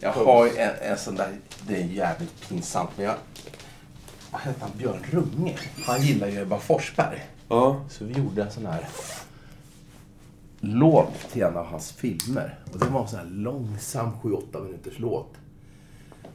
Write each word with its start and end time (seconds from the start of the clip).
Jag 0.00 0.12
har 0.12 0.46
en, 0.46 0.90
en 0.90 0.98
sån 0.98 1.14
där, 1.14 1.38
det 1.66 1.82
är 1.82 1.86
jävligt 1.86 2.48
pinsamt, 2.48 2.90
men 2.96 3.06
jag... 3.06 3.14
Vad 4.32 4.40
hette 4.40 4.60
han? 4.60 4.70
Björn 4.78 5.02
Runge? 5.10 5.58
Han 5.84 6.02
gillar 6.02 6.28
ju 6.28 6.40
Ebba 6.40 6.58
Forsberg. 6.58 7.26
Ja. 7.48 7.84
Så 7.88 8.04
vi 8.04 8.14
gjorde 8.14 8.42
en 8.42 8.50
sån 8.50 8.66
här 8.66 8.88
låt 10.60 11.30
till 11.32 11.42
en 11.42 11.56
av 11.56 11.66
hans 11.66 11.92
filmer. 11.92 12.58
Och 12.72 12.78
det 12.78 12.86
var 12.86 13.02
en 13.02 13.08
sån 13.08 13.18
här 13.18 13.26
långsam 13.26 14.12
7-8 14.22 14.64
minuters 14.64 14.98
låt. 14.98 15.34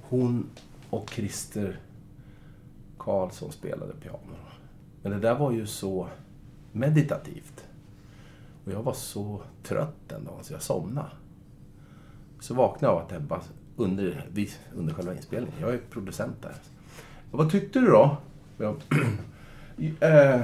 Hon 0.02 0.50
och 0.89 1.09
Christer 1.09 1.79
Karlsson 2.97 3.52
spelade 3.52 3.93
piano. 3.93 4.36
Men 5.02 5.11
det 5.11 5.20
där 5.20 5.36
var 5.36 5.52
ju 5.52 5.68
så 5.68 6.07
meditativt. 6.71 7.66
Och 8.66 8.71
jag 8.71 8.84
var 8.84 8.93
så 8.93 9.41
trött 9.63 9.95
den 10.07 10.25
dagen 10.25 10.43
så 10.43 10.54
jag 10.54 10.61
somnade. 10.61 11.09
Så 12.46 12.54
vaknade 12.54 12.93
jag 12.93 13.02
av 13.02 13.07
att 13.07 13.14
Ebba 13.14 13.41
under, 13.75 14.30
under 14.75 14.94
själva 14.94 15.14
inspelningen, 15.14 15.55
jag 15.62 15.73
är 15.73 15.77
producent 15.77 16.41
där. 16.41 16.54
Och 17.31 17.38
vad 17.38 17.52
tyckte 17.52 17.80
du 17.80 17.85
då? 17.85 18.18
Jag, 18.58 18.76
eh, 19.99 20.41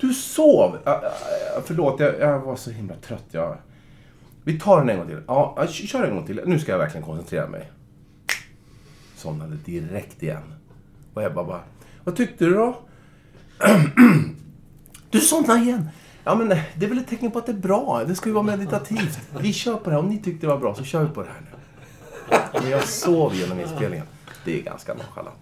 du 0.00 0.14
sov! 0.14 0.74
Uh, 0.74 1.60
förlåt, 1.64 2.00
jag, 2.00 2.20
jag 2.20 2.40
var 2.40 2.56
så 2.56 2.70
himla 2.70 2.94
trött. 2.94 3.24
Jag, 3.30 3.56
vi 4.44 4.60
tar 4.60 4.78
den 4.78 4.88
en 4.88 4.98
gång 4.98 5.06
till. 5.06 5.22
Ja, 5.26 5.54
ja, 5.56 5.66
kör 5.66 6.04
en 6.04 6.16
gång 6.16 6.26
till. 6.26 6.40
Nu 6.46 6.58
ska 6.58 6.72
jag 6.72 6.78
verkligen 6.78 7.06
koncentrera 7.06 7.46
mig. 7.46 7.70
Somnade 9.16 9.56
direkt 9.64 10.22
igen. 10.22 10.54
Och 11.14 11.22
Ebba 11.22 11.44
bara, 11.44 11.60
vad 12.04 12.16
tyckte 12.16 12.44
du 12.44 12.54
då? 12.54 12.76
Du 15.10 15.20
somnade 15.20 15.60
igen! 15.60 15.88
Ja, 16.26 16.34
men 16.34 16.48
det 16.48 16.84
är 16.84 16.88
väl 16.88 16.98
ett 16.98 17.08
tecken 17.08 17.30
på 17.30 17.38
att 17.38 17.46
det 17.46 17.52
är 17.52 17.56
bra. 17.56 18.04
Det 18.06 18.14
ska 18.14 18.28
ju 18.28 18.32
vara 18.32 18.44
meditativt. 18.44 19.18
Vi 19.40 19.52
kör 19.52 19.76
på 19.76 19.90
det 19.90 19.96
här. 19.96 20.02
Om 20.02 20.08
ni 20.08 20.18
tyckte 20.18 20.46
det 20.46 20.52
var 20.52 20.58
bra 20.58 20.74
så 20.74 20.84
kör 20.84 21.04
vi 21.04 21.14
på 21.14 21.22
det 21.22 21.28
här 21.28 21.40
nu. 21.40 22.60
Men 22.60 22.70
jag 22.70 22.84
sov 22.84 23.34
genom 23.34 23.60
inspelningen. 23.60 24.06
Det 24.44 24.58
är 24.58 24.62
ganska 24.62 24.94
nonchalant. 24.94 25.36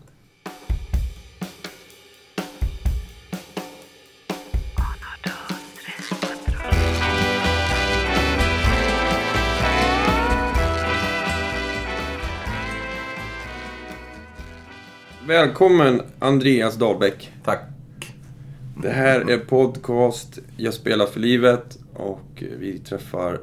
Välkommen 15.27 16.03
Andreas 16.19 16.75
Dahlbäck. 16.75 17.33
Tack. 17.45 17.61
Det 18.77 18.91
här 18.91 19.31
är 19.31 19.39
podcast 19.39 20.39
Jag 20.57 20.75
spelar 20.75 21.07
för 21.07 21.21
livet 21.21 21.79
och 21.95 22.43
vi 22.59 22.79
träffar 22.79 23.41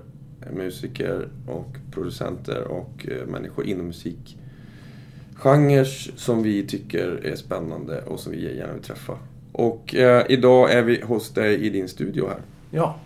musiker 0.53 1.27
och 1.47 1.75
producenter 1.91 2.63
och 2.63 3.07
eh, 3.07 3.27
människor 3.27 3.65
inom 3.65 3.85
musikgenrer 3.87 5.83
som 6.17 6.43
vi 6.43 6.67
tycker 6.67 7.25
är 7.25 7.35
spännande 7.35 8.01
och 8.01 8.19
som 8.19 8.31
vi 8.31 8.57
gärna 8.57 8.73
vill 8.73 8.83
träffa. 8.83 9.17
Och 9.51 9.95
eh, 9.95 10.25
idag 10.29 10.71
är 10.73 10.83
vi 10.83 11.01
hos 11.01 11.29
dig 11.29 11.55
i 11.65 11.69
din 11.69 11.87
studio 11.89 12.27
här. 12.27 12.41
Ja. 12.71 12.99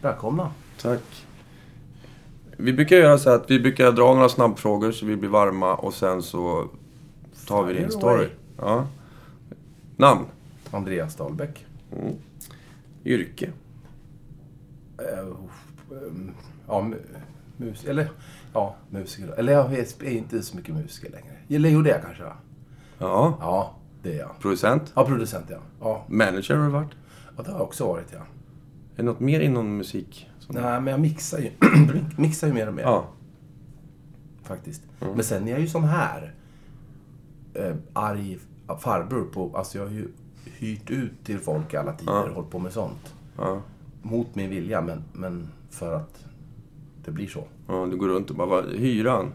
Välkomna. 0.00 0.50
Tack. 0.82 1.26
Vi 2.56 2.72
brukar 2.72 2.96
göra 2.96 3.18
så 3.18 3.30
att 3.30 3.50
vi 3.50 3.60
brukar 3.60 3.92
dra 3.92 4.14
några 4.14 4.28
snabbfrågor 4.28 4.92
så 4.92 5.06
vi 5.06 5.16
blir 5.16 5.30
varma 5.30 5.74
och 5.74 5.94
sen 5.94 6.22
så 6.22 6.68
tar 7.46 7.64
vi 7.64 7.74
din 7.74 7.90
story. 7.90 8.26
Ja. 8.56 8.86
Namn? 9.96 10.24
Andreas 10.70 11.16
Dahlbäck. 11.16 11.66
Yrke? 13.04 13.50
Eh, 14.98 15.28
um, 15.90 16.30
ja, 16.68 16.80
mu- 16.80 17.02
mus 17.56 17.84
eller 17.84 18.10
ja, 18.52 18.76
musiker. 18.90 19.28
Eller 19.38 19.52
jag 19.52 19.74
är 19.74 20.02
är 20.04 20.10
inte 20.10 20.42
så 20.42 20.56
mycket 20.56 20.74
musiker 20.74 21.10
längre. 21.10 21.36
Jo, 21.48 21.82
det 21.82 21.90
är 21.90 21.94
jag 21.94 22.02
kanske. 22.04 22.22
va? 22.22 22.36
Ja. 22.98 23.36
Ja, 23.40 23.74
det 24.02 24.14
är 24.14 24.18
jag. 24.18 24.30
Producent? 24.40 24.92
Ja, 24.96 25.04
producent 25.06 25.46
ja. 25.48 25.58
Ja, 25.80 26.04
Manager 26.08 26.54
har 26.56 26.64
du 26.64 26.70
varit? 26.70 26.90
ja 27.36 27.42
det 27.42 27.50
har 27.50 27.58
jag 27.58 27.66
också 27.66 27.86
varit 27.86 28.12
ja. 28.12 28.18
Är 28.18 28.24
det 28.96 29.02
något 29.02 29.20
mer 29.20 29.40
inom 29.40 29.76
musik? 29.76 30.30
Som... 30.38 30.54
Nej, 30.54 30.80
men 30.80 30.86
jag 30.86 31.00
mixar 31.00 31.38
ju, 31.38 31.50
mixar 32.16 32.46
ju 32.46 32.52
mer 32.54 32.68
och 32.68 32.74
mer. 32.74 32.82
Ja. 32.82 33.08
Faktiskt. 34.42 34.82
Men 35.00 35.24
sen 35.24 35.48
är 35.48 35.52
jag 35.52 35.60
ju 35.60 35.66
sån 35.66 35.84
här 35.84 36.34
eh, 37.54 37.74
arg 37.92 38.38
farbror 38.80 39.24
på... 39.24 39.56
Alltså 39.56 39.78
jag 39.78 39.84
har 39.86 39.92
ju 39.92 40.08
hyrt 40.44 40.90
ut 40.90 41.24
till 41.24 41.38
folk 41.38 41.74
i 41.74 41.76
alla 41.76 41.92
tider 41.92 42.12
Ja. 42.12 42.22
och 42.22 42.34
hållit 42.34 42.50
på 42.50 42.58
med 42.58 42.72
sånt. 42.72 43.14
Ja. 43.36 43.62
Mot 44.02 44.34
min 44.34 44.50
vilja, 44.50 44.80
men, 44.80 45.04
men 45.12 45.48
för 45.70 45.94
att 45.94 46.24
det 47.04 47.10
blir 47.10 47.26
så. 47.28 47.44
ja. 47.66 47.86
Du 47.90 47.96
går 47.96 48.08
runt 48.08 48.30
och 48.30 48.36
bara, 48.36 48.62
hyran? 48.62 49.32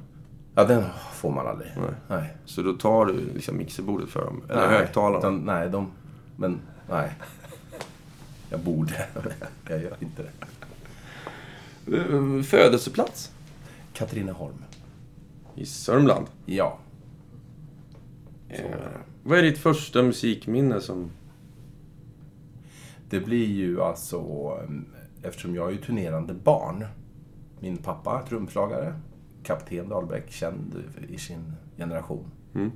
Ja, 0.56 0.64
den 0.64 0.84
får 1.14 1.32
man 1.32 1.48
aldrig. 1.48 1.72
Nej. 1.78 1.96
Nej. 2.20 2.38
Så 2.46 2.62
då 2.62 2.74
tar 2.74 3.06
du 3.06 3.14
liksom 3.34 3.58
mixerbordet 3.58 4.10
för 4.10 4.26
dem? 4.26 4.42
Eller 4.50 4.68
Nej, 4.68 4.78
högtalarna? 4.78 5.30
Nej, 5.30 5.70
de... 5.70 5.92
Men 6.36 6.60
nej. 6.90 7.12
Jag 8.50 8.60
borde. 8.60 9.06
jag 9.70 9.82
gör 9.82 9.96
inte 10.00 10.24
det. 10.24 11.98
Eh, 11.98 12.42
Födelseplats? 12.44 13.32
Katrineholm. 13.94 14.64
I 15.56 15.66
Sörmland? 15.66 16.26
Ja. 16.46 16.78
Eh, 18.50 18.66
vad 19.28 19.38
är 19.38 19.44
ditt 19.44 19.58
första 19.58 20.04
musikminne 20.04 20.82
som... 20.82 21.12
Det 23.10 23.20
blir 23.20 23.46
ju 23.46 23.82
alltså, 23.82 24.20
em, 24.64 24.86
eftersom 25.24 25.56
jag 25.56 25.68
är 25.68 25.72
ju 25.72 25.78
turnerande 25.78 26.34
barn. 26.34 26.86
Min 27.60 27.78
pappa, 27.78 28.26
trumslagare, 28.30 29.00
kapten 29.44 29.90
Dahlbäck, 29.90 30.32
känd 30.32 30.84
i 31.10 31.18
sin 31.18 31.54
generation. 31.78 32.26
Mm. 32.56 32.72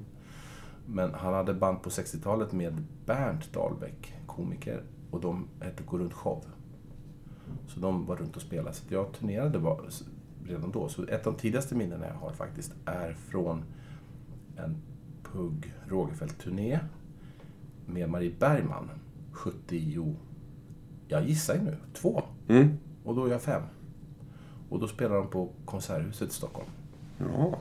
Men 0.86 1.14
han 1.14 1.34
hade 1.34 1.54
band 1.54 1.84
på 1.84 1.90
60-talet 1.90 2.52
med 2.52 2.84
Bernt 3.06 3.54
Dahlbäck, 3.54 4.14
komiker, 4.26 4.84
och 5.12 5.22
de 5.22 5.48
hette 5.60 5.84
Gå 5.84 5.98
runt 5.98 6.14
show. 6.14 6.46
Så 7.68 7.80
de 7.80 8.06
var 8.06 8.16
runt 8.16 8.36
och 8.36 8.42
spelade. 8.42 8.74
Så 8.74 8.84
jag 8.90 9.14
turnerade 9.14 9.60
redan 10.46 10.72
då. 10.72 10.90
Så 10.90 11.04
ett 11.04 11.28
av 11.28 11.34
de 11.34 11.40
tidigaste 11.40 11.76
minnena 11.76 12.08
jag 12.08 12.16
har 12.16 12.32
faktiskt 12.32 12.74
är 12.86 13.14
från 13.14 13.64
en 14.56 14.82
Pugh 15.32 15.68
Rogefeldt-turné 15.88 16.80
med 17.86 18.10
Marie 18.10 18.34
Bergman. 18.40 18.90
70... 19.32 20.16
Jag 21.08 21.28
gissar 21.28 21.56
ju 21.56 21.62
nu. 21.62 21.78
Två. 21.94 22.24
Mm. 22.48 22.78
Och 23.04 23.16
då 23.16 23.26
är 23.26 23.32
jag 23.32 23.42
fem. 23.42 23.62
Och 24.70 24.80
då 24.80 24.88
spelade 24.88 25.16
de 25.16 25.28
på 25.28 25.50
Konserthuset 25.66 26.30
i 26.30 26.34
Stockholm. 26.34 26.70
Ja. 27.18 27.58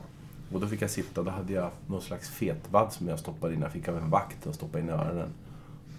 Och 0.53 0.59
då 0.59 0.67
fick 0.67 0.81
jag 0.81 0.89
sitta, 0.89 1.23
då 1.23 1.31
hade 1.31 1.53
jag 1.53 1.71
någon 1.87 2.01
slags 2.01 2.29
fetvadd 2.29 2.93
som 2.93 3.07
jag 3.07 3.19
stoppade 3.19 3.53
in. 3.53 3.61
Jag 3.61 3.71
fick 3.71 3.87
av 3.87 3.97
en 3.97 4.09
vakt 4.09 4.47
och 4.47 4.55
stoppade 4.55 4.83
in 4.83 4.89
i 4.89 4.91
öronen. 4.91 5.29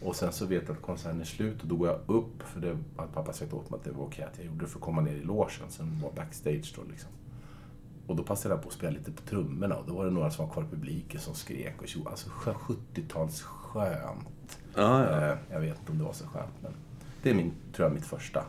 Och 0.02 0.16
sen 0.16 0.32
så 0.32 0.46
vet 0.46 0.62
jag 0.68 0.76
att 0.76 0.82
konserten 0.82 1.20
är 1.20 1.24
slut 1.24 1.62
och 1.62 1.68
då 1.68 1.76
går 1.76 1.88
jag 1.88 2.00
upp, 2.06 2.42
för 2.42 2.60
det 2.60 2.76
hade 2.96 3.12
pappa 3.12 3.32
sagt 3.32 3.52
åt 3.52 3.70
mig 3.70 3.78
att 3.78 3.84
det 3.84 3.90
var 3.90 4.04
okej 4.04 4.24
att 4.24 4.38
jag 4.38 4.46
gjorde 4.46 4.60
det 4.60 4.66
för 4.66 4.78
att 4.78 4.84
komma 4.84 5.00
ner 5.00 5.14
i 5.14 5.22
logen. 5.22 5.68
Sen 5.68 6.00
var 6.02 6.12
backstage 6.12 6.74
då 6.76 6.82
liksom. 6.90 7.10
Och 8.10 8.16
då 8.16 8.22
passade 8.22 8.54
jag 8.54 8.62
på 8.62 8.68
att 8.68 8.74
spela 8.74 8.92
lite 8.92 9.10
på 9.12 9.22
trummorna 9.22 9.76
och 9.76 9.84
då 9.86 9.94
var 9.94 10.04
det 10.04 10.10
några 10.10 10.30
som 10.30 10.46
var 10.46 10.52
kvar 10.52 10.62
i 10.62 10.66
publiken 10.70 11.20
som 11.20 11.34
skrek 11.34 11.74
och 11.82 11.88
tjo. 11.88 12.08
Alltså 12.08 12.28
70-tals 12.44 13.42
skönt. 13.42 14.58
Ja, 14.74 15.04
ja. 15.10 15.26
Eh, 15.28 15.36
Jag 15.52 15.60
vet 15.60 15.78
inte 15.78 15.92
om 15.92 15.98
det 15.98 16.04
var 16.04 16.12
så 16.12 16.24
skönt, 16.26 16.52
men 16.62 16.72
det 17.22 17.30
är 17.30 17.34
min, 17.34 17.52
tror 17.76 17.86
jag, 17.88 17.94
mitt 17.94 18.06
första. 18.06 18.44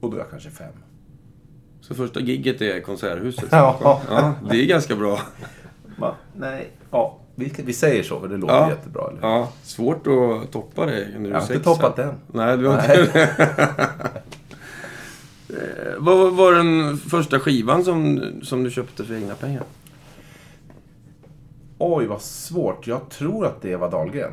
Och 0.00 0.10
då 0.10 0.16
är 0.16 0.20
jag 0.20 0.30
kanske 0.30 0.50
fem. 0.50 0.72
Så 1.80 1.94
första 1.94 2.20
gigget 2.20 2.60
är 2.60 2.80
Konserthuset? 2.80 3.48
Ja. 3.50 4.00
ja. 4.10 4.34
Det 4.50 4.56
är 4.62 4.66
ganska 4.66 4.96
bra. 4.96 5.18
Va? 5.98 6.14
Nej. 6.36 6.70
Ja, 6.90 7.18
vi, 7.34 7.52
vi 7.64 7.72
säger 7.72 8.02
så, 8.02 8.20
för 8.20 8.28
det 8.28 8.36
låter 8.36 8.54
Ja. 8.54 8.68
jättebra. 8.70 9.08
Eller? 9.10 9.20
Ja, 9.28 9.48
svårt 9.62 10.06
att 10.06 10.52
toppa 10.52 10.86
det 10.86 11.08
när 11.12 11.20
du 11.20 11.28
Jag 11.28 11.34
har 11.40 11.42
inte 11.52 11.60
toppat 11.64 11.96
den. 11.96 12.14
Nej, 12.26 12.56
du 12.58 12.66
har 12.66 12.74
inte 13.00 13.30
Eh, 15.50 15.94
Vad 15.98 16.36
var 16.36 16.52
den 16.52 16.96
första 16.96 17.40
skivan 17.40 17.84
som, 17.84 18.20
som 18.42 18.64
du 18.64 18.70
köpte 18.70 19.04
för 19.04 19.14
egna 19.14 19.34
pengar? 19.34 19.62
Oj, 21.78 22.06
vad 22.06 22.22
svårt. 22.22 22.86
Jag 22.86 23.08
tror 23.10 23.46
att 23.46 23.62
det 23.62 23.68
Eva 23.68 23.88
Dahlgren. 23.90 24.32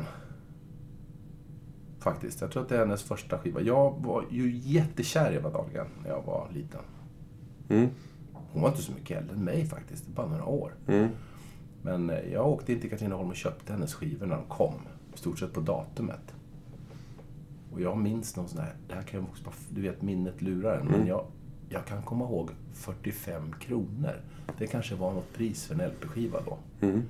Faktiskt. 2.00 2.40
Jag 2.40 2.50
tror 2.50 2.62
att 2.62 2.68
det 2.68 2.74
är 2.74 2.78
hennes 2.78 3.02
första 3.02 3.38
skiva. 3.38 3.60
Jag 3.60 3.94
var 4.04 4.24
ju 4.30 4.56
jättekär 4.56 5.32
i 5.32 5.34
Eva 5.34 5.50
Dahlgren 5.50 5.86
när 6.02 6.10
jag 6.10 6.22
var 6.22 6.48
liten. 6.54 6.80
Mm. 7.68 7.88
Hon 8.32 8.62
var 8.62 8.68
inte 8.68 8.82
så 8.82 8.92
mycket 8.92 9.18
äldre 9.18 9.36
än 9.36 9.44
mig 9.44 9.66
faktiskt. 9.66 10.06
Bara 10.06 10.26
några 10.26 10.44
år. 10.44 10.72
Mm. 10.86 11.08
Men 11.82 12.10
eh, 12.10 12.32
jag 12.32 12.46
åkte 12.48 12.72
in 12.72 12.80
till 12.80 12.90
Katrineholm 12.90 13.28
och 13.30 13.36
köpte 13.36 13.72
hennes 13.72 13.94
skivor 13.94 14.26
när 14.26 14.36
de 14.36 14.44
kom. 14.48 14.74
I 15.14 15.18
stort 15.18 15.38
sett 15.38 15.52
på 15.52 15.60
datumet. 15.60 16.34
Och 17.76 17.82
jag 17.82 17.98
minns 17.98 18.36
någon 18.36 18.48
sån 18.48 18.60
här, 18.60 18.74
det 18.88 18.94
här 18.94 19.02
kan 19.02 19.20
ju 19.20 19.26
också 19.26 19.44
bara, 19.44 19.54
du 19.70 19.82
vet 19.82 20.02
minnet 20.02 20.42
lurar 20.42 20.78
en, 20.78 20.86
men 20.86 21.06
jag, 21.06 21.26
jag 21.68 21.86
kan 21.86 22.02
komma 22.02 22.24
ihåg 22.24 22.50
45 22.72 23.52
kronor. 23.52 24.20
Det 24.58 24.66
kanske 24.66 24.94
var 24.94 25.12
något 25.12 25.32
pris 25.32 25.66
för 25.66 25.74
en 25.74 25.90
LP-skiva 25.90 26.40
då. 26.46 26.58
Mm. 26.86 27.02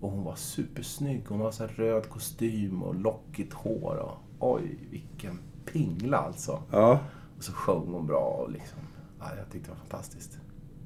Och 0.00 0.10
hon 0.10 0.24
var 0.24 0.34
supersnygg. 0.34 1.22
Hon 1.28 1.52
så 1.52 1.66
här 1.66 1.72
röd 1.72 2.08
kostym 2.08 2.82
och 2.82 2.94
lockigt 2.94 3.52
hår. 3.52 3.96
Och, 3.96 4.18
oj, 4.38 4.78
vilken 4.90 5.38
pingla 5.72 6.18
alltså. 6.18 6.62
Ja. 6.70 7.00
Och 7.36 7.44
så 7.44 7.52
sjöng 7.52 7.92
hon 7.92 8.06
bra 8.06 8.44
och 8.44 8.50
liksom. 8.50 8.78
Ja, 9.20 9.26
jag 9.38 9.50
tyckte 9.50 9.70
det 9.70 9.74
var 9.74 9.86
fantastiskt. 9.86 10.38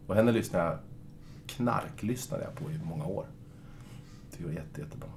Och 0.06 0.14
henne 0.14 0.32
lyssnade 0.32 0.64
jag 0.64 0.78
knarklyssnade 1.46 2.44
jag 2.44 2.54
på 2.54 2.70
i 2.70 2.80
många 2.84 3.06
år. 3.06 3.26
Det 4.38 4.44
var 4.44 4.52
jätte, 4.52 4.80
jättebra. 4.80 5.08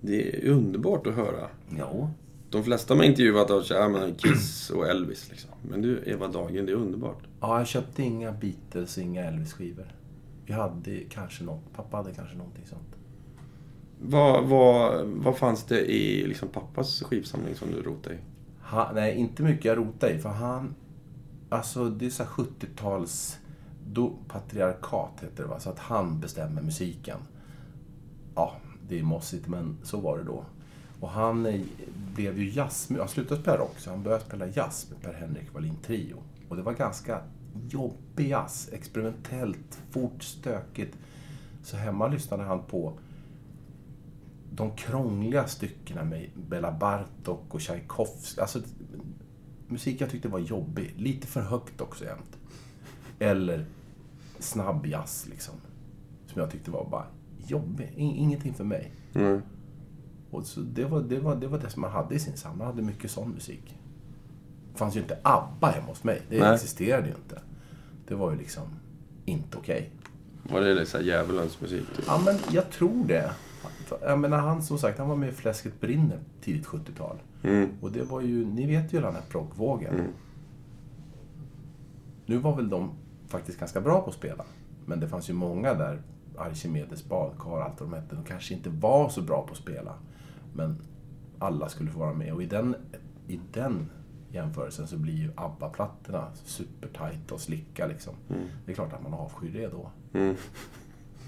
Det 0.00 0.46
är 0.46 0.50
underbart 0.50 1.06
att 1.06 1.14
höra. 1.14 1.48
Jo. 1.70 2.10
De 2.50 2.64
flesta 2.64 2.94
man 2.94 3.04
intervjuat 3.04 3.50
har 3.50 3.64
ja, 3.70 4.08
Kiss 4.16 4.70
och 4.70 4.88
Elvis. 4.88 5.30
Liksom. 5.30 5.50
Men 5.62 5.82
du, 5.82 6.02
Eva 6.06 6.28
Dahlgren, 6.28 6.66
det 6.66 6.72
är 6.72 6.76
underbart. 6.76 7.18
Ja, 7.40 7.58
jag 7.58 7.66
köpte 7.66 8.02
inga 8.02 8.32
Beatles, 8.32 8.98
inga 8.98 9.24
Elvis-skivor. 9.24 9.86
Vi 10.46 10.52
hade 10.52 11.00
kanske 11.10 11.44
något, 11.44 11.72
pappa 11.76 11.96
hade 11.96 12.14
kanske 12.14 12.36
någonting 12.36 12.66
sånt. 12.66 12.96
Vad, 14.00 14.44
vad, 14.44 15.06
vad 15.06 15.38
fanns 15.38 15.64
det 15.64 15.80
i 15.92 16.26
liksom, 16.26 16.48
pappas 16.48 17.02
skivsamling 17.02 17.54
som 17.54 17.70
du 17.70 17.82
rotade 17.82 18.14
i? 18.14 18.18
Han, 18.60 18.94
nej, 18.94 19.16
inte 19.16 19.42
mycket 19.42 19.64
jag 19.64 19.78
rotade 19.78 20.12
i, 20.12 20.18
för 20.18 20.28
han... 20.28 20.74
Alltså, 21.48 21.84
det 21.84 22.06
är 22.06 22.10
så 22.10 22.22
här 22.22 22.30
70-tals... 22.30 23.38
Då, 23.92 24.12
patriarkat 24.28 25.12
heter 25.20 25.42
det 25.42 25.48
va? 25.48 25.60
Så 25.60 25.70
att 25.70 25.78
han 25.78 26.20
bestämmer 26.20 26.62
musiken. 26.62 27.18
Ja, 28.34 28.56
det 28.88 28.98
är 28.98 29.02
mossigt, 29.02 29.48
men 29.48 29.76
så 29.82 30.00
var 30.00 30.18
det 30.18 30.24
då. 30.24 30.44
Och 31.00 31.08
han 31.08 31.64
blev 32.14 32.38
ju 32.38 32.50
jazz... 32.50 32.88
Han 32.98 33.08
slutade 33.08 33.40
spela 33.40 33.56
rock, 33.56 33.78
så 33.78 33.90
han 33.90 34.02
började 34.02 34.24
spela 34.24 34.46
jazz 34.46 34.90
med 34.90 35.02
Per-Henrik 35.02 35.54
Wallin 35.54 35.76
Trio. 35.82 36.16
Och 36.48 36.56
det 36.56 36.62
var 36.62 36.72
ganska 36.72 37.20
jobbig 37.68 38.28
jazz. 38.28 38.68
Experimentellt, 38.72 39.80
fort, 39.90 40.22
stökigt. 40.22 40.96
Så 41.62 41.76
hemma 41.76 42.08
lyssnade 42.08 42.42
han 42.42 42.62
på 42.62 42.98
de 44.52 44.76
krångliga 44.76 45.46
styckena 45.46 46.04
med 46.04 46.30
Bela 46.48 46.72
Bartok 46.72 47.54
och 47.54 47.60
Tchaikovsky. 47.60 48.40
Alltså, 48.40 48.60
musik 49.68 50.00
jag 50.00 50.10
tyckte 50.10 50.28
var 50.28 50.38
jobbig. 50.38 50.94
Lite 50.96 51.26
för 51.26 51.40
högt 51.40 51.80
också 51.80 52.04
jämt. 52.04 52.38
Eller 53.18 53.66
snabb 54.38 54.86
jazz, 54.86 55.26
liksom. 55.30 55.54
Som 56.26 56.40
jag 56.40 56.50
tyckte 56.50 56.70
var 56.70 56.88
bara 56.90 57.06
jobbig. 57.46 57.92
Ingenting 57.96 58.54
för 58.54 58.64
mig. 58.64 58.92
Mm. 59.14 59.42
Och 60.30 60.46
så 60.46 60.60
det, 60.60 60.84
var, 60.84 61.00
det, 61.00 61.18
var, 61.18 61.36
det 61.36 61.46
var 61.46 61.58
det 61.58 61.70
som 61.70 61.82
man 61.82 61.90
hade 61.90 62.14
i 62.14 62.18
sin 62.18 62.36
samling. 62.36 62.58
Man 62.58 62.66
hade 62.66 62.82
mycket 62.82 63.10
sån 63.10 63.30
musik. 63.30 63.78
Det 64.72 64.78
fanns 64.78 64.96
ju 64.96 65.00
inte 65.00 65.18
ABBA 65.22 65.70
hemma 65.70 65.86
hos 65.86 66.04
mig. 66.04 66.22
Det 66.28 66.40
Nej. 66.40 66.54
existerade 66.54 67.08
ju 67.08 67.14
inte. 67.14 67.40
Det 68.08 68.14
var 68.14 68.30
ju 68.30 68.38
liksom 68.38 68.64
inte 69.24 69.58
okej. 69.58 69.90
Var 70.42 70.60
det 70.60 70.74
liksom 70.74 71.04
djävulens 71.04 71.60
musik? 71.60 71.84
Typ? 71.96 72.04
Ja, 72.06 72.20
men 72.24 72.36
jag 72.50 72.70
tror 72.70 73.04
det. 73.04 73.30
Jag 74.02 74.18
menar, 74.18 74.38
han 74.38 74.62
som 74.62 74.78
sagt, 74.78 74.98
han 74.98 75.08
var 75.08 75.16
med 75.16 75.28
i 75.28 75.32
Fläsket 75.32 75.80
brinner 75.80 76.18
tidigt 76.40 76.66
70-tal. 76.66 77.16
Mm. 77.42 77.68
Och 77.80 77.92
det 77.92 78.02
var 78.02 78.20
ju, 78.20 78.46
ni 78.46 78.66
vet 78.66 78.92
ju 78.92 79.00
den 79.00 79.14
här 79.14 79.22
proggvågen. 79.28 79.94
Mm. 79.94 80.12
Nu 82.26 82.36
var 82.36 82.56
väl 82.56 82.68
de 82.68 82.90
faktiskt 83.28 83.58
ganska 83.58 83.80
bra 83.80 84.00
på 84.00 84.10
att 84.10 84.16
spela. 84.16 84.44
Men 84.86 85.00
det 85.00 85.08
fanns 85.08 85.30
ju 85.30 85.34
många 85.34 85.74
där, 85.74 86.02
Archimedes, 86.36 87.04
Badkar, 87.04 87.60
allt 87.60 87.80
vad 87.80 87.90
de 87.90 87.96
hette, 87.96 88.14
de 88.14 88.24
kanske 88.24 88.54
inte 88.54 88.70
var 88.70 89.08
så 89.08 89.22
bra 89.22 89.42
på 89.46 89.52
att 89.52 89.58
spela. 89.58 89.94
Men 90.58 90.76
alla 91.38 91.68
skulle 91.68 91.90
få 91.90 91.98
vara 91.98 92.12
med. 92.14 92.32
Och 92.32 92.42
i 92.42 92.46
den, 92.46 92.76
i 93.28 93.40
den 93.52 93.90
jämförelsen 94.30 94.86
så 94.86 94.96
blir 94.96 95.14
ju 95.14 95.30
ABBA-plattorna 95.36 96.26
supertajta 96.44 97.34
och 97.34 97.40
slicka 97.40 97.86
liksom. 97.86 98.14
Det 98.66 98.72
är 98.72 98.74
klart 98.74 98.92
att 98.92 99.02
man 99.02 99.14
avskyr 99.14 99.52
det 99.52 99.68
då. 99.68 99.90
Mm. 100.12 100.34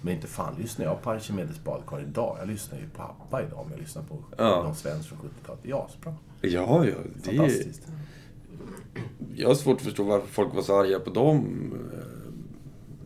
Men 0.02 0.14
inte 0.14 0.26
fan 0.26 0.54
lyssnar 0.58 0.84
jag 0.86 1.02
på 1.02 1.10
Archimedes 1.10 1.64
badkar 1.64 2.00
idag. 2.00 2.36
Jag 2.40 2.48
lyssnar 2.48 2.78
ju 2.78 2.88
på 2.88 3.02
ABBA 3.02 3.42
idag 3.42 3.58
om 3.58 3.66
jag 3.70 3.80
lyssnar 3.80 4.02
på 4.02 4.18
Ja. 4.38 4.62
de 4.62 4.74
svensk 4.74 5.08
från 5.08 5.18
70-talet. 5.18 5.60
Ja, 5.62 5.88
så 5.90 5.98
bra. 5.98 6.14
Ja, 6.40 6.84
ja. 6.86 6.94
Det 7.24 7.30
är, 7.30 7.36
Fantastiskt. 7.36 7.88
jag 9.34 9.48
har 9.48 9.54
svårt 9.54 9.76
att 9.76 9.82
förstå 9.82 10.04
varför 10.04 10.26
folk 10.28 10.54
var 10.54 10.62
så 10.62 10.80
arga 10.80 11.00
på 11.00 11.10
dem. 11.10 11.72
eh, 11.92 11.98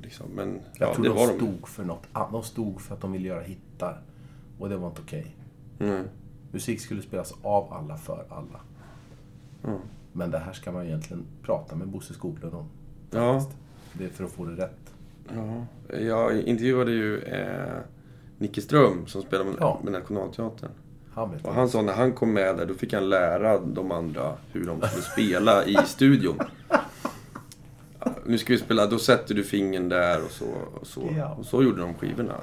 Liksom. 0.03 0.27
Men 0.35 0.61
Jag 0.79 0.89
ja, 0.89 0.95
tror 0.95 1.03
det 1.05 1.09
de 1.11 1.17
var 1.19 1.27
de. 1.33 1.37
stod 1.39 1.69
för 1.69 1.85
något 1.85 2.03
annat. 2.13 2.33
De 2.33 2.43
stod 2.43 2.81
för 2.81 2.95
att 2.95 3.01
de 3.01 3.13
ville 3.13 3.29
göra 3.29 3.41
hittar. 3.43 4.03
Och 4.59 4.69
det 4.69 4.77
var 4.77 4.89
inte 4.89 5.01
okej. 5.03 5.37
Mm. 5.79 6.05
Musik 6.53 6.81
skulle 6.81 7.03
spelas 7.03 7.35
av 7.43 7.73
alla, 7.73 7.97
för 7.97 8.25
alla. 8.29 8.61
Mm. 9.65 9.79
Men 10.13 10.31
det 10.31 10.39
här 10.39 10.53
ska 10.53 10.73
man 10.73 10.87
egentligen 10.87 11.25
prata 11.43 11.77
med 11.77 11.89
Bosse 11.89 12.15
Skoglund 12.15 12.55
om. 12.55 12.67
Ja. 13.11 13.47
Det 13.93 14.05
är 14.05 14.09
för 14.09 14.25
att 14.25 14.33
få 14.33 14.45
det 14.45 14.63
rätt. 14.65 14.95
Ja, 15.35 15.67
jag 15.99 16.41
intervjuade 16.41 16.91
ju 16.93 17.19
eh, 17.23 17.79
Nicke 18.39 18.61
Ström 18.63 19.07
som 19.07 19.23
spelar 19.23 19.45
med, 19.45 19.55
Ja. 19.61 19.81
med 19.85 19.93
Nationalteatern. 19.93 20.71
Han 21.13 21.31
vet 21.31 21.47
Och 21.47 21.55
han 21.55 21.69
sa 21.69 21.83
när 21.83 21.93
han 21.93 22.13
kom 22.13 22.33
med 22.33 22.57
där, 22.57 22.67
då 22.67 22.75
fick 22.75 22.93
han 22.93 23.09
lära 23.09 23.59
de 23.61 23.91
andra 23.93 24.33
hur 24.53 24.67
de 24.67 24.81
skulle 24.83 25.03
spela 25.03 25.65
i 25.65 25.77
studion. 25.87 26.39
Nu 28.27 28.39
ska 28.39 28.53
vi 28.53 28.59
spela, 28.59 28.87
då 28.87 28.99
sätter 28.99 29.35
du 29.35 29.45
fingern 29.45 29.89
där 29.89 30.25
och 30.25 30.31
så. 30.31 30.47
Och 30.81 30.87
så, 30.87 31.09
Ja. 31.17 31.35
och 31.35 31.45
så 31.47 31.63
gjorde 31.63 31.81
de 31.81 31.95
skivorna. 31.95 32.35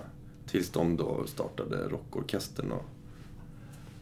Tills 0.48 0.70
de 0.70 0.98
då 0.98 1.24
startade 1.28 1.78
rockorkestern 1.88 2.72
och 2.72 2.86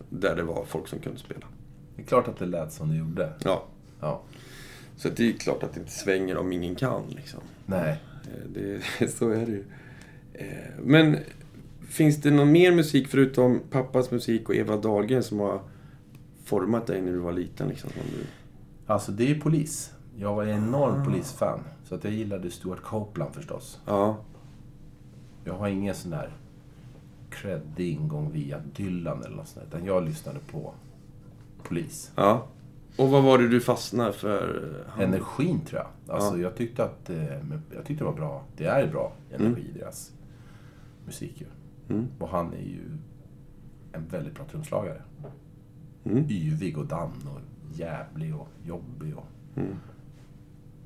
där 0.10 0.36
det 0.36 0.44
var 0.44 0.66
folk 0.66 0.88
som 0.88 1.00
kunde 1.00 1.20
spela. 1.20 1.46
Det 1.96 2.02
är 2.02 2.06
klart 2.06 2.28
att 2.28 2.38
det 2.40 2.46
lät 2.46 2.72
som 2.74 2.90
det 2.90 2.96
gjorde. 2.96 3.34
Ja, 3.44 3.64
Ja. 4.00 4.22
så 4.96 5.10
det 5.10 5.30
är 5.30 5.34
klart 5.34 5.64
att 5.64 5.74
det 5.74 5.80
inte 5.80 5.92
svänger 5.92 6.38
om 6.38 6.52
ingen 6.52 6.76
kan 6.76 7.04
liksom. 7.10 7.40
Nej. 7.66 8.00
Eh, 8.24 8.50
Det, 9.00 9.08
så 9.12 9.30
är 9.30 9.46
det 9.46 9.52
ju. 9.52 9.64
Eh, 10.34 10.48
Men 10.84 11.18
finns 11.88 12.18
det 12.22 12.32
någon 12.32 12.52
mer 12.52 12.72
musik 12.72 13.08
förutom 13.08 13.60
pappas 13.70 14.12
musik 14.12 14.50
och 14.50 14.56
Eva 14.56 14.78
Dahlgren 14.78 15.24
som 15.24 15.40
har 15.40 15.62
format 16.44 16.88
dig 16.88 17.02
när 17.02 17.12
du 17.12 17.18
var 17.18 17.32
liten? 17.32 17.68
Liksom, 17.68 17.90
som 17.90 18.02
du... 18.18 18.26
Alltså, 18.94 19.12
det 19.12 19.24
är 19.24 19.28
ju 19.28 19.40
polis. 19.42 19.94
Jag 20.18 20.36
var 20.36 20.44
en 20.44 20.50
Ah. 20.64 20.68
enorm 20.68 21.06
polisfan. 21.06 21.60
Så 21.86 21.96
att 21.96 22.04
jag 22.04 22.14
gillade 22.14 22.52
Stuart 22.52 22.82
Copeland 22.82 23.34
förstås. 23.36 23.80
Ja. 23.86 24.18
Jag 25.44 25.54
har 25.54 25.68
ingen 25.68 25.96
sån 25.96 26.12
där 26.12 26.30
creddig 27.30 27.92
ingång 27.94 28.32
via 28.32 28.60
Dylan 28.76 29.24
eller 29.24 29.36
något 29.36 29.48
sånt 29.48 29.72
där, 29.72 29.78
Utan 29.78 29.88
jag 29.88 30.04
lyssnade 30.06 30.40
på 30.52 30.74
polis. 31.64 32.12
ja. 32.16 32.48
Och 32.98 33.10
vad 33.10 33.24
var 33.24 33.38
det 33.38 33.48
du 33.48 33.62
fastnade 33.62 34.14
för? 34.14 34.74
Han- 34.90 35.04
Energin 35.04 35.60
tror 35.66 35.82
jag. 35.82 36.16
Alltså, 36.16 36.36
Ja. 36.38 36.42
jag, 36.42 36.56
tyckte 36.56 36.84
att, 36.84 37.10
eh, 37.10 37.24
jag 37.76 37.86
tyckte 37.86 37.94
det 37.94 38.04
var 38.04 38.14
bra. 38.14 38.44
Det 38.58 38.66
är 38.66 38.88
bra 38.92 39.14
energi 39.32 39.66
i 39.76 39.80
deras 39.80 40.12
musik 41.06 41.42
ju. 41.42 41.46
Mm. 41.96 42.08
Och 42.20 42.30
han 42.30 42.54
är 42.54 42.58
ju 42.62 42.82
en 43.92 44.08
väldigt 44.08 44.36
bra 44.36 44.46
trumslagare. 44.46 45.02
Mm. 46.04 46.26
Yvig 46.30 46.78
och 46.78 46.86
dan 46.86 47.12
och 47.36 47.40
jävlig 47.78 48.36
och 48.36 48.48
jobbig. 48.66 49.16
Och, 49.18 49.26
Mm. 49.56 49.76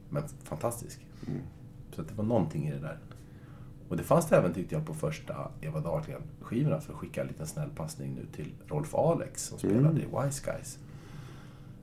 men 0.09 0.23
fantastisk. 0.43 1.05
Mm. 1.27 1.39
Så 1.95 2.01
det 2.01 2.13
var 2.13 2.23
någonting 2.25 2.67
i 2.67 2.71
det 2.71 2.79
där. 2.79 2.97
Och 3.93 3.97
det 3.97 4.03
fanns 4.03 4.29
det 4.29 4.35
även 4.37 4.53
tyckte 4.53 4.75
jag 4.75 4.85
på 4.85 4.93
första 4.93 5.51
Eva 5.61 5.79
Dahlgren-skivorna 5.79 6.79
för 6.81 6.93
att 6.93 6.99
skicka 6.99 7.21
en 7.21 7.27
liten 7.27 7.47
snäll 7.47 7.69
passning 7.75 8.13
nu 8.15 8.25
till 8.35 8.53
Rolf 8.67 8.95
Alex 8.95 9.43
som 9.43 9.57
spelade 9.59 9.79
Mm. 9.89 9.97
i 9.97 10.05
Wise 10.25 10.51
Guys. 10.51 10.79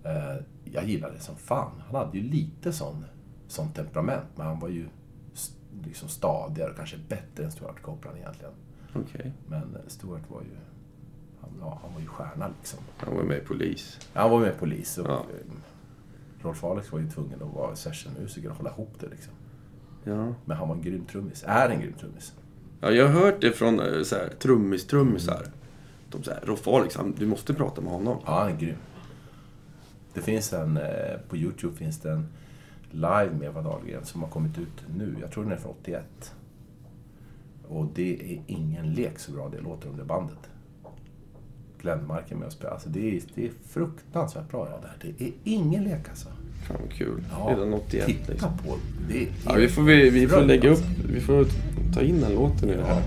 Eh, 0.05 0.43
jag 0.65 0.85
gillade 0.85 1.15
det 1.15 1.21
som 1.21 1.37
fan. 1.37 1.83
Han 1.87 1.95
hade 2.07 2.19
ju 2.19 2.25
lite 2.31 2.73
sån, 2.73 3.05
sån 3.49 3.73
temperament 3.73 4.27
men 4.37 4.47
han 4.47 4.59
var 4.61 4.69
ju 4.69 4.89
liksom 5.85 6.09
stadigare 6.09 6.71
och 6.71 6.77
kanske 6.77 6.97
bättre 7.09 7.45
än 7.45 7.53
Stuart 7.53 7.83
Copeland 7.83 8.19
egentligen. 8.19 8.53
Okej. 8.95 9.33
Men 9.49 9.77
Stuart 9.87 10.31
var 10.31 10.41
ju, 10.41 10.57
han, 11.41 11.51
ja, 11.61 11.79
han 11.83 11.95
var 11.95 12.01
ju 12.01 12.07
stjärna 12.07 12.49
liksom. 12.59 12.79
Han 12.97 13.17
var 13.17 13.23
med 13.23 13.39
i 13.39 13.41
Polis. 13.41 13.99
Han 14.15 14.31
var 14.31 14.41
med 14.41 14.59
polis 14.59 14.99
och 14.99 15.07
Ja. 15.07 15.15
eh, 15.19 15.53
Rolf 16.43 16.65
Alex 16.65 16.93
var 16.93 16.99
ju 16.99 17.11
tvungen 17.11 17.43
att 17.43 17.55
vara 17.55 17.77
sessionmusiker 17.77 18.51
och 18.51 18.57
hålla 18.57 18.71
ihop 18.71 18.95
det 19.01 19.09
liksom. 19.09 19.33
Ja. 20.15 20.35
Men 20.45 20.57
han 20.57 20.69
var 20.69 20.77
en 20.77 20.83
grym 20.83 21.05
trummis. 21.05 21.45
Är 21.47 21.69
en 21.69 21.81
grym 21.81 21.93
trummis. 21.93 22.35
ja, 22.81 22.91
jag 22.91 23.09
har 23.09 23.21
hört 23.21 23.41
det 23.41 23.53
från 23.53 23.81
eh, 23.81 24.03
så 24.03 24.15
här, 24.17 24.29
trummis-trummisar. 24.39 25.47
De 26.11 26.23
säger 26.23 26.41
Rolf 26.47 26.69
Alex, 26.69 26.97
han- 26.97 27.13
du 27.19 27.27
måste 27.27 27.55
prata 27.55 27.81
med 27.81 27.93
honom. 27.93 28.19
Ja, 28.27 28.39
han 28.43 28.53
är 28.53 28.57
grym. 28.57 28.77
Det 30.15 30.21
finns 30.21 30.53
en, 30.53 30.77
eh, 30.77 31.19
på 31.29 31.37
Youtube 31.37 31.77
finns 31.77 31.99
det 32.01 32.11
en 32.11 32.27
live 32.91 33.31
med 33.39 33.43
Eva 33.43 33.63
Dahlgren 33.63 34.05
som 34.05 34.23
har 34.23 34.29
kommit 34.29 34.59
ut 34.59 34.85
nu. 34.97 35.17
Jag 35.21 35.31
tror 35.31 35.45
den 35.45 35.53
är 35.53 35.57
från 35.57 35.71
81. 35.81 36.35
Och 37.69 37.87
det 37.95 38.33
är 38.35 38.43
ingen 38.47 38.93
lek 38.95 39.19
så 39.19 39.33
bra 39.33 39.49
det 39.49 39.61
låter 39.61 39.89
om 39.91 39.97
det 39.97 40.05
bandet. 40.05 40.39
Glenmark 41.81 42.31
är 42.31 42.37
med 42.37 42.47
och 42.47 42.53
spelar. 42.53 42.73
Alltså 42.75 42.89
det, 42.89 43.17
är, 43.17 43.23
det 43.35 43.47
är 43.47 43.53
fruktansvärt 43.67 44.51
bra 44.51 44.69
ja, 44.71 44.79
det 44.83 44.87
här. 44.89 45.15
Det 45.19 45.25
är 45.27 45.33
ingen 45.45 45.85
lek 45.85 46.09
alltså. 46.09 46.29
Fan 46.69 46.77
vad 46.81 46.93
kul. 46.93 47.23
Ja, 47.31 47.55
Redan 47.57 47.75
81 47.75 48.07
Titta 48.07 48.33
liksom. 48.33 48.59
på 48.59 48.77
det. 49.09 49.27
Ja, 49.45 49.55
vi 49.55 49.69
får, 49.69 49.83
vi, 49.83 50.11
vi 50.11 50.29
får 50.29 50.41
lägga 50.43 50.71
upp, 50.71 50.85
vi 51.13 51.21
får 51.21 51.47
ta 51.95 52.01
in 52.01 52.21
den 52.21 52.33
låten 52.35 52.71
i 52.71 52.77
det 52.77 52.85
här. 52.85 53.03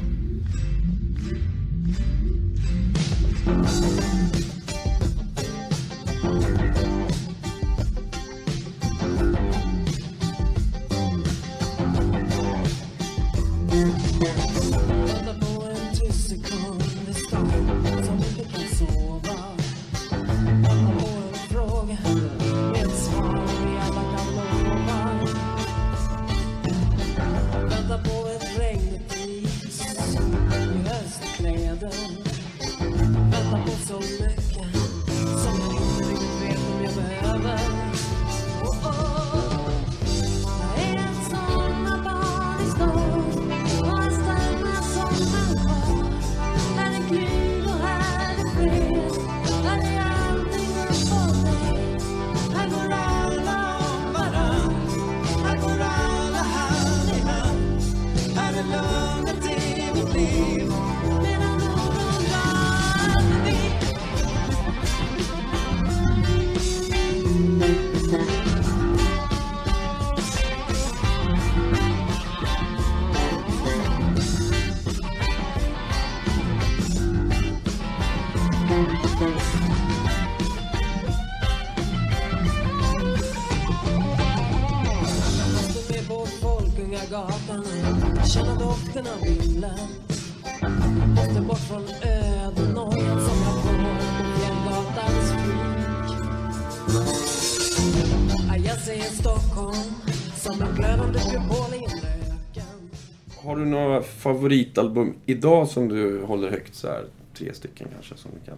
Favoritalbum 104.43 105.13
idag 105.25 105.67
som 105.67 105.88
du 105.88 106.23
håller 106.23 106.51
högt 106.51 106.75
så 106.75 106.88
här? 106.88 107.05
Tre 107.33 107.53
stycken 107.53 107.88
kanske 107.93 108.17
som 108.17 108.31
du 108.39 108.45
kan... 108.45 108.57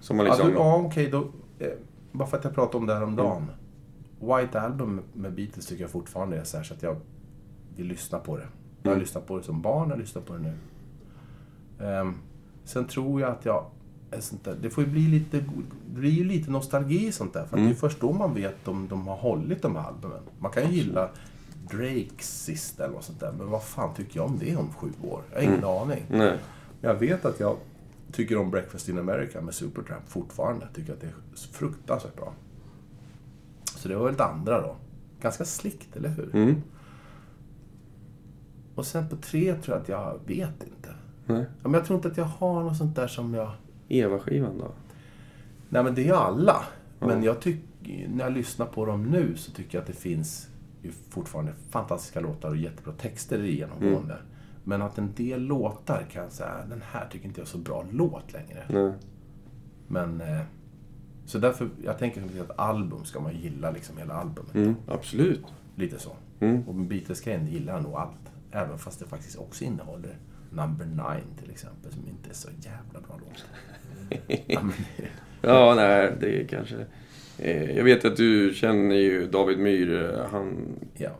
Som 0.00 0.16
man 0.16 0.26
Ja, 0.26 0.32
liksom... 0.32 0.48
du, 0.50 0.54
ja 0.54 0.76
okej 0.76 1.08
då. 1.10 1.18
Eh, 1.58 1.68
bara 2.12 2.28
för 2.28 2.38
att 2.38 2.44
jag 2.44 2.54
pratade 2.54 2.78
om 2.78 2.86
det 2.86 2.94
här 2.94 3.02
om 3.02 3.16
dagen. 3.16 3.46
White 4.20 4.60
Album 4.60 5.00
med 5.12 5.32
Beatles 5.32 5.66
tycker 5.66 5.82
jag 5.82 5.90
fortfarande 5.90 6.36
är 6.38 6.44
så 6.44 6.56
här 6.56 6.64
så 6.64 6.74
att 6.74 6.82
jag 6.82 6.96
vill 7.76 7.86
lyssna 7.86 8.18
på 8.18 8.36
det. 8.36 8.46
Jag 8.82 8.90
har 8.90 8.94
Mm. 8.94 9.00
lyssnat 9.00 9.26
på 9.26 9.38
det 9.38 9.44
som 9.44 9.62
barn, 9.62 9.90
jag 9.90 9.98
lyssnar 9.98 10.22
på 10.22 10.32
det 10.32 10.38
nu. 10.38 10.52
Ehm, 11.86 12.14
sen 12.64 12.84
tror 12.84 13.20
jag 13.20 13.30
att 13.30 13.44
jag... 13.44 13.66
är 14.10 14.20
Sånt 14.20 14.44
där, 14.44 14.56
det 14.62 14.70
får 14.70 14.84
ju 14.84 14.90
bli 14.90 15.00
lite, 15.08 15.36
det 15.86 16.00
blir 16.00 16.10
ju 16.10 16.24
lite 16.24 16.50
nostalgi 16.50 17.06
i 17.06 17.12
sånt 17.12 17.32
där. 17.32 17.46
För 17.46 17.56
Mm. 17.56 17.68
det 17.68 17.74
är 17.74 17.76
först 17.78 18.00
då 18.00 18.12
man 18.12 18.34
vet 18.34 18.68
om 18.68 18.88
de 18.88 19.06
har 19.06 19.16
hållit 19.16 19.62
de 19.62 19.76
här 19.76 19.82
albumen. 19.88 20.20
Man 20.38 20.52
kan 20.52 20.70
ju 20.70 20.76
gilla 20.76 21.08
Drakes 21.72 22.44
sista 22.44 22.84
eller 22.84 22.94
något 22.94 23.04
sånt 23.04 23.20
där. 23.20 23.32
Men 23.32 23.50
vad 23.50 23.62
fan 23.62 23.94
tycker 23.94 24.16
jag 24.16 24.26
om 24.26 24.38
det 24.38 24.56
om 24.56 24.72
sju 24.72 24.88
år? 25.02 25.22
Jag 25.30 25.36
har 25.36 25.42
ingen 25.42 25.64
aning. 25.64 26.04
Nej. 26.08 26.38
Jag 26.80 26.94
vet 26.94 27.24
att 27.24 27.40
jag 27.40 27.56
tycker 28.12 28.38
om 28.38 28.50
Breakfast 28.50 28.88
in 28.88 28.98
America 28.98 29.40
med 29.40 29.54
Supertramp 29.54 30.08
fortfarande. 30.08 30.68
Tycker 30.74 30.92
att 30.92 31.00
det 31.00 31.06
är 31.06 31.14
fruktansvärt 31.52 32.16
bra. 32.16 32.34
Så 33.64 33.88
det 33.88 33.96
var 33.96 34.04
väl 34.04 34.16
det 34.16 34.24
andra 34.24 34.60
då. 34.60 34.76
Ganska 35.20 35.44
slickt, 35.44 35.96
eller 35.96 36.08
hur? 36.08 36.36
Mm. 36.36 36.62
Och 38.74 38.86
sen 38.86 39.08
på 39.08 39.16
tre 39.16 39.54
tror 39.54 39.76
jag 39.76 39.82
att 39.82 39.88
jag 39.88 40.20
vet 40.26 40.62
inte. 40.62 40.94
Nej. 41.26 41.44
Ja, 41.62 41.68
Men 41.68 41.74
jag 41.74 41.84
tror 41.84 41.96
inte 41.96 42.08
att 42.08 42.16
jag 42.16 42.24
har 42.24 42.62
något 42.62 42.76
sånt 42.76 42.96
där 42.96 43.06
som 43.06 43.34
jag... 43.34 43.50
Eva-skivan 43.88 44.58
då? 44.58 44.72
Nej 45.68 45.84
men 45.84 45.94
det 45.94 46.02
är 46.02 46.06
ju 46.06 46.14
alla. 46.14 46.64
Ja. 46.98 47.06
Men 47.06 47.22
jag 47.22 47.40
tycker, 47.40 48.08
när 48.08 48.24
jag 48.24 48.32
lyssnar 48.32 48.66
på 48.66 48.86
dem 48.86 49.02
nu 49.02 49.36
så 49.36 49.52
tycker 49.52 49.78
jag 49.78 49.82
att 49.82 49.86
det 49.86 50.00
finns 50.00 50.48
fortfarande 50.90 51.52
fantastiska 51.70 52.20
låtar 52.20 52.48
och 52.48 52.56
jättebra 52.56 52.92
texter 52.92 53.38
genomgående. 53.38 54.14
Mm. 54.14 54.26
Men 54.64 54.82
att 54.82 54.98
en 54.98 55.14
del 55.14 55.42
låtar 55.42 56.06
kan 56.12 56.22
jag 56.22 56.32
säga, 56.32 56.54
den 56.68 56.82
här 56.92 57.08
tycker 57.10 57.26
inte 57.26 57.40
jag 57.40 57.46
är 57.46 57.50
så 57.50 57.58
bra 57.58 57.86
låt 57.90 58.32
längre. 58.32 58.64
Nej. 58.68 58.92
Men... 59.88 60.20
Eh, 60.20 60.42
så 61.26 61.38
därför, 61.38 61.68
jag 61.84 61.98
tänker 61.98 62.22
att 62.40 62.58
album 62.58 63.04
ska 63.04 63.20
man 63.20 63.36
gilla 63.36 63.70
liksom 63.70 63.96
hela 63.96 64.14
albumet. 64.14 64.54
Mm. 64.54 64.74
Absolut. 64.88 65.44
Lite 65.76 65.98
så. 65.98 66.16
Mm. 66.40 66.68
Och 66.68 66.74
Beatles-grejen 66.74 67.46
gillar 67.46 67.72
jag 67.72 67.82
nog 67.82 67.94
allt. 67.94 68.32
Även 68.50 68.78
fast 68.78 69.00
det 69.00 69.06
faktiskt 69.06 69.38
också 69.38 69.64
innehåller 69.64 70.16
Number 70.50 70.86
Nine 70.86 71.36
till 71.38 71.50
exempel, 71.50 71.92
som 71.92 72.08
inte 72.08 72.30
är 72.30 72.34
så 72.34 72.48
jävla 72.60 73.00
bra 73.00 73.18
låt. 73.20 73.44
Ja, 75.44 75.74
nej, 75.74 76.16
det 76.20 76.42
är 76.42 76.46
kanske... 76.46 76.86
Eh, 77.38 77.76
jag 77.76 77.84
vet 77.84 78.04
att 78.04 78.16
du 78.16 78.54
känner 78.54 78.94
ju 78.94 79.26
David 79.26 79.58
Myhr. 79.58 80.14
eh, 80.14 80.26
Han 80.32 80.66
ja. 80.94 81.10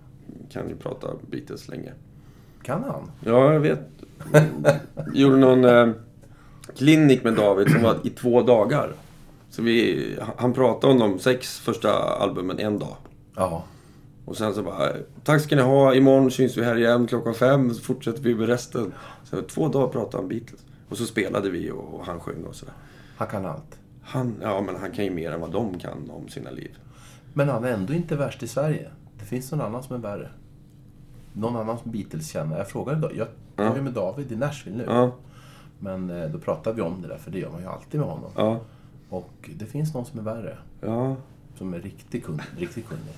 kan 0.52 0.68
ju 0.68 0.76
prata 0.76 1.08
Beatles 1.30 1.68
länge. 1.68 1.92
Kan 2.62 2.84
han? 2.84 3.10
Ja, 3.24 3.52
jag 3.52 3.60
vet. 3.60 3.80
gjorde 5.14 5.36
någon 5.36 5.64
eh, 5.64 5.88
klinik 6.76 7.24
med 7.24 7.34
David 7.34 7.70
som 7.70 7.82
var 7.82 7.96
i 8.04 8.10
två 8.10 8.42
dagar. 8.42 8.92
Så 9.50 9.62
vi, 9.62 10.16
han 10.36 10.52
pratade 10.52 10.92
om 10.92 10.98
de 10.98 11.18
sex 11.18 11.58
första 11.58 11.92
albumen 11.92 12.58
en 12.58 12.78
dag. 12.78 12.96
Ja. 13.36 13.64
Och 14.24 14.36
sen 14.36 14.54
så 14.54 14.62
bara, 14.62 14.92
tack 15.24 15.42
ska 15.42 15.56
ni 15.56 15.62
ha, 15.62 15.94
imorgon 15.94 16.30
syns 16.30 16.56
vi 16.56 16.64
här 16.64 16.76
igen 16.76 17.06
klockan 17.06 17.34
fem, 17.34 17.74
så 17.74 17.82
fortsätter 17.82 18.22
vi 18.22 18.34
med 18.34 18.48
resten. 18.48 18.92
Så 19.24 19.42
två 19.42 19.68
dagar 19.68 19.88
pratade 19.88 20.16
han 20.16 20.28
Beatles. 20.28 20.60
Och 20.88 20.98
så 20.98 21.04
spelade 21.04 21.50
vi 21.50 21.70
och 21.70 22.06
han 22.06 22.20
sjöng 22.20 22.44
och 22.44 22.54
sådär. 22.54 22.74
Han 23.16 23.28
kan 23.28 23.46
allt. 23.46 23.78
Han, 24.02 24.36
ja 24.42 24.60
men 24.60 24.76
han 24.76 24.92
kan 24.92 25.04
ju 25.04 25.10
mer 25.10 25.32
än 25.32 25.40
vad 25.40 25.52
de 25.52 25.78
kan 25.78 26.10
om 26.10 26.28
sina 26.28 26.50
liv. 26.50 26.78
Men 27.32 27.48
han 27.48 27.64
är 27.64 27.72
ändå 27.72 27.92
inte 27.92 28.16
värst 28.16 28.42
i 28.42 28.48
Sverige. 28.48 28.90
Det 29.18 29.24
finns 29.24 29.52
någon 29.52 29.60
annan 29.60 29.82
som 29.82 29.96
är 29.96 30.00
värre. 30.00 30.30
Någon 31.32 31.56
annan 31.56 31.78
som 31.78 31.90
Beatles 31.90 32.30
känner. 32.30 32.58
Jag 32.58 32.68
frågade. 32.68 33.14
Jag, 33.14 33.28
är 33.76 33.80
med 33.82 33.92
David 33.92 34.32
i 34.32 34.36
Nashville 34.36 34.76
nu. 34.76 34.84
Ja, 34.86 35.12
Men 35.78 36.10
eh, 36.10 36.28
då 36.30 36.38
pratade 36.38 36.76
vi 36.76 36.82
om 36.82 37.02
det 37.02 37.08
där, 37.08 37.18
för 37.18 37.30
det 37.30 37.38
gör 37.38 37.50
man 37.50 37.60
ju 37.60 37.66
alltid 37.66 38.00
med 38.00 38.08
honom. 38.08 38.30
ja, 38.36 38.60
Och 39.08 39.50
det 39.58 39.66
finns 39.66 39.94
någon 39.94 40.04
som 40.06 40.18
är 40.18 40.22
värre. 40.22 40.58
ja. 40.80 41.16
Som 41.58 41.74
är 41.74 41.80
riktigt 41.80 42.24
kund, 42.24 42.40
riktigt 42.58 42.88
kunnig. 42.88 43.14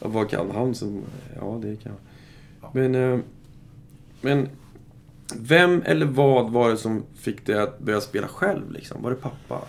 Ja, 0.00 0.08
Vad 0.08 0.30
kan 0.30 0.50
han 0.50 0.74
som... 0.74 1.02
Ja, 1.40 1.58
det 1.62 1.76
kan 1.76 1.92
Ja. 2.62 2.70
Men... 2.72 2.94
eh, 2.94 3.18
Men... 4.20 4.48
Vem 5.34 5.82
eller 5.82 6.06
vad 6.06 6.50
var 6.50 6.70
det 6.70 6.76
som 6.76 7.02
fick 7.14 7.46
dig 7.46 7.58
att 7.62 7.78
börja 7.78 8.00
spela 8.00 8.28
själv 8.28 8.70
liksom? 8.72 9.02
Var 9.02 9.10
det 9.10 9.16
pappa? 9.16 9.60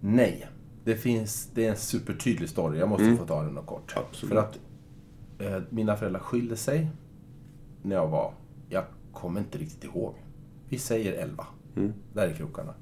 Nej. 0.00 0.48
Det 0.84 0.94
finns, 0.96 1.50
det 1.54 1.66
är 1.66 1.70
en 1.70 1.76
supertydlig 1.76 2.48
story. 2.48 2.78
Jag 2.78 2.88
måste 2.88 3.04
Mm. 3.04 3.18
få 3.18 3.26
ta 3.26 3.42
den 3.42 3.56
kort. 3.66 3.94
Absolut. 3.96 4.32
För 4.34 4.40
att 4.40 4.58
eh, 5.38 5.62
mina 5.70 5.96
föräldrar 5.96 6.20
skilde 6.20 6.56
sig 6.56 6.88
när 7.82 7.96
jag 7.96 8.08
var, 8.08 8.32
jag 8.68 8.84
kommer 9.12 9.40
inte 9.40 9.58
riktigt 9.58 9.84
ihåg. 9.84 10.14
Vi 10.68 10.78
säger 10.78 11.12
11. 11.12 11.46
Mm. 11.76 11.92
Där 12.12 12.28
är 12.28 12.32
krokarna. 12.34 12.74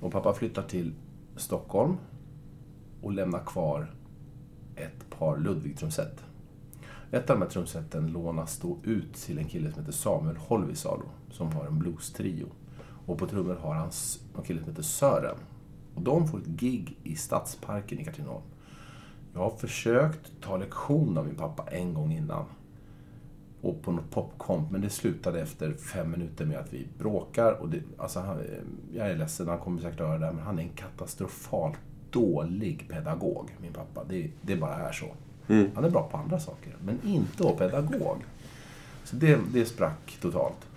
Och 0.00 0.12
pappa 0.12 0.34
flyttar 0.34 0.62
till 0.62 0.92
Stockholm 1.36 1.96
och 3.02 3.12
lämnar 3.12 3.44
kvar 3.44 3.94
ett 4.76 5.10
par 5.18 5.36
Ludwig-trumset. 5.36 6.24
Ett 7.12 7.30
av 7.30 7.38
de 7.38 7.42
här 7.42 7.50
trumseten 7.50 8.06
lånas 8.06 8.58
då 8.58 8.78
ut 8.84 9.14
till 9.14 9.38
en 9.38 9.44
kille 9.44 9.70
som 9.70 9.80
heter 9.80 9.92
Samuel 9.92 10.36
Holvisalo, 10.36 11.06
som 11.30 11.52
har 11.52 11.66
en 11.66 11.78
blues-trio. 11.78 12.46
Och 13.06 13.18
på 13.18 13.26
trummor 13.26 13.54
har 13.54 13.74
han 13.74 13.90
en 14.36 14.42
kille 14.42 14.60
som 14.60 14.68
heter 14.68 14.82
Sören. 14.82 15.36
Och 15.94 16.02
de 16.02 16.28
får 16.28 16.38
ett 16.38 16.46
gig 16.46 16.98
i 17.02 17.16
Stadsparken 17.16 17.98
i 17.98 18.04
Katrineholm. 18.04 18.44
Jag 19.34 19.40
har 19.40 19.50
försökt 19.50 20.32
ta 20.40 20.56
lektion 20.56 21.18
av 21.18 21.26
min 21.26 21.34
pappa 21.34 21.66
en 21.70 21.94
gång 21.94 22.12
innan. 22.12 22.44
Och 23.62 23.82
på 23.82 23.92
något 23.92 24.10
popkomp, 24.10 24.70
men 24.70 24.80
det 24.80 24.90
slutade 24.90 25.40
efter 25.40 25.74
fem 25.74 26.10
minuter 26.10 26.46
med 26.46 26.58
att 26.58 26.72
vi 26.72 26.88
bråkar. 26.98 27.52
Och 27.52 27.68
det, 27.68 27.82
alltså 27.98 28.20
han, 28.20 28.38
eh, 28.38 28.44
jag 28.94 29.10
är 29.10 29.16
ledsen, 29.16 29.48
han 29.48 29.58
kommer 29.58 29.80
säkert 29.80 30.00
höra 30.00 30.18
det 30.18 30.26
här, 30.26 30.32
men 30.32 30.44
han 30.44 30.58
är 30.58 30.62
en 30.62 30.68
katastrofalt 30.68 31.78
dålig 32.10 32.88
pedagog, 32.88 33.56
min 33.60 33.72
pappa. 33.72 34.04
Det, 34.08 34.30
det 34.42 34.56
bara 34.56 34.74
är 34.74 34.92
så. 34.92 35.06
Mm. 35.50 35.70
Han 35.74 35.84
är 35.84 35.90
bra 35.90 36.08
på 36.08 36.16
andra 36.16 36.40
saker, 36.40 36.76
men 36.84 36.98
inte 37.04 37.34
att 37.34 37.40
vara 37.40 37.56
pedagog. 37.56 38.16
Så 39.04 39.16
det, 39.16 39.38
det 39.52 39.64
sprack 39.64 40.18
totalt. 40.20 40.68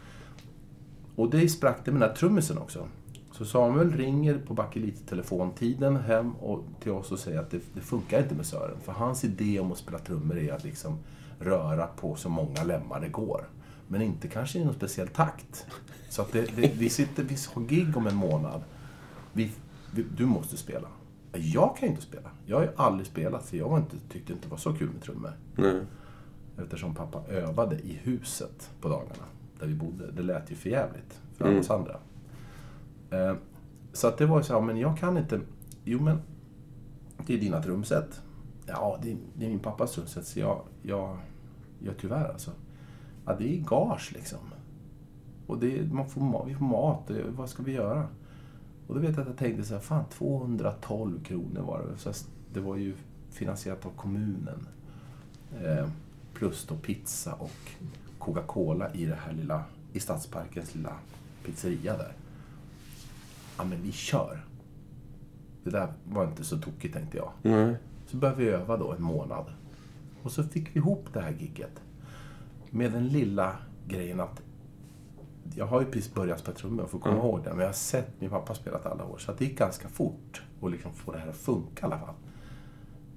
Och 1.16 1.30
det 1.30 1.50
sprack 1.50 1.78
det 1.86 1.92
med 1.92 2.02
den 2.02 2.10
här 2.10 2.16
trummisen 2.16 2.58
också. 2.58 2.88
Så 3.32 3.46
Samuel 3.46 3.92
ringer 3.92 4.38
på 4.38 4.54
bakelit-telefontiden 4.54 5.96
hem 5.96 6.36
och 6.36 6.64
till 6.80 6.92
oss 6.92 7.12
och 7.12 7.20
säger 7.20 7.40
att 7.40 7.52
det, 7.52 7.62
det 7.74 7.82
funkar 7.82 8.24
inte 8.24 8.36
med 8.36 8.46
Sören. 8.46 8.78
För 8.84 8.92
hans 8.92 9.24
idé 9.24 9.60
om 9.60 9.72
att 9.72 9.78
spela 9.78 10.00
trummor 10.00 10.38
är 10.38 10.54
att 10.54 10.64
liksom 10.64 10.98
röra 11.40 11.88
på 11.88 12.16
så 12.16 12.30
många 12.30 12.64
lemmar 12.64 13.00
det 13.00 13.10
går. 13.10 13.50
Men 13.88 14.02
inte 14.02 14.28
kanske 14.28 14.60
i 14.60 14.66
någon 14.66 14.74
speciell 14.74 15.08
takt. 15.08 15.66
Så 16.10 16.22
att 16.22 16.32
det, 16.32 16.56
det, 16.56 16.72
vi 16.78 16.90
sitter, 16.90 17.24
vi 17.24 17.38
har 17.54 17.62
gig 17.62 17.98
om 17.98 18.08
en 18.08 18.16
månad. 18.16 18.62
Vi, 19.34 19.52
vi, 19.92 20.06
du 20.18 20.26
måste 20.26 20.58
spela. 20.58 20.88
Jag 21.34 21.78
kan 21.78 21.88
ju 21.88 21.94
inte 21.96 22.02
spela. 22.06 22.30
Jag 22.46 22.58
har 22.58 22.64
ju 22.64 22.70
aldrig 22.76 23.08
spelat 23.08 23.46
för 23.46 23.58
jag 23.58 23.70
var 23.70 23.78
inte, 23.78 23.96
tyckte 24.10 24.34
inte 24.34 24.46
det 24.48 24.52
var 24.52 24.58
så 24.58 24.74
kul 24.74 24.90
med 24.90 25.02
trummor. 25.02 25.32
Nej. 25.56 25.82
Eftersom 26.58 26.96
pappa 26.96 27.24
övade 27.28 27.76
i 27.76 28.00
huset 28.04 28.72
på 28.82 28.88
dagarna 28.90 29.24
där 29.60 29.68
vi 29.68 29.76
bodde. 29.76 30.12
Det 30.12 30.24
lät 30.24 30.52
ju 30.52 30.56
för 30.56 30.70
jävligt 30.70 31.22
för 31.38 31.46
Mm. 31.46 31.60
oss 31.60 31.70
andra. 31.70 31.98
Eh, 33.10 33.36
så 33.94 34.08
att 34.08 34.18
det 34.18 34.26
var 34.26 34.38
ju 34.38 34.44
så 34.44 34.54
här, 34.54 34.62
men 34.62 34.78
jag 34.78 34.98
kan 34.98 35.18
inte... 35.18 35.40
Jo 35.84 36.00
men, 36.02 36.18
det 37.26 37.34
är 37.34 37.38
dina 37.38 37.62
trumset. 37.64 38.22
Ja, 38.66 39.00
det 39.02 39.12
är, 39.12 39.18
det 39.34 39.46
är 39.46 39.50
min 39.50 39.60
pappas 39.60 39.92
trumset 39.92 40.26
så 40.28 40.40
jag, 40.40 40.62
jag, 40.82 41.18
jag 41.80 41.98
tyvärr 41.98 42.30
alltså. 42.32 42.52
Ja, 43.26 43.36
det 43.40 43.58
är 43.58 43.62
gage 43.62 44.12
liksom. 44.14 44.40
Och 45.48 45.58
det, 45.60 45.94
man 45.94 46.10
får, 46.10 46.46
vi 46.46 46.56
får 46.56 46.66
mat, 46.66 47.08
det, 47.08 47.24
vad 47.30 47.50
ska 47.50 47.64
vi 47.64 47.72
göra? 47.72 48.08
Och 48.94 49.00
då 49.00 49.08
vet 49.08 49.16
jag 49.16 49.22
att 49.22 49.28
jag 49.28 49.38
tänkte 49.38 49.64
så 49.64 49.74
här, 49.74 49.82
fan 49.82 50.06
212 50.10 51.24
kronor 51.24 51.62
var 51.62 51.82
det. 51.82 51.98
Så 51.98 52.26
det 52.54 52.60
var 52.60 52.76
ju 52.76 52.96
finansierat 53.32 53.86
av 53.86 53.90
kommunen. 53.90 54.68
Eh, 55.64 55.88
plus 56.34 56.66
då 56.66 56.76
pizza 56.76 57.34
och 57.34 57.72
Coca-Cola 58.20 58.94
i 58.94 59.06
det 59.06 59.16
här 59.16 59.34
lilla, 59.34 59.64
i 59.94 60.00
Stadsparkens 60.00 60.76
lilla 60.76 60.94
pizzeria 61.46 61.98
där. 61.98 62.14
Ja 63.58 63.64
men 63.64 63.82
vi 63.82 63.92
kör. 63.92 64.46
Det 65.64 65.70
där 65.70 65.94
var 66.04 66.28
inte 66.28 66.44
så 66.44 66.58
tokigt 66.58 66.94
tänkte 66.94 67.18
jag. 67.18 67.32
Nej. 67.42 67.76
Så 68.08 68.18
började 68.18 68.44
vi 68.44 68.50
öva 68.50 68.78
då 68.78 68.92
en 68.92 69.04
månad. 69.04 69.46
Och 70.24 70.32
så 70.32 70.44
fick 70.44 70.76
vi 70.76 70.80
ihop 70.80 71.08
det 71.14 71.22
här 71.22 71.36
gigget. 71.40 71.82
Med 72.70 72.92
den 72.92 73.08
lilla 73.08 73.56
grejen 73.88 74.20
att 74.20 74.42
jag 75.56 75.66
har 75.66 75.80
ju 75.82 75.86
precis 75.86 76.14
börjat 76.14 76.40
spela 76.40 76.58
trummor, 76.58 76.80
jag 76.82 76.90
får 76.90 77.00
komma 77.00 77.16
Mm. 77.16 77.26
ihåg 77.28 77.44
det. 77.44 77.50
Men 77.50 77.60
jag 77.60 77.66
har 77.68 77.74
sett 77.74 78.22
min 78.22 78.30
pappa 78.30 78.54
spelat 78.56 78.86
alla 78.86 79.06
år. 79.06 79.18
Så 79.18 79.32
det 79.38 79.46
gick 79.46 79.58
ganska 79.58 79.90
fort 79.90 80.42
att 80.62 80.72
liksom 80.72 80.94
få 80.94 81.12
det 81.12 81.18
här 81.20 81.28
att 81.30 81.36
funka 81.36 81.82
i 81.82 81.86
alla 81.86 82.00
fall. 82.00 82.16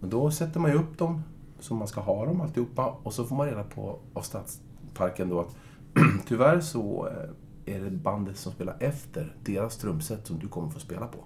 Men 0.00 0.10
då 0.10 0.30
sätter 0.30 0.60
man 0.60 0.70
ju 0.70 0.76
upp 0.76 0.98
dem 0.98 1.22
som 1.60 1.76
man 1.76 1.88
ska 1.88 2.00
ha 2.00 2.26
dem 2.26 2.40
alltihopa. 2.40 2.86
Och 3.02 3.12
så 3.12 3.24
får 3.24 3.36
man 3.36 3.46
reda 3.46 3.64
på 3.64 3.98
av 4.14 4.20
Stadsparken 4.22 5.28
då 5.28 5.40
att 5.40 5.56
tyvärr 6.26 6.60
så 6.60 7.08
eh, 7.08 7.74
är 7.74 7.80
det 7.80 7.90
bandet 7.90 8.36
som 8.36 8.52
spelar 8.52 8.76
efter 8.80 9.36
deras 9.44 9.76
trumset 9.76 10.26
som 10.26 10.38
du 10.38 10.48
kommer 10.48 10.68
få 10.70 10.80
spela 10.80 11.06
på. 11.06 11.18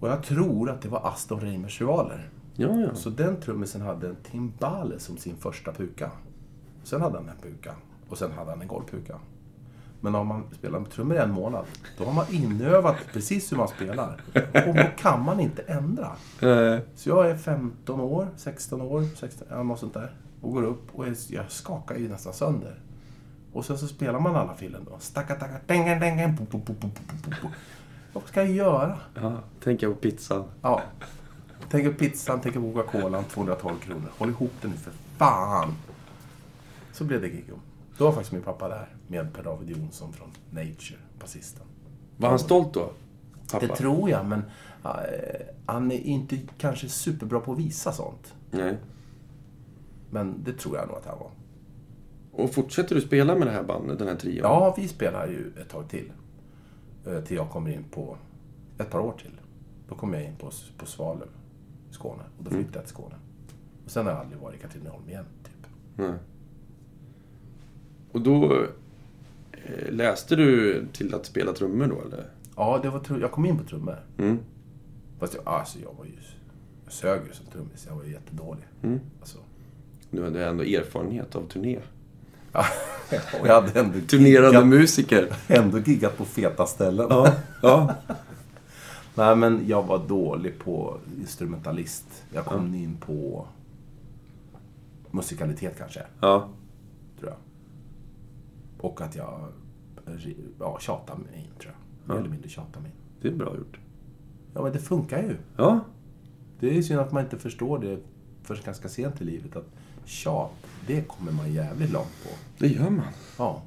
Och 0.00 0.08
jag 0.08 0.22
tror 0.22 0.70
att 0.70 0.82
det 0.82 0.88
var 0.88 1.06
Aston 1.06 1.40
Reimers 1.40 1.80
rivaler. 1.80 2.30
Ja, 2.56 2.68
ja. 2.80 2.94
Så 2.94 3.10
den 3.10 3.40
trummisen 3.40 3.80
hade 3.80 4.08
en 4.08 4.16
timbale 4.16 4.98
som 4.98 5.16
sin 5.16 5.36
första 5.36 5.72
puka. 5.72 6.10
Sen 6.82 7.00
hade 7.00 7.16
han 7.18 7.28
en 7.28 7.36
puka. 7.42 7.74
Och 8.12 8.18
sen 8.18 8.32
hade 8.32 8.50
han 8.50 8.62
en 8.62 8.68
golvpuka. 8.68 9.18
Men 10.00 10.14
om 10.14 10.26
man 10.26 10.44
spelar 10.58 10.80
med 10.80 10.90
trummor 10.90 11.16
i 11.16 11.20
en 11.20 11.30
månad, 11.30 11.64
då 11.98 12.04
har 12.04 12.12
man 12.12 12.26
inövat 12.30 12.96
precis 13.12 13.52
hur 13.52 13.56
man 13.56 13.68
spelar. 13.68 14.20
Och 14.66 14.74
då 14.74 14.84
kan 14.98 15.24
man 15.24 15.40
inte 15.40 15.62
ändra. 15.62 16.12
Så 16.94 17.08
jag 17.08 17.30
är 17.30 17.36
15 17.36 18.00
år, 18.00 18.28
16 18.36 18.80
år, 18.80 19.04
16, 19.16 19.48
ja, 19.50 19.62
något 19.62 19.78
sånt 19.78 19.94
där. 19.94 20.14
Och 20.40 20.52
går 20.52 20.62
upp 20.62 20.94
och 20.94 21.06
jag 21.28 21.50
skakar 21.50 21.94
ju 21.94 22.08
nästan 22.08 22.32
sönder. 22.32 22.80
Och 23.52 23.64
sen 23.64 23.78
så 23.78 23.86
spelar 23.86 24.20
man 24.20 24.36
alla 24.36 24.54
filen 24.54 24.84
då. 24.84 24.98
Stacka, 24.98 25.34
tacka, 25.34 25.56
dengen, 25.66 26.00
dengen, 26.00 26.36
po, 26.36 26.46
po, 26.46 26.58
po, 26.58 26.74
po, 26.74 26.88
po, 26.88 27.30
po. 27.42 27.48
Vad 28.12 28.24
ska 28.24 28.42
jag 28.42 28.52
göra? 28.52 28.98
ja, 29.14 29.40
tänker 29.64 29.88
på 29.88 29.94
pizzan. 29.94 30.44
Ja. 30.62 30.82
Tänker 31.70 31.92
på 31.92 31.98
pizzan, 31.98 32.40
tänker 32.40 32.60
på 32.60 32.72
Coca-Colan, 32.72 33.24
212 33.24 33.78
kronor. 33.78 34.10
Håll 34.18 34.28
ihop 34.28 34.52
det 34.62 34.68
nu 34.68 34.74
för 34.76 34.92
fan! 35.18 35.74
Så 36.92 37.04
blev 37.04 37.20
det 37.20 37.28
gig. 37.28 37.44
Då 38.02 38.06
var 38.06 38.12
faktiskt 38.12 38.32
min 38.32 38.42
pappa 38.42 38.68
där 38.68 38.96
med 39.06 39.34
Per-David 39.34 39.70
Jonsson 39.70 40.12
från 40.12 40.28
Nature, 40.50 40.98
basisten. 41.20 41.66
Var 42.16 42.28
han 42.28 42.38
stolt 42.38 42.74
då? 42.74 42.92
Pappa? 43.52 43.66
Det 43.66 43.76
tror 43.76 44.10
jag, 44.10 44.26
men 44.26 44.42
eh, 44.84 45.46
han 45.66 45.92
är 45.92 45.98
inte 45.98 46.38
kanske 46.58 46.88
superbra 46.88 47.40
på 47.40 47.52
att 47.52 47.58
visa 47.58 47.92
sånt. 47.92 48.34
Nej. 48.50 48.78
Men 50.10 50.44
det 50.44 50.52
tror 50.52 50.76
jag 50.76 50.88
nog 50.88 50.96
att 50.96 51.06
han 51.06 51.18
var. 51.18 51.30
Och 52.32 52.54
fortsätter 52.54 52.94
du 52.94 53.00
spela 53.00 53.34
med 53.34 53.46
det 53.46 53.52
här 53.52 53.62
bandet, 53.62 53.98
den 53.98 54.08
här 54.08 54.16
trion? 54.16 54.42
Ja, 54.42 54.74
vi 54.76 54.88
spelar 54.88 55.26
ju 55.26 55.52
ett 55.60 55.68
tag 55.68 55.88
till. 55.88 56.12
Eh, 57.06 57.20
Till 57.20 57.36
jag 57.36 57.50
kommer 57.50 57.70
in 57.70 57.84
på... 57.84 58.16
Ett 58.78 58.90
par 58.90 59.00
år 59.00 59.14
till. 59.22 59.40
Då 59.88 59.94
kommer 59.94 60.18
jag 60.18 60.26
in 60.26 60.36
på, 60.36 60.50
på 60.76 60.86
Svalöv 60.86 61.28
Skåne. 61.90 62.22
Och 62.38 62.44
då 62.44 62.50
flyttade 62.50 62.76
jag 62.78 62.84
till 62.84 62.94
Skåne. 62.94 63.14
Och 63.84 63.90
sen 63.90 64.06
har 64.06 64.12
jag 64.12 64.20
aldrig 64.20 64.40
varit 64.40 64.58
i 64.58 64.62
Katrineholm 64.62 65.08
igen, 65.08 65.26
typ. 65.44 65.66
Nej. 65.96 66.12
Och 68.12 68.20
då 68.20 68.52
eh, 69.52 69.90
läste 69.92 70.36
du 70.36 70.82
till 70.92 71.14
att 71.14 71.26
spela 71.26 71.52
trummor 71.52 71.86
då, 71.86 72.00
eller? 72.08 72.24
Ja, 72.56 72.80
det 72.82 72.90
var, 72.90 72.98
tru- 73.00 73.20
jag 73.20 73.32
kom 73.32 73.46
in 73.46 73.58
på 73.58 73.64
trummor. 73.64 73.96
Mm. 74.18 74.38
Fast 75.18 75.34
jag, 75.34 75.42
alltså, 75.48 75.78
jag 75.78 75.94
var 75.98 76.04
ju... 76.04 76.12
Jag 76.84 76.92
sög 76.92 77.20
ju 77.28 77.32
som 77.32 77.46
trummis. 77.46 77.84
Jag 77.88 77.96
var 77.96 78.04
ju 78.04 78.12
jättedålig. 78.12 78.64
Mm. 78.82 79.00
Alltså, 79.20 79.38
Du 80.10 80.24
hade 80.24 80.46
ändå 80.46 80.64
erfarenhet 80.64 81.36
av 81.36 81.42
turné. 81.48 81.78
ja, 82.52 82.64
och 83.40 83.46
jag 83.48 83.54
hade 83.62 83.80
ändå 83.80 83.98
Turnerande 84.08 84.58
giggat- 84.58 84.66
musiker. 84.68 85.32
ändå 85.48 85.78
giggat 85.78 86.18
på 86.18 86.24
feta 86.24 86.66
ställen. 86.66 87.06
Ja, 87.10 87.32
ja. 87.62 87.94
Nej, 89.14 89.36
men 89.36 89.64
jag 89.66 89.82
var 89.82 89.98
dålig 90.08 90.58
på 90.58 90.98
instrumentalist. 91.20 92.24
Jag 92.32 92.44
kom 92.44 92.74
in 92.74 92.96
på 93.06 93.46
musikalitet 95.10 95.74
kanske, 95.78 96.02
ja. 96.20 96.48
Och 98.82 99.00
att 99.00 99.16
jag 99.16 99.48
ja, 100.58 100.78
tjatade 100.80 101.20
mig 101.22 101.38
in, 101.38 101.60
tror 101.60 101.72
jag. 101.72 102.14
Mer 102.14 102.20
eller 102.20 102.30
mindre 102.30 102.48
tjatade 102.48 102.80
mig 102.80 102.90
in. 102.90 102.96
Det 103.20 103.28
är 103.28 103.32
bra 103.32 103.56
gjort. 103.56 103.78
Ja, 104.54 104.62
men 104.62 104.72
det 104.72 104.78
funkar 104.78 105.22
ju. 105.22 105.36
Ja. 105.56 105.80
Det 106.60 106.78
är 106.78 106.82
synd 106.82 107.00
att 107.00 107.12
man 107.12 107.22
inte 107.24 107.38
förstår 107.38 107.78
det 107.78 107.98
först 108.42 108.64
ganska 108.64 108.88
sent 108.88 109.20
i 109.20 109.24
livet. 109.24 109.56
Att 109.56 109.66
tjat, 110.04 110.50
det 110.86 111.08
kommer 111.08 111.32
man 111.32 111.52
jävligt 111.52 111.92
långt 111.92 112.24
på. 112.24 112.28
Det 112.58 112.68
gör 112.68 112.90
man. 112.90 113.06
Ja. 113.38 113.62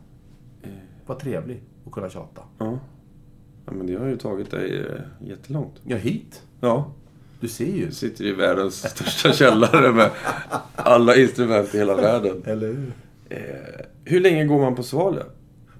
Vad 1.06 1.19
trevligt 1.19 1.63
att 1.86 1.91
kunna 1.91 2.10
tjata. 2.10 2.41
Ja. 2.58 2.80
ja 3.65 3.71
men 3.73 3.88
det 3.88 3.95
har 3.95 4.06
ju 4.06 4.17
tagit 4.17 4.51
dig 4.51 4.80
eh, 4.80 5.28
jättelångt. 5.28 5.82
Ja, 5.84 5.97
hit. 5.97 6.43
Ja. 6.60 6.91
Du 7.39 7.47
ser 7.47 7.75
ju. 7.75 7.86
Du 7.86 7.91
sitter 7.91 8.25
i 8.25 8.32
världens 8.32 8.89
största 8.89 9.32
källare 9.32 9.91
med 9.91 10.12
alla 10.75 11.15
instrument 11.15 11.75
i 11.75 11.78
hela 11.78 11.95
världen. 11.95 12.43
Eller 12.45 12.67
hur? 12.67 12.93
Eh, 13.30 13.86
hur 14.06 14.20
länge 14.20 14.46
går 14.46 14.60
man 14.62 14.76
på 14.76 14.84
Svalöv? 14.84 15.26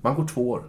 Man 0.02 0.16
går 0.16 0.28
två 0.28 0.50
år. 0.50 0.64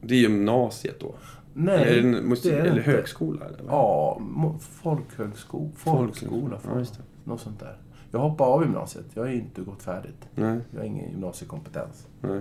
Det 0.00 0.14
är 0.14 0.18
gymnasiet 0.18 1.00
då? 1.00 1.14
Nej, 1.54 1.82
eller, 1.98 2.02
det 2.12 2.22
musik, 2.22 2.52
det 2.52 2.58
är 2.58 2.64
eller 2.64 2.78
inte. 2.78 2.90
högskola? 2.90 3.44
Eller? 3.46 3.58
Ja, 3.68 4.18
mo- 4.20 4.58
folkhögskola. 4.58 5.70
Folkskola. 5.76 6.58
Ja. 6.64 6.84
Något 7.24 7.40
sånt 7.40 7.60
där. 7.60 7.76
Jag 8.10 8.18
hoppade 8.18 8.50
av 8.50 8.62
gymnasiet. 8.62 9.04
Jag 9.14 9.22
har 9.22 9.30
inte 9.30 9.60
gått 9.60 9.82
färdigt. 9.82 10.28
Nej, 10.34 10.58
Jag 10.70 10.78
har 10.80 10.86
ingen 10.86 11.10
gymnasiekompetens. 11.10 12.06
nej. 12.20 12.40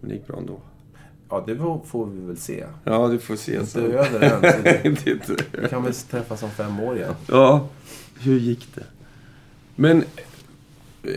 Men 0.00 0.08
det 0.10 0.14
gick 0.14 0.26
bra 0.26 0.36
ändå. 0.36 0.58
Ja, 1.30 1.44
det 1.46 1.56
får- 1.84 2.06
vi 2.06 2.20
väl 2.26 2.36
se. 2.36 2.64
Ja, 2.84 3.08
du 3.08 3.18
får 3.18 3.36
se 3.36 3.54
Inte 3.54 3.66
sen. 3.66 3.84
över 3.92 4.20
än. 4.20 4.86
inte- 4.86 5.36
Vi 5.62 5.68
kan 5.68 5.82
väl 5.82 5.94
träffas 5.94 6.42
om 6.42 6.50
fem 6.50 6.80
år 6.80 6.96
igen. 6.96 7.14
Ja, 7.28 7.68
hur 8.20 8.38
gick 8.38 8.74
det? 8.74 8.84
Men 9.76 10.04
eh, 11.02 11.12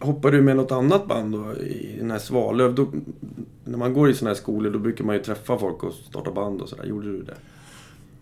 hoppar 0.00 0.30
du 0.30 0.42
med 0.42 0.56
något 0.56 0.72
annat 0.72 1.06
band 1.06 1.32
då 1.32 1.54
i 1.54 1.96
den 1.98 2.10
här 2.10 2.18
Svalöv? 2.18 2.74
Då, 2.74 2.88
när 3.64 3.78
man 3.78 3.94
går 3.94 4.10
i 4.10 4.14
såna 4.14 4.30
här 4.30 4.34
skolor 4.34 4.70
då 4.70 4.78
brukar 4.78 5.04
man 5.04 5.14
ju 5.14 5.22
träffa 5.22 5.58
folk 5.58 5.82
och 5.82 5.92
starta 5.92 6.30
band 6.32 6.60
och 6.60 6.68
sådär. 6.68 6.84
Gjorde 6.84 7.06
du 7.06 7.22
det? 7.22 7.36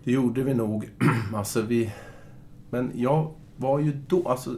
Det 0.05 0.13
gjorde 0.13 0.43
vi 0.43 0.55
nog. 0.55 0.91
alltså 1.35 1.63
vi... 1.63 1.93
Men 2.71 2.93
jag 2.95 3.35
var 3.57 3.79
ju 3.79 3.93
då... 4.09 4.29
Alltså, 4.29 4.55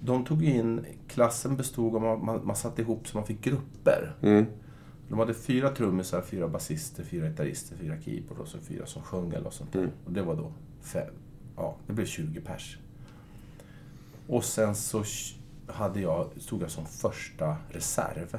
de 0.00 0.24
tog 0.24 0.44
in... 0.44 0.84
Klassen 1.08 1.56
bestod 1.56 1.94
av... 1.94 2.02
Man, 2.02 2.24
man, 2.24 2.46
man 2.46 2.56
satte 2.56 2.82
ihop 2.82 3.08
så 3.08 3.16
man 3.16 3.26
fick 3.26 3.44
grupper. 3.44 4.16
Mm. 4.22 4.46
De 5.08 5.18
hade 5.18 5.34
fyra 5.34 5.70
trummisar, 5.70 6.22
fyra 6.22 6.48
basister, 6.48 7.04
fyra 7.04 7.28
gitarrister, 7.28 7.76
fyra 7.76 7.94
keyboard 8.04 8.38
och 8.38 8.48
så 8.48 8.58
fyra 8.58 8.86
som 8.86 9.02
sjöng 9.02 9.32
eller 9.32 9.50
sånt 9.50 9.72
där. 9.72 9.80
Mm. 9.80 9.90
Och 10.04 10.12
det 10.12 10.22
var 10.22 10.36
då 10.36 10.52
fem. 10.80 11.14
Ja, 11.56 11.76
det 11.86 11.92
blev 11.92 12.06
20 12.06 12.40
pers. 12.40 12.78
Och 14.26 14.44
sen 14.44 14.74
så 14.74 15.04
hade 15.68 16.00
jag, 16.00 16.26
stod 16.36 16.62
jag 16.62 16.70
som 16.70 16.86
första 16.86 17.56
reserv. 17.70 18.38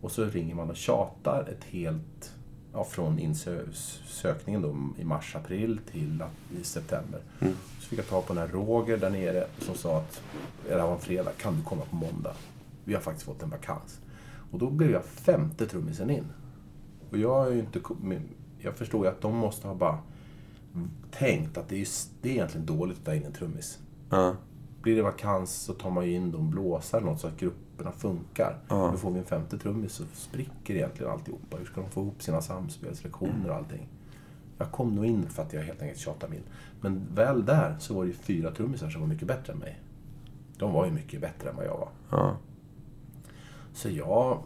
Och 0.00 0.12
så 0.12 0.24
ringer 0.24 0.54
man 0.54 0.70
och 0.70 0.76
tjatar 0.76 1.48
ett 1.48 1.64
helt... 1.64 2.34
Ja, 2.72 2.84
från 2.84 3.18
insökningen 3.18 4.62
då 4.62 4.76
i 4.98 5.04
mars-april 5.04 5.80
till 5.90 6.24
i 6.60 6.64
september. 6.64 7.20
Mm. 7.40 7.54
Så 7.80 7.88
fick 7.88 7.98
jag 7.98 8.08
ta 8.08 8.22
på 8.22 8.34
den 8.34 8.42
här 8.42 8.48
Roger 8.48 8.96
där 8.96 9.10
nere 9.10 9.46
som 9.58 9.74
sa 9.74 9.98
att 9.98 10.22
det 10.68 10.76
var 10.76 10.92
en 10.92 10.98
fredag, 10.98 11.30
kan 11.38 11.56
du 11.56 11.62
komma 11.62 11.82
på 11.90 11.96
måndag? 11.96 12.34
Vi 12.84 12.94
har 12.94 13.00
faktiskt 13.00 13.26
fått 13.26 13.42
en 13.42 13.50
vakans. 13.50 14.00
Och 14.50 14.58
då 14.58 14.70
blev 14.70 14.90
jag 14.90 15.04
femte 15.04 15.66
trummisen 15.66 16.10
in. 16.10 16.24
Och 17.10 17.18
jag 17.18 17.46
är 17.46 17.50
ju 17.50 17.60
inte... 17.60 17.80
Jag 18.58 18.74
förstår 18.74 19.04
ju 19.04 19.12
att 19.12 19.20
de 19.20 19.36
måste 19.36 19.68
ha 19.68 19.74
bara 19.74 19.98
tänkt 21.10 21.58
att 21.58 21.68
det 21.68 21.80
är, 21.80 21.88
det 22.22 22.28
är 22.28 22.32
egentligen 22.32 22.66
dåligt 22.66 22.98
att 22.98 23.04
ta 23.04 23.14
in 23.14 23.24
en 23.24 23.32
trummis. 23.32 23.78
Ja. 24.10 24.36
Blir 24.82 24.96
det 24.96 25.02
vakans 25.02 25.52
så 25.54 25.72
tar 25.72 25.90
man 25.90 26.06
ju 26.06 26.12
in 26.12 26.32
de 26.32 26.50
blåsare 26.50 27.04
något 27.04 27.20
så 27.20 27.26
att 27.26 27.40
grupperna 27.40 27.92
funkar. 27.92 28.58
Ja. 28.68 28.90
Nu 28.90 28.96
får 28.96 29.10
vi 29.10 29.18
en 29.18 29.24
femte 29.24 29.58
trummis 29.58 29.92
så 29.92 30.04
spricker 30.12 30.74
egentligen 30.74 31.12
alltihopa. 31.12 31.56
Hur 31.56 31.64
ska 31.64 31.80
de 31.80 31.90
få 31.90 32.00
ihop 32.00 32.22
sina 32.22 32.40
samspelslektioner 32.42 33.50
och 33.50 33.56
allting? 33.56 33.88
Jag 34.58 34.72
kom 34.72 34.94
nog 34.94 35.06
in 35.06 35.28
för 35.28 35.42
att 35.42 35.52
jag 35.52 35.62
helt 35.62 35.82
enkelt 35.82 36.00
tjatade 36.00 36.30
mig 36.30 36.38
in. 36.38 36.44
Men 36.80 37.14
väl 37.14 37.44
där 37.44 37.76
så 37.78 37.94
var 37.94 38.02
det 38.02 38.08
ju 38.08 38.14
fyra 38.14 38.50
trummisar 38.50 38.90
som 38.90 39.00
var 39.00 39.08
mycket 39.08 39.28
bättre 39.28 39.52
än 39.52 39.58
mig. 39.58 39.80
De 40.58 40.72
var 40.72 40.86
ju 40.86 40.92
mycket 40.92 41.20
bättre 41.20 41.50
än 41.50 41.56
vad 41.56 41.66
jag 41.66 41.78
var. 41.78 41.88
Ja. 42.10 42.36
Så 43.72 43.88
jag... 43.88 44.42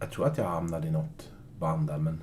Jag 0.00 0.10
tror 0.12 0.26
att 0.26 0.38
jag 0.38 0.48
hamnade 0.48 0.86
i 0.86 0.90
något 0.90 1.32
band 1.58 1.86
där, 1.86 1.98
men... 1.98 2.22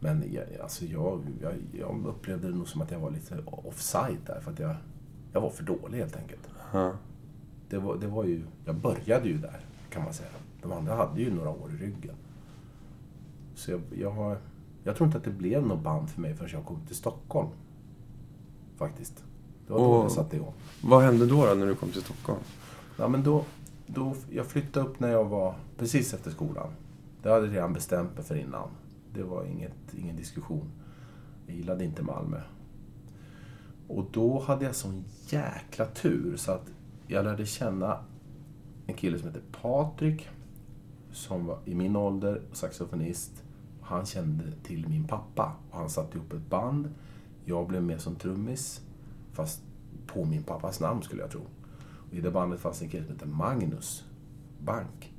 Men 0.00 0.32
jag, 0.32 0.44
alltså 0.62 0.84
jag, 0.84 1.22
jag, 1.42 1.52
jag 1.72 2.06
upplevde 2.06 2.48
det 2.48 2.54
nog 2.54 2.68
som 2.68 2.80
att 2.80 2.90
jag 2.90 2.98
var 2.98 3.10
lite 3.10 3.38
offside 3.46 4.18
där, 4.26 4.40
för 4.40 4.52
att 4.52 4.58
jag, 4.58 4.76
jag 5.36 5.40
var 5.40 5.50
för 5.50 5.62
dålig 5.62 5.98
helt 5.98 6.16
enkelt. 6.16 6.48
Ja. 6.72 6.92
Det 7.68 7.78
var, 7.78 7.96
det 7.96 8.06
var 8.06 8.24
ju, 8.24 8.42
jag 8.64 8.74
började 8.74 9.28
ju 9.28 9.38
där, 9.38 9.60
kan 9.90 10.04
man 10.04 10.12
säga. 10.12 10.28
De 10.62 10.72
andra 10.72 10.94
hade 10.94 11.20
ju 11.20 11.34
några 11.34 11.50
år 11.50 11.70
i 11.74 11.84
ryggen. 11.84 12.14
Så 13.54 13.70
jag, 13.70 13.80
jag, 13.98 14.10
har, 14.10 14.38
jag 14.84 14.96
tror 14.96 15.06
inte 15.06 15.18
att 15.18 15.24
det 15.24 15.30
blev 15.30 15.66
något 15.66 15.82
band 15.82 16.10
för 16.10 16.20
mig 16.20 16.34
förrän 16.34 16.50
jag 16.52 16.64
kom 16.64 16.86
till 16.86 16.96
Stockholm. 16.96 17.48
Faktiskt. 18.76 19.24
Det 19.66 19.72
var 19.72 19.80
då 19.80 20.02
jag 20.02 20.12
satte 20.12 20.36
igång. 20.36 20.54
Vad 20.82 21.02
hände 21.02 21.26
då, 21.26 21.46
då 21.46 21.54
när 21.54 21.66
du 21.66 21.74
kom 21.74 21.88
till 21.88 22.02
Stockholm? 22.02 22.40
Ja, 22.98 23.08
men 23.08 23.22
då, 23.22 23.44
då, 23.86 24.14
jag 24.30 24.46
flyttade 24.46 24.86
upp 24.86 25.00
när 25.00 25.10
jag 25.10 25.24
var 25.24 25.54
precis 25.78 26.14
efter 26.14 26.30
skolan. 26.30 26.68
Det 27.22 27.28
hade 27.28 27.46
jag 27.46 27.54
redan 27.54 27.72
bestämt 27.72 28.14
mig 28.14 28.24
för 28.24 28.34
innan. 28.34 28.68
Det 29.14 29.22
var 29.22 29.44
inget, 29.44 29.94
ingen 29.98 30.16
diskussion. 30.16 30.70
Jag 31.46 31.56
gillade 31.56 31.84
inte 31.84 32.02
Malmö. 32.02 32.40
Och 33.88 34.04
då 34.12 34.40
hade 34.40 34.64
jag 34.64 34.74
sån 34.74 35.04
jäkla 35.28 35.86
tur 35.86 36.36
så 36.36 36.52
att 36.52 36.70
jag 37.06 37.24
lärde 37.24 37.46
känna 37.46 37.98
en 38.86 38.94
kille 38.94 39.18
som 39.18 39.28
heter 39.28 39.42
Patrik. 39.60 40.28
Som 41.12 41.46
var 41.46 41.58
i 41.64 41.74
min 41.74 41.96
ålder, 41.96 42.42
saxofonist. 42.52 43.44
Och 43.80 43.86
Han 43.86 44.06
kände 44.06 44.44
till 44.62 44.88
min 44.88 45.04
pappa 45.04 45.56
och 45.70 45.78
han 45.78 45.90
satte 45.90 46.18
ihop 46.18 46.32
ett 46.32 46.50
band. 46.50 46.94
Jag 47.44 47.68
blev 47.68 47.82
med 47.82 48.00
som 48.00 48.16
trummis. 48.16 48.80
Fast 49.32 49.62
på 50.06 50.24
min 50.24 50.42
pappas 50.42 50.80
namn 50.80 51.02
skulle 51.02 51.22
jag 51.22 51.30
tro. 51.30 51.40
Och 52.08 52.14
I 52.14 52.20
det 52.20 52.30
bandet 52.30 52.60
fanns 52.60 52.82
en 52.82 52.88
kille 52.88 53.04
som 53.04 53.12
hette 53.12 53.26
Magnus 53.26 54.04
Bank. 54.60 55.14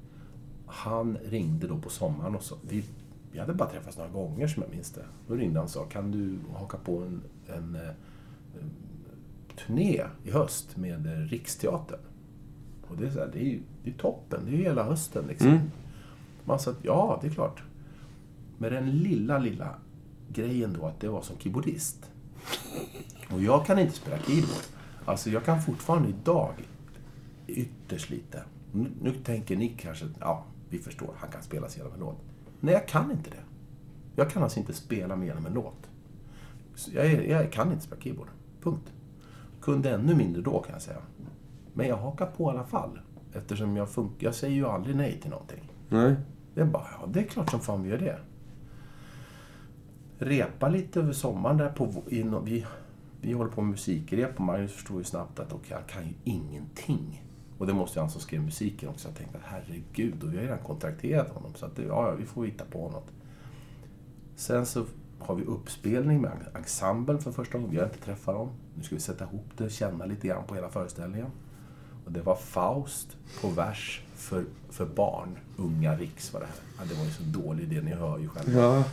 Han 0.65 1.17
ringde 1.17 1.67
då 1.67 1.77
på 1.77 1.89
sommaren 1.89 2.35
och 2.35 2.43
sa, 2.43 2.55
vi, 2.69 2.83
vi 3.31 3.39
hade 3.39 3.53
bara 3.53 3.69
träffats 3.69 3.97
några 3.97 4.11
gånger 4.11 4.47
som 4.47 4.63
jag 4.63 4.71
minns 4.71 4.91
det. 4.91 5.05
Då 5.27 5.35
ringde 5.35 5.59
han 5.59 5.65
och 5.65 5.71
sa, 5.71 5.85
kan 5.85 6.11
du 6.11 6.39
haka 6.53 6.77
på 6.77 6.97
en, 6.97 7.21
en, 7.47 7.75
en 7.75 7.93
turné 9.55 10.03
i 10.23 10.31
höst 10.31 10.77
med 10.77 11.29
Riksteatern? 11.29 11.99
Och 12.87 12.97
det 12.97 13.05
är, 13.05 13.09
så 13.09 13.19
här, 13.19 13.29
det 13.33 13.39
är 13.39 13.49
ju 13.49 13.61
det 13.83 13.89
är 13.89 13.93
toppen, 13.93 14.45
det 14.45 14.51
är 14.51 14.57
ju 14.57 14.63
hela 14.63 14.83
hösten 14.83 15.25
liksom. 15.27 15.47
Mm. 15.47 15.71
Man 16.45 16.59
sa 16.59 16.71
att 16.71 16.83
ja, 16.83 17.19
det 17.21 17.27
är 17.27 17.31
klart. 17.31 17.63
Med 18.57 18.71
den 18.71 18.91
lilla, 18.91 19.37
lilla 19.37 19.75
grejen 20.29 20.73
då 20.79 20.85
att 20.85 20.99
det 20.99 21.07
var 21.07 21.21
som 21.21 21.37
keyboardist. 21.37 22.11
Och 23.31 23.41
jag 23.41 23.65
kan 23.65 23.79
inte 23.79 23.93
spela 23.93 24.17
keyboard. 24.17 24.63
Alltså 25.05 25.29
jag 25.29 25.45
kan 25.45 25.61
fortfarande 25.61 26.09
idag 26.09 26.53
ytterst 27.47 28.09
lite. 28.09 28.43
Nu, 28.71 28.91
nu 29.01 29.11
tänker 29.11 29.55
ni 29.55 29.69
kanske, 29.69 30.05
ja, 30.19 30.45
vi 30.69 30.79
förstår, 30.79 31.13
han 31.17 31.31
kan 31.31 31.43
spela 31.43 31.69
sig 31.69 31.81
igenom 31.81 31.93
en 31.93 31.99
låt. 31.99 32.17
Nej, 32.59 32.73
jag 32.73 32.87
kan 32.87 33.11
inte 33.11 33.29
det. 33.29 33.43
Jag 34.15 34.29
kan 34.29 34.43
alltså 34.43 34.59
inte 34.59 34.73
spela 34.73 35.15
mig 35.15 35.27
igenom 35.27 35.45
en 35.45 35.53
låt. 35.53 35.89
Jag, 36.93 37.05
är, 37.05 37.21
jag 37.21 37.51
kan 37.51 37.71
inte 37.71 37.83
spela 37.83 38.01
keyboard. 38.01 38.27
Punkt. 38.61 38.93
Kunde 39.61 39.89
ännu 39.91 40.15
mindre 40.15 40.41
då 40.41 40.59
kan 40.59 40.73
jag 40.73 40.81
säga. 40.81 40.97
Men 41.73 41.87
jag 41.87 41.97
hakar 41.97 42.25
på 42.25 42.43
i 42.43 42.55
alla 42.55 42.63
fall. 42.63 42.99
Eftersom 43.33 43.77
jag 43.77 43.89
funkar. 43.89 44.27
Jag 44.27 44.35
säger 44.35 44.55
ju 44.55 44.65
aldrig 44.67 44.95
nej 44.95 45.19
till 45.21 45.29
någonting. 45.31 45.71
Nej. 45.89 46.15
Det 46.53 46.61
är 46.61 46.65
bara, 46.65 46.87
ja 47.01 47.07
det 47.07 47.19
är 47.19 47.23
klart 47.23 47.49
som 47.49 47.59
fan 47.59 47.83
vi 47.83 47.89
gör 47.89 47.97
det. 47.97 48.19
Repa 50.19 50.69
lite 50.69 50.99
över 50.99 51.13
sommaren 51.13 51.57
där 51.57 51.69
på... 51.69 51.85
vå- 51.85 52.09
I, 52.13 52.23
nå- 52.23 52.39
vi, 52.39 52.65
vi 53.21 53.33
håller 53.33 53.51
på 53.51 53.61
med 53.61 53.71
musikrep 53.71 54.35
och 54.35 54.41
Magnus 54.41 54.71
förstod 54.71 54.97
ju 54.97 55.03
snabbt 55.03 55.39
att 55.39 55.53
okay, 55.53 55.77
han 55.77 55.87
kan 55.87 56.03
ju 56.07 56.13
ingenting. 56.23 57.23
Och 57.57 57.67
det 57.67 57.73
måste 57.73 57.99
ju 57.99 58.01
han 58.01 58.09
som 58.09 58.21
skrev 58.21 58.41
musiken 58.41 58.89
också. 58.89 59.07
Jag 59.07 59.17
tänkte 59.17 59.37
att 59.37 59.43
herregud, 59.45 60.23
och 60.23 60.33
vi 60.33 60.35
har 60.37 60.43
ju 60.43 60.49
redan 60.49 60.63
kontrakterat 60.63 61.29
honom. 61.29 61.51
Så 61.55 61.65
att 61.65 61.79
ja, 61.87 62.11
vi 62.11 62.25
får 62.25 62.45
hitta 62.45 62.65
på 62.65 62.89
något. 62.89 63.11
Sen 64.35 64.65
så 64.65 64.85
har 65.19 65.35
vi 65.35 65.43
uppspelning 65.43 66.21
med 66.21 66.31
ensemblen 66.55 67.19
för 67.19 67.31
första 67.31 67.57
gången. 67.57 67.71
Vi 67.71 67.77
har 67.77 67.85
inte 67.85 67.99
träffat 67.99 68.35
dem. 68.35 68.49
Nu 68.75 68.83
ska 68.83 68.95
vi 68.95 69.01
sätta 69.01 69.23
ihop 69.23 69.45
det, 69.57 69.69
känna 69.69 70.05
lite 70.05 70.27
grann 70.27 70.43
på 70.47 70.55
hela 70.55 70.69
föreställningen. 70.69 71.27
Och 72.05 72.11
det 72.11 72.21
var 72.21 72.35
Faust 72.35 73.17
på 73.41 73.47
vers 73.47 74.01
för, 74.15 74.45
för 74.69 74.85
barn. 74.85 75.37
Unga 75.57 75.95
Riks 75.95 76.33
var 76.33 76.39
det 76.39 76.45
här. 76.45 76.55
Ja, 76.77 76.83
det 76.89 76.99
var 76.99 77.05
ju 77.05 77.11
så 77.11 77.23
dålig 77.23 77.63
idé, 77.63 77.81
ni 77.81 77.93
hör 77.93 78.17
ju 78.17 78.27
själva. 78.27 78.61
Ja. 78.61 78.83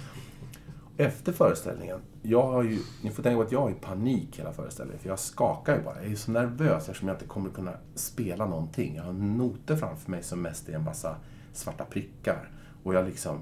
Efter 0.96 1.32
föreställningen, 1.32 1.98
jag 2.22 2.42
har 2.42 2.62
ju, 2.62 2.78
ni 3.02 3.10
får 3.10 3.22
tänka 3.22 3.36
på 3.36 3.42
att 3.42 3.52
jag 3.52 3.60
har 3.60 3.68
ju 3.68 3.74
panik 3.74 4.38
hela 4.38 4.52
föreställningen. 4.52 5.02
För 5.02 5.08
jag 5.08 5.18
skakar 5.18 5.76
ju 5.76 5.82
bara. 5.82 6.02
Jag 6.02 6.12
är 6.12 6.16
så 6.16 6.30
nervös 6.30 6.88
eftersom 6.88 7.08
jag 7.08 7.14
inte 7.14 7.26
kommer 7.26 7.50
kunna 7.50 7.72
spela 7.94 8.46
någonting. 8.46 8.94
Jag 8.96 9.02
har 9.02 9.12
noter 9.12 9.76
framför 9.76 10.10
mig 10.10 10.22
som 10.22 10.42
mest 10.42 10.68
är 10.68 10.72
en 10.72 10.84
massa 10.84 11.16
svarta 11.52 11.84
prickar. 11.84 12.50
Och 12.82 12.94
jag 12.94 13.04
liksom 13.04 13.38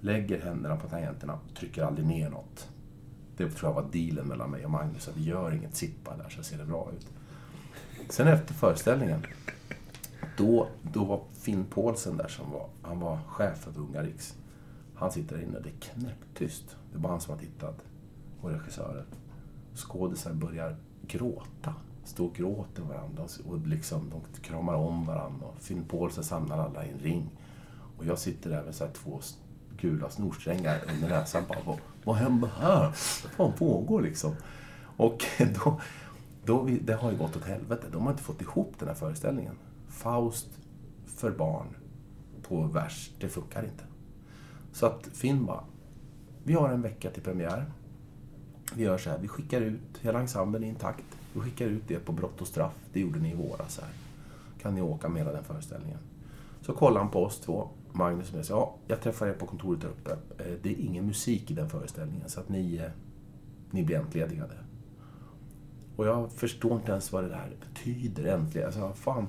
lägger 0.00 0.40
händerna 0.40 0.76
på 0.76 0.88
tangenterna 0.88 1.32
och 1.32 1.56
trycker 1.56 1.82
aldrig 1.82 2.06
ner 2.06 2.30
något. 2.30 2.68
Det 3.36 3.50
tror 3.50 3.70
jag 3.70 3.82
var 3.82 3.88
dealen 3.92 4.28
mellan 4.28 4.50
mig 4.50 4.64
och 4.64 4.70
Magnus. 4.70 5.08
Att 5.08 5.16
vi 5.16 5.24
gör 5.24 5.54
inget 5.54 5.76
sippa 5.76 6.16
där 6.16 6.28
så 6.28 6.42
ser 6.42 6.58
det 6.58 6.64
bra 6.64 6.90
ut. 6.96 7.06
Sen 8.08 8.28
efter 8.28 8.54
föreställningen, 8.54 9.26
då, 10.36 10.68
då 10.82 11.04
var 11.04 11.20
Finn 11.32 11.64
Paulsen 11.64 12.16
där 12.16 12.28
som 12.28 12.50
var, 12.50 12.68
han 12.82 13.00
var 13.00 13.18
chef 13.28 13.58
för 13.58 13.78
Unga 13.80 14.02
Riks. 14.02 14.34
Han 14.94 15.12
sitter 15.12 15.36
där 15.36 15.42
inne, 15.42 15.60
det 15.60 15.68
är 15.68 15.80
knäpptyst. 15.80 16.76
Det 16.90 16.96
är 16.96 17.00
bara 17.00 17.12
han 17.12 17.20
som 17.20 17.34
har 17.34 17.40
tittat. 17.40 17.84
Och 18.40 18.50
regissören. 18.50 19.06
Skådisar 19.74 20.32
börjar 20.32 20.76
gråta. 21.02 21.74
Står 22.04 22.26
och 22.26 22.34
gråter 22.34 22.82
varandra 22.82 23.24
och 23.46 23.66
liksom, 23.66 24.10
de 24.10 24.42
kramar 24.42 24.74
om 24.74 25.06
varandra. 25.06 25.46
Finn 25.58 25.84
Paulsen 25.84 26.24
samlar 26.24 26.58
alla 26.58 26.86
i 26.86 26.90
en 26.90 26.98
ring. 26.98 27.30
Och 27.98 28.06
jag 28.06 28.18
sitter 28.18 28.50
där 28.50 28.64
med 28.64 28.74
så 28.74 28.84
här 28.84 28.92
två 28.92 29.20
gula 29.80 30.10
snorsträngar 30.10 30.80
under 30.94 31.08
näsan. 31.08 31.42
Bara, 31.48 31.58
vad, 31.66 31.78
vad 32.04 32.16
händer 32.16 32.50
här? 32.60 32.80
Vad 32.82 32.94
fan 33.36 33.52
pågår 33.52 34.02
liksom? 34.02 34.34
Och 34.96 35.24
då, 35.64 35.80
då, 36.44 36.62
vi- 36.62 36.78
det 36.78 36.94
har 36.94 37.10
ju 37.10 37.16
gått 37.16 37.36
åt 37.36 37.44
helvete. 37.44 37.86
De 37.92 38.02
har 38.02 38.10
inte 38.10 38.22
fått 38.22 38.40
ihop 38.42 38.74
den 38.78 38.88
här 38.88 38.94
föreställningen. 38.94 39.54
Faust 39.88 40.48
för 41.06 41.30
barn 41.30 41.66
på 42.42 42.62
vers, 42.62 43.10
det 43.20 43.28
funkar 43.28 43.62
inte. 43.64 43.84
Så 44.72 44.86
att 44.86 45.06
Finn 45.12 45.44
bara, 45.46 45.64
vi 46.44 46.52
har 46.54 46.68
en 46.68 46.82
vecka 46.82 47.10
till 47.10 47.22
premiär. 47.22 47.64
Vi 48.74 48.82
gör 48.82 48.98
så 48.98 49.10
här, 49.10 49.18
vi 49.18 49.28
skickar 49.28 49.60
ut, 49.60 49.98
hela 50.00 50.20
ensemblen 50.20 50.64
intakt. 50.64 51.04
Vi 51.34 51.40
skickar 51.40 51.66
ut 51.66 51.82
det 51.88 51.98
på 51.98 52.12
brott 52.12 52.40
och 52.40 52.46
straff. 52.46 52.72
Det 52.92 53.00
gjorde 53.00 53.18
ni 53.18 53.30
i 53.30 53.34
våras 53.34 53.80
här. 53.82 53.88
Kan 54.62 54.74
ni 54.74 54.82
åka 54.82 55.08
med 55.08 55.18
hela 55.22 55.32
den 55.32 55.44
föreställningen? 55.44 55.98
Så 56.60 56.72
kollar 56.72 57.00
han 57.00 57.10
på 57.10 57.24
oss 57.24 57.40
två, 57.40 57.68
Magnus 57.92 58.32
jag, 58.34 58.44
säger, 58.44 58.60
ja, 58.60 58.76
jag 58.86 59.00
träffar 59.00 59.26
er 59.26 59.32
på 59.32 59.46
kontoret 59.46 59.80
där 59.80 59.88
uppe. 59.88 60.10
Eh, 60.38 60.52
Det 60.62 60.68
är 60.70 60.76
ingen 60.80 61.06
musik 61.06 61.50
i 61.50 61.54
den 61.54 61.68
föreställningen, 61.70 62.28
så 62.28 62.40
att 62.40 62.48
ni, 62.48 62.76
eh, 62.76 62.90
ni 63.70 63.84
blir 63.84 63.98
entledigade. 63.98 64.54
Och 65.96 66.06
jag 66.06 66.32
förstår 66.32 66.76
inte 66.76 66.92
ens 66.92 67.12
vad 67.12 67.24
det 67.24 67.28
där 67.28 67.56
betyder, 67.68 68.24
äntligen. 68.24 68.66
Alltså, 68.66 68.92
fan, 68.94 69.28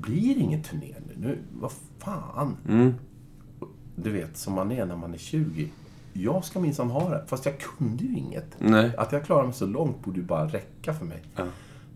blir 0.00 0.34
det 0.34 0.40
ingen 0.40 0.62
turné 0.62 0.94
nu? 1.08 1.14
nu? 1.28 1.38
Vad 1.60 1.72
fan? 1.98 2.56
Mm. 2.68 2.94
Du 3.96 4.10
vet, 4.10 4.36
som 4.36 4.54
man 4.54 4.72
är 4.72 4.86
när 4.86 4.96
man 4.96 5.14
är 5.14 5.18
20. 5.18 5.70
Jag 6.12 6.44
ska 6.44 6.60
minsann 6.60 6.90
ha 6.90 7.10
det, 7.10 7.24
fast 7.26 7.46
jag 7.46 7.58
kunde 7.58 8.04
ju 8.04 8.16
inget. 8.18 8.56
Nej. 8.58 8.96
Att 8.96 9.12
jag 9.12 9.24
klarar 9.24 9.44
mig 9.44 9.52
så 9.54 9.66
långt 9.66 10.04
borde 10.04 10.20
ju 10.20 10.26
bara 10.26 10.46
räcka 10.48 10.94
för 10.94 11.04
mig. 11.04 11.22
Ja. 11.36 11.46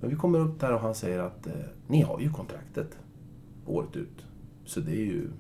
Men 0.01 0.11
vi 0.11 0.17
kommer 0.17 0.39
upp 0.39 0.61
där 0.61 0.73
och 0.73 0.81
han 0.81 0.95
säger 0.95 1.19
att 1.19 1.47
eh, 1.47 1.53
ni 1.87 2.03
har 2.03 2.21
ju 2.21 2.33
kontraktet 2.33 2.99
året 3.67 3.97
ut. 3.97 4.27
Så 4.65 4.81
det 4.81 4.93
är 4.93 5.05
ju, 5.05 5.31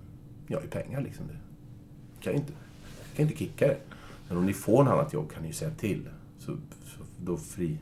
ni 0.47 0.55
har 0.55 0.63
ju 0.63 0.69
pengar 0.69 1.01
liksom. 1.01 1.27
Det. 1.27 1.37
Kan 2.21 2.33
ju 2.33 2.39
inte, 2.39 2.53
kan 3.17 3.23
inte 3.27 3.39
kicka 3.39 3.67
det. 3.67 3.79
Men 4.29 4.37
om 4.37 4.47
ni 4.47 4.53
får 4.53 4.83
en 4.83 4.89
annat 4.89 5.13
jobb 5.13 5.33
kan 5.33 5.43
ni 5.43 5.49
ju 5.49 5.55
säga 5.55 5.71
till. 5.71 6.09
Så, 6.39 6.57
så 6.85 7.01
då 7.25 7.37
fri, 7.37 7.79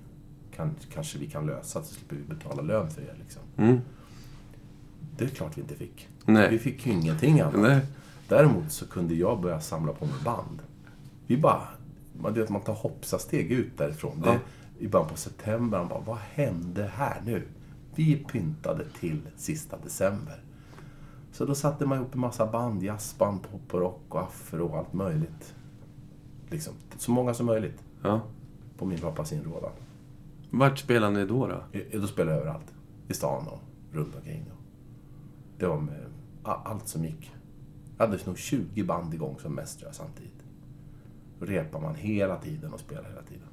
kan, 0.57 0.75
kanske 0.93 1.19
vi 1.19 1.27
kan 1.27 1.47
lösa 1.47 1.83
så 1.83 1.95
slipper 1.95 2.17
vi 2.17 2.23
betala 2.35 2.63
lön 2.63 2.91
för 2.91 3.03
er. 3.03 3.17
Liksom. 3.19 3.43
Mm. 3.57 3.81
Det 5.17 5.25
är 5.25 5.29
klart 5.29 5.57
vi 5.59 5.61
inte 5.61 5.75
fick. 5.75 6.09
Nej. 6.25 6.51
Vi 6.51 6.59
fick 6.59 6.87
ju 6.87 6.93
ingenting 6.93 7.41
annat. 7.41 7.61
Nej. 7.61 7.81
Däremot 8.29 8.73
så 8.73 8.87
kunde 8.87 9.15
jag 9.15 9.41
börja 9.41 9.61
samla 9.61 9.93
på 9.93 10.07
mig 10.07 10.15
band. 10.25 10.63
Vi 11.27 11.37
bara... 11.37 11.69
Man, 12.21 12.35
vet, 12.35 12.49
man 12.49 12.61
tar 12.61 12.75
hoppsasteg 12.75 13.53
ut 13.53 13.79
därifrån. 13.79 14.23
Ja. 14.25 14.33
Det, 14.33 14.85
I 14.85 14.89
början 14.89 15.09
på 15.09 15.17
september, 15.17 15.79
man 15.79 15.89
bara, 15.89 16.01
vad 16.01 16.19
hände 16.19 16.91
här 16.95 17.23
nu? 17.25 17.49
Vi 17.95 18.17
pyntade 18.17 18.85
till 19.01 19.21
sista 19.37 19.77
december. 19.85 20.43
Så 21.33 21.45
då 21.45 21.55
satte 21.55 21.87
man 21.87 21.99
ihop 21.99 22.15
en 22.15 22.21
massa 22.21 22.47
band, 22.47 22.83
jazzband, 22.83 23.43
pop 23.43 23.75
och 23.75 23.81
rock 23.81 24.01
och 24.09 24.23
afro 24.23 24.67
och 24.67 24.79
allt 24.79 24.93
möjligt. 24.93 25.55
Liksom, 26.51 26.75
så 26.99 27.11
många 27.11 27.35
som 27.35 27.47
möjligt 27.47 27.83
Ja. 28.03 28.21
på 28.79 28.87
min 28.87 28.99
pappas 28.99 29.33
inrådan. 29.33 29.71
Vart 30.51 30.79
spelar 30.79 31.11
ni 31.11 31.27
då? 31.27 31.47
då? 31.47 31.79
I- 31.79 31.99
Då 31.99 32.07
spelade 32.07 32.33
jag 32.37 32.41
överallt. 32.41 32.75
I 33.09 33.15
stan 33.15 33.47
och 33.49 33.61
runt 33.93 34.15
omkring. 34.17 34.43
Och 34.51 34.63
det 35.59 35.67
var 35.67 35.79
med 35.79 36.05
allt 36.43 36.89
som 36.89 37.05
gick. 37.05 37.31
Jag 37.99 38.07
hade 38.07 38.19
nog 38.27 38.39
20 38.39 38.85
band 38.85 39.15
igång 39.15 39.37
som 39.39 39.53
mest 39.55 39.79
tror 39.79 39.89
jag, 39.89 39.95
samtidigt. 39.95 40.45
Då 41.41 41.47
repar 41.47 41.81
man 41.81 41.95
hela 41.95 42.37
tiden 42.37 42.73
och 42.73 42.81
spelar 42.81 43.05
hela 43.05 43.23
tiden. 43.23 43.49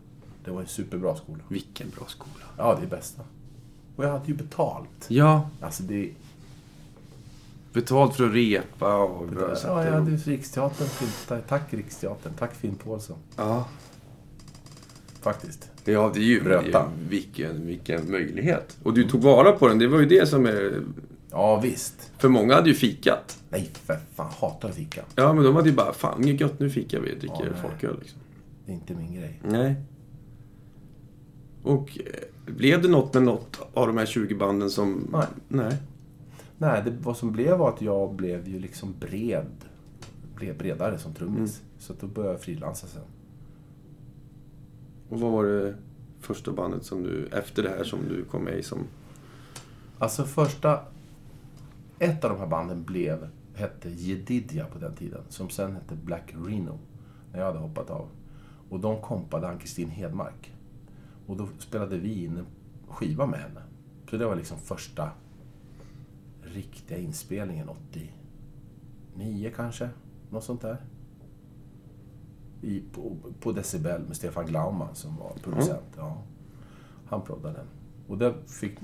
Det 0.45 0.51
var 0.51 0.61
en 0.61 0.67
superbra 0.67 1.15
skola. 1.15 1.43
Vilken 1.49 1.89
bra 1.89 2.05
skola. 2.07 2.45
Ja, 2.57 2.75
det 2.79 2.85
är 2.85 2.89
bästa. 2.89 3.23
Och 3.95 4.03
jag 4.05 4.11
hade 4.11 4.25
ju 4.27 4.33
betalt. 4.33 5.05
Ja, 5.07 5.49
Alltså 5.61 5.83
det... 5.83 6.11
betalt 7.73 8.15
för 8.15 8.23
att 8.27 8.33
repa 8.33 8.95
och... 9.03 9.27
Ja, 9.63 9.85
jag 9.85 9.91
hade 9.91 10.11
Riksteatern. 10.11 10.87
Tack 11.47 11.73
Riksteatern. 11.73 12.33
Tack 12.39 12.55
Finn 12.55 12.75
Paulsson. 12.75 13.17
ja. 13.35 13.67
Faktiskt. 15.21 15.69
Ja, 15.85 16.11
det 16.13 16.19
är 16.19 16.23
ju... 16.23 16.43
Röta. 16.43 16.91
Vilken, 17.09 17.65
vilken 17.65 18.11
möjlighet. 18.11 18.77
Och 18.83 18.93
du 18.93 19.03
tog 19.09 19.21
vara 19.21 19.51
på 19.51 19.67
den. 19.67 19.79
Det 19.79 19.87
var 19.87 19.99
ju 19.99 20.05
det 20.05 20.29
som 20.29 20.45
är... 20.45 20.81
Ja, 21.31 21.59
visst. 21.59 22.11
För 22.17 22.29
många 22.29 22.55
hade 22.55 22.69
ju 22.69 22.75
fikat. 22.75 23.39
Nej, 23.49 23.69
för 23.85 23.99
fan. 24.15 24.31
Hatar 24.39 24.71
fika. 24.71 25.01
Ja, 25.15 25.33
men 25.33 25.43
de 25.43 25.55
hade 25.55 25.69
ju 25.69 25.75
bara, 25.75 25.93
fan 25.93 26.23
inget 26.23 26.41
gött, 26.41 26.59
nu 26.59 26.69
fikar 26.69 26.99
vi, 26.99 27.15
dricker 27.15 27.53
Ja, 27.55 27.61
folköl 27.69 27.97
liksom. 27.99 28.19
Det 28.65 28.71
är 28.71 28.75
inte 28.75 28.93
min 28.93 29.15
grej. 29.15 29.41
Nej. 29.43 29.75
Och 31.63 31.99
eh, 32.05 32.53
blev 32.53 32.81
det 32.81 32.87
något 32.87 33.13
med 33.13 33.23
något 33.23 33.59
av 33.73 33.87
de 33.87 33.97
här 33.97 34.05
20 34.05 34.35
banden 34.35 34.69
som... 34.69 35.07
Nej. 35.11 35.25
Nej. 35.47 35.77
Nej, 36.61 36.81
det, 36.85 36.91
vad 36.91 37.17
som 37.17 37.31
blev 37.31 37.57
var 37.57 37.69
att 37.69 37.81
jag 37.81 38.13
blev 38.13 38.47
ju 38.47 38.59
liksom 38.59 38.93
bred. 38.99 39.65
Blev 40.35 40.57
bredare 40.57 40.97
som 40.97 41.13
trummis. 41.13 41.61
Så 41.77 41.93
att 41.93 41.99
då 41.99 42.07
började 42.07 42.33
jag 42.33 42.41
frilansa 42.41 42.87
sen. 42.87 43.01
Och 45.09 45.19
vad 45.19 45.31
var 45.31 45.45
det 45.45 45.75
första 46.19 46.51
bandet 46.51 46.83
som 46.83 47.03
du, 47.03 47.27
efter 47.27 47.63
det 47.63 47.69
här, 47.69 47.83
som 47.83 47.99
du 48.09 48.25
kom 48.25 48.43
med 48.43 48.59
i 48.59 48.63
som... 48.63 48.79
Alltså 49.97 50.23
första... 50.23 50.79
Ett 51.99 52.23
av 52.23 52.29
de 52.29 52.39
här 52.39 52.47
banden 52.47 52.83
blev, 52.83 53.27
hette 53.53 53.89
Jedidja 53.89 54.65
på 54.65 54.79
den 54.79 54.95
tiden. 54.95 55.21
Som 55.29 55.49
sen 55.49 55.73
hette 55.75 55.95
Black 55.95 56.33
Reno. 56.45 56.79
När 57.31 57.39
jag 57.39 57.45
hade 57.45 57.59
hoppat 57.59 57.89
av. 57.89 58.07
Och 58.69 58.79
de 58.79 59.01
kompade 59.01 59.47
Ann-Kristin 59.47 59.89
Hedmark. 59.89 60.53
Och 61.25 61.37
då 61.37 61.47
spelade 61.59 61.97
vi 61.97 62.23
in 62.23 62.45
skiva 62.87 63.25
med 63.25 63.39
henne. 63.39 63.61
Så 64.09 64.17
det 64.17 64.25
var 64.25 64.35
liksom 64.35 64.57
första 64.57 65.09
riktiga 66.53 66.97
inspelningen, 66.97 67.69
89 67.69 69.51
kanske? 69.55 69.89
Något 70.29 70.43
sånt 70.43 70.61
där. 70.61 70.77
I, 72.61 72.83
på, 72.93 73.15
på 73.39 73.51
Decibel 73.51 74.01
med 74.01 74.15
Stefan 74.15 74.45
Glaumann 74.45 74.95
som 74.95 75.17
var 75.17 75.33
producent. 75.43 75.93
Ja. 75.97 76.17
Han 77.05 77.21
proddade 77.21 77.55
den. 77.55 77.65
Och 78.07 78.17
det 78.17 78.33
fick... 78.47 78.77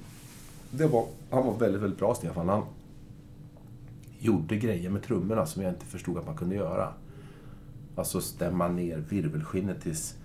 Det 0.71 0.88
var, 0.88 1.06
han 1.30 1.45
var 1.45 1.58
väldigt, 1.58 1.82
väldigt 1.82 1.99
bra, 1.99 2.15
Stefan. 2.15 2.49
Han 2.49 2.63
gjorde 4.19 4.58
grejer 4.58 4.89
med 4.89 5.04
trummorna 5.04 5.45
som 5.45 5.63
jag 5.63 5.71
inte 5.71 5.86
förstod 5.86 6.17
att 6.17 6.25
man 6.25 6.36
kunde 6.36 6.56
göra. 6.56 6.93
Alltså 7.95 8.21
stämma 8.21 8.67
ner 8.67 8.97
virvelskinnet 8.97 9.82
tills... 9.82 10.17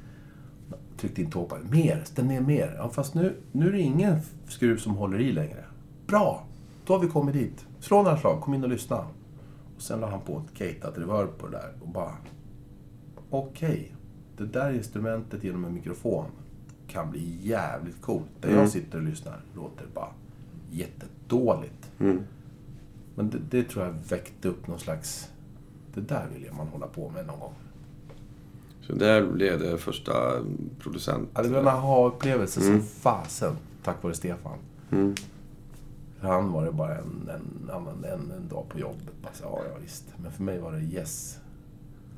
Tryckte 0.97 1.23
in 1.23 1.31
tåpar. 1.31 1.61
Mer! 1.71 2.03
Stäm 2.05 2.29
ner 2.29 2.41
mer! 2.41 2.75
Ja, 2.77 2.89
fast 2.89 3.15
nu, 3.15 3.37
nu 3.53 3.69
är 3.69 3.73
det 3.73 3.81
ingen 3.81 4.21
skruv 4.49 4.77
som 4.77 4.95
håller 4.95 5.21
i 5.21 5.33
längre. 5.33 5.65
Bra! 6.07 6.47
Då 6.91 6.95
har 6.97 7.01
vi 7.01 7.09
kommit 7.09 7.35
dit. 7.35 7.67
Slå 7.81 8.03
några 8.03 8.17
slag, 8.17 8.41
kom 8.41 8.55
in 8.55 8.63
och 8.65 8.69
lyssna. 8.71 8.97
Och 9.77 9.83
sen 9.83 10.01
la 10.01 10.11
han 10.11 10.21
på 10.21 10.43
ett 10.47 10.59
gateat 10.59 10.99
reverb 10.99 11.39
på 11.39 11.47
det 11.47 11.53
där 11.53 11.73
och 11.81 11.89
bara... 11.89 12.13
Okej, 13.31 13.95
det 14.37 14.45
där 14.47 14.73
instrumentet 14.73 15.45
genom 15.45 15.65
en 15.65 15.75
mikrofon 15.75 16.25
kan 16.89 17.11
bli 17.11 17.39
jävligt 17.43 18.03
coolt. 18.03 18.25
Där 18.41 18.49
Mm. 18.49 18.61
jag 18.61 18.71
sitter 18.71 18.99
och 18.99 19.05
lyssnar 19.05 19.41
låter 19.57 19.85
det 19.85 19.95
bara 19.95 20.09
jättedåligt. 20.71 21.91
Mm. 21.99 22.21
Men 23.15 23.31
det, 23.31 23.39
det 23.51 23.63
tror 23.63 23.85
jag 23.85 23.93
väckte 24.09 24.49
upp 24.49 24.67
någon 24.67 24.79
slags... 24.81 25.29
Det 25.95 26.01
där 26.01 26.27
vill 26.35 26.49
man 26.57 26.67
hålla 26.67 26.87
på 26.87 27.09
med 27.11 27.27
någon 27.27 27.41
gång. 27.41 27.55
Så 28.81 28.93
där 28.93 29.27
blev 29.27 29.61
det 29.61 29.79
första 29.79 30.13
producent... 30.79 31.29
Ja, 31.35 31.43
det 31.43 31.49
var 31.49 31.61
en 31.61 31.69
aha-upplevelse 31.69 32.61
Mm. 32.61 32.79
som 32.81 32.87
fasen, 32.89 33.57
tack 33.85 34.03
vare 34.03 34.15
Stefan. 34.15 34.59
Mm. 34.91 35.15
För 36.21 36.29
han 36.29 36.53
var 36.53 36.65
det 36.65 36.73
bara 36.73 36.99
en, 36.99 37.31
en 37.35 38.05
en, 38.05 38.31
en 38.31 38.49
dag 38.49 38.69
på 38.69 38.79
jobbet. 38.79 39.23
Bara, 39.23 39.33
så, 39.33 39.45
ja, 39.45 39.63
ja, 39.73 39.79
visst. 39.83 40.05
Men 40.17 40.33
för 40.33 40.43
mig 40.43 40.59
var 40.59 40.73
det 40.73 40.81
yes. 40.81 41.39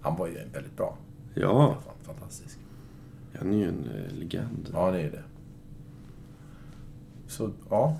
Han 0.03 0.17
var 0.17 0.27
ju 0.27 0.35
väldigt 0.35 0.77
bra. 0.77 0.97
Ja, 1.35 1.77
fantastisk. 2.03 2.59
han 3.39 3.53
är 3.53 3.57
ju 3.57 3.69
en 3.69 3.85
eh, 3.85 4.13
legend. 4.19 4.71
Ja, 4.73 4.91
det 4.91 5.01
är 5.01 5.11
det. 5.11 5.23
Så, 7.27 7.51
ja. 7.71 7.97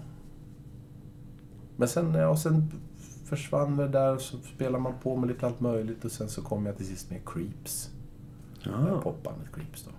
Men 1.77 1.89
sen, 1.89 2.15
ja, 2.15 2.37
sen 2.37 2.71
försvann 3.25 3.77
det 3.77 3.89
där 3.89 4.15
och 4.15 4.21
så 4.21 4.39
spelade 4.39 4.83
man 4.83 4.95
på 5.03 5.17
med 5.17 5.29
lite 5.29 5.47
allt 5.47 5.61
möjligt 5.61 6.05
och 6.05 6.13
sen 6.13 6.29
så 6.29 6.43
kom 6.43 6.67
jag 6.67 6.77
till 6.77 6.87
sist 6.87 7.11
med 7.11 7.21
Creeps. 7.29 7.91
Ja. 8.63 9.01
Popbandet 9.03 9.53
Creeps 9.53 9.85
då. 9.85 9.91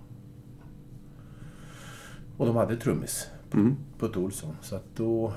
Och 2.36 2.46
de 2.46 2.56
hade 2.56 2.76
trummis, 2.76 3.30
Mm. 3.52 3.76
Putte 3.98 4.18
Olsson. 4.18 4.56
Så 4.62 4.76
att 4.76 4.84
då 4.96 5.32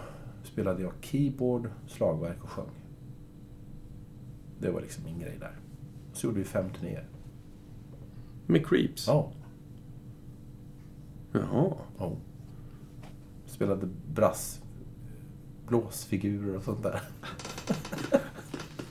spelade 0.47 0.81
jag 0.81 0.91
keyboard, 1.01 1.69
slagverk 1.87 2.43
och 2.43 2.49
sjöng. 2.49 2.69
Det 4.59 4.71
var 4.71 4.81
liksom 4.81 5.03
min 5.03 5.19
grej 5.19 5.37
där. 5.39 5.55
Så 6.13 6.27
gjorde 6.27 6.39
vi 6.39 6.45
fem 6.45 6.69
turnéer. 6.69 7.05
Med 8.45 8.67
Creeps? 8.67 9.07
Ja. 9.07 9.31
Jaha. 11.31 11.73
ja. 11.97 12.11
Spelade 13.45 13.89
brass, 14.13 14.61
blåsfigurer 15.67 16.57
och 16.57 16.63
sånt 16.63 16.83
där. 16.83 17.01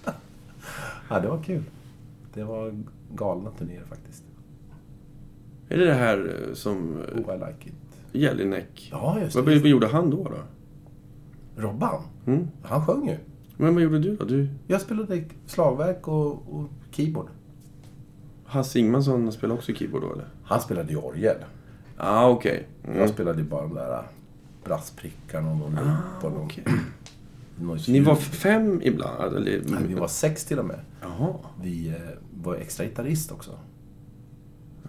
ja, 1.10 1.20
det 1.20 1.28
var 1.28 1.42
kul. 1.42 1.62
Det 2.34 2.44
var 2.44 2.84
galna 3.14 3.50
turnéer 3.50 3.84
faktiskt. 3.84 4.24
Är 5.68 5.78
det 5.78 5.84
det 5.84 5.94
här 5.94 6.46
eh, 6.48 6.54
som 6.54 6.96
Oh, 6.96 7.34
I 7.34 7.38
like 7.38 7.68
it. 7.68 7.74
Jelinek? 8.12 8.88
Ja, 8.92 9.20
just 9.20 9.36
det. 9.36 9.42
vad 9.42 9.56
gjorde 9.56 9.86
han 9.86 10.10
då? 10.10 10.24
då? 10.24 10.38
Robban, 11.56 12.02
Mm. 12.26 12.48
han 12.62 12.86
sjöng 12.86 13.08
ju. 13.08 13.16
Men 13.56 13.74
vad 13.74 13.82
gjorde 13.82 13.98
du 13.98 14.16
då? 14.16 14.24
Du, 14.24 14.48
Jag 14.66 14.80
spelade 14.80 15.24
slagverk 15.46 16.08
och, 16.08 16.32
och 16.54 16.68
keyboard. 16.90 17.26
Hasse 18.44 18.78
Ingmansson 18.78 19.32
spelade 19.32 19.58
också 19.58 19.72
keyboard 19.72 20.02
då 20.02 20.12
eller? 20.12 20.28
Han 20.42 20.60
spelade 20.60 20.90
ju 20.90 20.96
orgel. 20.96 21.36
ah, 21.96 22.28
okej. 22.28 22.66
Jag 22.82 22.96
Mm. 22.96 23.08
spelade 23.08 23.38
ju 23.38 23.48
bara 23.48 23.62
de 23.62 23.74
där 23.74 24.02
brassprickarna 24.64 25.50
och 25.50 25.56
någon 25.56 25.74
loop 25.74 26.24
och 26.34 26.44
okej. 26.44 26.64
någon 27.60 27.78
Ni 27.88 28.00
var 28.00 28.14
fem 28.16 28.80
ibland? 28.84 29.36
Eller? 29.36 29.62
Nej, 29.66 29.80
vi 29.88 29.94
var 29.94 30.08
sex 30.08 30.44
till 30.44 30.58
och 30.58 30.64
med. 30.64 30.80
Jaha. 31.00 31.34
Vi 31.62 31.88
eh, 31.88 31.94
var 32.42 32.54
extra 32.54 32.86
gitarrist 32.86 33.32
också. 33.32 33.50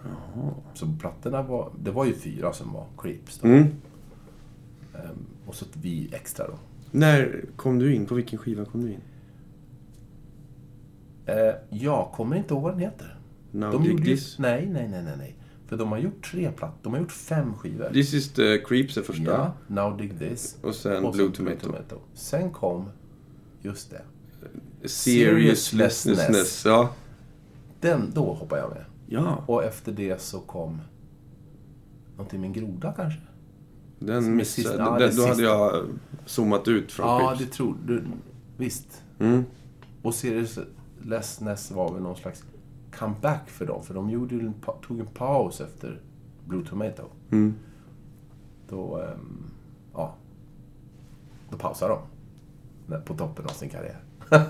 Jaha. 0.04 0.50
Så 0.74 0.86
plattorna 1.00 1.42
var... 1.42 1.70
Det 1.82 1.90
var 1.90 2.04
ju 2.04 2.14
fyra 2.14 2.52
som 2.52 2.72
var 2.72 2.86
Creeps 2.98 3.38
då. 3.38 3.48
Mm. 3.48 3.62
Ehm, 4.94 5.26
och 5.48 5.54
så 5.54 5.64
vi 5.72 6.08
extra 6.12 6.46
då. 6.46 6.58
När 6.90 7.44
kom 7.56 7.78
du 7.78 7.94
in? 7.94 8.06
På 8.06 8.14
vilken 8.14 8.38
skiva 8.38 8.64
kom 8.64 8.82
du 8.82 8.92
in? 8.92 9.00
Eh, 11.26 11.54
jag 11.70 12.12
kommer 12.12 12.36
inte 12.36 12.54
ihåg 12.54 12.62
vad 12.62 12.72
den 12.72 12.80
heter. 12.80 13.18
Now 13.50 13.72
De 13.72 13.82
Dig 13.82 13.90
gjorde 13.92 14.04
This? 14.04 14.38
nej, 14.38 14.66
nej, 14.66 14.88
nej, 14.88 15.02
nej, 15.02 15.14
nej. 15.18 15.36
För 15.66 15.76
de 15.76 15.92
har 15.92 15.98
gjort 15.98 16.30
tre 16.30 16.52
plattor. 16.52 16.78
De 16.82 16.92
har 16.92 17.00
gjort 17.00 17.12
fem 17.12 17.54
skivor. 17.54 17.90
This 17.92 18.14
is 18.14 18.32
the 18.32 18.58
Creeps 18.58 18.96
är 18.96 19.02
första. 19.02 19.24
Ja, 19.24 19.52
Now 19.66 19.96
Dig 19.96 20.12
This. 20.18 20.56
Och 20.62 20.74
sen 20.74 21.04
Och 21.04 21.12
Blue 21.12 21.30
Tomato. 21.32 21.98
Sen 22.14 22.50
kom, 22.50 22.90
just 23.62 23.90
det. 23.90 24.02
Seriousness. 24.88 26.64
Ja. 26.64 26.94
Den, 27.80 28.10
då 28.14 28.32
hoppade 28.32 28.60
jag 28.60 28.70
med. 28.70 28.84
Ja. 29.06 29.44
Och 29.46 29.64
efter 29.64 29.92
det 29.92 30.20
så 30.20 30.40
kom 30.40 30.80
någonting 32.16 32.40
med 32.40 32.46
en 32.46 32.52
groda 32.52 32.92
kanske? 32.96 33.20
Den 33.98 34.36
missade. 34.36 34.76
ja, 34.78 34.98
den, 34.98 35.16
då 35.16 35.26
hade 35.26 35.42
jag 35.42 35.86
zoomat 36.26 36.68
ut 36.68 36.92
från 36.92 37.06
Ja, 37.06 37.18
Creeps. 37.28 37.44
det 37.44 37.56
tror 37.56 37.76
du. 37.86 38.04
Visst. 38.56 39.02
Mm. 39.18 39.44
Och 40.02 40.14
Seriousness 40.14 41.70
var 41.70 41.92
väl 41.92 42.02
någon 42.02 42.16
slags 42.16 42.44
comeback 42.98 43.50
för 43.50 43.66
dem. 43.66 43.82
För 43.84 43.94
de 43.94 44.10
gjorde 44.10 44.34
en, 44.34 44.54
tog 44.86 45.00
en 45.00 45.06
paus 45.06 45.60
efter 45.60 46.00
Blue 46.44 46.64
Tomato. 46.66 47.02
Mm. 47.30 47.54
Då, 48.68 48.96
ehm, 49.00 49.42
ja. 49.94 50.14
Då 51.50 51.56
pausade 51.58 51.94
de. 51.94 53.02
På 53.04 53.14
toppen 53.14 53.44
av 53.44 53.48
sin 53.48 53.68
karriär. 53.68 54.00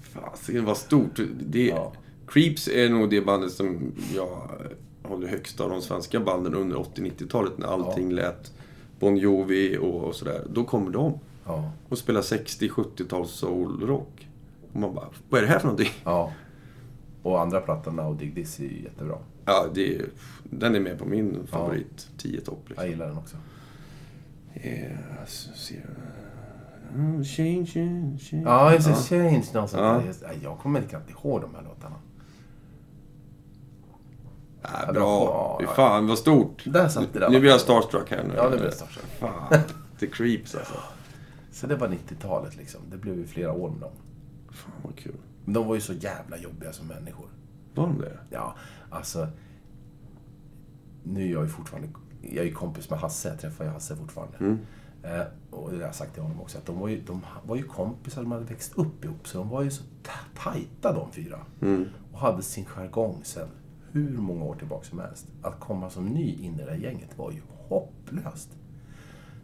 Fasiken 0.00 0.64
vad 0.64 0.76
stort. 0.76 1.20
Det, 1.40 1.66
Ja. 1.66 1.92
Creeps 2.26 2.68
är 2.68 2.88
nog 2.88 3.10
det 3.10 3.20
bandet 3.20 3.52
som 3.52 3.92
jag 4.14 4.50
håller 5.10 5.28
högst 5.28 5.60
av 5.60 5.70
de 5.70 5.82
svenska 5.82 6.20
banden 6.20 6.54
under 6.54 6.76
80-90-talet 6.76 7.58
när 7.58 7.66
allting 7.66 8.12
lät 8.12 8.52
Bon 9.00 9.16
Jovi 9.16 9.78
och, 9.78 10.04
och 10.04 10.14
sådär. 10.14 10.42
Då 10.52 10.64
kommer 10.64 10.90
de 10.90 11.18
Ja. 11.46 11.70
och 11.88 11.98
spelar 11.98 12.20
60-70-tals 12.20 13.30
soulrock. 13.30 14.28
Och 14.72 14.80
man 14.80 14.94
bara, 14.94 15.06
vad 15.28 15.38
är 15.38 15.42
det 15.46 15.52
här 15.52 15.58
för 15.58 15.66
någonting? 15.66 15.92
ja. 16.04 16.32
Och 17.22 17.40
andra 17.40 17.60
plattan, 17.60 17.96
Now 17.96 18.16
Dig 18.18 18.30
This, 18.34 18.60
är 18.60 18.64
ju 18.64 18.82
jättebra. 18.82 19.18
Ja, 19.44 19.66
det, 19.74 19.96
är- 19.96 20.06
den 20.44 20.74
är 20.74 20.80
med 20.80 20.98
på 20.98 21.04
min 21.04 21.46
favorit 21.46 22.08
10 22.18 22.40
topp. 22.40 22.62
Liksom. 22.68 22.84
Jag 22.84 22.90
gillar 22.90 23.06
den 23.06 23.18
också. 23.18 23.36
Eh, 24.54 24.90
så 25.26 25.52
ser 25.52 25.76
jag... 25.76 25.84
Change, 27.26 27.66
change, 27.66 28.18
change. 28.18 28.42
Ja, 28.44 28.74
just 28.74 28.88
det. 28.88 28.94
Change. 28.94 29.44
Någon 29.54 29.68
sån 29.68 29.80
Ja. 29.80 30.02
jag 30.42 30.58
kommer 30.58 30.80
knappt 30.82 31.10
ihåg 31.10 31.40
de 31.40 31.54
här 31.54 31.62
låtarna. 31.62 31.96
Ja, 34.62 34.68
Ja, 34.86 34.92
bra. 34.92 35.56
Fy 35.60 35.66
fan 35.66 36.06
vad 36.06 36.18
stort. 36.18 36.62
Där 36.66 36.88
satt 36.88 37.12
det 37.12 37.18
där. 37.18 37.28
Nu 37.30 37.40
blir 37.40 37.50
jag 37.50 37.60
starstruck 37.60 38.10
här 38.10 38.24
nu. 38.24 38.34
Ja, 38.36 38.48
det 38.50 38.56
blir 38.58 38.70
starstruck. 38.70 39.06
Fan, 39.18 39.58
The 40.00 40.06
Creeps 40.06 40.54
alltså. 40.54 40.74
Så 41.52 41.66
det 41.66 41.76
var 41.76 41.88
90-talet 41.88 42.56
liksom. 42.56 42.80
Det 42.90 42.96
blev 42.96 43.18
ju 43.18 43.26
flera 43.26 43.52
år 43.52 43.70
med 43.70 43.80
dem. 43.80 43.92
Fan 44.50 44.72
vad 44.82 44.96
kul. 44.96 45.14
Men 45.44 45.54
de 45.54 45.66
var 45.66 45.74
ju 45.74 45.80
så 45.80 45.92
jävla 45.92 46.36
jobbiga 46.36 46.72
som 46.72 46.86
människor. 46.86 47.26
Var 47.74 47.86
de 47.86 47.98
det? 48.00 48.18
Ja, 48.30 48.54
alltså... 48.90 49.28
Nu 51.02 51.22
är 51.28 51.32
jag 51.32 51.42
ju 51.42 51.48
fortfarande... 51.48 51.88
Jag 52.22 52.36
är 52.44 52.48
ju 52.48 52.52
kompis 52.54 52.90
med 52.90 52.98
Hasse. 52.98 53.28
Jag 53.28 53.40
träffar 53.40 53.64
ju 53.64 53.70
Hasse 53.70 53.96
fortfarande. 53.96 54.36
Mm. 54.38 54.58
Eh, 55.02 55.26
och 55.50 55.70
det 55.70 55.76
har 55.76 55.82
jag 55.82 55.94
sagt 55.94 56.14
till 56.14 56.22
honom 56.22 56.40
också. 56.40 56.58
Att 56.58 56.66
de 56.66 56.78
var 56.78 56.88
ju, 56.88 57.00
de 57.00 57.26
var 57.46 57.56
ju 57.56 57.62
kompisar. 57.62 58.22
De 58.22 58.32
hade 58.32 58.44
växt 58.44 58.78
upp 58.78 59.04
ihop. 59.04 59.28
Så 59.28 59.38
de 59.38 59.48
var 59.48 59.62
ju 59.62 59.70
så 59.70 59.82
ta- 60.02 60.42
tajta 60.42 60.92
de 60.92 61.12
fyra. 61.12 61.38
Mm. 61.62 61.84
Och 62.12 62.18
hade 62.18 62.42
sin 62.42 62.64
jargong 62.64 63.20
sen 63.24 63.48
hur 63.92 64.18
många 64.18 64.44
år 64.44 64.54
tillbaka 64.54 64.84
som 64.84 64.98
helst. 64.98 65.26
Att 65.42 65.60
komma 65.60 65.90
som 65.90 66.06
ny 66.06 66.34
in 66.34 66.54
i 66.54 66.58
det 66.58 66.64
där 66.64 66.76
gänget 66.76 67.18
var 67.18 67.32
ju 67.32 67.40
hopplöst. 67.68 68.58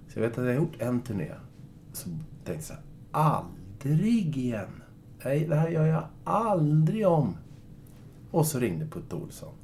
Så 0.09 0.19
jag 0.19 0.29
vet 0.29 0.39
att 0.39 0.45
jag 0.45 0.53
har 0.53 0.61
gjort 0.61 0.81
en 0.81 1.01
turné. 1.01 1.31
Så 1.93 2.09
tänkte 2.09 2.53
jag 2.53 2.63
så 2.63 2.73
här, 2.73 2.83
aldrig 3.11 4.37
igen. 4.37 4.83
Nej, 5.25 5.47
det 5.47 5.57
här 5.57 5.69
gör 5.69 5.87
jag 5.87 6.05
aldrig 6.25 7.07
om. 7.07 7.37
Och 8.31 8.47
så 8.47 8.59
ringde 8.59 8.87
Putte 8.87 9.17
Olsson. 9.17 9.55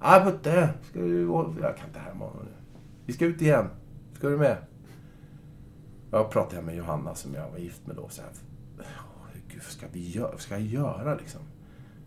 Ja, 0.00 0.22
Putte, 0.24 0.74
ska 0.82 1.00
du... 1.00 1.22
Jag 1.60 1.76
kan 1.76 1.86
inte 1.86 1.98
härma 1.98 2.24
honom 2.24 2.42
nu. 2.44 2.52
Vi 3.06 3.12
ska 3.12 3.24
ut 3.24 3.42
igen. 3.42 3.66
Ska 4.12 4.28
du 4.28 4.38
med? 4.38 4.56
Jag 6.10 6.30
pratade 6.30 6.62
med 6.62 6.76
Johanna 6.76 7.14
som 7.14 7.34
jag 7.34 7.50
var 7.50 7.58
gift 7.58 7.86
med 7.86 7.96
då. 7.96 8.08
Så 8.08 8.22
här, 8.22 8.30
Gud, 9.48 9.62
vad 9.62 9.72
ska, 9.72 9.86
vi 9.92 10.10
göra, 10.10 10.30
vad 10.30 10.40
ska 10.40 10.58
jag 10.58 10.66
göra 10.66 11.14
liksom? 11.14 11.40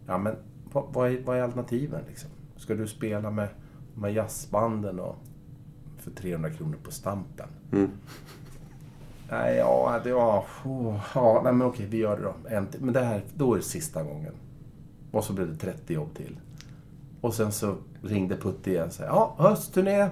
Ja, 0.07 0.17
men 0.17 0.35
vad, 0.71 1.11
är, 1.11 1.21
vad 1.25 1.37
är 1.37 1.41
alternativen 1.41 2.01
liksom? 2.07 2.29
Ska 2.57 2.75
du 2.75 2.87
spela 2.87 3.31
med 3.31 3.47
här 4.01 4.09
jazzbanden 4.09 4.99
och 4.99 5.15
för 5.97 6.11
300 6.11 6.49
kronor 6.49 6.77
på 6.83 6.91
Stampen. 6.91 7.47
Mm. 7.71 7.89
Nej, 9.29 9.57
ja, 9.57 9.99
det 10.03 10.13
var... 10.13 10.45
Oh, 10.65 10.99
ja, 11.15 11.41
nej, 11.43 11.53
men 11.53 11.67
okej, 11.67 11.85
vi 11.89 11.97
gör 11.97 12.17
det 12.17 12.23
då. 12.23 12.55
En. 12.55 12.67
Men 12.79 12.93
det 12.93 12.99
här, 13.03 13.21
då 13.33 13.53
är 13.53 13.57
det 13.57 13.63
sista 13.63 14.03
gången. 14.03 14.33
Och 15.11 15.23
så 15.23 15.33
blev 15.33 15.47
det 15.51 15.57
30 15.57 15.93
jobb 15.93 16.15
till. 16.15 16.39
Och 17.21 17.33
sen 17.33 17.51
så 17.51 17.75
ringde 18.01 18.37
Putte 18.37 18.69
igen 18.71 18.87
och 18.87 18.93
sa 18.93 19.03
ja, 19.03 19.35
höstturné. 19.37 20.09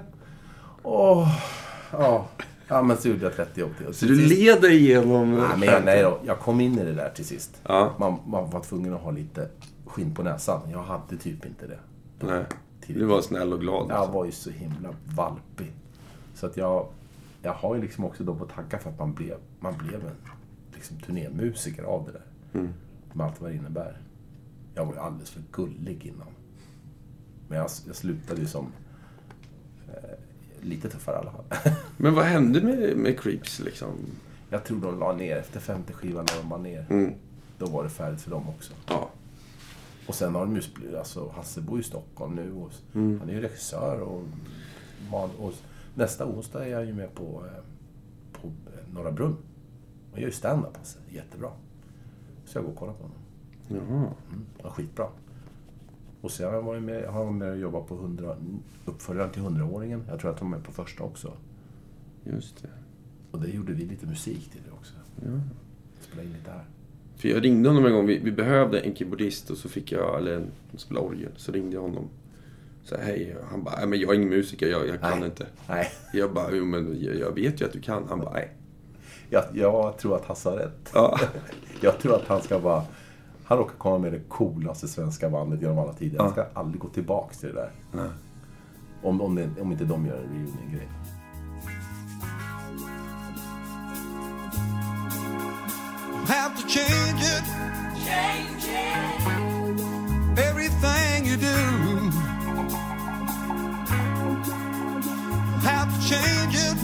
Åh, 0.83 1.27
ja. 1.91 2.25
Ja, 2.67 2.81
men 2.81 2.97
så 2.97 3.07
gjorde 3.09 3.23
jag 3.23 3.35
30 3.35 3.59
jobb 3.59 3.77
till. 3.77 3.87
Och 3.87 3.95
Så 3.95 4.05
du 4.05 4.17
sist- 4.17 4.39
leder 4.39 4.71
igenom... 4.71 5.35
Nej, 5.35 5.69
men 5.71 5.85
nej 5.85 6.03
då, 6.03 6.19
jag 6.25 6.39
kom 6.39 6.61
in 6.61 6.79
i 6.79 6.83
det 6.85 6.93
där 6.93 7.09
till 7.09 7.25
sist. 7.25 7.61
Ja. 7.67 7.93
Man, 7.99 8.19
man 8.27 8.49
var 8.49 8.59
tvungen 8.59 8.93
att 8.93 9.01
ha 9.01 9.11
lite 9.11 9.49
skinn 9.89 10.15
på 10.15 10.23
näsan. 10.23 10.61
Jag 10.71 10.83
hade 10.83 11.17
typ 11.17 11.45
inte 11.45 11.67
det. 11.67 11.79
Nej. 12.19 12.45
Du 12.87 13.05
var 13.05 13.21
snäll 13.21 13.53
och 13.53 13.59
glad. 13.59 13.85
Jag 13.89 13.97
Alltså. 13.97 14.11
var 14.13 14.25
ju 14.25 14.31
så 14.31 14.49
himla 14.49 14.89
valpig. 15.15 15.73
Så 16.35 16.45
att 16.45 16.57
jag, 16.57 16.87
jag 17.41 17.53
har 17.53 17.75
ju 17.75 17.81
liksom 17.81 18.05
också 18.05 18.23
då 18.23 18.35
på 18.35 18.45
tacka 18.45 18.79
för 18.79 18.89
att 18.89 18.99
man 18.99 19.13
blev, 19.13 19.37
man 19.59 19.73
blev 19.77 20.05
en 20.05 20.15
liksom, 20.73 20.99
turnémusiker 20.99 21.83
av 21.83 22.05
det 22.05 22.11
där. 22.11 22.25
Mm. 22.59 22.73
Med 23.13 23.25
allt 23.27 23.41
vad 23.41 23.51
det 23.51 23.55
innebär. 23.55 23.97
Jag 24.75 24.85
var 24.85 24.93
ju 24.93 24.99
alldeles 24.99 25.29
för 25.29 25.41
gullig 25.51 26.05
innan. 26.05 26.27
Men 27.47 27.57
jag, 27.57 27.69
jag 27.87 27.95
slutade 27.95 28.41
ju 28.41 28.47
som 28.47 28.71
eh, 29.87 30.09
lite 30.61 30.89
tuffare 30.89 31.15
i 31.15 31.19
alla 31.19 31.31
fall. 31.31 31.73
Men 31.97 32.13
vad 32.15 32.25
hände 32.25 32.61
med, 32.61 32.97
med 32.97 33.19
Creeps 33.19 33.59
liksom? 33.59 33.89
jag 34.49 34.63
tror 34.63 34.81
de 34.81 34.99
la 34.99 35.13
ner, 35.13 35.35
efter 35.35 35.59
femte 35.59 35.93
skivan 35.93 36.25
la 36.25 36.49
de 36.57 36.63
ner. 36.63 36.85
Mm. 36.89 37.13
Då 37.57 37.65
var 37.65 37.83
det 37.83 37.89
färdigt 37.89 38.21
för 38.21 38.31
dem 38.31 38.49
också. 38.49 38.73
Ja. 38.87 39.09
Och 40.09 40.15
sen 40.15 40.35
har 40.35 40.41
de 40.45 40.55
ju, 40.55 40.97
alltså 40.97 41.29
Hasse 41.35 41.61
bor 41.61 41.79
i 41.79 41.83
Stockholm 41.83 42.35
nu 42.35 42.51
och 42.53 42.71
Mm. 42.95 43.19
han 43.19 43.29
är 43.29 43.33
ju 43.33 43.41
regissör 43.41 43.99
och, 43.99 44.23
och 45.39 45.53
nästa 45.95 46.25
onsdag 46.25 46.65
är 46.65 46.69
jag 46.69 46.85
ju 46.85 46.93
med 46.93 47.15
på, 47.15 47.23
eh, 47.45 47.63
på 48.41 48.47
eh, 48.47 48.93
Norra 48.93 49.11
Brunn. 49.11 49.35
Och 50.11 50.19
gör 50.19 50.25
ju 50.25 50.31
stand-up 50.31 50.77
alltså. 50.77 50.99
Jättebra. 51.09 51.49
Så 52.45 52.57
jag 52.57 52.65
går 52.65 52.71
och 52.71 52.77
kollar 52.77 52.93
på 52.93 53.03
honom. 53.03 53.17
Jaha. 53.67 53.97
Mm, 54.29 54.45
ja, 54.63 54.69
skitbra. 54.71 55.07
Och 56.21 56.31
sen 56.31 56.45
har 56.47 56.53
jag 56.53 56.61
varit 56.61 56.83
med, 56.83 57.05
har 57.09 57.23
jag 57.23 57.33
med 57.33 57.51
och 57.51 57.57
jobbat 57.57 57.87
på 57.87 57.95
100, 57.95 58.35
uppföljaren 58.85 59.31
till 59.31 59.41
100-åringen. 59.41 60.01
Jag 60.09 60.19
tror 60.19 60.31
att 60.31 60.37
de 60.39 60.53
är 60.53 60.59
på 60.59 60.71
första 60.71 61.03
också. 61.03 61.33
Just 62.23 62.61
det. 62.61 62.69
Och 63.31 63.39
det 63.41 63.47
gjorde 63.49 63.73
vi 63.73 63.85
lite 63.85 64.05
musik 64.05 64.51
till 64.51 64.61
det 64.65 64.71
också. 64.71 64.93
Ja. 65.15 65.39
Spela 66.01 66.23
in 66.23 66.33
lite 66.33 66.51
här. 66.51 66.63
För 67.19 67.29
jag 67.29 67.43
ringde 67.43 67.69
honom 67.69 67.85
en 67.85 67.93
gång. 67.93 68.05
Vi, 68.05 68.19
vi 68.19 68.31
behövde 68.31 68.79
en 68.79 68.95
keyboardist 68.95 69.49
och 69.49 69.57
så 69.57 69.69
fick 69.69 69.91
jag, 69.91 70.17
eller 70.17 70.35
en 70.35 70.51
som 70.69 70.79
spelar 70.79 71.01
orgel. 71.01 71.31
Så 71.35 71.51
ringde 71.51 71.75
jag 71.75 71.81
honom. 71.81 72.09
Så 72.83 72.95
här, 72.95 73.03
hej. 73.03 73.35
Han 73.51 73.63
bara, 73.63 73.75
nej 73.77 73.87
men 73.87 73.99
jag 73.99 74.09
är 74.09 74.13
ingen 74.13 74.29
musiker. 74.29 74.67
Jag, 74.67 74.87
jag 74.87 75.01
kan 75.01 75.19
Nej. 75.19 75.29
inte. 75.29 75.45
Nej, 75.67 75.87
Jag 76.13 76.33
bara, 76.33 76.51
jo 76.51 76.65
men 76.65 77.01
jag, 77.01 77.15
jag 77.15 77.35
vet 77.35 77.61
ju 77.61 77.65
att 77.65 77.73
du 77.73 77.81
kan. 77.81 78.05
Han 78.09 78.19
bara, 78.19 78.33
nej. 78.33 78.51
jag, 79.29 79.43
jag 79.53 79.97
tror 79.97 80.15
att 80.15 80.25
Hasse 80.25 80.49
har 80.49 80.57
rätt. 80.57 80.91
Ja. 80.93 81.19
Jag 81.81 81.99
tror 81.99 82.15
att 82.15 82.27
han 82.27 82.41
ska 82.41 82.59
bara... 82.59 82.83
Han 83.43 83.57
råkar 83.57 83.75
komma 83.77 83.97
med 83.97 84.13
det 84.13 84.19
coolaste 84.27 84.87
svenska 84.87 85.29
bandet 85.29 85.61
genom 85.61 85.79
alla 85.79 85.93
tider. 85.93 86.19
Han 86.19 86.31
ska 86.31 86.45
aldrig 86.53 86.81
gå 86.81 86.87
tillbaks 86.89 87.37
till 87.37 87.49
det 87.49 87.55
där. 87.55 87.71
Nej. 87.91 88.09
Om, 89.01 89.21
om, 89.21 89.35
det, 89.35 89.49
om 89.61 89.71
inte 89.71 89.85
de 89.85 90.05
gör 90.05 90.15
en 90.15 90.23
reunion-grej. 90.23 90.87
Have 96.29 96.55
to 96.55 96.67
change 96.67 97.21
it. 97.23 97.43
Change 98.05 98.65
it. 98.67 99.19
Everything 100.37 101.25
you 101.25 101.37
do. 101.37 101.57
Have 105.69 105.89
to 105.95 105.99
change 106.07 106.55
it. 106.55 106.77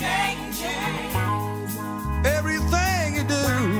Change 0.00 0.62
it. 0.62 1.14
Everything 2.24 3.16
you 3.16 3.24
do. 3.24 3.77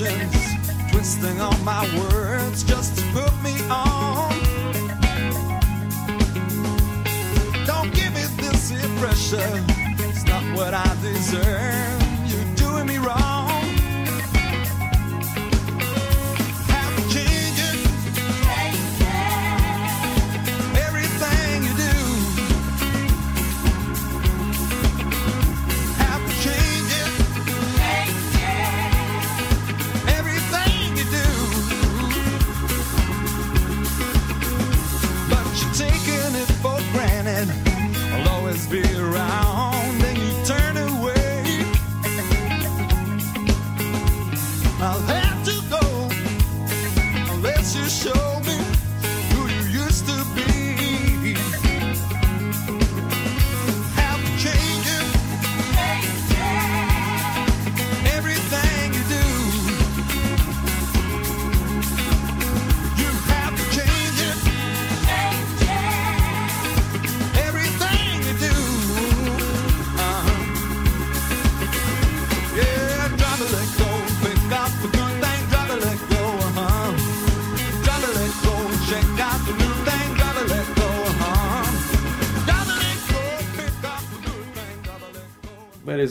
My 0.00 0.06
actions, 0.06 0.92
twisting 0.92 1.40
all 1.40 1.56
my 1.58 1.84
words 1.98 2.62
just 2.64 2.96
to 2.96 3.04
put 3.12 3.32
me 3.42 3.54
on. 3.68 4.32
Don't 7.66 7.92
give 7.94 8.12
me 8.14 8.22
this 8.36 8.70
impression, 8.70 9.64
it's 9.98 10.24
not 10.24 10.42
what 10.56 10.74
I 10.74 10.96
deserve. 11.02 12.02
You're 12.26 12.54
doing 12.56 12.86
me 12.86 12.98
wrong. 12.98 13.39
Be 38.70 38.82
around, 38.94 40.00
and 40.00 40.16
you 40.16 40.44
turn 40.44 40.76
away. 40.76 41.64
I'll 44.80 45.00
have 45.00 45.44
to 45.44 45.60
go 45.68 46.08
unless 47.32 47.74
you 47.74 47.84
show 47.88 48.29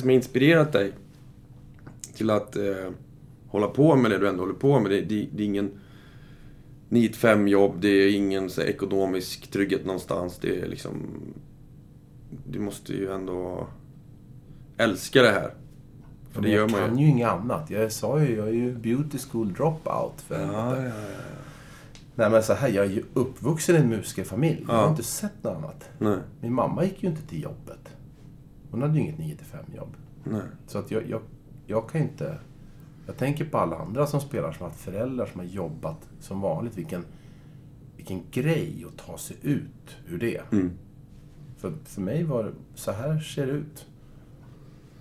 som 0.09 0.13
har 0.13 0.15
inspirerat 0.15 0.71
dig 0.73 0.91
till 2.15 2.29
att 2.29 2.55
eh, 2.55 2.89
hålla 3.47 3.67
på 3.67 3.95
med 3.95 4.11
det 4.11 4.17
du 4.17 4.27
ändå 4.29 4.41
håller 4.43 4.53
på 4.53 4.79
med? 4.79 4.91
Det, 4.91 5.01
det, 5.01 5.27
det 5.35 5.43
är 5.43 5.47
ingen 5.47 5.71
9-5 6.89 7.47
jobb, 7.47 7.75
det 7.81 7.87
är 7.87 8.15
ingen 8.15 8.49
så 8.49 8.61
ekonomisk 8.61 9.51
trygghet 9.51 9.85
någonstans. 9.85 10.37
Det 10.41 10.59
är 10.61 10.67
liksom... 10.67 10.93
Du 12.47 12.59
måste 12.59 12.93
ju 12.93 13.11
ändå 13.11 13.67
älska 14.77 15.21
det 15.21 15.31
här. 15.31 15.53
För 16.31 16.41
det 16.41 16.49
gör 16.49 16.57
jag 16.59 16.71
man 16.71 16.79
kan 16.79 16.97
ju. 16.97 17.05
ju 17.05 17.11
inget 17.11 17.29
annat. 17.29 17.69
Jag 17.69 17.91
sa 17.91 18.21
ju, 18.21 18.35
jag 18.35 18.47
är 18.47 18.53
ju 18.53 18.75
beauty 18.75 19.17
school 19.17 19.53
dropout. 19.53 20.21
För 20.27 20.41
Ja, 20.41 20.77
ja, 20.77 20.83
ja. 20.85 20.91
Nej 22.15 22.29
men 22.29 22.43
så 22.43 22.53
här, 22.53 22.69
jag 22.69 22.85
är 22.85 22.89
ju 22.89 23.03
uppvuxen 23.13 23.75
i 23.75 23.79
en 23.79 23.89
musikerfamilj. 23.89 24.65
Jag 24.67 24.73
har 24.75 24.83
Ja. 24.83 24.89
inte 24.89 25.03
sett 25.03 25.43
något 25.43 25.55
annat. 25.57 25.89
Nej, 25.97 26.17
Min 26.41 26.53
mamma 26.53 26.83
gick 26.83 27.03
ju 27.03 27.09
inte 27.09 27.21
till 27.21 27.43
jobbet. 27.43 27.89
Hon 28.71 28.81
hade 28.81 28.93
ju 28.93 28.99
inget 29.03 29.17
9 29.19 29.37
5 29.37 29.65
jobb. 29.75 29.95
nej. 30.23 30.41
Så 30.67 30.77
att 30.77 30.91
jag, 30.91 31.09
jag, 31.09 31.21
jag 31.65 31.89
kan 31.89 32.01
inte... 32.01 32.37
Jag 33.07 33.17
tänker 33.17 33.45
på 33.45 33.57
alla 33.57 33.75
andra 33.77 34.07
som 34.07 34.21
spelar 34.21 34.51
som 34.51 34.63
har 34.63 34.69
haft 34.69 34.81
föräldrar 34.81 35.25
som 35.25 35.39
har 35.39 35.47
jobbat 35.47 36.09
som 36.19 36.41
vanligt. 36.41 36.77
Vilken, 36.77 37.05
vilken 37.97 38.21
grej 38.31 38.85
att 38.87 39.05
ta 39.05 39.17
sig 39.17 39.37
ut 39.41 39.97
ur 40.07 40.19
det. 40.19 40.41
Mm. 40.51 40.71
För, 41.57 41.73
för 41.85 42.01
mig 42.01 42.23
var 42.23 42.43
det, 42.43 42.51
så 42.75 42.91
här 42.91 43.19
ser 43.19 43.45
det 43.47 43.51
ut. 43.53 43.87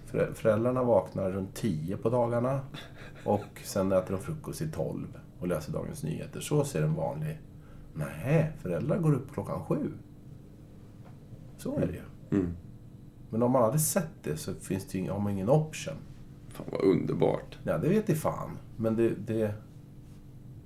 Förä- 0.06 0.34
Föräldrarna 0.34 0.82
vaknar 0.82 1.30
runt 1.30 1.54
10 1.54 1.96
på 1.96 2.10
dagarna 2.10 2.60
och 3.24 3.44
sen 3.64 3.92
äter 3.92 4.12
de 4.14 4.20
frukost 4.22 4.62
i 4.62 4.70
12 4.70 5.06
och 5.40 5.48
läser 5.48 5.72
Dagens 5.72 6.02
Nyheter. 6.02 6.40
Så 6.40 6.64
ser 6.64 6.82
en 6.82 6.94
vanlig... 6.94 7.38
Nej, 7.94 8.52
föräldrar 8.58 8.98
går 8.98 9.14
upp 9.14 9.32
klockan 9.32 9.64
sju. 9.64 9.92
Så 11.56 11.76
är 11.78 11.86
det 11.86 11.92
ju. 11.92 12.38
Mm. 12.38 12.52
Men 13.30 13.42
om 13.42 13.50
man 13.50 13.62
hade 13.62 13.78
sett 13.78 14.10
det 14.22 14.36
så 14.36 14.54
finns 14.54 14.84
det 14.86 14.98
ju, 14.98 15.10
har 15.10 15.20
man 15.20 15.32
ingen 15.32 15.48
option. 15.48 15.94
Fan 16.48 16.66
vad 16.72 16.80
underbart. 16.80 17.58
Ja, 17.64 17.78
det 17.78 17.88
vet 17.88 18.10
i 18.10 18.14
fan. 18.14 18.50
Men 18.76 18.96
det, 18.96 19.10
det 19.26 19.54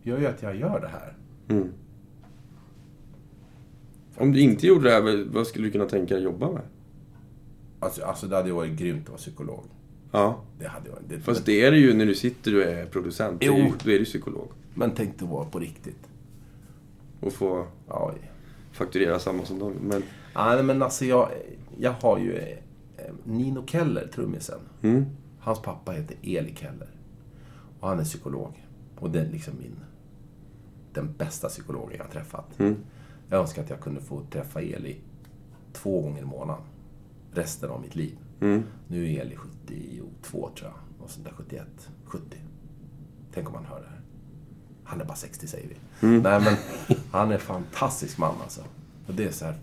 gör 0.03 0.19
ju 0.19 0.27
att 0.27 0.43
jag 0.43 0.57
gör 0.57 0.81
det 0.81 0.89
här. 0.89 1.17
Mm. 1.49 1.69
Om 4.17 4.33
du 4.33 4.41
inte 4.41 4.67
gjorde 4.67 4.85
det 4.89 4.95
här, 4.95 5.25
vad- 5.33 5.47
skulle 5.47 5.67
du 5.67 5.71
kunna 5.71 5.85
tänka 5.87 6.15
dig 6.15 6.23
jobba 6.25 6.51
med? 6.53 6.63
Alltså, 7.81 8.05
alltså 8.05 8.27
det 8.27 8.37
hade 8.37 8.49
ju 8.49 8.55
varit 8.55 8.73
grymt 8.79 9.03
att 9.03 9.09
vara 9.09 9.19
psykolog. 9.19 9.65
Ja. 10.13 10.41
Det 10.59 10.67
hade 10.69 10.89
jag. 10.89 10.99
Det, 11.09 11.21
Fast 11.21 11.47
det 11.47 11.65
är 11.65 11.71
det 11.71 11.79
ju 11.79 11.95
när 11.95 12.07
du 12.07 12.15
sitter 12.15 12.57
och 12.57 12.63
är 12.63 12.87
producent. 12.87 13.41
Det 13.41 13.47
är 13.47 13.53
ju, 13.57 13.65
Jo. 13.65 13.73
då 13.85 13.91
är 13.91 13.99
du 13.99 14.05
psykolog. 14.05 14.49
Men 14.75 14.91
tänk 14.97 15.19
det 15.19 15.25
vara 15.25 15.45
på 15.45 15.59
riktigt. 15.59 16.09
Och 17.21 17.33
få 17.33 17.67
Ja, 17.89 18.13
fakturera 18.73 19.19
samma 19.19 19.45
som 19.45 19.59
dem. 19.59 19.73
Men, 19.83 20.03
Nej, 20.35 20.63
men 20.63 20.83
alltså 20.83 21.05
jag, 21.05 21.29
jag 21.83 21.93
har 21.93 22.19
ju 22.19 22.37
eh, 22.39 22.57
Nino 23.25 23.67
Keller, 23.67 24.07
trummisen. 24.15 24.61
mm, 24.83 25.05
Hans 25.41 25.63
pappa 25.63 25.93
heter 25.93 26.17
Eli 26.23 26.55
Keller. 26.57 26.89
Och 27.81 27.89
han 27.89 27.99
är 28.01 28.05
psykolog. 28.05 28.67
Och 28.99 29.11
det 29.11 29.21
är 29.21 29.29
liksom 29.31 29.55
min... 29.59 29.77
Den 30.93 31.13
bästa 31.13 31.49
psykologen 31.49 31.97
jag 31.99 32.05
har 32.05 32.11
träffat. 32.11 32.59
mm, 32.61 32.77
Jag 33.29 33.41
önskar 33.41 33.63
att 33.63 33.71
jag 33.71 33.81
kunde 33.81 34.01
få 34.01 34.21
träffa 34.31 34.61
Eli 34.61 34.97
två 35.73 36.01
gånger 36.01 36.23
i 36.23 36.25
månaden. 36.25 36.63
Resten 37.33 37.71
av 37.71 37.81
mitt 37.81 37.95
liv. 37.97 38.19
mm. 38.41 38.63
Nu 38.89 39.13
är 39.15 39.21
Eli 39.21 39.37
72 39.37 40.51
tror 40.57 40.71
jag. 40.71 41.01
Något 41.01 41.11
sånt 41.11 41.25
där 41.25 41.33
71. 41.37 41.67
70. 42.05 42.37
Tänk 43.35 43.49
om 43.49 43.55
han 43.55 43.65
hör 43.65 43.81
det 43.81 43.87
här. 43.89 44.01
Han 44.85 45.01
är 45.01 45.05
bara 45.05 45.17
60 45.17 45.47
säger 45.47 45.69
vi. 45.69 45.77
Nej 46.21 46.41
men, 46.41 46.55
han 47.11 47.29
är 47.31 47.35
en 47.35 47.41
fantastisk 47.41 48.19
man 48.19 48.35
alltså. 48.43 48.61
Och 49.07 49.15
det 49.15 49.25
är 49.25 49.31
så 49.31 49.45
här 49.45 49.57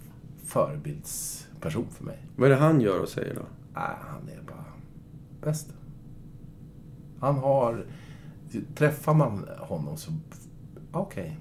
förebildsperson 1.60 1.86
för 1.92 2.04
mig. 2.06 2.18
Vad 2.36 2.52
är 2.52 2.56
det 2.56 2.62
han 2.62 2.82
gör 2.82 3.00
och 3.00 3.10
säger 3.10 3.36
då? 3.36 3.42
Nej, 3.74 3.96
han 4.02 4.30
är 4.30 4.42
bara 4.48 4.66
bäst. 5.42 5.74
Han 7.20 7.36
har... 7.36 7.86
Träffar 8.76 9.14
man 9.14 9.50
honom 9.60 9.98
så... 9.98 10.12
Okej. 10.92 11.40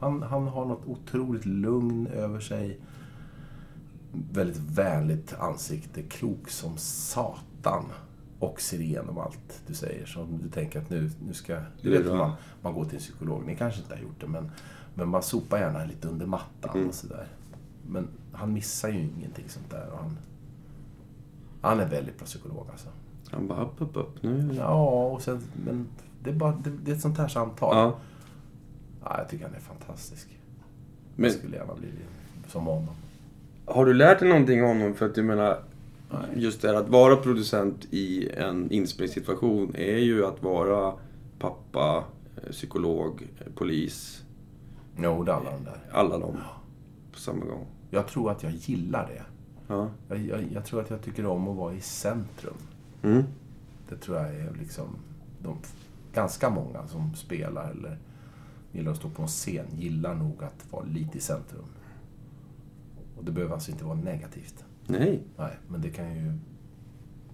Han, 0.00 0.22
han 0.22 0.48
har 0.48 0.64
något 0.64 0.86
otroligt 0.86 1.46
lugn 1.46 2.06
över 2.06 2.40
sig. 2.40 2.80
Väldigt 4.32 4.58
vänligt 4.58 5.34
ansikte. 5.38 6.02
Klok 6.02 6.48
som 6.48 6.76
satan. 6.76 7.84
Och 8.38 8.60
ser 8.60 8.80
igenom 8.80 9.18
allt 9.18 9.62
du 9.66 9.74
säger. 9.74 10.06
Så 10.06 10.20
om 10.22 10.38
du 10.42 10.48
tänker 10.48 10.80
att 10.80 10.90
nu, 10.90 11.10
nu 11.26 11.32
ska... 11.32 11.60
Du 11.82 11.90
vet 11.90 12.04
hur 12.04 12.16
man, 12.16 12.32
man 12.62 12.74
går 12.74 12.84
till 12.84 12.94
en 12.94 13.00
psykolog. 13.00 13.46
Ni 13.46 13.56
kanske 13.56 13.80
inte 13.80 13.94
har 13.94 14.02
gjort 14.02 14.20
det, 14.20 14.26
men, 14.26 14.50
men 14.94 15.08
man 15.08 15.22
sopar 15.22 15.58
gärna 15.58 15.84
lite 15.84 16.08
under 16.08 16.26
mattan 16.26 16.70
Mm. 16.74 16.88
och 16.88 16.94
sådär. 16.94 17.26
Men 17.86 18.08
han 18.32 18.52
missar 18.52 18.88
ju 18.88 18.98
ingenting 19.00 19.48
sånt 19.48 19.70
där. 19.70 19.88
Och 19.92 19.98
han, 19.98 20.18
han 21.60 21.80
är 21.80 21.88
väldigt 21.88 22.18
bra 22.18 22.26
psykolog 22.26 22.66
alltså. 22.70 22.88
Han 23.30 23.46
bara 23.48 23.62
upp, 23.64 23.74
upp, 23.82 23.96
upp. 23.96 24.22
Nu. 24.22 24.54
Ja, 24.58 25.04
och 25.06 25.22
sen, 25.22 25.40
men 25.66 25.86
det 26.22 26.30
är, 26.30 26.34
bara, 26.34 26.52
det, 26.64 26.70
det 26.70 26.90
är 26.90 26.94
ett 26.94 27.00
sånt 27.00 27.18
här 27.18 27.28
samtal. 27.28 27.76
Ja. 27.76 27.94
Ja, 29.04 29.18
jag 29.18 29.28
tycker 29.28 29.44
han 29.44 29.54
är 29.54 29.60
fantastisk. 29.60 30.38
Men 31.16 31.24
Jag 31.24 31.32
skulle 31.38 31.56
gärna 31.56 31.74
bli 31.74 31.88
som 32.48 32.66
honom. 32.66 32.94
har 33.66 33.86
du 33.86 33.94
lärt 33.94 34.18
dig 34.18 34.28
någonting 34.28 34.62
om 34.64 34.68
honom? 34.78 34.94
För 34.94 35.06
att 35.06 35.16
jag 35.16 35.26
menar, 35.26 35.62
just 36.36 36.62
det 36.62 36.68
här 36.68 36.74
att 36.74 36.88
vara 36.88 37.16
producent 37.16 37.84
i 37.90 38.30
en 38.30 38.70
inspelningssituation 38.70 39.74
är 39.74 39.96
ju 39.98 40.26
att 40.26 40.42
vara 40.42 40.94
pappa, 41.38 42.04
eh, 42.36 42.50
psykolog, 42.50 43.22
eh, 43.40 43.52
polis. 43.54 44.22
Jo, 44.98 45.22
det 45.24 45.32
är 45.32 45.36
alla 45.36 45.50
de 45.50 45.64
där. 45.64 45.78
Alla 45.92 46.18
dem 46.18 46.36
på 47.12 47.18
samma 47.18 47.44
gång. 47.44 47.66
Jag 47.94 48.06
tror 48.06 48.30
att 48.30 48.42
jag 48.42 48.52
gillar 48.52 49.06
det. 49.06 49.22
Ja. 49.66 49.90
Jag, 50.08 50.18
jag, 50.18 50.52
jag 50.52 50.64
tror 50.64 50.80
att 50.80 50.90
jag 50.90 51.02
tycker 51.02 51.26
om 51.26 51.48
att 51.48 51.56
vara 51.56 51.74
i 51.74 51.80
centrum. 51.80 52.56
Mm. 53.02 53.22
Det 53.88 53.96
tror 53.96 54.16
jag 54.16 54.34
är 54.34 54.54
liksom... 54.58 54.84
De, 55.42 55.56
ganska 56.12 56.50
många 56.50 56.86
som 56.88 57.14
spelar 57.14 57.70
eller 57.70 57.98
gillar 58.72 58.92
att 58.92 58.98
stå 58.98 59.10
på 59.10 59.22
en 59.22 59.28
scen 59.28 59.66
gillar 59.76 60.14
nog 60.14 60.44
att 60.44 60.72
vara 60.72 60.84
lite 60.84 61.18
i 61.18 61.20
centrum. 61.20 61.64
Och 63.16 63.24
det 63.24 63.32
behöver 63.32 63.54
alltså 63.54 63.70
inte 63.70 63.84
vara 63.84 63.96
negativt. 63.96 64.64
Nej. 64.86 65.22
Nej, 65.36 65.56
men 65.68 65.80
det 65.80 65.90
kan 65.90 66.14
ju 66.14 66.38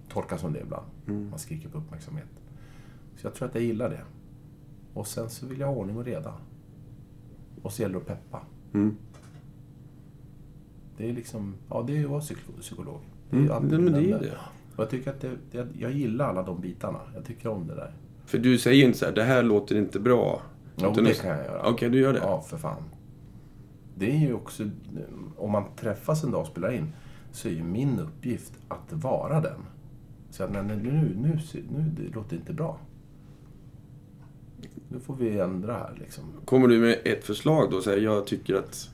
tolkas 0.08 0.40
som 0.40 0.52
det 0.52 0.60
ibland. 0.60 0.86
Mm. 1.06 1.30
Man 1.30 1.38
skriker 1.38 1.68
på 1.68 1.78
uppmärksamhet. 1.78 2.42
Så 3.16 3.26
jag 3.26 3.34
tror 3.34 3.48
att 3.48 3.54
jag 3.54 3.64
gillar 3.64 3.90
det. 3.90 4.02
Och 4.94 5.06
sen 5.06 5.30
så 5.30 5.46
vill 5.46 5.60
jag 5.60 5.66
ha 5.66 5.74
ordning 5.74 5.96
och 5.96 6.04
reda. 6.04 6.34
Och 7.62 7.72
så 7.72 7.82
gäller 7.82 7.94
det 7.94 8.00
att 8.00 8.06
peppa. 8.06 8.42
Mm. 8.72 8.96
Det 10.98 11.08
är 11.08 11.12
liksom, 11.12 11.54
ja 11.70 11.84
det 11.86 11.92
är 11.92 11.96
ju 11.96 12.04
att 12.04 12.10
vara 12.10 12.20
psyko- 12.20 12.60
psykolog. 12.60 13.00
Det 13.30 13.36
är 13.36 13.40
Mm. 13.56 13.84
men 13.84 13.92
det 13.92 14.10
är 14.10 14.18
det. 14.18 14.32
Och 14.76 14.82
jag 14.82 14.90
tycker 14.90 15.10
att 15.10 15.20
det, 15.20 15.30
det, 15.52 15.66
jag 15.78 15.92
gillar 15.92 16.28
alla 16.28 16.42
de 16.42 16.60
bitarna. 16.60 16.98
Jag 17.14 17.24
tycker 17.24 17.48
om 17.48 17.66
det 17.66 17.74
där. 17.74 17.92
För 18.26 18.38
du 18.38 18.58
säger 18.58 18.76
ju 18.76 18.84
inte 18.84 18.98
så 18.98 19.04
här, 19.06 19.12
det 19.12 19.22
här 19.24 19.42
låter 19.42 19.76
inte 19.76 20.00
bra. 20.00 20.42
Jo, 20.76 20.90
Utan 20.92 21.04
det 21.04 21.20
kan 21.20 21.30
jag 21.30 21.44
göra. 21.44 21.68
Okej, 21.70 21.90
du 21.90 22.00
gör 22.00 22.12
det? 22.12 22.18
Ja, 22.18 22.40
för 22.40 22.56
fan. 22.56 22.82
Det 23.94 24.10
är 24.10 24.18
ju 24.18 24.34
också, 24.34 24.70
om 25.36 25.50
man 25.52 25.64
träffas 25.76 26.24
en 26.24 26.30
dag 26.30 26.40
och 26.40 26.46
spelar 26.46 26.72
in, 26.72 26.92
så 27.32 27.48
är 27.48 27.52
ju 27.52 27.62
min 27.64 27.98
uppgift 27.98 28.52
att 28.68 28.92
vara 28.92 29.40
den. 29.40 29.60
Så 30.30 30.44
att, 30.44 30.52
nej, 30.52 30.62
nu, 30.64 30.76
nu, 30.76 31.14
nu, 31.16 31.38
nu 31.76 31.90
det 31.96 32.14
låter 32.14 32.36
inte 32.36 32.52
bra. 32.52 32.78
Nu 34.88 35.00
får 35.00 35.14
vi 35.16 35.38
ändra 35.38 35.72
här 35.72 35.96
liksom. 35.98 36.24
Kommer 36.44 36.68
du 36.68 36.78
med 36.78 36.98
ett 37.04 37.24
förslag 37.24 37.70
då 37.70 37.76
och 37.76 37.82
säger 37.82 38.04
jag 38.04 38.26
tycker 38.26 38.54
att 38.54 38.90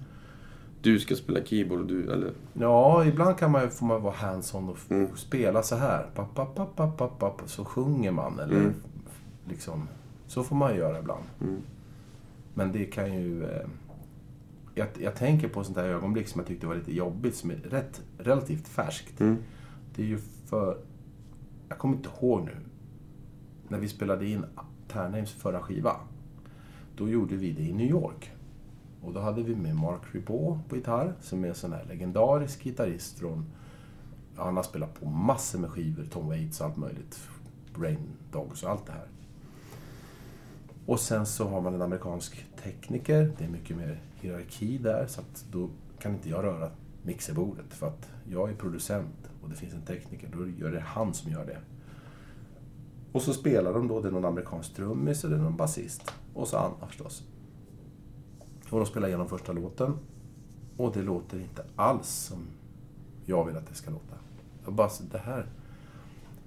du 0.84 0.98
ska 1.00 1.14
spela 1.16 1.44
keyboard 1.44 1.80
och 1.80 1.86
du, 1.86 2.12
eller? 2.12 2.32
Ja, 2.52 3.04
ibland 3.04 3.38
kan 3.38 3.50
man, 3.50 3.70
får 3.70 3.86
man 3.86 4.02
vara 4.02 4.14
hands-on 4.14 4.68
och 4.68 4.78
Mm. 4.90 5.16
spela 5.16 5.62
så 5.62 5.76
här. 5.76 6.06
Papp, 6.14 6.34
papp, 6.34 6.54
papp, 6.54 6.76
papp, 6.76 6.96
papp, 6.98 7.18
papp, 7.18 7.42
så 7.46 7.64
sjunger 7.64 8.10
man. 8.12 8.38
Eller 8.38 8.56
Mm. 8.60 8.74
liksom, 9.48 9.88
så 10.26 10.42
får 10.42 10.56
man 10.56 10.76
göra 10.76 10.98
ibland. 10.98 11.24
Mm. 11.40 11.60
Men 12.54 12.72
det 12.72 12.84
kan 12.84 13.14
ju... 13.22 13.44
Eh, 13.44 13.66
jag, 14.74 14.88
jag 15.00 15.16
tänker 15.16 15.48
på 15.48 15.64
sånt 15.64 15.76
här 15.76 15.84
ögonblick 15.84 16.28
som 16.28 16.38
jag 16.40 16.48
tyckte 16.48 16.66
var 16.66 16.74
lite 16.74 16.94
jobbigt, 16.96 17.34
som 17.36 17.50
är 17.50 17.54
rätt, 17.56 18.02
relativt 18.18 18.68
färskt. 18.68 19.20
Mm. 19.20 19.36
Det 19.96 20.02
är 20.02 20.06
ju 20.06 20.18
för... 20.46 20.78
Jag 21.68 21.78
kommer 21.78 21.96
inte 21.96 22.08
ihåg 22.20 22.44
nu. 22.44 22.56
När 23.68 23.78
vi 23.78 23.88
spelade 23.88 24.26
in 24.26 24.44
Ternheims 24.88 25.32
förra 25.32 25.60
skiva. 25.60 25.96
Då 26.96 27.08
gjorde 27.08 27.36
vi 27.36 27.52
det 27.52 27.62
i 27.62 27.72
New 27.72 27.86
York. 27.90 28.30
Och 29.04 29.12
då 29.12 29.20
hade 29.20 29.42
vi 29.42 29.56
med 29.56 29.76
Mark 29.76 30.02
Ribot 30.12 30.68
på 30.68 30.76
gitarr, 30.76 31.14
som 31.20 31.44
är 31.44 31.48
en 31.48 31.54
sån 31.54 31.72
här 31.72 31.84
legendarisk 31.84 32.64
gitarrist 32.64 33.18
från... 33.18 33.44
Han 34.36 34.56
har 34.56 34.62
spelat 34.62 35.00
på 35.00 35.08
massor 35.08 35.58
med 35.58 35.70
skivor, 35.70 36.04
Tom 36.04 36.28
Waits 36.28 36.60
och 36.60 36.66
allt 36.66 36.76
möjligt. 36.76 37.28
Rain 37.76 37.98
Dogs 38.32 38.62
och 38.62 38.70
allt 38.70 38.86
det 38.86 38.92
här. 38.92 39.06
Och 40.86 41.00
sen 41.00 41.26
så 41.26 41.48
har 41.48 41.60
man 41.60 41.74
en 41.74 41.82
amerikansk 41.82 42.46
tekniker. 42.62 43.32
Det 43.38 43.44
är 43.44 43.48
mycket 43.48 43.76
mer 43.76 44.02
hierarki 44.14 44.78
där, 44.78 45.06
så 45.06 45.20
att 45.20 45.44
då 45.50 45.70
kan 45.98 46.14
inte 46.14 46.30
jag 46.30 46.44
röra 46.44 46.70
mixerbordet. 47.02 47.74
För 47.74 47.86
att 47.86 48.10
jag 48.28 48.50
är 48.50 48.54
producent 48.54 49.30
och 49.42 49.48
det 49.48 49.56
finns 49.56 49.74
en 49.74 49.82
tekniker, 49.82 50.28
då 50.36 50.48
gör 50.48 50.72
det 50.72 50.80
han 50.80 51.14
som 51.14 51.32
gör 51.32 51.46
det. 51.46 51.58
Och 53.12 53.22
så 53.22 53.32
spelar 53.32 53.74
de 53.74 53.88
då, 53.88 54.00
det 54.00 54.08
är 54.08 54.12
någon 54.12 54.24
amerikansk 54.24 54.74
trummis 54.74 55.24
och 55.24 55.30
det 55.30 55.36
är 55.36 55.40
någon 55.40 55.56
basist. 55.56 56.12
Och 56.34 56.48
så 56.48 56.56
Anna 56.56 56.86
förstås. 56.86 57.24
Och 58.70 58.78
de 58.78 58.86
spelar 58.86 59.08
igenom 59.08 59.28
första 59.28 59.52
låten. 59.52 59.98
Och 60.76 60.92
det 60.92 61.02
låter 61.02 61.40
inte 61.40 61.64
alls 61.76 62.08
som 62.08 62.46
jag 63.26 63.44
vill 63.44 63.56
att 63.56 63.68
det 63.68 63.74
ska 63.74 63.90
låta. 63.90 64.16
Jag 64.64 64.74
bara, 64.74 64.88
så 64.88 65.02
det 65.12 65.18
här... 65.18 65.46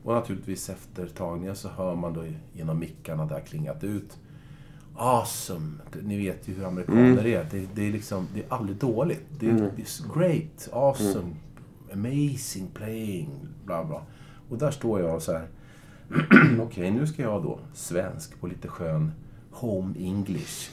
Och 0.03 0.13
naturligtvis 0.13 0.69
efter 0.69 1.07
tagningen 1.07 1.55
så 1.55 1.69
hör 1.69 1.95
man 1.95 2.13
då 2.13 2.23
genom 2.53 2.79
mickarna 2.79 3.25
där 3.25 3.39
klingat 3.39 3.83
ut 3.83 4.17
Awesome! 4.99 5.71
Ni 6.01 6.17
vet 6.17 6.47
ju 6.47 6.53
hur 6.53 6.65
amerikaner 6.65 7.25
är. 7.25 7.47
Det, 7.51 7.67
det 7.75 7.87
är 7.87 7.91
liksom, 7.91 8.27
det 8.33 8.39
är 8.39 8.45
aldrig 8.49 8.77
dåligt. 8.77 9.25
Det 9.39 9.49
är, 9.49 9.53
är 9.53 10.19
great, 10.19 10.69
awesome, 10.71 11.35
amazing 11.93 12.67
playing, 12.73 13.29
bla 13.65 13.85
bla. 13.85 14.01
Och 14.49 14.57
där 14.57 14.71
står 14.71 15.01
jag 15.01 15.15
och 15.15 15.21
så 15.21 15.31
här. 15.31 15.47
Okej, 16.61 16.91
nu 16.91 17.07
ska 17.07 17.21
jag 17.21 17.43
då, 17.43 17.59
svensk, 17.73 18.39
på 18.39 18.47
lite 18.47 18.67
skön 18.67 19.11
home 19.51 19.93
English. 19.99 20.69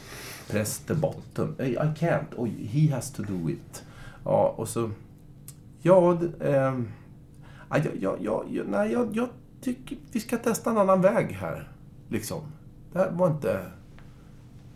Press 0.51 0.78
the 0.78 0.95
bottom. 0.95 1.55
Hey, 1.59 1.72
I 1.72 1.95
can't. 1.99 2.34
Oh, 2.36 2.47
he 2.47 2.95
has 2.95 3.12
to 3.12 3.22
do 3.22 3.51
it. 3.51 3.84
Ja, 4.24 4.55
och 4.57 4.68
så... 4.68 4.90
Ja, 5.82 6.18
ja, 6.40 7.78
jag, 8.01 8.16
jag, 8.20 8.47
jag, 8.51 8.68
nej, 8.68 8.92
jag, 8.92 9.16
jag 9.16 9.28
tycker 9.61 9.99
vi 10.12 10.20
ska 10.20 10.36
testa 10.36 10.70
en 10.70 10.78
annan 10.78 11.01
väg 11.01 11.32
här. 11.32 11.72
Liksom. 12.09 12.40
Det 12.92 12.99
här 12.99 13.11
var 13.11 13.30
inte... 13.30 13.61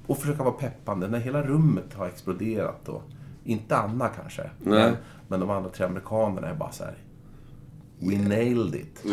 Och 0.07 0.19
försöka 0.19 0.43
vara 0.43 0.55
peppande 0.55 1.09
när 1.09 1.19
hela 1.19 1.43
rummet 1.43 1.95
har 1.95 2.07
exploderat. 2.07 2.89
Och, 2.89 3.03
inte 3.45 3.77
Anna 3.77 4.09
kanske. 4.09 4.43
Nej. 4.43 4.83
Men, 4.83 4.97
men 5.29 5.41
de 5.41 5.51
andra 5.51 5.71
tre 5.71 5.87
amerikanerna 5.87 6.49
är 6.49 6.55
bara 6.55 6.73
så 6.73 6.85
här. 6.85 6.97
We 7.99 8.29
nailed 8.29 8.75
it. 8.75 9.05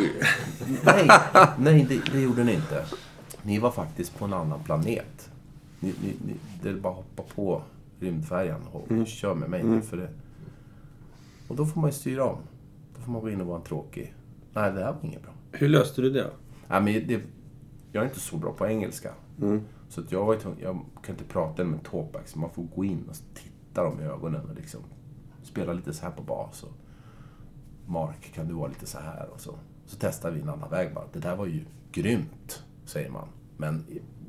nej, 0.84 1.10
nej 1.58 1.86
det, 1.89 2.12
det 2.12 2.22
gjorde 2.22 2.43
ni 2.43 2.53
inte. 2.53 2.86
Ni 3.41 3.60
var 3.60 3.72
faktiskt 3.72 4.20
på 4.20 4.26
en 4.26 4.34
annan 4.34 4.64
planet. 4.64 5.30
Ni, 5.86 5.93
ni, 6.03 6.15
ni, 6.27 6.33
det 6.63 6.69
är 6.69 6.73
bara 6.73 6.93
att 6.93 6.97
hoppa 6.97 7.23
på 7.36 7.61
rymdfärjan 7.99 8.61
och 8.71 9.07
kör 9.07 9.36
med 9.36 9.49
mig 9.49 9.63
nu 9.63 9.81
för 9.81 9.97
det. 9.97 10.09
Och 11.47 11.55
då 11.55 11.65
får 11.65 11.81
man 11.81 11.89
ju 11.89 11.93
styra 11.93 12.23
om. 12.25 12.38
Då 12.95 13.01
får 13.01 13.11
man 13.11 13.21
gå 13.21 13.29
in 13.29 13.41
och 13.41 13.47
vara 13.47 13.57
en 13.57 13.63
tråkig... 13.63 14.15
Nej, 14.53 14.71
det 14.71 14.79
här 14.83 14.91
var 14.93 14.99
inget 15.01 15.23
bra. 15.23 15.31
Hur 15.51 15.69
löste 15.69 16.01
du 16.01 16.09
det? 16.09 16.29
Nej, 16.67 16.81
men 16.81 16.93
det, 17.07 17.21
jag 17.91 18.01
är 18.03 18.07
inte 18.07 18.19
så 18.19 18.38
bra 18.38 18.53
på 18.53 18.67
engelska. 18.67 19.13
Så 19.89 20.01
att 20.01 20.11
jag, 20.11 20.25
var 20.25 20.36
tvungen- 20.36 20.59
jag 20.61 20.79
kan 21.03 21.15
inte 21.15 21.23
prata 21.23 21.63
med 21.63 21.83
talkback, 21.83 22.27
så 22.27 22.39
man 22.39 22.49
får 22.49 22.63
gå 22.63 22.86
in 22.86 23.03
och 23.09 23.15
titta 23.33 23.83
dem 23.83 23.99
i 24.01 24.03
ögonen 24.03 24.49
och 24.49 24.55
liksom 24.55 24.79
spela 25.43 25.73
lite 25.73 25.93
så 25.93 26.03
här 26.05 26.11
på 26.11 26.23
bas. 26.23 26.63
Och, 26.63 26.71
Mark, 27.86 28.31
kan 28.33 28.47
du 28.47 28.53
vara 28.53 28.67
lite 28.67 28.86
så 28.86 28.99
här? 28.99 29.29
Och 29.33 29.41
så, 29.41 29.55
så 29.86 29.97
testar 29.99 30.31
vi 30.31 30.41
en 30.41 30.49
annan 30.49 30.69
väg 30.69 30.93
bara. 30.93 31.05
Det 31.13 31.19
där 31.19 31.36
var 31.36 31.45
ju 31.45 31.65
grymt, 31.91 32.63
säger 32.86 33.09
man. 33.09 33.27
Men 33.57 33.83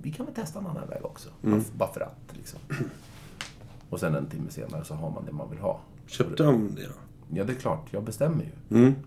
vi 0.07 0.13
kan 0.13 0.27
väl 0.27 0.35
testa 0.35 0.59
en 0.59 0.67
annan 0.67 0.89
väg 0.89 1.05
också. 1.05 1.29
Bara 1.77 1.93
för 1.93 2.01
att, 2.01 2.37
liksom. 2.37 2.61
Och 3.91 4.01
sen 4.01 4.15
en 4.15 4.27
timme 4.27 4.51
senare 4.51 4.85
så 4.85 4.95
har 4.95 5.11
man 5.11 5.25
det 5.25 5.33
man 5.33 5.51
vill 5.51 5.59
ha. 5.59 5.81
Köpte 6.07 6.43
de 6.43 6.69
det 6.75 6.83
då? 6.83 6.93
Ja, 7.39 7.45
det 7.45 7.53
är 7.53 7.57
klart. 7.57 7.87
Jag 7.91 8.05
bestämmer 8.05 8.45
ju. 8.45 8.51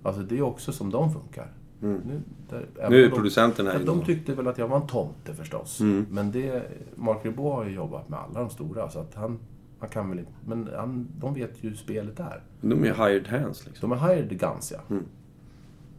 Alltså, 0.03 0.21
det 0.21 0.37
är 0.37 0.41
också 0.41 0.71
som 0.71 0.89
de 0.89 1.13
funkar. 1.13 1.51
Nu, 1.79 2.21
där, 2.49 2.65
Nu 2.89 3.03
är 3.05 3.09
de- 3.09 3.15
producenten 3.15 3.67
här. 3.67 3.79
De 3.85 4.01
tyckte 4.05 4.33
väl 4.35 4.47
att 4.47 4.57
jag 4.57 4.67
var 4.67 4.81
en 4.81 4.87
tomte 4.87 5.33
förstås. 5.33 5.79
Men 6.09 6.31
det, 6.31 6.63
Mark 6.95 7.25
Ribot 7.25 7.53
har 7.55 7.65
ju 7.65 7.75
jobbat 7.75 8.09
med 8.09 8.19
alla 8.19 8.39
de 8.39 8.49
stora, 8.49 8.89
så 8.89 8.99
att 8.99 9.15
han, 9.15 9.39
han 9.79 9.89
kan 9.89 10.09
väl 10.09 10.19
inte... 10.19 10.31
Men 10.45 10.69
han, 10.75 11.07
de 11.19 11.33
vet 11.33 11.51
ju 11.63 11.69
hur 11.69 11.75
spelet 11.75 12.19
är. 12.19 12.43
De 12.61 12.83
är 12.83 12.93
hired 13.07 13.27
hands 13.27 13.65
liksom. 13.65 13.89
De 13.89 13.99
är 13.99 14.07
hired 14.15 14.39
guns, 14.39 14.71
ja. 14.71 14.95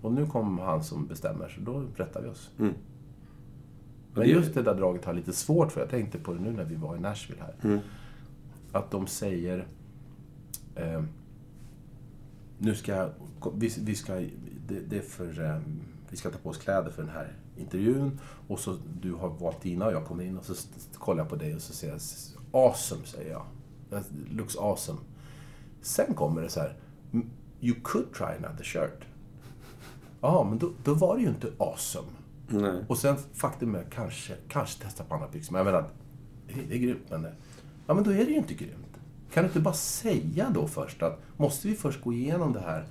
Och 0.03 0.13
nu 0.13 0.27
kommer 0.27 0.63
han 0.63 0.85
som 0.85 1.07
bestämmer, 1.07 1.49
så 1.49 1.61
då 1.61 1.85
rättar 1.97 2.23
vi 2.23 2.29
oss. 2.29 2.51
Men 4.15 4.23
det- 4.23 4.29
just 4.31 4.55
det 4.55 4.63
där 4.63 4.75
draget 4.75 5.05
har 5.05 5.13
lite 5.15 5.33
svårt 5.33 5.73
för. 5.73 5.81
Jag 5.81 5.91
tänkte 5.91 6.19
på 6.19 6.33
det 6.35 6.41
nu 6.41 6.53
när 6.53 6.65
vi 6.65 6.75
var 6.77 6.97
i 6.97 7.01
Nashville 7.01 7.43
här. 7.43 7.81
Att 8.73 8.91
de 8.91 9.07
säger... 9.07 9.67
Eh, 10.75 11.03
nu 12.59 12.75
ska... 12.75 13.09
Vi, 13.55 13.75
vi 13.81 13.95
ska... 13.95 14.15
Det, 14.69 14.81
det 14.89 14.97
är 14.99 15.03
för... 15.03 15.45
Eh, 15.45 15.59
vi 16.11 16.17
ska 16.17 16.31
ta 16.31 16.39
på 16.39 16.49
oss 16.49 16.59
kläder 16.59 16.91
för 16.91 17.03
den 17.03 17.11
här 17.13 17.33
intervjun. 17.57 18.21
Och 18.49 18.59
så 18.61 18.77
du 19.03 19.13
har 19.13 19.29
valt 19.29 19.63
dina 19.63 19.87
och 19.87 19.93
jag 19.93 20.05
kommer 20.07 20.25
in 20.25 20.39
och 20.39 20.45
så 20.45 20.55
kollar 20.95 21.19
jag 21.23 21.29
på 21.31 21.37
dig 21.37 21.55
och 21.55 21.63
så 21.63 21.73
säger 21.73 21.93
jag 21.93 22.01
awesome, 22.65 23.07
säger 23.07 23.31
jag. 23.31 23.43
That 23.91 24.07
looks 24.31 24.57
awesome. 24.57 24.99
Sen 25.83 26.15
kommer 26.15 26.43
det 26.43 26.49
så 26.49 26.61
här. 26.61 26.77
"Mm, 27.13 27.27
You 27.61 27.77
could 27.85 28.13
try 28.15 28.27
another 28.27 28.65
shirt. 28.65 29.05
Ja, 30.21 30.47
men 30.51 30.59
då, 30.59 30.71
då 30.85 30.95
var 30.95 31.17
det 31.17 31.23
ju 31.23 31.29
inte 31.29 31.53
awesome. 31.59 32.09
Nej. 32.51 32.85
Och 32.89 32.99
sen 32.99 33.17
faktum 33.35 33.75
är 33.75 33.85
kanske, 33.91 34.35
kanske 34.49 34.83
testa 34.85 35.05
på 35.05 35.15
andra 35.15 35.29
byxor. 35.29 35.53
Men 35.53 35.67
jag 35.67 35.73
menar, 35.73 35.89
det 36.69 36.75
är 36.75 36.79
grymt. 36.79 37.11
Men, 37.11 37.27
ja, 37.87 37.95
men 37.95 38.05
då 38.05 38.11
är 38.11 38.25
det 38.25 38.31
ju 38.31 38.37
inte 38.37 38.55
grymt. 38.55 39.01
Kan 39.33 39.43
du 39.43 39.49
inte 39.49 39.61
bara 39.61 39.75
säga 39.75 40.51
då 40.55 40.67
först 40.67 41.03
att, 41.03 41.19
måste 41.37 41.69
vi 41.69 41.75
först 41.75 42.03
gå 42.03 42.13
igenom 42.13 42.53
det 42.53 42.61
här 42.61 42.85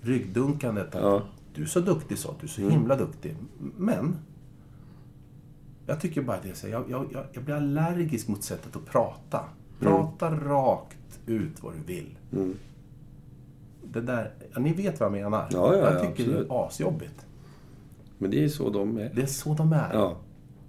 ryggdunkandet? 0.00 0.94
Att 0.94 1.02
Ja. 1.02 1.22
Du 1.54 1.62
är 1.62 1.66
så 1.66 1.80
duktig 1.80 2.18
så, 2.18 2.34
du 2.40 2.46
är 2.46 2.50
så 2.50 2.60
himla 2.60 2.96
duktig. 2.96 3.36
Men, 3.76 4.16
jag 5.86 6.00
tycker 6.00 6.22
bara 6.22 6.40
det, 6.42 6.54
så 6.54 6.68
jag, 6.68 6.90
jag, 6.90 7.06
jag, 7.12 7.24
jag 7.32 7.44
blir 7.44 7.54
allergisk 7.54 8.28
mot 8.28 8.42
sättet 8.42 8.76
att 8.76 8.86
prata. 8.86 9.44
Prata 9.80 10.30
rakt 10.30 11.20
ut 11.26 11.62
vad 11.62 11.72
du 11.74 11.94
vill. 11.94 12.18
Det 13.92 14.00
där, 14.00 14.32
ja, 14.54 14.60
ni 14.60 14.72
vet 14.72 15.00
vad 15.00 15.06
jag 15.06 15.12
menar. 15.12 15.48
Ja, 15.52 15.76
ja, 15.76 15.78
jag 15.78 15.94
ja, 15.94 16.00
tycker 16.00 16.32
det 16.32 16.38
är 16.38 16.66
asjobbigt. 16.66 17.26
Men 18.24 18.30
det 18.30 18.44
är 18.44 18.48
så 18.48 18.70
de 18.70 18.98
är. 18.98 19.10
Det 19.14 19.22
är 19.22 19.26
så 19.26 19.54
de 19.54 19.72
är. 19.72 19.90
Ja. 19.92 20.16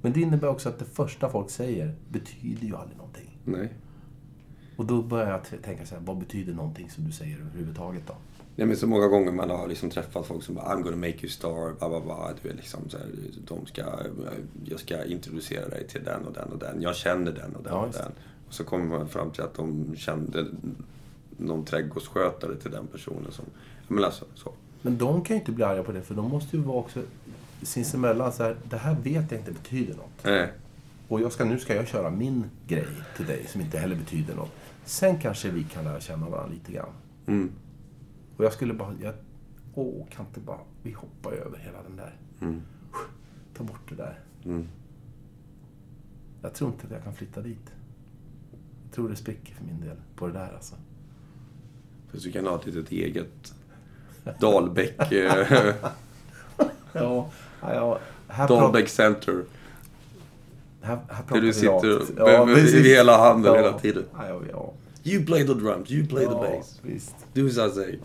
Men 0.01 0.13
det 0.13 0.21
innebär 0.21 0.47
också 0.47 0.69
att 0.69 0.79
det 0.79 0.85
första 0.85 1.29
folk 1.29 1.49
säger 1.49 1.95
betyder 2.09 2.67
ju 2.67 2.75
aldrig 2.75 2.97
någonting. 2.97 3.37
Nej. 3.43 3.73
Och 4.75 4.85
då 4.85 5.01
börjar 5.01 5.31
jag 5.31 5.63
tänka 5.63 5.85
så 5.85 5.95
här, 5.95 6.01
vad 6.05 6.17
betyder 6.17 6.53
någonting 6.53 6.89
som 6.89 7.05
du 7.05 7.11
säger 7.11 7.37
överhuvudtaget 7.39 8.07
då? 8.07 8.13
Nej, 8.55 8.67
men 8.67 8.77
så 8.77 8.87
många 8.87 9.07
gånger 9.07 9.31
man 9.31 9.49
har 9.49 9.67
liksom 9.67 9.89
träffat 9.89 10.25
folk 10.25 10.43
som 10.43 10.55
bara 10.55 10.65
I'm 10.65 10.81
gonna 10.81 10.95
make 10.97 11.17
you 11.19 11.29
star, 11.29 11.73
bla 11.79 11.89
bla 11.89 11.99
bla. 11.99 12.33
Du 12.41 12.47
vet, 12.49 12.57
liksom 12.57 12.89
så 12.89 12.97
här, 12.97 13.07
de 13.47 13.65
ska, 13.65 13.83
jag 14.65 14.79
ska 14.79 15.05
introducera 15.05 15.69
dig 15.69 15.87
till 15.87 16.03
den 16.03 16.25
och 16.25 16.33
den 16.33 16.51
och 16.51 16.59
den. 16.59 16.81
Jag 16.81 16.95
känner 16.95 17.31
den 17.31 17.55
och 17.55 17.63
den 17.63 17.73
Ja, 17.73 17.85
och 17.85 17.93
den. 17.93 18.11
Och 18.47 18.53
så 18.53 18.63
kommer 18.63 18.85
man 18.85 19.07
fram 19.07 19.31
till 19.31 19.43
att 19.43 19.53
de 19.53 19.95
kände 19.95 20.45
någon 21.37 21.65
trädgårdsskötare 21.65 22.55
till 22.55 22.71
den 22.71 22.87
personen 22.87 23.31
som... 23.31 23.45
Men 23.87 24.03
alltså, 24.03 24.25
så. 24.35 24.53
Men 24.81 24.97
de 24.97 25.23
kan 25.23 25.35
ju 25.35 25.39
inte 25.39 25.51
bli 25.51 25.63
arga 25.63 25.83
på 25.83 25.91
det, 25.91 26.01
för 26.01 26.15
de 26.15 26.29
måste 26.29 26.57
ju 26.57 26.63
vara 26.63 26.77
också 26.77 27.01
sinsemellan 27.61 28.33
så 28.33 28.43
här, 28.43 28.55
det 28.69 28.77
här 28.77 28.95
vet 28.95 29.31
jag 29.31 29.39
inte 29.39 29.51
betyder 29.51 29.95
något. 29.95 30.23
Nej. 30.23 30.51
Och 31.07 31.21
jag 31.21 31.31
ska, 31.31 31.45
nu 31.45 31.59
ska 31.59 31.75
jag 31.75 31.87
köra 31.87 32.09
min 32.09 32.49
grej 32.67 32.87
till 33.15 33.25
dig 33.25 33.45
som 33.47 33.61
inte 33.61 33.77
heller 33.77 33.95
betyder 33.95 34.35
något. 34.35 34.51
Sen 34.85 35.19
kanske 35.19 35.49
vi 35.49 35.63
kan 35.63 35.83
lära 35.83 35.99
känna 35.99 36.29
varandra 36.29 36.53
lite 36.53 36.71
grann. 36.71 36.93
Mm. 37.27 37.51
Och 38.37 38.45
jag 38.45 38.53
skulle 38.53 38.73
bara, 38.73 38.93
jag, 39.01 39.13
åh, 39.73 40.07
kan 40.09 40.25
inte 40.25 40.39
bara, 40.39 40.59
vi 40.83 40.91
hoppar 40.91 41.31
över 41.31 41.57
hela 41.57 41.83
den 41.83 41.95
där. 41.95 42.15
Ta 43.57 43.63
bort 43.63 43.89
det 43.89 43.95
där. 43.95 44.19
Mm. 44.45 44.67
Jag 46.41 46.53
tror 46.53 46.71
inte 46.71 46.85
att 46.85 46.91
jag 46.91 47.03
kan 47.03 47.13
flytta 47.13 47.41
dit. 47.41 47.73
Jag 48.83 48.93
tror 48.93 49.09
det 49.09 49.15
spricker 49.15 49.55
för 49.55 49.65
min 49.65 49.81
del 49.81 49.97
på 50.15 50.27
det 50.27 50.33
där 50.33 50.53
alltså. 50.53 50.75
Fast 52.11 52.23
du 52.23 52.31
kan 52.31 52.45
ha 52.45 52.55
ett 52.59 52.65
litet 52.65 52.91
eget 52.91 53.53
Dahlbäck... 54.39 55.11
Ja, 57.03 57.29
ja, 57.61 57.73
ja 57.73 57.99
här, 58.27 58.47
pratar, 58.47 58.61
Dahlbäck 58.61 58.89
Center. 58.89 59.43
här, 60.81 60.97
här 61.09 61.23
pratar 61.23 61.41
du 61.41 61.53
sitter 61.53 62.15
rakt. 62.17 62.53
precis. 62.55 62.73
i 62.73 62.89
hela 62.89 63.17
handen 63.17 63.53
ja. 63.53 63.61
hela 63.61 63.79
tiden. 63.79 64.03
Ja, 64.13 64.27
ja, 64.27 64.41
ja. 64.51 64.73
You 65.03 65.25
play 65.25 65.47
the 65.47 65.53
drums, 65.53 65.91
you 65.91 66.07
play 66.07 66.25
the 66.25 66.31
ja, 66.31 66.55
bass. 66.57 66.79
Visst. 66.81 67.15
Du 67.33 67.49
sa 67.49 67.69
sig. 67.69 67.99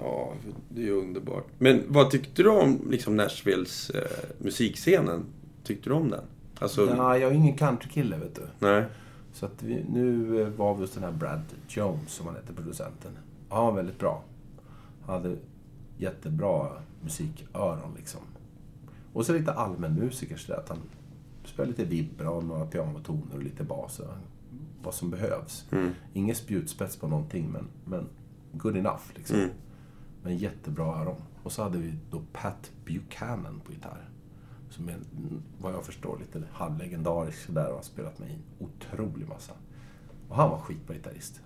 Ja, 0.00 0.32
det 0.68 0.88
är 0.88 0.92
underbart. 0.92 1.46
Men 1.58 1.82
vad 1.88 2.10
tyckte 2.10 2.42
du 2.42 2.48
om 2.48 2.80
liksom 2.90 3.16
Nashvilles 3.16 3.90
eh, 3.90 4.02
musikscenen? 4.38 5.24
Tyckte 5.64 5.90
du 5.90 5.94
om 5.94 6.10
den? 6.10 6.24
Alltså, 6.58 6.94
Ja, 6.96 7.18
jag 7.18 7.30
är 7.30 7.34
ingen 7.34 7.56
countrykille, 7.56 8.16
vet 8.16 8.34
du. 8.34 8.42
nej. 8.58 8.84
Så 9.32 9.46
att 9.46 9.62
vi, 9.62 9.84
nu 9.88 10.40
eh, 10.42 10.48
var 10.48 10.74
vi 10.74 10.80
hos 10.80 10.90
den 10.90 11.02
här 11.02 11.12
Brad 11.12 11.40
Jones, 11.68 12.12
som 12.12 12.26
han 12.26 12.34
heter, 12.36 12.54
producenten. 12.54 13.10
Ja, 13.50 13.56
han 13.56 13.64
var 13.64 13.72
väldigt 13.72 13.98
bra. 13.98 14.22
Han 15.06 15.22
hade 15.22 15.36
jättebra 15.98 16.68
musiköron, 17.04 17.94
liksom. 17.96 18.20
Och 19.12 19.26
så 19.26 19.32
lite 19.32 19.52
allmän 19.52 19.94
musiker, 19.94 20.36
så 20.36 20.52
där, 20.52 20.58
att 20.58 20.68
han 20.68 20.78
spelar 21.44 21.68
lite 21.68 21.84
vibra 21.84 22.30
och 22.30 22.44
några 22.44 22.66
pianotoner 22.66 23.34
och 23.34 23.42
lite 23.42 23.64
bas. 23.64 24.00
Vad 24.82 24.94
som 24.94 25.10
behövs. 25.10 25.66
Ingen 26.12 26.36
spjutspets 26.36 26.96
på 26.96 27.08
någonting, 27.08 27.50
men, 27.52 27.68
men 27.84 28.08
good 28.52 28.76
enough, 28.76 29.02
liksom. 29.14 29.36
Mm. 29.36 29.50
Men 30.22 30.36
jättebra 30.36 30.86
öron. 30.86 31.22
Och 31.42 31.52
så 31.52 31.62
hade 31.62 31.78
vi 31.78 31.94
då 32.10 32.22
Pat 32.32 32.72
Buchanan 32.84 33.60
på 33.64 33.72
gitarr. 33.72 34.08
Som 34.70 34.88
är, 34.88 34.92
mm, 34.92 35.42
vad 35.60 35.72
jag 35.72 35.84
förstår, 35.84 36.18
lite 36.18 36.42
halvlegendarisk 36.52 37.54
där 37.54 37.68
och 37.68 37.74
har 37.74 37.82
spelat 37.82 38.18
med 38.18 38.30
en 38.30 38.42
otrolig 38.58 39.28
massa. 39.28 39.52
Och 40.28 40.36
han 40.36 40.50
var 40.50 40.58
skitbra 40.58 40.94
gitarrist. 40.94 41.40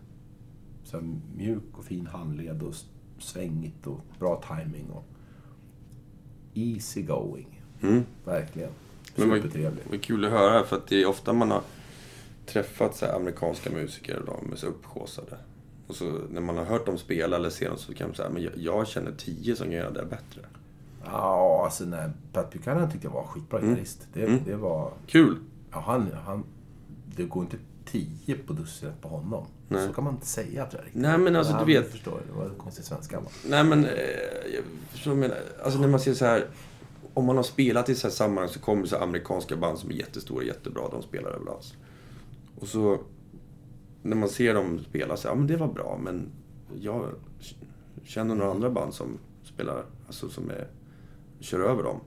Så 0.84 1.00
mjuk 1.36 1.78
och 1.78 1.84
fin 1.84 2.06
handled 2.06 2.62
och 2.62 2.74
svängigt 3.18 3.86
och 3.86 4.00
bra 4.18 4.42
timing 4.48 4.90
och 4.90 5.04
easy 6.54 7.02
going. 7.02 7.62
Mm. 7.82 8.04
Verkligen. 8.24 8.70
Supertrevlig. 9.16 9.84
vad 9.90 10.02
kul 10.02 10.24
att 10.24 10.30
höra, 10.30 10.64
för 10.64 10.76
att 10.76 10.86
det 10.86 11.02
är 11.02 11.06
ofta 11.06 11.32
man 11.32 11.50
har 11.50 11.62
träffat 12.46 12.96
så 12.96 13.06
amerikanska 13.06 13.70
musiker 13.70 14.18
och 14.18 14.26
de 14.26 14.52
är 14.52 14.56
så 14.56 14.66
upphaussade. 14.66 15.36
Och 15.86 15.94
så 15.94 16.04
när 16.30 16.40
man 16.40 16.56
har 16.56 16.64
hört 16.64 16.86
dem 16.86 16.98
spela 16.98 17.36
eller 17.36 17.50
se 17.50 17.68
dem 17.68 17.78
så 17.78 17.94
kan 17.94 18.08
man 18.08 18.16
säga, 18.16 18.28
men 18.30 18.42
jag, 18.42 18.52
jag 18.56 18.86
känner 18.88 19.12
tio 19.12 19.56
som 19.56 19.66
kan 19.66 19.74
göra 19.76 19.90
det 19.90 20.04
bättre. 20.04 20.40
Ja, 21.04 21.62
alltså 21.64 21.84
nej, 21.84 22.10
Pat 22.32 22.52
Buchanan 22.52 22.90
tyckte 22.90 23.06
jag 23.06 23.12
var 23.14 23.24
skitbra 23.24 23.60
gitarrist. 23.60 24.06
Det, 24.12 24.24
Mm. 24.24 24.40
det 24.44 24.56
var... 24.56 24.92
Kul! 25.06 25.36
Ja, 25.72 25.80
han, 25.80 26.08
han... 26.26 26.44
Det 27.16 27.24
går 27.24 27.42
inte 27.42 27.56
tio 27.90 28.34
på 28.46 28.52
dussinet 28.52 29.00
på 29.00 29.08
honom. 29.08 29.46
Nej. 29.68 29.86
Så 29.86 29.92
kan 29.92 30.04
man 30.04 30.14
inte 30.14 30.26
säga 30.26 30.66
tror 30.66 30.80
jag 30.80 30.86
riktigt. 30.86 31.02
Nej, 31.02 31.18
men 31.18 31.36
alltså, 31.36 31.52
du 31.58 31.64
vet- 31.64 31.74
Jag 31.74 31.86
förstår, 31.86 32.20
det 32.26 32.38
var 32.38 32.44
en 32.44 32.54
konstig 32.58 32.84
svenska. 32.84 33.20
va? 33.20 33.26
Nej 33.48 33.64
men, 33.64 33.84
eh, 33.84 33.90
jag 34.54 34.64
förstår 34.90 35.10
vad 35.10 35.16
du 35.18 35.20
menar. 35.20 35.38
Alltså 35.64 35.80
när 35.80 35.88
man 35.88 36.00
ser 36.00 36.14
så 36.14 36.24
här, 36.24 36.46
om 37.14 37.24
man 37.24 37.36
har 37.36 37.42
spelat 37.42 37.88
i 37.88 37.94
så 37.94 38.06
här 38.06 38.14
sammanhang 38.14 38.48
så 38.48 38.60
kommer 38.60 38.86
så 38.86 38.96
amerikanska 38.96 39.56
band 39.56 39.78
som 39.78 39.90
är 39.90 39.94
jättestora, 39.94 40.44
jättebra, 40.44 40.88
de 40.90 41.02
spelar 41.02 41.30
överallt. 41.30 41.74
Och 42.60 42.68
så, 42.68 42.98
när 44.02 44.16
man 44.16 44.28
ser 44.28 44.54
dem 44.54 44.78
spela 44.88 45.16
så 45.16 45.28
ja 45.28 45.34
men 45.34 45.46
det 45.46 45.56
var 45.56 45.68
bra, 45.68 46.00
men 46.02 46.28
jag 46.80 47.06
känner 48.04 48.34
några 48.34 48.50
andra 48.50 48.70
band 48.70 48.94
som 48.94 49.18
spelar, 49.44 49.84
alltså 50.06 50.28
som 50.28 50.50
är, 50.50 50.68
kör 51.40 51.60
över 51.60 51.82
dem. 51.82 52.00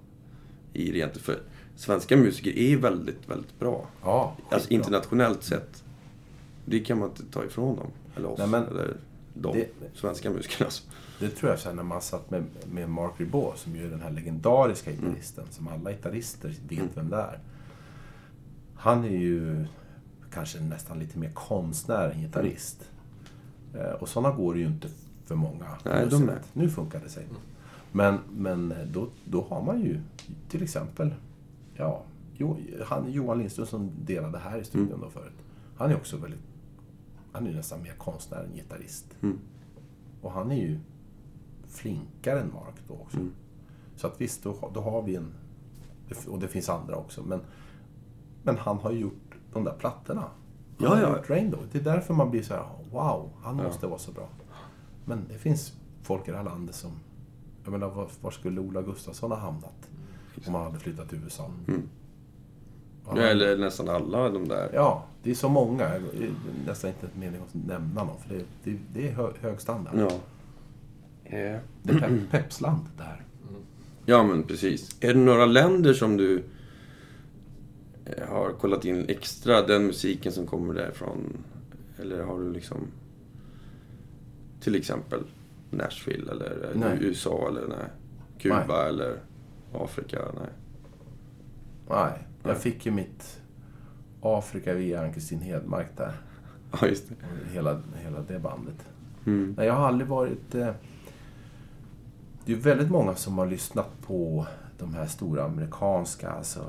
I 0.74 0.92
rent, 0.92 1.18
för 1.18 1.40
svenska 1.76 2.18
musiker 2.18 2.58
är 2.58 2.78
väldigt, 2.78 3.30
väldigt 3.30 3.60
bra. 3.60 3.86
Ja, 4.04 4.36
Alltså 4.50 4.70
internationellt 4.70 5.44
sett. 5.44 5.84
Det 6.66 6.80
kan 6.80 7.00
man 7.00 7.10
inte 7.10 7.24
ta 7.26 7.44
ifrån 7.46 7.76
dem. 7.76 7.88
Eller 8.16 8.30
oss. 8.32 8.38
Nej, 8.40 8.48
men 8.48 8.68
eller 8.68 8.98
de 9.34 9.58
det- 9.58 9.70
svenska 9.96 10.30
musikerna. 10.30 10.66
Alltså. 10.66 10.84
Det 11.20 11.30
tror 11.30 11.52
jag 11.52 11.60
sen 11.60 11.76
när 11.76 11.84
man 11.84 12.02
satt 12.02 12.32
med, 12.32 12.44
med 12.74 12.90
Mark 12.90 13.12
Ribot, 13.18 13.58
som 13.58 13.76
ju 13.76 13.86
är 13.86 13.90
den 13.90 14.02
här 14.02 14.12
legendariska 14.12 14.92
Mm. 14.92 15.04
gitarristen, 15.06 15.46
som 15.52 15.68
alla 15.68 15.92
gitarrister 15.92 16.54
vet 16.70 16.98
vem 16.98 17.10
det 17.10 17.18
är. 17.18 17.40
Han 18.76 19.04
är 19.06 19.10
ju 19.18 19.66
kanske 20.34 20.60
nästan 20.60 21.00
lite 21.00 21.20
mer 21.20 21.32
konstnär 21.34 22.10
än 22.10 22.22
gitarrist. 22.22 22.90
Eh, 23.76 23.92
och 23.92 24.10
sådana 24.10 24.36
går 24.36 24.54
det 24.54 24.60
ju 24.60 24.66
inte 24.68 24.88
för 25.26 25.36
många. 25.36 25.66
Nej, 25.86 26.08
de. 26.10 26.32
Nu 26.54 26.70
funkar 26.70 27.00
det 27.00 27.10
sig. 27.10 27.26
Men, 27.92 28.20
men 28.38 28.74
då, 28.94 29.08
då 29.26 29.46
har 29.50 29.62
man 29.62 29.82
ju 29.82 30.00
till 30.50 30.64
exempel, 30.64 31.14
ja, 31.82 32.04
jo, 32.34 32.58
han, 32.86 33.12
Johan 33.12 33.38
Lindström 33.38 33.66
som 33.66 33.92
delade 34.06 34.38
här 34.38 34.58
i 34.58 34.64
studion 34.64 35.02
då 35.02 35.10
förut. 35.10 35.34
Han 35.78 35.92
är 35.92 35.96
också 35.96 36.18
väldigt, 36.18 36.40
han 37.32 37.46
är 37.46 37.50
ju 37.50 37.56
nästan 37.56 37.82
mer 37.84 37.94
konstnär 37.94 38.44
än 38.44 38.56
gitarrist. 38.56 39.06
Mm. 39.22 39.40
Och 40.22 40.32
han 40.32 40.52
är 40.52 40.56
ju 40.56 40.80
flinkare 41.68 42.40
än 42.40 42.54
Mark 42.54 42.76
då 42.88 42.94
också. 42.94 43.18
Mm. 43.18 43.32
Så 43.96 44.08
att 44.08 44.22
visst, 44.22 44.44
då, 44.44 44.72
då 44.74 44.82
har 44.82 45.02
vi 45.02 45.16
en... 45.16 45.34
Och 46.28 46.40
det 46.40 46.48
finns 46.48 46.70
andra 46.70 46.96
också. 46.96 47.24
Men, 47.24 47.40
men 48.44 48.58
han 48.58 48.78
har 48.78 48.92
gjort 48.92 49.36
de 49.54 49.64
där 49.64 49.74
plattorna. 49.74 50.22
Han 50.22 50.30
Ja, 50.78 50.90
har 50.90 51.02
ja. 51.02 51.18
gjort 51.18 51.30
Rainbow. 51.30 51.60
Det 51.72 51.80
är 51.80 51.84
därför 51.84 52.14
man 52.14 52.32
blir 52.32 52.44
så 52.44 52.54
här, 52.54 52.66
wow, 52.92 53.30
han 53.44 53.56
måste 53.56 53.88
vara 53.88 54.00
så 54.00 54.12
bra. 54.12 54.30
Men 55.06 55.26
det 55.30 55.38
finns 55.38 55.74
folk 56.02 56.28
i 56.28 56.32
det 56.32 56.38
här 56.38 56.44
landet 56.44 56.76
som... 56.76 56.92
Jag 57.64 57.72
menar, 57.72 57.90
var, 57.90 58.08
var 58.22 58.32
skulle 58.32 58.62
Ola 58.62 58.82
Gustafsson 58.82 59.32
ha 59.32 59.38
hamnat? 59.38 59.90
Om 60.48 60.54
han 60.54 60.64
hade 60.64 60.80
flyttat 60.80 61.10
till 61.10 61.20
USA. 61.24 61.52
Mm. 61.68 61.82
Ja, 63.06 63.14
Ja, 63.16 63.22
eller 63.24 63.58
nästan 63.58 63.90
alla 63.90 64.30
de 64.30 64.48
där. 64.48 64.70
Ja, 64.74 65.06
det 65.24 65.32
är 65.32 65.36
så 65.36 65.50
många. 65.50 65.88
Det 65.90 65.96
är 66.26 66.32
nästan 66.68 66.90
inte 66.90 67.08
en 67.14 67.20
mening 67.20 67.42
att 67.42 67.54
nämna 67.68 68.04
någon, 68.04 68.20
för 68.22 68.30
det, 68.36 68.44
det, 68.64 68.78
det 68.94 69.08
är 69.08 69.12
hö, 69.14 69.32
hög 69.42 69.62
standard. 69.62 69.94
Ja. 69.98 70.12
Eh, 71.24 71.58
Det 71.84 71.94
är 71.94 72.00
pep, 72.00 72.12
Pepsland 72.32 72.80
det 72.98 73.04
här. 73.04 73.22
Ja, 74.06 74.24
men 74.24 74.44
precis. 74.44 74.96
Är 75.00 75.14
det 75.14 75.20
några 75.20 75.46
länder 75.46 75.94
som 75.94 76.18
du 76.18 76.44
eh, 78.06 78.28
har 78.30 78.52
kollat 78.54 78.86
in 78.86 79.06
extra, 79.10 79.62
den 79.62 79.86
musiken 79.86 80.32
som 80.32 80.48
kommer 80.48 80.74
därifrån? 80.74 81.38
Eller 82.00 82.24
har 82.24 82.40
du 82.40 82.54
liksom... 82.54 82.78
Till 84.62 84.76
exempel 84.76 85.24
Nashville 85.70 86.32
eller 86.32 86.72
Nej. 86.76 86.98
USA 87.02 87.48
eller 87.50 87.68
nej. 87.68 87.88
Kuba 88.40 88.66
Nej. 88.68 88.90
eller 88.90 89.18
Afrika? 89.74 90.20
Nej. 90.36 90.50
Nej, 91.90 92.28
jag 92.44 92.52
Nej. 92.52 92.56
fick 92.56 92.86
ju 92.86 92.92
mitt 92.92 93.42
Afrika 94.22 94.74
via 94.74 95.02
Ann-Kristin 95.04 95.42
Hedmark 95.42 95.88
där. 95.98 96.14
Ja, 96.82 96.88
just 96.88 97.10
det. 97.10 97.16
Hela, 97.54 97.82
hela 98.04 98.22
det 98.22 98.40
bandet. 98.40 98.86
Mm. 99.26 99.54
Nej, 99.58 99.68
jag 99.68 99.74
har 99.74 99.88
aldrig 99.88 100.08
varit... 100.08 100.56
Eh, 100.56 100.70
det 102.46 102.52
är 102.54 102.58
väldigt 102.58 102.90
många 102.92 103.16
som 103.16 103.38
har 103.38 103.46
lyssnat 103.46 104.02
på 104.02 104.48
de 104.80 104.94
här 104.94 105.06
stora 105.06 105.44
amerikanska, 105.44 106.30
alltså 106.30 106.66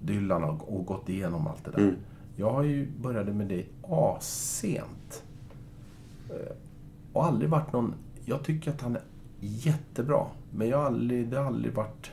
Dylan 0.00 0.44
och, 0.44 0.76
och 0.76 0.86
gått 0.86 1.08
igenom 1.08 1.46
allt 1.46 1.64
det 1.64 1.70
där. 1.70 1.78
Mm. 1.78 1.94
Jag 2.36 2.52
har 2.52 2.62
ju 2.62 2.90
började 2.98 3.32
med 3.32 3.46
det 3.46 3.64
assent. 3.82 5.24
Eh, 6.30 6.56
Och 7.12 7.24
aldrig 7.24 7.50
varit 7.50 7.72
någon... 7.72 7.94
Jag 8.24 8.44
tycker 8.44 8.70
att 8.70 8.80
han 8.80 8.96
är 8.96 9.02
jättebra. 9.40 10.26
Men 10.50 10.68
jag 10.68 10.78
har 10.78 10.84
aldrig, 10.84 11.28
det 11.28 11.36
har 11.36 11.44
aldrig 11.44 11.74
varit... 11.74 12.10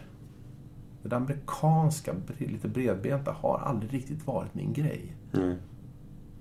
Det 1.03 1.15
amerikanska, 1.15 2.13
lite 2.38 2.67
bredbenta, 2.67 3.32
har 3.32 3.59
aldrig 3.59 3.93
riktigt 3.93 4.28
varit 4.28 4.53
min 4.55 4.74
grej. 4.74 5.15
Mm. 5.34 5.55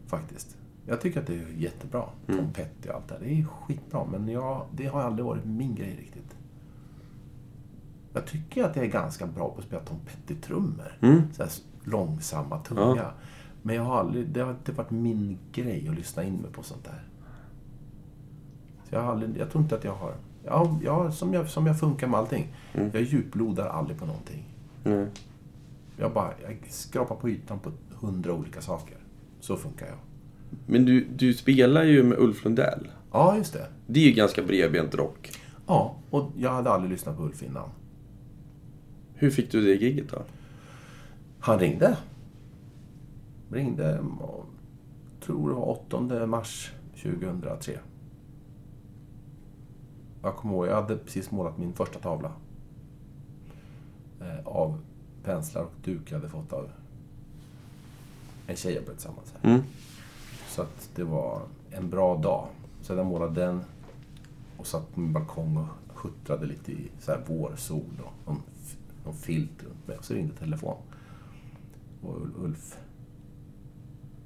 Faktiskt. 0.07 0.57
Jag 0.87 1.01
tycker 1.01 1.20
att 1.20 1.26
det 1.26 1.35
är 1.35 1.47
jättebra. 1.57 2.05
Mm. 2.28 2.53
Petty 2.53 2.89
och 2.89 2.95
allt 2.95 3.09
det 3.09 3.14
där. 3.14 3.24
Det 3.24 3.41
är 3.41 3.45
skitbra. 3.45 4.05
Men 4.05 4.28
jag, 4.28 4.66
det 4.72 4.87
har 4.87 5.01
aldrig 5.03 5.24
varit 5.24 5.45
min 5.45 5.74
grej 5.74 5.97
riktigt. 5.97 6.37
Jag 8.12 8.26
tycker 8.26 8.64
att 8.64 8.76
jag 8.76 8.85
är 8.85 8.91
ganska 8.91 9.26
bra 9.26 9.49
på 9.49 9.59
att 9.59 9.64
spela 9.64 9.83
Tom 9.83 9.99
Petty-trummor. 10.07 10.99
Mm. 11.01 11.33
Så 11.33 11.43
här 11.43 11.53
långsamma, 11.85 12.59
tunga. 12.59 12.97
Ja. 12.97 13.12
Men 13.62 13.76
jag 13.76 13.83
har 13.83 13.99
aldrig, 13.99 14.28
det 14.28 14.41
har 14.41 14.51
inte 14.51 14.72
varit 14.72 14.91
min 14.91 15.39
grej 15.53 15.89
att 15.89 15.95
lyssna 15.95 16.24
in 16.24 16.35
mig 16.35 16.53
på 16.53 16.62
sånt 16.62 16.85
där. 16.85 17.05
Så 18.89 18.95
jag, 18.95 19.03
har 19.03 19.12
aldrig, 19.12 19.37
jag 19.37 19.51
tror 19.51 19.62
inte 19.62 19.76
att 19.76 19.85
jag 19.85 19.95
har... 19.95 20.14
Ja, 20.45 20.78
jag, 20.82 21.14
som, 21.14 21.34
jag, 21.34 21.49
som 21.49 21.66
jag 21.66 21.80
funkar 21.80 22.07
med 22.07 22.20
allting. 22.20 22.55
Mm. 22.74 22.90
Jag 22.93 23.03
djuplodar 23.03 23.68
aldrig 23.68 23.99
på 23.99 24.07
någonting. 24.07 24.45
Nej. 24.84 25.07
Jag 25.97 26.12
bara 26.12 26.30
jag 26.43 26.59
skrapar 26.68 27.14
på 27.14 27.28
ytan 27.28 27.59
på 27.59 27.72
hundra 28.01 28.32
olika 28.32 28.61
saker. 28.61 28.97
Så 29.40 29.57
funkar 29.57 29.86
jag. 29.86 29.97
Men 30.66 30.84
du, 30.84 31.05
du 31.05 31.34
spelar 31.34 31.82
ju 31.82 32.03
med 32.03 32.18
Ulf 32.18 32.45
Lundell. 32.45 32.88
Ja, 33.12 33.36
just 33.36 33.53
det. 33.53 33.66
Det 33.86 34.01
är 34.01 34.05
ju 34.05 34.12
ganska 34.12 34.43
bredbent 34.43 34.95
rock. 34.95 35.30
Ja, 35.66 35.97
och 36.11 36.30
jag 36.36 36.51
hade 36.51 36.70
aldrig 36.70 36.90
lyssnat 36.93 37.16
på 37.16 37.22
Ulf 37.22 37.43
innan. 37.43 37.68
Hur 39.14 39.30
fick 39.30 39.53
du 39.53 39.62
det 39.64 39.74
gigget 39.74 40.11
då? 40.11 40.22
Han 41.40 41.59
ringde. 41.59 41.97
Ringde, 43.51 43.99
och, 44.20 44.47
tror 45.24 45.49
det 45.49 45.55
var 45.55 45.68
8 45.68 46.26
mars 46.26 46.72
2003. 47.03 47.78
Jag 50.23 50.37
kommer 50.37 50.55
ihåg, 50.55 50.66
jag 50.66 50.75
hade 50.83 50.97
precis 50.97 51.31
målat 51.31 51.59
min 51.59 51.73
första 51.73 51.99
tavla. 51.99 52.33
Eh, 54.20 54.47
av 54.47 54.79
penslar 55.25 55.62
och 55.62 55.73
duk 55.85 56.11
jag 56.12 56.16
hade 56.18 56.29
fått 56.29 56.53
av 56.53 56.70
en 58.47 58.57
tjej 58.57 58.75
jag 58.75 58.85
blev 58.85 58.95
tillsammans 58.95 59.35
med. 59.43 59.53
Mm. 59.53 59.62
Så 60.49 60.62
att 60.62 60.91
det 60.95 61.05
var 61.05 61.43
en 61.70 61.91
bra 61.91 62.16
dag. 62.16 62.47
Så 62.83 62.93
jag 62.95 63.07
målade 63.07 63.41
den 63.41 63.61
och 64.57 64.66
satt 64.66 64.95
på 64.95 65.01
min 65.01 65.12
balkong 65.12 65.57
och 65.57 65.99
huttrade 66.03 66.47
lite 66.47 66.73
i 66.73 66.89
så 67.01 67.12
här 67.12 67.20
vårsol 67.27 67.85
och 68.05 68.12
någon, 68.27 68.43
någon 69.05 69.14
filt 69.14 69.62
runt 69.64 69.89
mig. 69.89 69.99
Och 69.99 70.05
så 70.05 70.14
ringde 70.14 70.35
telefon. 70.35 70.77
Och 72.03 72.16
Ul- 72.20 72.45
Ulf, 72.45 72.77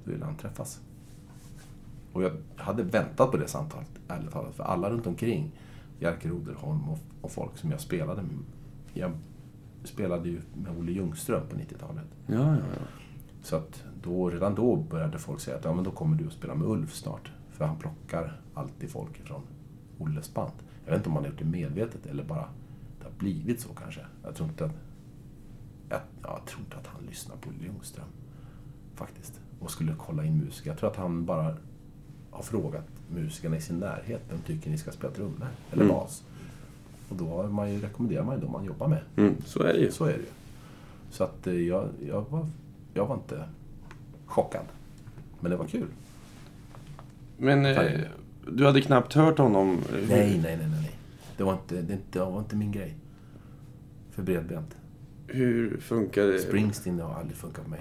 då 0.05 0.11
ville 0.11 0.25
han 0.25 0.35
träffas. 0.35 0.79
Och 2.13 2.23
jag 2.23 2.31
hade 2.55 2.83
väntat 2.83 3.31
på 3.31 3.37
det 3.37 3.47
samtalet, 3.47 3.89
ärligt 4.07 4.31
talat. 4.31 4.55
För 4.55 4.63
alla 4.63 4.89
runt 4.89 5.07
omkring, 5.07 5.51
Jerker 5.99 6.29
Roderholm 6.29 6.89
och, 6.89 6.99
och 7.21 7.31
folk 7.31 7.57
som 7.57 7.71
jag 7.71 7.81
spelade 7.81 8.21
med. 8.21 8.37
Jag 8.93 9.11
spelade 9.83 10.29
ju 10.29 10.41
med 10.53 10.77
Olle 10.77 10.91
Ljungström 10.91 11.47
på 11.49 11.55
90-talet. 11.55 12.05
Ja, 12.27 12.35
ja, 12.35 12.55
ja. 12.55 12.87
Så 13.41 13.55
att 13.55 13.83
då, 14.03 14.29
redan 14.29 14.55
då 14.55 14.75
började 14.75 15.17
folk 15.17 15.39
säga 15.39 15.57
att 15.57 15.65
ja, 15.65 15.73
men 15.73 15.83
då 15.83 15.91
kommer 15.91 16.17
du 16.17 16.27
att 16.27 16.33
spela 16.33 16.55
med 16.55 16.67
Ulf 16.67 16.93
snart. 16.93 17.31
För 17.51 17.65
han 17.65 17.77
plockar 17.77 18.41
alltid 18.53 18.91
folk 18.91 19.19
ifrån 19.19 19.41
Olles 19.97 20.33
band. 20.33 20.51
Jag 20.85 20.91
vet 20.91 20.99
inte 20.99 21.09
om 21.09 21.15
han 21.15 21.23
har 21.23 21.31
gjort 21.31 21.39
det 21.39 21.45
medvetet 21.45 22.05
eller 22.05 22.23
bara 22.23 22.49
det 22.99 23.05
har 23.05 23.11
blivit 23.17 23.61
så 23.61 23.69
kanske. 23.73 24.01
Jag 24.23 24.35
tror 24.35 24.49
inte 24.49 24.65
att, 24.65 24.71
jag, 25.89 25.99
jag 26.23 26.45
tror 26.45 26.59
inte 26.59 26.77
att 26.77 26.87
han 26.87 27.03
lyssnar 27.05 27.35
på 27.35 27.49
Olle 27.49 27.63
Ljungström. 27.63 28.07
Faktiskt. 28.95 29.41
Och 29.59 29.71
skulle 29.71 29.95
kolla 29.97 30.25
in 30.25 30.37
musiker. 30.37 30.69
Jag 30.69 30.79
tror 30.79 30.89
att 30.89 30.95
han 30.95 31.25
bara 31.25 31.57
har 32.31 32.43
frågat 32.43 32.85
musikerna 33.09 33.57
i 33.57 33.61
sin 33.61 33.79
närhet. 33.79 34.21
Vem 34.29 34.39
tycker 34.41 34.69
ni 34.69 34.77
ska 34.77 34.91
spela 34.91 35.13
trummor? 35.13 35.47
Eller 35.71 35.83
Mm. 35.83 35.95
bas? 35.95 36.23
Och 37.09 37.15
då 37.15 37.43
man 37.47 37.73
ju, 37.73 37.81
rekommenderar 37.81 38.23
man 38.23 38.35
ju 38.35 38.41
de 38.41 38.51
man 38.51 38.65
jobbar 38.65 38.87
med. 38.87 39.01
Mm, 39.15 39.35
så 39.45 39.63
är 39.63 39.73
det 39.73 39.79
ju. 39.79 39.91
Så 39.91 40.05
är 40.05 40.11
det 40.13 40.17
ju. 40.17 40.25
Så 41.11 41.23
att 41.23 41.47
eh, 41.47 41.53
jag, 41.53 41.89
jag, 42.07 42.25
var, 42.29 42.47
jag 42.93 43.05
var 43.07 43.15
inte 43.15 43.43
chockad. 44.25 44.65
Men 45.39 45.51
det 45.51 45.57
var 45.57 45.65
kul. 45.67 45.87
Men 47.37 47.65
eh, 47.65 47.81
du 48.51 48.65
hade 48.65 48.81
knappt 48.81 49.13
hört 49.13 49.37
honom? 49.37 49.77
Hur- 49.91 50.07
Nej, 50.09 50.39
nej, 50.43 50.57
nej, 50.57 50.57
nej. 50.57 50.69
nej. 50.81 50.91
Det 51.37 51.43
var 51.43 51.53
inte, 51.53 51.81
det, 51.81 51.97
det 52.11 52.19
var 52.19 52.39
inte 52.39 52.55
min 52.55 52.71
grej. 52.71 52.95
För 54.11 54.21
bredbent. 54.23 54.75
Hur 55.27 55.77
funkar 55.79 56.23
det? 56.23 56.39
Springsteen 56.39 56.99
har 56.99 57.13
aldrig 57.13 57.37
funkat 57.37 57.63
på 57.63 57.69
mig. 57.69 57.79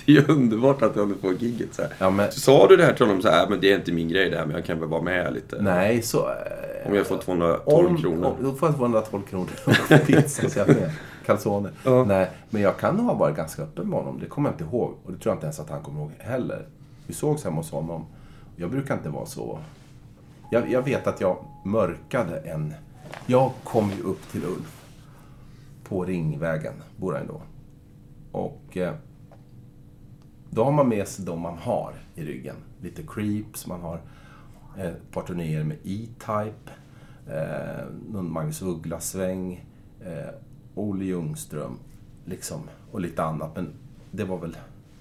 Det 0.06 0.12
är 0.12 0.16
ju 0.16 0.26
underbart 0.28 0.82
att 0.82 0.94
du 0.94 1.00
hade 1.00 1.14
fått 1.14 1.42
gigget 1.42 1.74
så 1.74 1.82
här. 1.82 1.92
Ja, 1.98 2.10
men, 2.10 2.32
Sa 2.32 2.66
du 2.68 2.76
det 2.76 2.84
här 2.84 2.92
till 2.92 3.06
honom 3.06 3.22
så 3.22 3.28
här, 3.28 3.48
men 3.48 3.60
det 3.60 3.72
är 3.72 3.76
inte 3.76 3.92
min 3.92 4.08
grej 4.08 4.30
det 4.30 4.36
här, 4.36 4.46
men 4.46 4.54
jag 4.56 4.64
kan 4.64 4.80
väl 4.80 4.88
vara 4.88 5.02
med 5.02 5.32
lite? 5.34 5.62
nej, 5.62 6.02
så... 6.02 6.18
eh, 6.28 6.88
Om 6.90 6.94
jag 6.94 7.06
får 7.06 7.18
212 7.18 7.86
om, 7.88 7.96
kronor. 7.96 8.26
Om, 8.38 8.44
då 8.44 8.52
får 8.52 8.68
jag 8.68 8.76
212 8.76 9.22
kronor 9.22 9.48
och 9.66 10.06
pizza, 10.06 10.48
så 10.50 10.58
jag 10.58 10.68
med. 10.68 10.90
Calzone. 11.26 11.70
Ja. 11.84 12.04
Nej, 12.04 12.30
men 12.50 12.62
jag 12.62 12.78
kan 12.78 13.00
ha 13.00 13.14
varit 13.14 13.36
ganska 13.36 13.62
öppen 13.62 13.88
med 13.88 13.98
honom. 13.98 14.18
Det 14.20 14.26
kommer 14.26 14.48
jag 14.48 14.54
inte 14.54 14.64
ihåg. 14.64 14.94
Och 15.04 15.12
det 15.12 15.18
tror 15.18 15.30
jag 15.30 15.36
inte 15.36 15.46
ens 15.46 15.60
att 15.60 15.70
han 15.70 15.82
kommer 15.82 16.00
ihåg 16.00 16.12
heller. 16.18 16.66
Vi 17.06 17.14
sågs 17.14 17.44
hemma 17.44 17.56
hos 17.56 17.70
honom. 17.70 18.06
Jag 18.56 18.70
brukar 18.70 18.94
inte 18.94 19.08
vara 19.08 19.26
så... 19.26 19.58
Jag, 20.50 20.70
jag 20.70 20.82
vet 20.82 21.06
att 21.06 21.20
jag 21.20 21.36
mörkade 21.64 22.36
en... 22.38 22.74
Jag 23.26 23.50
kom 23.64 23.90
ju 23.98 24.02
upp 24.02 24.32
till 24.32 24.44
Ulf. 24.44 24.84
På 25.88 26.04
Ringvägen, 26.04 26.72
bor 26.96 27.12
han 27.14 27.26
då. 27.26 27.42
Och... 28.32 28.76
Eh, 28.76 28.92
då 30.50 30.64
har 30.64 30.72
man 30.72 30.88
med 30.88 31.08
sig 31.08 31.24
de 31.24 31.40
man 31.40 31.58
har 31.58 31.94
i 32.14 32.24
ryggen. 32.24 32.56
Lite 32.80 33.02
Creeps, 33.02 33.66
man 33.66 33.80
har 33.80 34.00
eh, 34.76 34.84
ett 34.86 35.10
par 35.10 35.22
turnéer 35.22 35.64
med 35.64 35.76
E-Type, 35.84 36.70
eh, 37.26 37.86
någon 38.12 38.32
Magnus 38.32 38.62
Uggla-sväng, 38.62 39.64
eh, 40.00 40.34
Olle 40.74 41.04
Ljungström, 41.04 41.78
liksom, 42.24 42.60
och 42.92 43.00
lite 43.00 43.22
annat. 43.22 43.56
Men 43.56 43.72
det 44.10 44.24
var 44.24 44.38
väl... 44.38 44.56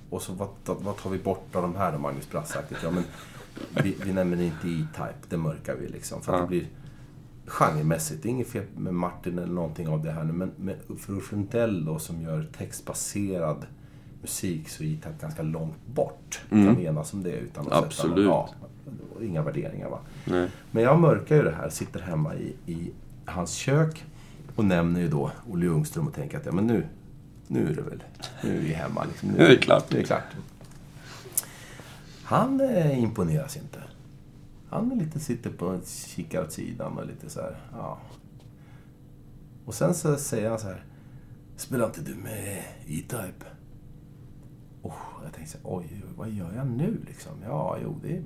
Och 0.10 0.22
så 0.22 0.34
vad, 0.34 0.50
vad 0.66 0.98
tar 0.98 1.10
vi 1.10 1.20
bort 1.20 1.56
av 1.56 1.62
de 1.62 1.76
här 1.76 1.92
då, 1.92 1.98
Magnus 2.00 2.30
Brassaktigt? 2.32 2.84
Ja, 2.84 2.92
men 2.92 3.04
vi, 3.84 3.96
vi 4.06 4.14
nämner 4.14 4.42
inte 4.42 4.68
E-Type, 4.68 5.28
det 5.30 5.38
mörkar 5.38 5.76
vi 5.76 5.88
liksom. 5.88 6.22
För 6.22 6.34
Ja. 6.34 6.42
det 6.42 6.48
blir 6.48 6.68
genremässigt, 7.46 8.24
det 8.24 8.30
är 8.30 8.32
inget 8.32 8.48
fel 8.48 8.66
med 8.78 8.94
Martin 8.94 9.40
eller 9.40 9.54
någonting 9.54 9.88
av 9.88 10.04
det 10.04 10.12
här 10.12 10.24
nu, 10.24 10.34
men 10.34 10.52
med, 10.58 10.76
Ulf 11.08 11.32
Lundell 11.32 11.86
då, 11.86 12.00
som 12.00 12.22
gör 12.22 12.50
textbaserad 12.58 13.66
musik 14.22 14.70
så 14.70 14.84
är 14.84 14.88
E-Type 14.88 15.16
ganska 15.22 15.42
långt 15.42 15.88
bort. 15.88 16.42
Kan 16.50 16.76
vi 16.76 16.86
enas 16.86 17.14
om 17.14 17.24
det 17.24 17.32
utan 17.32 17.64
att 17.64 17.74
sätta 17.74 17.86
Absolut. 17.86 18.16
någon, 18.16 18.26
ja, 18.26 18.50
inga 19.22 19.42
värderingar 19.42 19.90
va. 19.90 20.00
Nej. 20.26 20.50
Men 20.72 20.84
jag 20.84 21.00
mörkar 21.00 21.36
ju 21.36 21.44
det 21.44 21.56
här, 21.56 21.70
sitter 21.70 22.00
hemma 22.00 22.36
i, 22.36 22.56
i 22.66 22.92
hans 23.26 23.54
kök 23.54 24.06
och 24.56 24.66
nämner 24.66 25.00
ju 25.00 25.08
då 25.08 25.32
Olle 25.52 25.66
Ljungström 25.66 26.08
och 26.08 26.14
tänker 26.14 26.38
att 26.38 26.46
ja, 26.46 26.52
men 26.52 26.68
nu, 26.68 26.86
nu 27.48 27.70
är 27.70 27.76
det 27.76 27.82
väl, 27.82 28.04
nu 28.44 28.58
är 28.58 28.62
vi 28.62 28.74
hemma. 28.74 29.04
Liksom. 29.04 29.30
Nu 29.30 29.44
är 29.44 29.50
det 29.50 29.58
klart. 29.58 29.92
Nu 29.92 29.98
är 29.98 30.02
det 30.02 30.08
klart. 30.08 30.24
Han 32.24 32.62
eh, 32.62 33.00
imponeras 33.00 33.58
inte. 33.58 33.80
Han 34.70 34.92
är 34.92 34.96
lite, 34.96 35.20
sitter 35.20 35.50
på 35.50 35.80
kikar 35.86 36.44
åt 36.44 36.52
sidan 36.52 36.98
och 36.98 37.08
lite 37.08 37.30
så 37.30 37.42
här, 37.42 37.56
ja. 37.72 37.98
Och 39.66 39.74
sen 39.74 39.94
så 39.94 40.16
säger 40.16 40.50
han 40.50 40.60
så 40.60 40.68
här. 40.68 40.84
Spelar 41.58 41.86
inte 41.86 42.02
du 42.02 42.16
med 42.16 42.64
E-Type? 42.88 43.46
Jag 45.28 45.34
tänkte 45.34 45.58
så 45.58 45.58
här, 45.58 45.78
oj, 45.78 46.04
vad 46.18 46.30
gör 46.30 46.54
jag 46.56 46.68
nu 46.68 47.02
liksom? 47.08 47.32
Ja, 47.44 47.78
jo, 47.84 48.00
det 48.02 48.18
är 48.18 48.24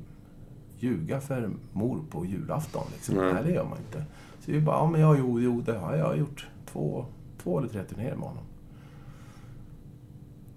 ljuga 0.77 1.21
för 1.21 1.51
mor 1.73 2.03
på 2.09 2.25
julafton 2.25 2.83
liksom. 2.93 3.15
Nej. 3.15 3.33
Nej, 3.33 3.43
det 3.43 3.51
gör 3.51 3.65
man 3.65 3.77
inte. 3.77 4.05
Så 4.39 4.51
vi 4.51 4.61
bara, 4.61 4.75
ja 4.75 4.89
men 4.89 5.01
ja, 5.01 5.15
jo, 5.17 5.39
jo, 5.39 5.61
det 5.61 5.77
har 5.77 5.95
jag 5.95 6.17
gjort. 6.17 6.49
Två, 6.65 7.05
två 7.37 7.59
eller 7.59 7.67
tre 7.67 7.83
turnéer 7.83 8.15
med 8.15 8.27
honom. 8.27 8.43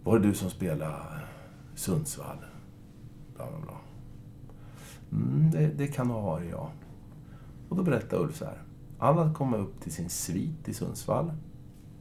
Var 0.05 0.19
det 0.19 0.29
du 0.29 0.35
som 0.35 0.51
spelade 0.51 0.95
Sundsvall? 1.75 2.39
Bla, 3.37 3.47
bla, 3.47 3.61
bla. 3.61 3.81
Mm, 5.13 5.51
det, 5.51 5.67
det 5.67 5.87
kan 5.87 6.11
ha 6.11 6.21
varit 6.21 6.51
jag. 6.51 6.69
Och 7.69 7.77
då 7.77 7.83
berättade 7.83 8.23
Ulf 8.23 8.37
så 8.37 8.45
här. 8.45 8.63
Han 8.99 9.19
hade 9.19 9.35
kommit 9.35 9.61
upp 9.61 9.81
till 9.81 9.93
sin 9.93 10.09
svit 10.09 10.69
i 10.69 10.75
Sundsvall. 10.75 11.33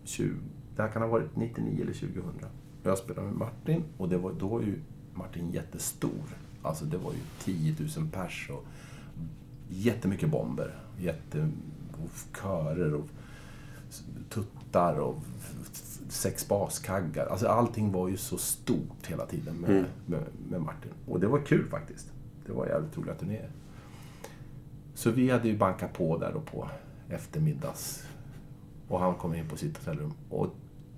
20, 0.03 0.35
det 0.75 0.81
här 0.81 0.89
kan 0.89 1.01
ha 1.01 1.09
varit 1.09 1.35
99 1.35 1.81
eller 1.81 1.93
2000. 1.93 2.23
Jag 2.83 2.97
spelade 2.97 3.27
med 3.27 3.35
Martin 3.37 3.83
och 3.97 4.09
det 4.09 4.17
var, 4.17 4.31
då 4.39 4.47
var 4.47 4.61
ju 4.61 4.79
Martin 5.13 5.51
jättestor. 5.51 6.23
Alltså 6.61 6.85
det 6.85 6.97
var 6.97 7.11
ju 7.13 7.19
10 7.39 7.75
000 7.97 8.07
pers 8.11 8.49
och 8.53 8.65
jättemycket 9.69 10.29
bomber. 10.29 10.75
Jätte, 10.99 11.49
och 12.03 12.37
körer 12.41 12.93
och 12.93 13.05
tuttar 14.29 14.99
och 14.99 15.15
sex 16.09 16.47
baskaggar. 16.47 17.25
Alltså 17.25 17.47
allting 17.47 17.91
var 17.91 18.07
ju 18.09 18.17
så 18.17 18.37
stort 18.37 19.07
hela 19.07 19.25
tiden 19.25 19.55
med, 19.55 19.69
Mm. 19.69 19.85
med, 20.05 20.23
med 20.49 20.61
Martin. 20.61 20.91
Och 21.07 21.19
det 21.19 21.27
var 21.27 21.39
kul 21.39 21.67
faktiskt. 21.69 22.11
Det 22.45 22.51
var 22.53 22.67
jävligt 22.67 22.97
roliga 22.97 23.15
turnéer. 23.15 23.49
Så 24.93 25.11
vi 25.11 25.29
hade 25.29 25.47
ju 25.47 25.57
bankat 25.57 25.93
på 25.93 26.17
där 26.17 26.31
då 26.33 26.41
på 26.41 26.69
eftermiddags. 27.09 28.03
Och 28.87 28.99
han 28.99 29.15
kommer 29.15 29.35
in 29.35 29.47
på 29.49 29.57
sitt 29.57 29.77
hotellrum 29.77 30.13
och 30.29 30.55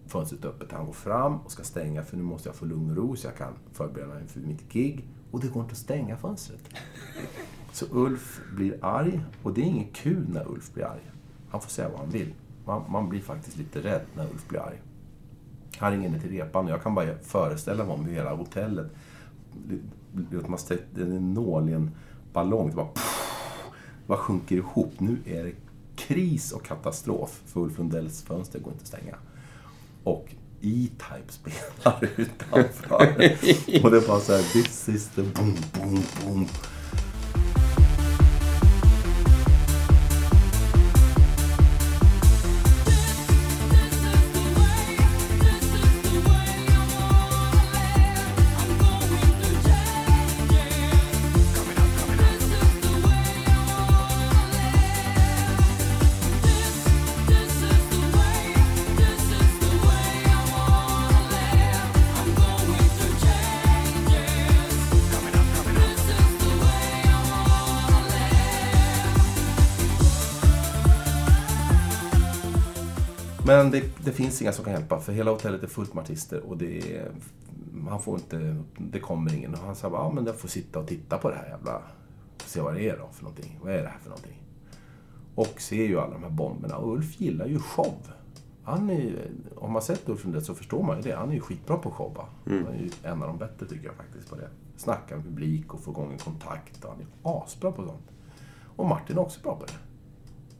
fönstret 0.08 0.46
är 0.46 0.50
öppet. 0.50 0.72
Han 0.72 0.86
går 0.86 0.94
fram 0.94 1.40
och 1.40 1.52
ska 1.52 1.64
stänga 1.64 2.04
för 2.04 2.18
nu 2.18 2.24
måste 2.24 2.50
jag 2.50 2.56
få 2.56 2.66
lugn 2.66 2.90
och 2.90 2.96
ro 2.96 3.16
så 3.16 3.28
jag 3.28 3.38
kan 3.38 3.54
förbereda 3.72 4.08
mig 4.08 4.22
inför 4.22 4.40
mitt 4.40 4.70
gig. 4.70 5.08
Och 5.32 5.40
det 5.40 5.48
går 5.48 5.64
inte 5.64 5.72
att 5.72 5.78
stänga 5.78 6.18
fönstret. 6.18 6.62
Så 7.72 7.86
Ulf 7.92 8.42
blir 8.56 8.86
arg 8.86 9.22
och 9.44 9.54
det 9.54 9.62
är 9.62 9.66
inget 9.66 9.94
kul 9.94 10.30
när 10.30 10.52
Ulf 10.52 10.74
blir 10.74 10.86
arg. 10.86 11.12
Han 11.50 11.62
får 11.62 11.70
säga 11.70 11.90
vad 11.90 12.00
han 12.00 12.10
vill. 12.10 12.34
Man, 12.66 12.92
man 12.92 13.10
blir 13.10 13.22
faktiskt 13.22 13.58
lite 13.58 13.80
rädd 13.80 14.02
när 14.16 14.24
Ulf 14.24 14.48
blir 14.48 14.60
arg. 14.60 14.82
Han 15.78 15.92
ringer 15.92 16.10
ner 16.10 16.20
till 16.20 16.30
repan 16.30 16.66
och 16.66 16.72
jag 16.72 16.84
kan 16.84 16.96
bara 16.96 17.18
föreställa 17.18 17.86
mig 17.86 17.94
om 17.94 18.06
hur 18.06 18.14
hela 18.14 18.36
hotellet... 18.36 18.92
Man 20.48 20.58
sträcker 20.58 21.02
en 21.02 21.34
nål 21.34 21.70
i 21.70 21.74
en 21.74 21.92
ballong. 22.34 22.70
Det 22.70 22.76
bara, 22.76 22.88
bara 24.08 24.18
sjunker 24.18 24.56
ihop. 24.56 24.94
Nu 24.98 25.18
är 25.26 25.44
det 25.44 25.54
kris 25.96 26.52
och 26.52 26.66
katastrof. 26.66 27.42
För 27.46 27.62
Ulf 27.62 27.78
Lundells 27.78 28.24
fönster 28.24 28.60
går 28.60 28.74
inte 28.74 28.82
att 28.82 28.88
stänga. 28.88 29.16
Och 30.06 30.26
E-Type 30.62 31.30
spelar 31.30 32.10
utanför. 32.18 33.36
och 33.84 33.92
det 33.92 34.00
var 34.00 34.20
så 34.20 34.34
här, 34.34 34.44
this 34.54 34.90
is 34.90 35.08
the 35.16 35.22
boom, 35.22 35.58
boom, 35.74 36.04
boom. 36.24 36.48
Finns 74.16 74.42
inga 74.42 74.52
som 74.52 74.66
kan 74.66 74.74
hjälpa, 74.74 75.00
för 75.00 75.14
hela 75.14 75.32
hotellet 75.32 75.64
är 75.64 75.68
fullt 75.68 75.94
med 75.94 76.02
artister 76.02 76.40
och 76.40 76.58
det 76.58 76.98
är, 76.98 77.12
han 77.90 78.02
får 78.02 78.16
inte, 78.16 78.64
det 78.78 79.00
kommer 79.00 79.34
ingen. 79.34 79.54
Och 79.54 79.60
han 79.60 79.76
sa 79.76 79.90
bara, 79.90 80.02
ja 80.02 80.12
men 80.12 80.26
jag 80.26 80.36
får 80.36 80.48
sitta 80.48 80.80
och 80.80 80.88
titta 80.88 81.18
på 81.18 81.30
det 81.30 81.36
här 81.36 81.48
jävla, 81.48 81.82
se 82.46 82.62
vad 82.62 82.76
det 82.76 82.90
är 82.90 82.98
då 82.98 83.10
för 83.12 83.24
någonting. 83.24 83.60
Vad 83.64 83.74
är 83.74 83.84
det 83.84 83.90
här 83.90 84.00
för 84.00 84.10
någonting? 84.10 84.42
Och 85.36 85.62
ser 85.62 85.86
ju 85.86 86.00
alla 86.00 86.14
de 86.14 86.24
här 86.24 86.30
bomberna. 86.30 86.78
Och 86.78 86.94
Ulf 86.94 87.22
gillar 87.22 87.46
ju 87.46 87.60
show. 87.60 87.96
Han 88.64 88.90
är 88.90 89.32
om 89.56 89.72
man 89.72 89.82
sett 89.82 90.10
Ulf 90.10 90.24
Lundell 90.24 90.46
så 90.46 90.56
förstår 90.56 90.84
man 90.84 90.98
ju 90.98 91.02
det. 91.02 91.16
Han 91.16 91.30
är 91.30 91.34
ju 91.34 91.40
skitbra 91.40 91.78
på 91.78 91.90
att 91.90 91.96
showa. 91.96 92.26
Han 92.46 92.68
är 92.68 92.80
ju 92.80 92.90
en 93.04 93.22
av 93.22 93.28
de 93.28 93.38
bättre 93.38 93.66
tycker 93.66 93.86
jag 93.86 93.96
faktiskt 93.96 94.30
på 94.30 94.36
det. 94.36 94.50
Snacka 94.78 95.16
med 95.16 95.26
publik 95.26 95.74
och 95.74 95.80
få 95.80 95.92
igång 95.92 96.12
en 96.12 96.18
kontakt. 96.18 96.84
Han 96.84 97.00
är 97.00 97.08
asbra 97.22 97.72
på 97.72 97.86
sånt. 97.86 98.12
Och 98.76 98.86
Martin 98.86 99.18
är 99.18 99.22
också 99.22 99.42
bra 99.42 99.56
på 99.56 99.66
det. 99.66 99.74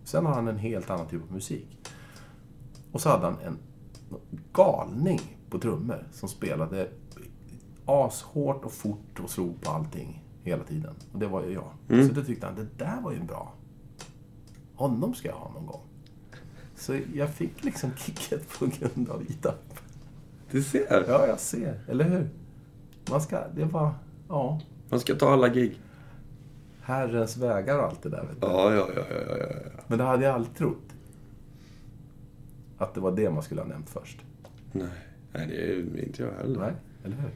Sen 0.04 0.26
har 0.26 0.34
han 0.34 0.48
en 0.48 0.58
helt 0.58 0.90
annan 0.90 1.08
typ 1.08 1.24
av 1.24 1.32
musik. 1.32 1.80
Och 2.96 3.02
så 3.02 3.10
hade 3.10 3.26
han 3.26 3.38
en 3.46 3.58
galning 4.54 5.38
på 5.50 5.60
trummor 5.60 6.08
som 6.12 6.30
spelade 6.30 6.90
ashårt 7.86 8.66
och 8.66 8.72
fort 8.72 9.20
och 9.24 9.30
slog 9.30 9.62
på 9.62 9.72
allting 9.72 10.24
hela 10.44 10.64
tiden. 10.64 10.96
Och 11.14 11.20
det 11.20 11.28
var 11.28 11.44
ju 11.44 11.54
jag. 11.54 11.72
Så 12.08 12.14
det 12.14 12.24
tyckte 12.24 12.46
han, 12.46 12.56
det 12.56 12.86
där 12.86 13.02
var 13.02 13.12
ju 13.12 13.20
bra. 13.20 13.54
Honom 14.76 15.14
ska 15.14 15.28
jag 15.28 15.36
ha 15.36 15.52
någon 15.54 15.66
gång. 15.66 15.82
Så 16.76 17.00
jag 17.14 17.30
fick 17.30 17.64
liksom 17.64 17.92
kicket 17.98 18.60
på 18.60 18.66
grund 18.66 19.10
av 19.10 19.24
Ida. 19.24 19.54
Du 20.52 20.64
ser. 20.64 21.06
Ja, 21.08 21.28
jag 21.28 21.40
ser. 21.40 21.80
Eller 21.88 22.06
hur? 22.06 22.30
Man 23.10 23.22
ska, 23.22 23.48
det 23.56 23.66
var, 23.66 23.94
ja, 24.30 24.60
Man 24.90 25.00
ska 25.00 25.16
ta 25.16 25.34
alla 25.34 25.50
gig. 25.50 25.80
Herrens 26.82 27.38
vägar 27.38 27.78
och 27.78 27.86
allt 27.86 28.04
det 28.04 28.10
där. 28.10 28.22
Vet 28.22 28.42
du. 28.42 28.48
Ja, 28.48 28.74
ja, 28.74 28.88
ja, 28.96 29.04
ja, 29.10 29.38
ja. 29.38 29.48
Men 29.88 29.98
det 29.98 30.04
hade 30.04 30.26
jag 30.26 30.36
aldrig 30.36 30.56
trott. 30.56 30.95
Att 32.78 32.94
det 32.94 33.02
var 33.02 33.12
det 33.12 33.30
man 33.30 33.44
skulle 33.44 33.62
ha 33.62 33.68
nämnt 33.68 33.90
först. 33.90 34.22
Nej, 34.72 34.88
nej 35.34 35.48
det 35.48 36.00
är 36.02 36.04
inte 36.04 36.24
jag 36.24 36.32
heller. 36.32 36.60
Nej, 36.60 36.74
eller 37.04 37.16
hur? 37.16 37.32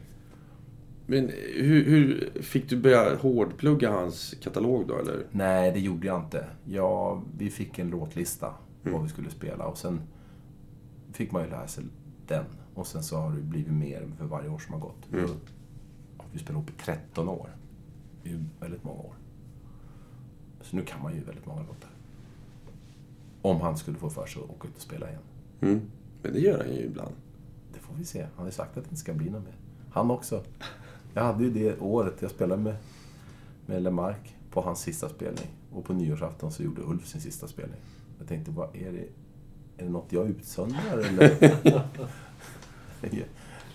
Men 1.05 1.31
hur, 1.55 1.85
hur 1.85 2.29
fick 2.41 2.69
du 2.69 2.77
börja 2.77 3.15
hårdplugga 3.15 3.91
hans 3.91 4.35
katalog 4.41 4.87
då, 4.87 4.97
eller? 4.97 5.25
Nej, 5.31 5.71
det 5.71 5.79
gjorde 5.79 6.07
jag 6.07 6.19
inte. 6.19 6.45
Ja, 6.65 7.21
vi 7.37 7.49
fick 7.49 7.79
en 7.79 7.89
låtlista 7.89 8.53
vad 8.83 9.03
vi 9.03 9.09
skulle 9.09 9.29
spela 9.29 9.65
och 9.65 9.77
sen 9.77 10.01
fick 11.11 11.31
man 11.31 11.43
ju 11.43 11.49
lära 11.49 11.67
sig 11.67 11.83
den. 12.27 12.45
Och 12.73 12.87
sen 12.87 13.03
så 13.03 13.17
har 13.17 13.31
det 13.31 13.41
blivit 13.41 13.73
mer 13.73 14.07
för 14.17 14.25
varje 14.25 14.49
år 14.49 14.59
som 14.59 14.73
har 14.73 14.81
gått. 14.81 15.11
Mm. 15.13 15.29
Vi 16.31 16.39
spelat 16.39 16.49
ihop 16.49 16.69
i 16.69 16.83
13 16.83 17.29
år. 17.29 17.49
Det 18.23 18.29
är 18.29 18.33
ju 18.33 18.43
väldigt 18.59 18.83
många 18.83 18.99
år. 18.99 19.15
Så 20.61 20.75
nu 20.75 20.81
kan 20.81 21.01
man 21.01 21.15
ju 21.15 21.23
väldigt 21.23 21.45
många 21.45 21.61
låtar. 21.61 21.89
Om 23.41 23.61
han 23.61 23.77
skulle 23.77 23.97
få 23.97 24.09
för 24.09 24.25
sig 24.25 24.41
att 24.43 24.49
åka 24.49 24.67
ut 24.67 24.75
och 24.75 24.81
spela 24.81 25.09
igen. 25.09 25.21
Mm. 25.61 25.81
Men 26.21 26.33
det 26.33 26.39
gör 26.39 26.57
han 26.57 26.75
ju 26.75 26.81
ibland. 26.81 27.15
Det 27.73 27.79
får 27.79 27.93
vi 27.95 28.05
se. 28.05 28.21
Han 28.21 28.31
har 28.35 28.45
ju 28.45 28.51
sagt 28.51 28.77
att 28.77 28.83
det 28.83 28.87
inte 28.87 28.95
ska 28.95 29.13
bli 29.13 29.29
något 29.29 29.43
mer. 29.43 29.55
Han 29.91 30.11
också. 30.11 30.43
Jag 31.13 31.23
hade 31.23 31.43
ju 31.43 31.49
det 31.49 31.79
året 31.79 32.15
jag 32.19 32.31
spelade 32.31 32.61
med, 32.61 32.75
med 33.65 33.81
Lemark 33.83 34.35
på 34.51 34.61
hans 34.61 34.79
sista 34.79 35.09
spelning. 35.09 35.47
Och 35.71 35.85
på 35.85 35.93
nyårsafton 35.93 36.51
så 36.51 36.63
gjorde 36.63 36.81
Ulf 36.81 37.07
sin 37.07 37.21
sista 37.21 37.47
spelning. 37.47 37.79
Jag 38.19 38.27
tänkte, 38.27 38.51
vad 38.51 38.75
är 38.75 38.91
det? 38.91 39.07
Är 39.77 39.85
det 39.85 39.89
något 39.89 40.13
jag 40.13 40.29
utsöndrar 40.29 40.97
eller? 40.97 41.43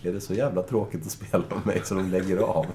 är 0.03 0.13
det 0.13 0.21
så 0.21 0.35
jävla 0.35 0.63
tråkigt 0.63 1.07
att 1.07 1.13
spela 1.13 1.45
med 1.51 1.67
mig 1.67 1.81
så 1.85 1.95
de 1.95 2.11
lägger 2.11 2.37
av? 2.37 2.67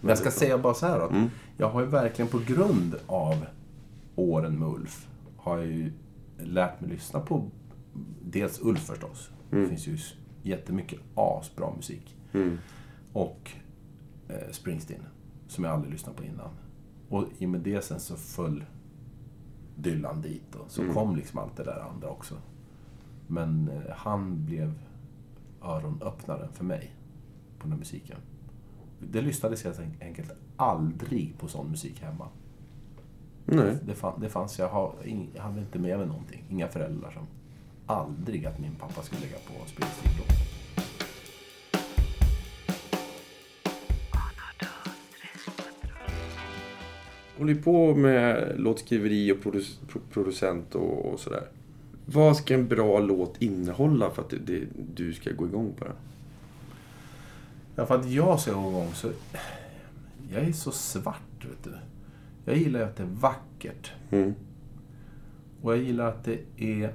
Men 0.00 0.08
jag 0.08 0.18
ska 0.18 0.30
säga 0.30 0.58
bara 0.58 0.74
så 0.74 0.86
här 0.86 1.00
att 1.00 1.30
jag 1.56 1.70
har 1.70 1.80
ju 1.80 1.86
verkligen 1.86 2.28
på 2.28 2.38
grund 2.46 2.94
av 3.06 3.46
åren 4.16 4.58
med 4.58 4.68
Ulf 4.68 5.06
har 5.36 5.58
jag 5.58 5.66
ju 5.66 5.92
lärt 6.38 6.80
mig 6.80 6.90
lyssna 6.90 7.20
på 7.20 7.50
dels 8.22 8.60
Ulf 8.62 8.80
förstås. 8.80 9.30
Det 9.50 9.68
finns 9.68 9.86
ju 9.86 9.98
jättemycket 10.42 11.00
asbra 11.14 11.72
musik. 11.76 12.16
Och 13.12 13.50
eh, 14.28 14.50
Springsteen, 14.50 15.02
som 15.48 15.64
jag 15.64 15.72
aldrig 15.72 15.92
lyssnat 15.92 16.16
på 16.16 16.24
innan. 16.24 16.50
Och 17.08 17.24
i 17.38 17.46
och 17.46 17.50
med 17.50 17.60
det 17.60 17.84
sen 17.84 18.00
så 18.00 18.16
föll 18.16 18.64
Dylan 19.76 20.20
dit 20.22 20.54
och 20.54 20.70
så 20.70 20.92
kom 20.92 21.16
liksom 21.16 21.38
allt 21.38 21.56
det 21.56 21.64
där 21.64 21.88
andra 21.90 22.08
också. 22.08 22.34
Men 23.26 23.68
eh, 23.68 23.94
han 23.96 24.44
blev 24.44 24.74
öronöppnaren 25.62 26.52
för 26.52 26.64
mig 26.64 26.94
på 27.58 27.62
den 27.62 27.72
här 27.72 27.78
musiken. 27.78 28.18
Det 29.00 29.20
lyssnades 29.20 29.64
helt 29.64 29.80
enkelt 30.00 30.32
aldrig 30.56 31.38
på 31.38 31.48
sån 31.48 31.70
musik 31.70 32.02
hemma. 32.02 32.28
Nej. 33.56 33.76
Det, 33.86 33.94
fann, 33.94 34.20
det 34.20 34.28
fanns, 34.28 34.58
jag, 34.58 34.68
har, 34.68 34.94
jag 35.34 35.42
hade 35.42 35.60
inte 35.60 35.78
med 35.78 35.98
mig 35.98 36.06
någonting. 36.06 36.44
Inga 36.50 36.68
föräldrar 36.68 37.10
som 37.10 37.26
aldrig 37.86 38.46
att 38.46 38.58
min 38.58 38.74
pappa 38.74 39.02
skulle 39.02 39.20
lägga 39.20 39.36
på 39.36 39.66
Springsteen-låt. 39.66 40.38
håller 47.38 47.52
ju 47.54 47.62
på 47.62 47.94
med 47.94 48.54
låtskriveri 48.60 49.32
och 49.32 49.36
produc- 49.36 49.78
pro- 49.88 50.00
producent 50.12 50.74
och, 50.74 51.12
och 51.12 51.20
sådär. 51.20 51.48
Vad 52.06 52.36
ska 52.36 52.54
en 52.54 52.68
bra 52.68 52.98
låt 52.98 53.42
innehålla 53.42 54.10
för 54.10 54.22
att 54.22 54.30
det, 54.30 54.38
det, 54.38 54.66
du 54.94 55.12
ska 55.12 55.32
gå 55.32 55.44
igång 55.46 55.72
på 55.78 55.84
den? 55.84 55.94
Ja, 57.76 57.86
för 57.86 57.94
att 57.94 58.10
jag 58.10 58.40
ska 58.40 58.52
gå 58.52 58.68
igång 58.68 58.90
så... 58.94 59.10
Jag 60.32 60.42
är 60.42 60.52
så 60.52 60.70
svart, 60.70 61.44
vet 61.44 61.64
du. 61.64 61.74
Jag 62.48 62.56
gillar 62.56 62.80
ju 62.80 62.86
att 62.86 62.96
det 62.96 63.02
är 63.02 63.06
vackert. 63.06 63.92
Mm. 64.10 64.34
Och 65.62 65.72
jag 65.72 65.82
gillar 65.82 66.08
att 66.08 66.24
det 66.24 66.40
är 66.56 66.92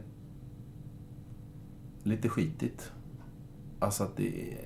lite 2.03 2.29
skitigt. 2.29 2.91
Alltså 3.79 4.03
att 4.03 4.17
det 4.17 4.53
är 4.53 4.57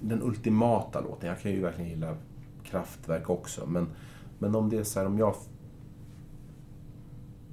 den 0.00 0.22
ultimata 0.22 1.00
låten. 1.00 1.28
Jag 1.28 1.40
kan 1.40 1.50
ju 1.50 1.60
verkligen 1.60 1.90
gilla 1.90 2.16
kraftverk 2.64 3.30
också. 3.30 3.66
Men, 3.66 3.86
men 4.38 4.54
om 4.54 4.70
det 4.70 4.78
är 4.78 4.84
så 4.84 4.98
här, 5.00 5.06
om 5.06 5.18
jag 5.18 5.34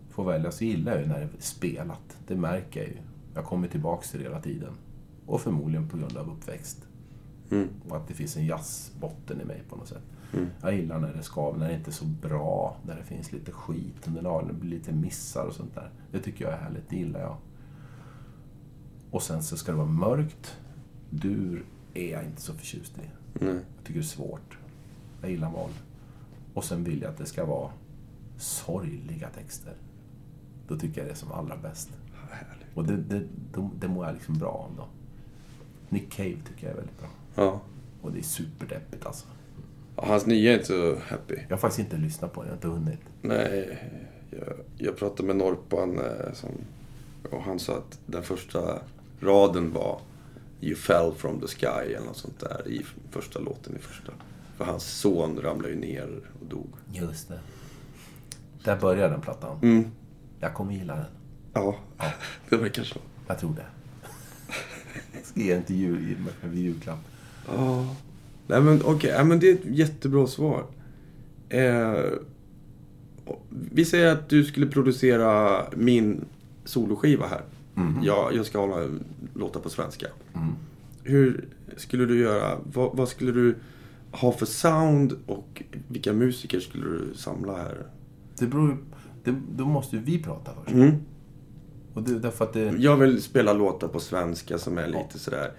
får 0.10 0.24
välja 0.24 0.52
så 0.52 0.66
gillar 0.66 0.92
jag 0.92 1.02
ju 1.02 1.08
när 1.08 1.20
det 1.20 1.26
är 1.26 1.30
spelat. 1.40 2.18
Det 2.28 2.36
märker 2.36 2.80
jag 2.80 2.90
ju. 2.90 2.98
Jag 3.34 3.46
kommer 3.46 3.68
tillbaks 3.68 4.12
till 4.12 4.20
det 4.20 4.26
hela 4.26 4.42
tiden. 4.42 4.74
Och 5.26 5.42
förmodligen 5.42 5.90
på 5.90 5.98
grund 5.98 6.18
av 6.18 6.30
uppväxt. 6.30 6.88
Mm. 7.52 7.68
Och 7.90 7.98
att 7.98 8.08
det 8.08 8.14
finns 8.14 8.38
en 8.38 8.46
jazzbotten 8.46 9.42
i 9.42 9.46
mig 9.46 9.64
på 9.70 9.76
något 9.76 9.88
sätt. 9.88 10.04
Mm. 10.34 10.48
Jag 10.62 10.76
gillar 10.76 11.00
när 11.00 11.14
det 11.14 11.24
skaver, 11.24 11.60
när 11.60 11.68
det 11.68 11.76
inte 11.76 11.90
är 11.90 11.94
så 11.94 12.06
bra, 12.06 12.78
när 12.86 12.96
det 12.96 13.04
finns 13.04 13.32
lite 13.32 13.52
skit 13.52 14.08
under 14.08 14.22
nageln, 14.22 14.48
det 14.48 14.54
blir 14.54 14.70
lite 14.70 14.92
missar 14.92 15.46
och 15.46 15.54
sånt 15.54 15.76
där. 15.76 15.90
Det 16.12 16.20
tycker 16.20 16.46
jag 16.46 16.54
är 16.54 16.58
härligt, 16.58 16.90
det 16.90 16.96
gillar 16.96 17.20
jag. 17.20 17.38
Och 19.12 19.24
sen 19.24 19.44
så 19.44 19.58
ska 19.58 19.72
det 19.72 19.78
vara 19.78 19.88
mörkt. 19.88 20.58
Dur 21.10 21.66
är 21.94 22.12
jag 22.12 22.24
inte 22.24 22.42
så 22.42 22.54
förtjust 22.54 22.98
i. 22.98 23.02
Nej. 23.46 23.54
Jag 23.54 23.84
tycker 23.84 24.00
det 24.00 24.00
är 24.00 24.04
svårt. 24.04 24.58
Jag 25.22 25.32
gillar 25.32 25.52
moll. 25.52 25.72
Och 26.54 26.64
sen 26.64 26.84
vill 26.84 27.02
jag 27.02 27.12
att 27.12 27.18
det 27.18 27.26
ska 27.26 27.46
vara 27.46 27.72
sorgliga 28.38 29.30
texter. 29.30 29.74
Då 30.68 30.80
tycker 30.80 31.02
jag 31.02 31.08
det 31.08 31.12
är 31.12 31.16
som 31.16 31.32
allra 31.32 31.58
bäst. 31.58 31.90
Och 32.74 32.84
det, 32.86 32.98
det, 32.98 33.20
det, 33.54 33.70
det 33.80 33.88
mår 33.88 34.06
jag 34.06 34.14
liksom 34.14 34.38
bra 34.38 34.50
av 34.50 34.76
då. 34.78 34.88
Nick 35.90 36.12
Cave 36.12 36.38
tycker 36.48 36.68
jag 36.68 36.72
är 36.72 36.76
väldigt 36.76 37.00
bra. 37.00 37.10
Ja. 37.36 37.62
Och 38.02 38.12
det 38.12 38.20
är 38.20 38.24
superdeppigt 38.24 39.06
alltså. 39.06 39.28
Hans 40.06 40.26
nya 40.26 40.52
är 40.52 40.56
inte 40.56 40.66
så 40.66 40.98
happy. 41.08 41.36
Jag 41.48 41.56
har 41.56 41.58
faktiskt 41.58 41.80
inte 41.80 41.98
lyssnat 41.98 42.34
på 42.34 42.42
den, 42.42 42.48
jag 42.48 42.52
har 42.52 42.56
inte 42.56 42.68
hunnit. 42.68 43.00
Nej, 43.22 43.80
jag, 44.30 44.54
jag 44.78 44.98
pratade 44.98 45.28
med 45.28 45.36
Norpan 45.36 46.00
eh, 46.00 46.34
som, 46.34 46.50
och 47.32 47.42
han 47.42 47.60
sa 47.60 47.78
att 47.78 48.00
den 48.06 48.24
första 48.24 48.80
raden 49.20 49.74
var 49.74 50.02
You 50.62 50.76
fell 50.76 51.12
from 51.18 51.42
the 51.42 51.48
sky 51.48 51.94
eller 51.94 52.06
något 52.06 52.18
sånt 52.18 52.40
där 52.40 52.68
i 52.68 52.86
första 53.12 53.40
låten 53.40 53.76
i 53.76 53.80
första. 53.80 54.12
För 54.58 54.66
hans 54.66 54.84
son 54.84 55.40
ramlade 55.42 55.74
ju 55.74 55.80
ner 55.80 56.22
och 56.40 56.46
dog. 56.46 56.70
Just 56.92 57.28
det. 57.28 57.40
Där 58.64 58.80
börjar 58.80 59.10
den 59.10 59.22
plattan. 59.22 59.60
Mm. 59.62 59.92
Jag 60.40 60.54
kommer 60.54 60.74
gilla 60.74 60.96
den. 60.96 61.06
Ja, 61.54 61.76
det 62.50 62.58
verkar 62.58 62.84
så. 62.84 63.00
Jag 63.28 63.40
tror 63.40 63.54
det. 63.56 63.66
Jag 65.14 65.26
ska 65.26 65.40
ge 65.40 65.54
den 65.54 65.64
till 65.64 65.76
jul, 65.76 66.18
i 66.54 66.60
julklapp. 66.60 67.00
Ja. 67.48 67.96
Nej 68.48 68.62
men 68.62 68.82
okej, 68.84 69.10
ja, 69.10 69.24
men 69.24 69.40
det 69.40 69.50
är 69.50 69.54
ett 69.54 69.66
jättebra 69.66 70.28
svar. 70.28 70.66
Eh, 71.50 72.04
vi 73.50 73.86
säger 73.86 74.12
att 74.12 74.30
du 74.30 74.44
skulle 74.44 74.68
producera 74.68 75.62
min 75.76 76.26
soloskiva 76.66 77.28
här. 77.28 77.42
Ja, 78.04 78.32
jag 78.34 78.46
ska 78.46 78.60
hålla 78.60 78.90
låta 79.34 79.60
på 79.60 79.70
svenska. 79.70 80.08
Mm. 80.34 80.54
Hur 81.04 81.46
skulle 81.78 82.06
du 82.06 82.20
göra? 82.20 82.58
Vad, 82.74 82.98
vad 82.98 83.10
skulle 83.10 83.32
du 83.32 83.56
ha 84.12 84.32
för 84.32 84.46
sound 84.46 85.14
och 85.26 85.64
vilka 85.88 86.14
musiker 86.14 86.60
skulle 86.60 86.86
du 86.86 87.14
samla 87.16 87.56
här? 87.58 87.86
Det 88.40 88.48
beror 88.48 88.78
det, 89.24 89.36
Då 89.56 89.66
måste 89.66 89.96
ju 89.96 90.02
vi 90.02 90.24
prata 90.24 90.52
först. 90.64 90.76
Mm. 90.76 90.96
Och 91.94 92.04
det, 92.04 92.20
därför 92.20 92.46
att 92.46 92.54
det... 92.54 92.74
Jag 92.78 92.98
vill 92.98 93.22
spela 93.22 93.54
låtar 93.54 93.88
på 93.88 94.00
svenska 94.00 94.58
som 94.58 94.78
är 94.78 94.88
lite 94.88 95.20
sådär 95.20 95.52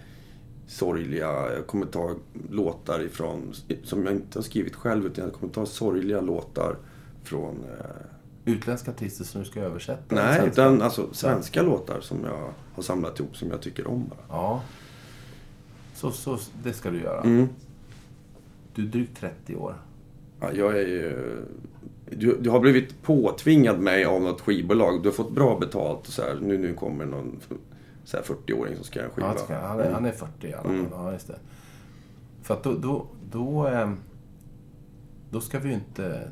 sorgliga. 0.69 1.55
Jag 1.55 1.67
kommer 1.67 1.87
ta 1.87 2.15
låtar 2.51 3.01
ifrån, 3.03 3.53
som 3.85 4.07
jag 4.07 4.15
inte 4.15 4.39
har 4.39 4.43
skrivit 4.43 4.75
själv, 4.77 5.07
utan 5.07 5.25
jag 5.25 5.33
kommer 5.33 5.53
ta 5.53 5.67
sorgliga 5.67 6.21
låtar 6.21 6.77
från... 7.23 7.65
Eh, 7.79 7.85
Utländska 8.45 8.91
artister 8.91 9.25
som 9.25 9.41
du 9.43 9.47
ska 9.47 9.61
översätta? 9.61 10.15
nej, 10.15 10.25
Svenska? 10.41 10.47
utan 10.63 10.83
alltså 10.83 11.09
svenska 11.13 11.63
låtar 11.63 12.01
som 12.01 12.25
jag 12.25 12.51
har 12.75 12.83
samlat 12.83 13.21
ihop 13.21 13.37
som 13.37 13.51
jag 13.51 13.61
tycker 13.61 13.87
om 13.87 14.09
bara. 14.09 14.19
Ja. 14.29 14.63
Så, 15.95 16.11
så 16.11 16.39
det 16.63 16.73
ska 16.73 16.91
du 16.91 17.01
göra. 17.01 17.21
Mm. 17.21 17.49
Du 18.75 18.83
är 18.83 18.87
drygt 18.87 19.21
30 19.21 19.57
år. 19.57 19.75
Ja, 20.41 20.53
jag 20.53 20.79
är 20.79 20.87
ju... 20.87 21.37
Du, 22.11 22.37
du 22.41 22.51
har 22.51 22.61
blivit 22.61 23.03
påtvingad 23.03 23.81
mig 23.81 24.05
av 24.05 24.23
något 24.23 24.41
skivbolag. 24.41 25.03
Du 25.03 25.09
har 25.09 25.15
fått 25.15 25.33
bra 25.33 25.59
betalt 25.59 26.07
och 26.07 26.13
så 26.13 26.23
här. 26.23 26.39
Nu, 26.43 26.59
nu 26.59 26.75
kommer 26.75 27.07
någon 27.07 27.41
så 28.09 28.17
här 28.17 28.25
40-åring 28.25 28.75
som 28.77 28.85
ska 28.85 28.99
göra 28.99 29.09
en 29.09 29.15
skiva. 29.15 29.27
Ja, 29.27 29.31
han, 29.37 29.39
ska, 29.45 29.59
han, 29.69 29.81
är, 29.81 29.93
han 29.93 30.05
är 30.07 30.13
40 30.13 30.47
i 30.47 30.53
alla 30.55 30.63
fall. 30.63 30.73
Mm. 30.75 30.87
Ja, 30.93 31.13
just 31.13 31.27
det. 31.29 31.39
För 32.43 32.55
att 32.55 32.63
då, 32.65 32.75
då, 32.75 33.07
då, 33.31 33.67
ehm, 33.67 33.97
då 35.31 35.41
ska 35.41 35.59
vi 35.59 35.69
ju 35.69 35.75
inte... 35.75 36.31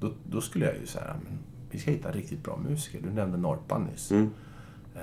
Då, 0.00 0.12
då 0.30 0.40
skulle 0.40 0.66
jag 0.66 0.76
ju 0.76 0.86
säga, 0.86 1.16
men 1.24 1.38
vi 1.70 1.78
ska 1.78 1.90
hitta 1.90 2.12
riktigt 2.12 2.42
bra 2.44 2.56
musiker. 2.56 3.00
Du 3.02 3.10
nämnde 3.12 3.38
Norpan 3.38 3.84
nyss. 3.84 4.10
Mm. 4.10 4.30
Eh, 4.94 5.00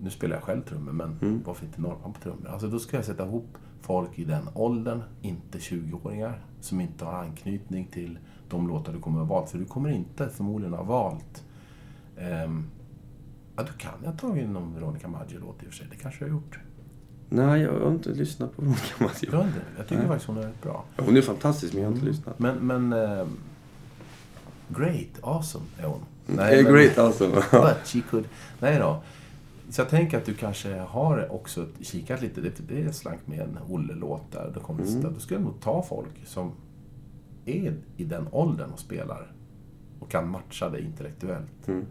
nu 0.00 0.10
spelar 0.10 0.36
jag 0.36 0.42
själv 0.42 0.62
trummor, 0.62 0.92
men 0.92 1.18
Mm. 1.22 1.42
varför 1.46 1.66
inte 1.66 1.80
Norpan 1.80 2.12
på 2.12 2.20
trummor? 2.20 2.48
Alltså 2.48 2.68
då 2.68 2.78
ska 2.78 2.96
jag 2.96 3.04
sätta 3.04 3.24
ihop 3.26 3.58
folk 3.80 4.18
i 4.18 4.24
den 4.24 4.48
åldern, 4.54 5.02
inte 5.22 5.58
20-åringar, 5.58 6.40
som 6.60 6.80
inte 6.80 7.04
har 7.04 7.12
anknytning 7.12 7.86
till 7.86 8.18
de 8.48 8.68
låtar 8.68 8.92
du 8.92 8.98
kommer 9.00 9.22
att 9.22 9.28
ha 9.28 9.34
valt. 9.36 9.50
För 9.50 9.58
du 9.58 9.64
kommer 9.64 9.90
inte 9.90 10.28
förmodligen 10.28 10.74
ha 10.74 10.82
valt... 10.82 11.44
ehm, 12.18 12.64
ja, 13.56 13.62
du 13.62 13.72
kan 13.78 13.92
ju 14.02 14.06
ha 14.06 14.16
tagit 14.16 14.48
någon 14.48 14.74
Veronica 14.74 15.08
Maggio-låt 15.08 15.62
i 15.62 15.66
och 15.66 15.70
för 15.70 15.76
sig. 15.76 15.86
Det 15.90 15.96
kanske 15.96 16.24
jag 16.24 16.28
har 16.32 16.36
gjort. 16.40 16.58
Nej, 17.28 17.60
jag 17.62 17.80
har 17.80 17.90
inte 17.90 18.08
lyssnat 18.10 18.56
på 18.56 18.62
Veronica 18.62 18.94
Maggio. 19.04 19.36
har 19.36 19.44
inte? 19.44 19.60
Jag 19.76 19.86
tycker 19.86 19.98
Nej. 19.98 20.06
faktiskt 20.08 20.26
hon 20.28 20.38
är 20.38 20.42
rätt 20.42 20.62
bra. 20.62 20.84
Hon 20.98 21.16
är 21.16 21.20
fantastisk, 21.22 21.72
men 21.74 21.82
jag 21.82 21.88
har 21.90 21.94
inte 21.94 22.06
lyssnat. 22.06 22.38
Men, 22.38 22.56
men... 22.66 22.92
ehm, 22.92 23.28
great, 24.68 25.08
awesome 25.22 25.64
är 25.78 25.86
hon. 25.86 26.00
Nej, 26.26 26.62
men- 26.62 26.72
great 26.72 26.98
alltså. 26.98 27.28
But 27.52 27.76
she 27.86 28.00
could... 28.10 28.24
Nej 28.60 28.78
då. 28.78 29.02
Så 29.70 29.80
jag 29.80 29.88
tänker 29.88 30.18
att 30.18 30.24
du 30.24 30.34
kanske 30.34 30.78
har 30.78 31.32
också 31.32 31.66
kikat 31.80 32.22
lite. 32.22 32.40
Det, 32.40 32.52
det 32.68 32.82
är 32.82 32.92
slank 32.92 33.20
med 33.26 33.40
en 33.40 33.58
Olle-låt 33.68 34.32
där. 34.32 34.50
Då, 34.54 34.60
kommer, 34.60 34.82
Mm. 34.84 35.02
då 35.14 35.20
skulle 35.20 35.40
jag 35.40 35.44
nog 35.44 35.60
ta 35.60 35.82
folk 35.82 36.26
som 36.26 36.52
är 37.44 37.74
i 37.96 38.04
den 38.04 38.28
åldern 38.30 38.70
och 38.70 38.78
spelar. 38.78 39.32
Och 40.00 40.10
kan 40.10 40.28
matcha 40.30 40.70
det 40.70 40.80
intellektuellt. 40.80 41.68
Mm. 41.68 41.84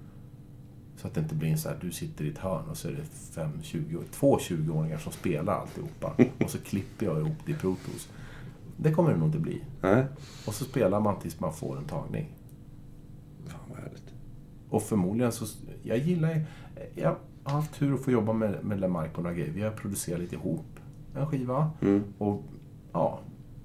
Så 0.97 1.07
att 1.07 1.13
det 1.13 1.19
inte 1.21 1.35
blir 1.35 1.49
en 1.49 1.57
så 1.57 1.69
här, 1.69 1.77
du 1.81 1.91
sitter 1.91 2.25
i 2.25 2.29
ett 2.29 2.37
hörn 2.37 2.69
och 2.69 2.77
så 2.77 2.87
är 2.87 2.91
det 2.91 3.03
fem 3.35 3.49
20, 3.63 3.99
två 4.11 4.37
20-åringar 4.37 4.97
som 4.97 5.11
spelar 5.11 5.53
alltihopa. 5.53 6.13
Och 6.43 6.49
så 6.49 6.57
klipper 6.57 7.05
jag 7.05 7.17
ihop 7.19 7.37
det 7.45 7.51
i 7.51 7.55
Protos. 7.55 8.09
Det 8.77 8.91
kommer 8.91 9.11
det 9.11 9.17
nog 9.17 9.27
inte 9.27 9.39
bli. 9.39 9.61
Nej. 9.81 10.05
Och 10.47 10.53
så 10.53 10.65
spelar 10.65 10.99
man 10.99 11.19
tills 11.19 11.39
man 11.39 11.53
får 11.53 11.77
en 11.77 11.85
tagning. 11.85 12.31
Fan 13.47 13.59
vad 13.69 13.77
härligt. 13.79 14.13
Och 14.69 14.83
förmodligen 14.83 15.31
så... 15.31 15.45
Jag 15.83 15.97
gillar 15.97 16.33
ju- 16.35 16.41
Jag 16.95 17.15
har 17.43 17.51
haft 17.53 17.73
tur 17.73 17.93
att 17.93 18.01
få 18.03 18.11
jobba 18.11 18.33
med, 18.33 18.63
med 18.63 18.79
Lemark 18.79 19.13
på 19.13 19.21
några 19.21 19.35
grejer. 19.35 19.51
Vi 19.51 19.61
har 19.61 19.71
producerat 19.71 20.19
lite 20.19 20.35
ihop 20.35 20.65
en 21.15 21.27
skiva. 21.27 21.71
Mm. 21.81 22.03
Och 22.17 22.43
ja, 22.93 23.19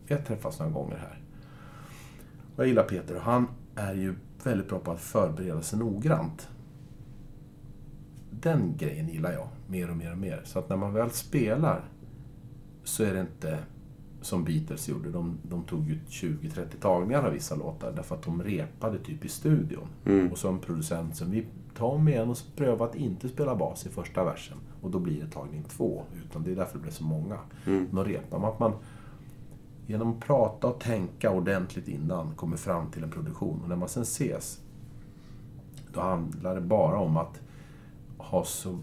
vi 0.06 0.14
har 0.14 0.22
träffats 0.22 0.58
några 0.58 0.72
gånger 0.72 0.96
här. 0.96 1.20
Och 2.56 2.62
jag 2.62 2.66
gillar 2.68 2.84
Peter 2.84 3.16
och 3.16 3.22
han 3.22 3.46
är 3.76 3.94
ju 3.94 4.14
väldigt 4.44 4.68
bra 4.68 4.78
på 4.78 4.90
att 4.92 5.00
förbereda 5.00 5.62
sig 5.62 5.78
noggrant. 5.78 6.48
Den 8.42 8.76
grejen 8.76 9.08
gillar 9.08 9.32
jag 9.32 9.48
mer 9.66 9.90
och 9.90 9.96
mer 9.96 10.12
och 10.12 10.18
mer. 10.18 10.42
Så 10.44 10.58
att 10.58 10.68
när 10.68 10.76
man 10.76 10.94
väl 10.94 11.10
spelar 11.10 11.84
så 12.84 13.04
är 13.04 13.14
det 13.14 13.20
inte 13.20 13.58
som 14.20 14.44
Beatles 14.44 14.88
gjorde. 14.88 15.10
De, 15.10 15.38
de 15.42 15.62
tog 15.62 15.88
ju 15.88 15.98
20-30 16.08 16.64
tagningar 16.80 17.22
av 17.24 17.32
vissa 17.32 17.54
låtar 17.54 17.92
därför 17.96 18.14
att 18.14 18.22
de 18.22 18.42
repade 18.42 18.98
typ 18.98 19.24
i 19.24 19.28
studion. 19.28 19.88
Mm. 20.06 20.32
Och 20.32 20.38
som 20.38 20.58
producent 20.58 21.16
som 21.16 21.30
vi 21.30 21.46
tar 21.76 21.86
om 21.86 22.08
igen 22.08 22.30
och 22.30 22.36
så 22.36 22.50
prövar 22.56 22.86
att 22.86 22.94
inte 22.94 23.28
spela 23.28 23.56
bas 23.56 23.86
i 23.86 23.88
första 23.88 24.24
versen. 24.24 24.56
Och 24.82 24.90
då 24.90 24.98
blir 24.98 25.20
det 25.20 25.30
tagning 25.30 25.64
två. 25.68 26.02
Utan 26.24 26.42
det 26.42 26.50
är 26.50 26.56
därför 26.56 26.78
det 26.78 26.82
blir 26.82 26.92
så 26.92 27.04
många. 27.04 27.38
Mm. 27.66 27.88
Då 27.92 28.04
repar 28.04 28.38
man 28.38 28.52
att 28.52 28.58
man 28.58 28.72
genom 29.86 30.10
att 30.10 30.20
prata 30.20 30.66
och 30.66 30.80
tänka 30.80 31.30
ordentligt 31.30 31.88
innan 31.88 32.34
kommer 32.34 32.56
fram 32.56 32.90
till 32.90 33.02
en 33.02 33.10
produktion. 33.10 33.60
Och 33.62 33.68
när 33.68 33.76
man 33.76 33.88
sen 33.88 34.02
ses, 34.02 34.60
då 35.92 36.00
handlar 36.00 36.54
det 36.54 36.60
bara 36.60 36.98
om 36.98 37.16
att 37.16 37.40
ha 38.22 38.44
så 38.44 38.78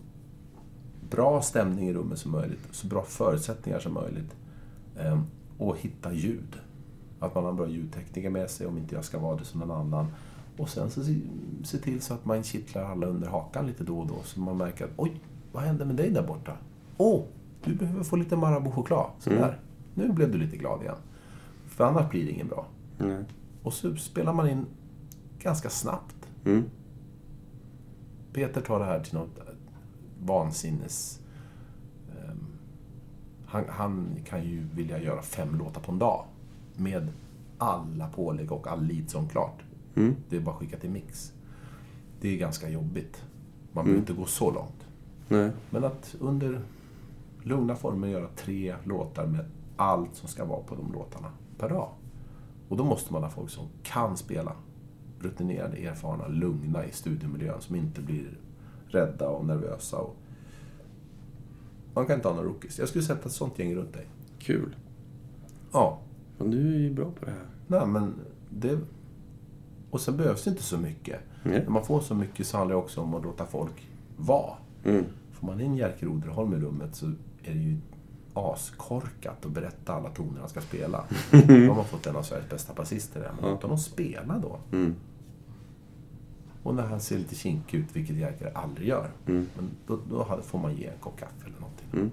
bra 1.09 1.41
stämning 1.41 1.87
i 1.89 1.93
rummet 1.93 2.19
som 2.19 2.31
möjligt, 2.31 2.67
så 2.71 2.87
bra 2.87 3.03
förutsättningar 3.03 3.79
som 3.79 3.93
möjligt. 3.93 4.35
eh, 4.97 5.19
Och 5.57 5.77
hitta 5.77 6.13
ljud. 6.13 6.55
Att 7.19 7.35
man 7.35 7.43
har 7.43 7.51
en 7.51 7.57
bra 7.57 7.67
ljudtekniker 7.67 8.29
med 8.29 8.49
sig, 8.49 8.67
om 8.67 8.77
inte 8.77 8.95
jag 8.95 9.05
ska 9.05 9.19
vara 9.19 9.37
det 9.37 9.45
som 9.45 9.59
någon 9.59 9.71
annan. 9.71 10.05
Och 10.57 10.69
sen 10.69 10.89
så 10.89 11.03
se, 11.63 11.77
till 11.77 12.01
så 12.01 12.13
att 12.13 12.25
man 12.25 12.43
kittlar 12.43 12.83
alla 12.83 13.07
under 13.07 13.27
hakan 13.27 13.67
lite 13.67 13.83
då 13.83 13.99
och 13.99 14.07
då, 14.07 14.15
så 14.23 14.39
man 14.39 14.57
märker 14.57 14.85
att 14.85 14.91
oj, 14.95 15.21
vad 15.51 15.63
hände 15.63 15.85
med 15.85 15.95
dig 15.95 16.09
där 16.11 16.27
borta? 16.27 16.53
Åh, 16.97 17.23
du 17.63 17.75
behöver 17.75 18.03
få 18.03 18.15
lite 18.15 18.35
Marabou-choklad. 18.35 19.09
Sådär. 19.19 19.59
Nu 19.93 20.11
blev 20.11 20.31
du 20.31 20.37
lite 20.37 20.57
glad 20.57 20.81
igen. 20.81 20.95
För 21.67 21.83
annars 21.83 22.09
blir 22.09 22.25
det 22.25 22.31
ingen 22.31 22.47
bra. 22.47 22.65
Nej. 22.97 23.23
Och 23.63 23.73
så 23.73 23.95
spelar 23.95 24.33
man 24.33 24.49
in 24.49 24.65
ganska 25.39 25.69
snabbt. 25.69 26.15
Mm. 26.45 26.63
Peter 28.37 28.61
tar 28.61 28.79
det 28.79 28.85
här 28.85 28.99
till 28.99 29.13
något 29.13 29.39
vansinnes... 30.19 31.19
ehm, 32.09 32.47
han, 33.45 33.63
han 33.69 34.19
kan 34.25 34.43
ju 34.43 34.67
vilja 34.73 35.01
göra 35.01 35.21
fem 35.21 35.55
låtar 35.55 35.81
på 35.81 35.91
en 35.91 35.99
dag. 35.99 36.25
Med 36.75 37.07
alla 37.57 38.07
pålägg 38.07 38.51
och 38.51 38.67
all 38.67 38.83
lead 38.83 39.09
som 39.09 39.29
klart. 39.29 39.63
Mm. 39.95 40.15
Det 40.29 40.35
är 40.35 40.41
bara 40.41 40.55
att 40.55 40.59
skicka 40.59 40.77
till 40.77 40.89
mix. 40.89 41.33
Det 42.21 42.29
är 42.29 42.37
ganska 42.37 42.69
jobbigt. 42.69 43.23
Man 43.71 43.85
behöver 43.85 44.01
inte 44.01 44.13
gå 44.13 44.25
så 44.25 44.51
långt. 44.51 44.87
Nej. 45.27 45.51
Men 45.69 45.83
att 45.83 46.15
under 46.19 46.61
lugna 47.43 47.75
former 47.75 48.07
göra 48.07 48.27
tre 48.35 48.75
låtar 48.83 49.25
med 49.25 49.45
allt 49.75 50.15
som 50.15 50.29
ska 50.29 50.45
vara 50.45 50.63
på 50.63 50.75
de 50.75 50.93
låtarna 50.93 51.31
per 51.57 51.69
dag. 51.69 51.89
Och 52.69 52.77
då 52.77 52.83
måste 52.83 53.13
man 53.13 53.23
ha 53.23 53.29
folk 53.29 53.49
som 53.49 53.65
kan 53.83 54.17
spela. 54.17 54.51
Rutinerade, 55.19 55.77
erfarna, 55.77 56.27
lugna 56.27 56.85
i 56.85 56.91
studiomiljön 56.91 57.61
som 57.61 57.75
inte 57.75 58.01
blir 58.01 58.37
rädda 58.87 59.27
och 59.29 59.45
nervösa. 59.45 59.97
Och... 59.97 60.15
Man 61.93 62.05
kan 62.05 62.15
inte 62.15 62.27
ha 62.27 62.35
några 62.35 62.47
rookies. 62.47 62.79
Jag 62.79 62.89
skulle 62.89 63.03
sätta 63.03 63.25
ett 63.25 63.31
sånt 63.31 63.59
gäng 63.59 63.75
runt 63.75 63.93
dig. 63.93 64.07
Kul. 64.39 64.75
Ja, 65.71 65.99
Men 66.37 66.51
du 66.51 66.75
är 66.75 66.79
ju 66.79 66.93
bra 66.93 67.11
på 67.11 67.25
det 67.25 67.31
här. 67.31 67.45
nej 67.67 67.87
men 67.87 68.13
det... 68.49 68.79
Och 69.89 70.01
sen 70.01 70.17
behövs 70.17 70.43
det 70.43 70.49
inte 70.49 70.63
så 70.63 70.77
mycket. 70.77 71.19
Nej. 71.43 71.59
När 71.63 71.69
man 71.69 71.85
får 71.85 72.01
så 72.01 72.15
mycket 72.15 72.47
så 72.47 72.57
handlar 72.57 72.75
det 72.75 72.81
också 72.81 73.01
om 73.01 73.13
att 73.13 73.23
låta 73.23 73.45
folk 73.45 73.87
vara. 74.17 74.53
Mm. 74.83 75.05
Får 75.31 75.47
man 75.47 75.61
in 75.61 75.75
Jerker 75.75 76.07
Oderholm 76.07 76.53
i 76.53 76.57
rummet 76.57 76.95
så 76.95 77.05
är 77.43 77.53
det 77.53 77.59
ju 77.59 77.77
askorkat 78.39 79.45
att 79.45 79.51
berätta 79.51 79.93
alla 79.93 80.09
toner 80.09 80.39
han 80.39 80.49
ska 80.49 80.61
spela. 80.61 81.03
Då 81.67 81.73
har 81.73 81.83
fått 81.83 82.07
en 82.07 82.15
av 82.15 82.23
Sveriges 82.23 82.49
bästa 82.49 82.73
basister 82.73 83.19
där. 83.19 83.31
Men 83.41 83.49
låt 83.51 83.61
honom 83.63 83.77
spela 83.77 84.37
då. 84.39 84.59
Mm. 84.71 84.95
Och 86.63 86.75
när 86.75 86.83
han 86.83 86.99
ser 87.01 87.17
lite 87.17 87.35
kinkig 87.35 87.77
ut, 87.77 87.95
vilket 87.95 88.15
Jerker 88.15 88.51
aldrig 88.57 88.87
gör, 88.87 89.09
Mm. 89.27 89.47
men 89.55 89.69
då, 89.87 89.99
då 90.09 90.39
får 90.43 90.59
man 90.59 90.75
ge 90.75 90.85
en 90.85 90.97
kopp 90.99 91.19
kaffe 91.19 91.45
eller 91.45 91.59
någonting. 91.59 91.87
Mm. 91.93 92.11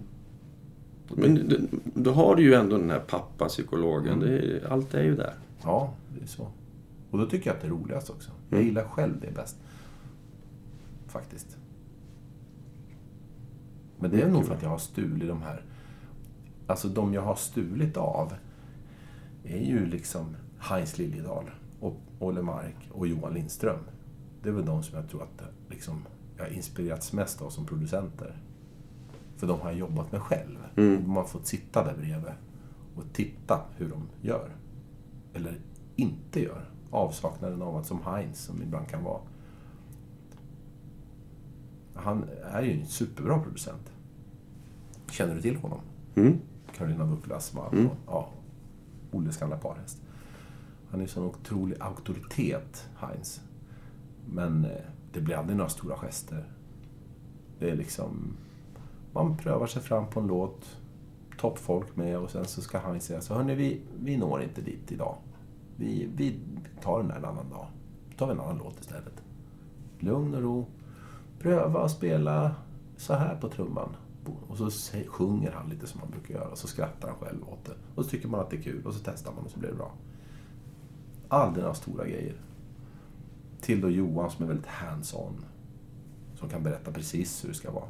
Men 1.08 1.68
då 1.94 2.12
har 2.12 2.36
du 2.36 2.42
ju 2.42 2.54
ändå 2.54 2.78
den 2.78 2.90
här 2.90 2.98
pappapsykologen. 3.00 4.22
Mm. 4.22 4.34
Är, 4.34 4.66
allt 4.70 4.94
är 4.94 5.02
ju 5.02 5.16
där. 5.16 5.34
Ja, 5.62 5.92
det 6.16 6.22
är 6.22 6.26
så. 6.26 6.48
Och 7.10 7.18
då 7.18 7.26
tycker 7.26 7.50
jag 7.50 7.54
att 7.56 7.60
det 7.62 7.68
är 7.68 7.70
roligast 7.70 8.10
också. 8.10 8.30
Jag 8.50 8.56
Mm. 8.56 8.68
gillar 8.68 8.84
själv 8.88 9.20
det 9.20 9.34
bäst. 9.34 9.56
Faktiskt. 11.06 11.56
Men 13.98 14.10
det 14.10 14.22
är 14.22 14.28
nog 14.28 14.44
för 14.46 14.54
att 14.54 14.62
jag 14.62 14.68
har 14.70 14.78
stulit 14.78 15.28
de 15.28 15.42
här... 15.42 15.62
Alltså 16.66 16.88
de 16.88 17.14
jag 17.14 17.22
har 17.22 17.34
stulit 17.34 17.96
av 17.96 18.34
är 19.44 19.64
ju 19.64 19.86
liksom 19.86 20.36
Heinz 20.58 20.98
Liljedahl 20.98 21.50
och 21.80 21.96
Olle 22.18 22.42
Mark 22.42 22.76
och 22.92 23.06
Johan 23.06 23.34
Lindström. 23.34 23.78
Det 24.42 24.48
är 24.48 24.52
väl 24.52 24.66
de 24.66 24.82
som 24.82 24.98
jag 24.98 25.08
tror 25.08 25.22
att 25.22 25.42
liksom, 25.70 26.04
jag 26.36 26.44
har 26.44 26.50
inspirerats 26.50 27.12
mest 27.12 27.42
av 27.42 27.50
som 27.50 27.66
producenter. 27.66 28.36
För 29.36 29.46
de 29.46 29.60
har 29.60 29.70
jag 29.70 29.78
jobbat 29.78 30.12
med 30.12 30.22
själv. 30.22 30.58
Mm. 30.76 31.06
Man 31.06 31.16
har 31.16 31.24
fått 31.24 31.46
sitta 31.46 31.84
där 31.84 31.96
bredvid 31.96 32.32
och 32.96 33.04
titta 33.12 33.60
hur 33.76 33.88
de 33.88 34.28
gör. 34.28 34.50
Eller 35.34 35.58
inte 35.96 36.40
gör. 36.40 36.70
Avsaknaden 36.90 37.62
av 37.62 37.76
att 37.76 37.86
som 37.86 38.02
Heinz, 38.02 38.38
som 38.38 38.62
ibland 38.62 38.88
kan 38.88 39.04
vara. 39.04 39.20
Han 41.94 42.24
är 42.52 42.62
ju 42.62 42.80
en 42.80 42.86
superbra 42.86 43.38
producent. 43.38 43.92
Känner 45.10 45.34
du 45.34 45.42
till 45.42 45.56
honom? 45.56 45.80
Mm. 46.14 46.38
Carolina 46.76 47.04
Vucklas 47.04 47.54
man 47.54 47.72
Mm. 47.72 47.86
och 47.86 47.96
ja, 48.06 48.28
Olles 49.12 49.36
gamla 49.36 49.56
parhäst. 49.56 50.02
Han 50.90 51.00
är 51.00 51.04
en 51.04 51.08
sån 51.08 51.24
otrolig 51.24 51.76
auktoritet, 51.80 52.88
Heinz. 52.96 53.40
Men 54.26 54.64
eh, 54.64 54.70
det 55.12 55.20
blir 55.20 55.36
aldrig 55.36 55.56
några 55.56 55.70
stora 55.70 55.96
gester. 55.96 56.44
Det 57.58 57.70
är 57.70 57.76
liksom... 57.76 58.36
Man 59.12 59.36
prövar 59.36 59.66
sig 59.66 59.82
fram 59.82 60.06
på 60.06 60.20
en 60.20 60.26
låt, 60.26 60.78
toppfolk 61.38 61.96
med 61.96 62.18
och 62.18 62.30
sen 62.30 62.44
så 62.44 62.60
ska 62.60 62.78
Heinz 62.78 63.04
säga 63.04 63.20
så 63.20 63.34
hörni, 63.34 63.54
vi, 63.54 63.80
vi 64.02 64.16
når 64.16 64.42
inte 64.42 64.60
dit 64.60 64.92
idag. 64.92 65.16
Vi, 65.76 66.08
vi 66.16 66.38
tar 66.82 66.98
den 66.98 67.08
där 67.08 67.16
en 67.16 67.24
annan 67.24 67.50
dag. 67.50 67.66
Då 68.10 68.16
tar 68.16 68.26
vi 68.26 68.32
en 68.32 68.40
annan 68.40 68.58
låt 68.58 68.80
istället. 68.80 69.22
Lugn 69.98 70.34
och 70.34 70.42
ro. 70.42 70.66
Pröva 71.38 71.84
att 71.84 71.90
spela 71.90 72.54
så 72.96 73.14
här 73.14 73.36
på 73.36 73.48
trumman. 73.48 73.96
Och 74.48 74.56
så 74.58 74.70
sjunger 75.08 75.50
han 75.52 75.68
lite 75.70 75.86
som 75.86 76.00
han 76.00 76.10
brukar 76.10 76.34
göra. 76.34 76.48
Och 76.48 76.58
så 76.58 76.66
skrattar 76.66 77.08
han 77.08 77.16
själv 77.18 77.48
åt 77.48 77.64
det. 77.64 77.74
Och 77.94 78.04
så 78.04 78.10
tycker 78.10 78.28
man 78.28 78.40
att 78.40 78.50
det 78.50 78.56
är 78.56 78.62
kul. 78.62 78.86
Och 78.86 78.94
så 78.94 79.00
testar 79.04 79.32
man 79.32 79.44
och 79.44 79.50
så 79.50 79.58
blir 79.58 79.68
det 79.70 79.74
bra. 79.76 79.92
Aldrig 81.28 81.62
några 81.62 81.74
stora 81.74 82.04
grejer. 82.08 82.34
Till 83.60 83.80
då 83.80 83.90
Johan 83.90 84.30
som 84.30 84.44
är 84.44 84.48
väldigt 84.48 84.66
hands-on. 84.66 85.44
Som 86.34 86.48
kan 86.48 86.62
berätta 86.62 86.92
precis 86.92 87.44
hur 87.44 87.48
det 87.48 87.54
ska 87.54 87.70
vara. 87.70 87.88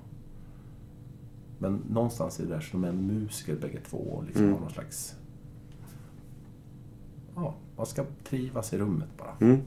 Men 1.59 1.82
någonstans 1.91 2.41
är 2.41 2.45
det 2.45 2.51
där 2.55 2.61
som 2.61 2.85
en 2.85 3.07
musiker 3.07 3.57
bägge 3.57 3.80
två. 3.80 3.99
Och 3.99 4.24
liksom 4.24 4.43
Mm. 4.43 4.55
har 4.55 4.61
någon 4.61 4.70
slags... 4.70 5.14
Ja, 7.35 7.55
man 7.76 7.87
ska 7.87 8.05
trivas 8.24 8.72
i 8.72 8.78
rummet 8.78 9.09
bara. 9.18 9.37
Mm. 9.41 9.61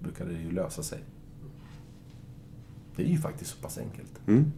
Brukar 0.00 0.26
det 0.26 0.32
ju 0.32 0.50
lösa 0.50 0.82
sig. 0.82 0.98
Det 2.96 3.02
är 3.02 3.06
ju 3.08 3.18
faktiskt 3.18 3.50
så 3.50 3.62
pass 3.62 3.78
enkelt. 3.78 4.20
Mm. 4.26 4.52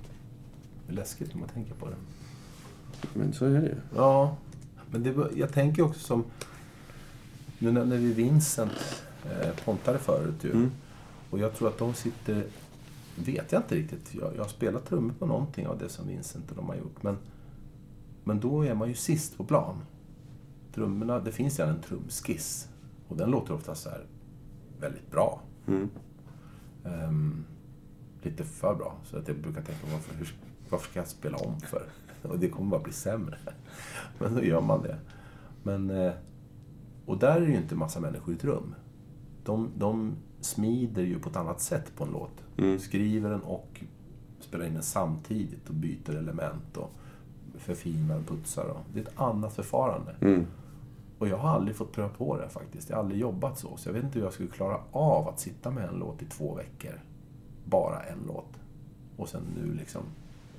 Läskigt 0.89 1.34
när 1.34 1.41
man 1.41 1.49
tänker 1.49 1.74
på 1.74 1.89
det. 1.89 1.97
Men 3.14 3.32
så 3.32 3.45
är 3.45 3.61
det 3.61 3.66
ju. 3.66 3.76
Ja, 3.97 4.37
men 4.91 5.03
det, 5.03 5.14
jag 5.34 5.53
tänker 5.53 5.82
också 5.82 6.01
som... 6.01 6.24
Nu 7.59 7.72
när 7.72 7.97
vi 7.97 8.12
Vincent 8.12 9.05
eh, 9.24 9.64
pontade 9.64 9.99
förut 9.99 10.45
ju. 10.45 10.51
Mm. 10.51 10.70
Och 11.30 11.39
jag 11.39 11.55
tror 11.55 11.68
att 11.68 11.78
de 11.78 11.95
sitter... 11.95 12.45
Vet 13.24 13.53
jag 13.53 13.62
inte 13.62 13.74
riktigt. 13.74 14.14
Jag, 14.14 14.37
jag 14.37 14.43
har 14.43 14.49
spelat 14.49 14.87
trummor 14.87 15.14
på 15.18 15.26
någonting 15.26 15.66
av 15.66 15.78
det 15.78 15.89
som 15.89 16.09
Vincent 16.09 16.51
och 16.51 16.57
de 16.57 16.68
har 16.68 16.76
gjort. 16.76 17.03
Men, 17.03 17.16
men 18.24 18.41
då 18.41 18.62
är 18.62 18.74
man 18.74 18.89
ju 18.89 18.95
sist 18.95 19.37
på 19.37 19.45
plan. 19.45 19.76
Trummorna, 20.74 21.20
det 21.20 21.32
finns 21.32 21.61
ju 21.61 21.64
en 21.64 21.80
trumskiss. 21.80 22.68
Och 23.09 23.16
den 23.16 23.30
låter 23.30 23.55
ofta 23.55 23.74
så 23.74 23.91
här 23.91 24.07
väldigt 24.80 25.11
bra. 25.11 25.41
Mm. 25.66 25.89
Ehm, 26.84 27.45
lite 28.22 28.45
för 28.45 28.74
bra. 28.74 28.97
Så 29.05 29.18
att 29.18 29.28
jag 29.28 29.37
brukar 29.37 29.62
tänka, 29.62 29.87
varför, 29.93 30.14
hur, 30.14 30.34
varför 30.71 30.91
ska 30.91 31.01
jag 31.01 31.09
spela 31.09 31.37
om 31.37 31.61
för? 31.61 31.83
Och 32.23 32.39
det 32.39 32.49
kommer 32.49 32.71
bara 32.71 32.83
bli 32.83 32.93
sämre. 32.93 33.39
Men 34.19 34.35
då 34.35 34.45
gör 34.45 34.61
man 34.61 34.83
det. 34.83 34.99
Men, 35.62 35.91
eh, 35.91 36.12
och 37.07 37.19
där 37.19 37.37
är 37.37 37.41
det 37.41 37.47
ju 37.47 37.57
inte 37.57 37.75
massa 37.75 38.01
människor 38.01 38.35
i 38.35 38.37
ett 38.37 38.45
rum. 38.45 38.75
De, 39.45 39.71
de 39.77 40.17
smider 40.41 41.03
ju 41.03 41.19
på 41.19 41.29
ett 41.29 41.37
annat 41.37 41.61
sätt 41.61 41.93
på 41.97 42.05
en 42.05 42.11
låt. 42.11 42.45
Mm. 42.57 42.79
Skriver 42.79 43.31
den 43.31 43.43
och 43.43 43.85
spelar 44.41 44.67
in 44.67 44.75
den 44.75 44.83
samtidigt 44.83 45.69
och 45.69 45.75
byter 45.75 46.17
element 46.17 46.77
och 46.77 46.91
förfinar 47.55 48.17
och 48.17 48.27
putsar. 48.27 48.64
Och, 48.64 48.81
det 48.93 49.01
är 49.01 49.05
ett 49.05 49.21
annat 49.21 49.55
förfarande. 49.55 50.17
Mm. 50.21 50.47
Och 51.19 51.29
jag 51.29 51.37
har 51.39 51.49
aldrig 51.49 51.77
fått 51.77 51.93
pröva 51.93 52.09
på 52.09 52.37
det 52.37 52.49
faktiskt. 52.49 52.91
Jag 52.91 52.97
har 52.97 53.03
aldrig 53.03 53.21
jobbat 53.21 53.59
så. 53.59 53.77
Så 53.77 53.89
jag 53.89 53.95
vet 53.95 54.05
inte 54.05 54.19
hur 54.19 54.27
jag 54.27 54.33
skulle 54.33 54.49
klara 54.49 54.81
av 54.93 55.29
att 55.29 55.41
sitta 55.41 55.71
med 55.71 55.89
en 55.89 55.95
låt 55.95 56.23
i 56.23 56.27
två 56.27 56.55
veckor. 56.55 57.01
Bara 57.64 58.03
en 58.03 58.19
låt. 58.27 58.61
Och 59.17 59.29
sen 59.29 59.43
nu 59.57 59.75
liksom, 59.75 60.03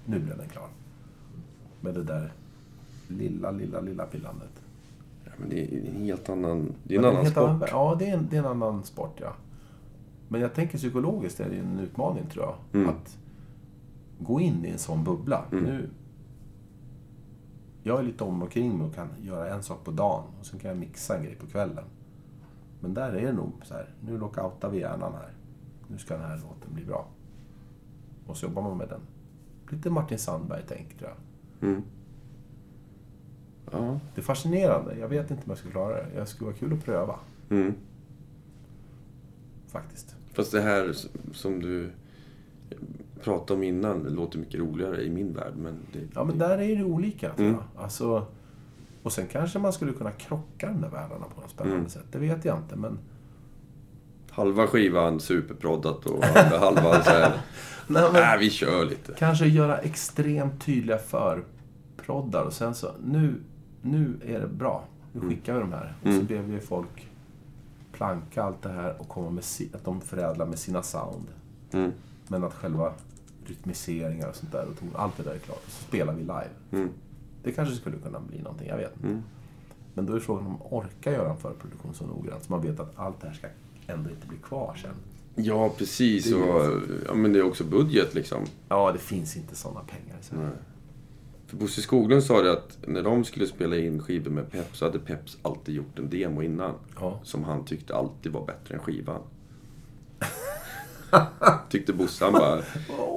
nu 0.08 0.20
blev 0.20 0.38
den 0.38 0.49
klar. 0.49 0.68
Med 1.82 1.93
det 1.93 2.03
där 2.03 2.32
lilla, 3.08 3.51
lilla, 3.51 3.82
lilla 3.82 4.05
pillandet. 4.05 4.62
Ja, 5.26 5.32
men 5.38 5.49
det 5.49 5.76
är 5.76 5.89
en 5.89 6.03
helt 6.05 6.30
annan... 6.30 6.74
Det 6.84 6.93
är 6.93 6.97
en 6.97 7.03
Men 7.05 7.12
annan 7.16 7.26
sport. 7.32 7.43
annan- 7.49 7.68
ja, 7.72 7.95
det 7.99 8.10
är, 8.10 8.18
en, 8.18 8.28
det 8.30 8.36
är 8.36 8.39
en 8.39 8.45
annan 8.45 8.84
sport, 8.84 9.18
ja. 9.22 9.34
Men 10.28 10.41
jag 10.41 10.53
tänker 10.53 10.78
psykologiskt 10.78 11.39
är 11.39 11.49
det 11.49 11.55
en 11.58 11.80
utmaning, 11.80 12.24
tror 12.30 12.45
jag. 12.45 12.55
Mm. 12.82 12.89
Att 12.89 13.18
gå 14.20 14.39
in 14.41 14.66
i 14.66 14.70
en 14.70 14.78
sån 14.80 15.03
bubbla. 15.03 15.45
Mm. 15.51 15.64
Nu, 15.64 15.89
jag 17.84 17.99
är 17.99 18.03
lite 18.03 18.24
om 18.24 18.41
och 18.43 18.51
kring 18.51 18.78
mig 18.78 18.88
och 18.88 18.95
kan 18.95 19.08
göra 19.22 19.49
en 19.55 19.64
sak 19.64 19.84
på 19.84 19.91
dagen 19.91 20.24
och 20.39 20.45
sen 20.45 20.60
kan 20.60 20.70
jag 20.70 20.78
mixa 20.78 21.18
en 21.18 21.24
grej 21.24 21.36
på 21.36 21.45
kvällen. 21.47 21.84
Men 22.80 22.93
där 22.93 23.12
är 23.14 23.26
det 23.26 23.34
nog 23.34 23.51
så 23.64 23.74
här, 23.74 23.89
nu 24.05 24.18
lockoutar 24.18 24.70
vi 24.70 24.80
hjärnan 24.80 25.14
här. 25.14 25.32
Nu 25.88 25.97
ska 25.97 26.14
den 26.18 26.26
här 26.26 26.38
låten 26.38 26.74
bli 26.74 26.86
bra. 26.86 27.05
Och 28.28 28.38
så 28.38 28.45
jobbar 28.45 28.62
man 28.62 28.78
med 28.78 28.89
den. 28.89 29.01
Lite 29.70 29.89
Martin 29.89 30.20
Sandberg-tänk, 30.20 30.97
tror 30.97 31.09
jag. 31.09 31.70
Mm. 31.70 31.82
Ja. 33.72 33.99
Det 34.15 34.22
är 34.22 34.26
fascinerande. 34.26 34.95
Jag 34.99 35.07
vet 35.07 35.32
inte 35.32 35.43
om 35.43 35.49
jag 35.49 35.57
skulle 35.57 35.72
klara 35.72 35.93
det. 35.93 36.05
Jag 36.15 36.28
skulle 36.28 36.45
vara 36.45 36.57
kul 36.57 36.74
att 36.74 36.84
pröva, 36.86 37.20
Mm. 37.49 37.74
faktiskt. 39.68 40.15
Fast 40.34 40.51
det 40.51 40.61
här 40.61 40.93
som 41.34 41.59
du 41.61 41.89
pratade 43.24 43.53
om 43.57 43.63
innan 43.63 44.03
det 44.03 44.09
låter 44.09 44.39
mycket 44.39 44.59
roligare 44.59 45.03
i 45.03 45.09
min 45.09 45.34
värld. 45.34 45.53
Men 45.57 45.78
det, 45.93 45.99
Ja, 46.15 46.24
men 46.24 46.38
där 46.38 46.57
är 46.57 46.76
det 46.76 46.84
olika, 46.84 47.32
Mm. 47.38 47.55
Alltså, 47.76 48.26
och 49.03 49.11
sen 49.11 49.28
kanske 49.28 49.59
man 49.59 49.74
skulle 49.74 49.93
kunna 49.93 50.11
krocka 50.11 50.68
de 50.68 50.82
där 50.82 50.89
världarna 50.89 51.26
på 51.36 51.41
något 51.41 51.49
spännande 51.49 51.78
Mm. 51.78 51.89
sätt. 51.89 52.05
Det 52.11 52.20
vet 52.20 52.45
jag 52.45 52.57
inte, 52.57 52.76
men... 52.76 52.97
Halva 54.38 54.67
skivan 54.67 55.19
superproddat 55.19 56.05
och 56.05 56.23
andra 56.38 56.59
halvan 56.59 57.03
så 57.03 57.09
här... 57.09 57.31
Nej, 57.88 58.03
men 58.03 58.13
Nej, 58.13 58.39
vi 58.39 58.49
kör 58.49 58.85
lite. 58.85 59.13
Kanske 59.17 59.45
göra 59.45 59.77
extremt 59.77 60.65
tydliga 60.65 60.97
förproddar 60.97 62.43
och 62.43 62.53
sen 62.53 62.75
så, 62.75 62.91
nu, 63.05 63.35
nu 63.81 64.13
är 64.25 64.39
det 64.39 64.47
bra. 64.47 64.83
Nu 65.13 65.29
skickar 65.29 65.53
vi 65.53 65.59
de 65.59 65.73
här. 65.73 65.93
Och 66.01 66.07
så 66.07 66.13
Mm. 66.13 66.25
ber 66.25 66.38
vi 66.41 66.59
folk 66.59 67.07
planka 67.91 68.43
allt 68.43 68.61
det 68.61 68.69
här 68.69 68.95
och 69.01 69.07
komma 69.09 69.29
med 69.29 69.43
att 69.73 69.85
de 69.85 70.01
förädlar 70.01 70.45
med 70.45 70.59
sina 70.59 70.83
sound. 70.83 71.27
Mm. 71.71 71.91
Men 72.27 72.43
att 72.43 72.53
själva 72.53 72.93
rytmiseringar 73.45 74.29
och 74.29 74.35
sånt 74.35 74.51
där 74.51 74.65
och 74.71 74.79
ton, 74.79 74.89
allt 74.95 75.17
det 75.17 75.23
där 75.23 75.31
är 75.33 75.38
klart. 75.39 75.61
Och 75.65 75.71
så 75.71 75.83
spelar 75.83 76.13
vi 76.13 76.21
live. 76.21 76.49
Mm. 76.71 76.89
Det 77.43 77.51
kanske 77.51 77.75
skulle 77.75 77.97
kunna 77.97 78.19
bli 78.19 78.41
någonting, 78.41 78.67
jag 78.67 78.77
vet 78.77 78.95
inte. 78.95 79.07
Mm. 79.07 79.21
Men 79.93 80.05
då 80.05 80.13
är 80.15 80.19
frågan 80.19 80.45
om 80.45 80.51
man 80.51 80.61
orkar 80.71 81.11
göra 81.11 81.29
en 81.29 81.38
förproduktion 81.38 81.93
så 81.93 82.05
noggrant 82.07 82.43
så 82.43 82.51
man 82.51 82.61
vet 82.61 82.79
att 82.79 82.93
allt 82.99 83.21
det 83.21 83.27
här 83.27 83.33
ska 83.35 83.47
ändå 83.88 84.09
inte 84.09 84.27
bli 84.27 84.38
kvar 84.38 84.75
sen. 84.81 84.93
Ja, 85.35 85.69
precis. 85.77 86.29
Det 86.29 86.35
och, 86.35 86.81
ja, 87.07 87.13
men 87.13 87.33
det 87.33 87.39
är 87.39 87.43
också 87.43 87.63
budget 87.63 88.13
liksom. 88.13 88.45
Ja, 88.69 88.91
det 88.91 88.99
finns 88.99 89.38
inte 89.38 89.55
sådana 89.55 89.79
pengar 89.79 90.17
Sverige. 90.21 90.43
Nej. 90.43 90.53
För 91.47 91.57
Bosse 91.57 91.81
Skoglund 91.81 92.23
sa 92.23 92.41
det 92.41 92.51
att 92.51 92.77
när 92.88 93.03
de 93.03 93.23
skulle 93.23 93.47
spela 93.47 93.77
in 93.77 94.01
skivor 94.01 94.31
med 94.31 94.51
Peps 94.51 94.77
så 94.79 94.85
hade 94.85 94.99
Peps 94.99 95.38
alltid 95.41 95.75
gjort 95.75 95.99
en 95.99 96.09
demo 96.09 96.41
innan. 96.41 96.73
Ja. 96.99 97.19
Som 97.23 97.43
han 97.43 97.65
tyckte 97.65 97.95
alltid 97.95 98.31
var 98.31 98.45
bättre 98.45 98.75
än 98.75 98.81
skivan. 98.81 99.21
tyckte 101.69 101.93
Bosse. 101.93 102.25
Han 102.25 102.33
bara... 102.33 102.61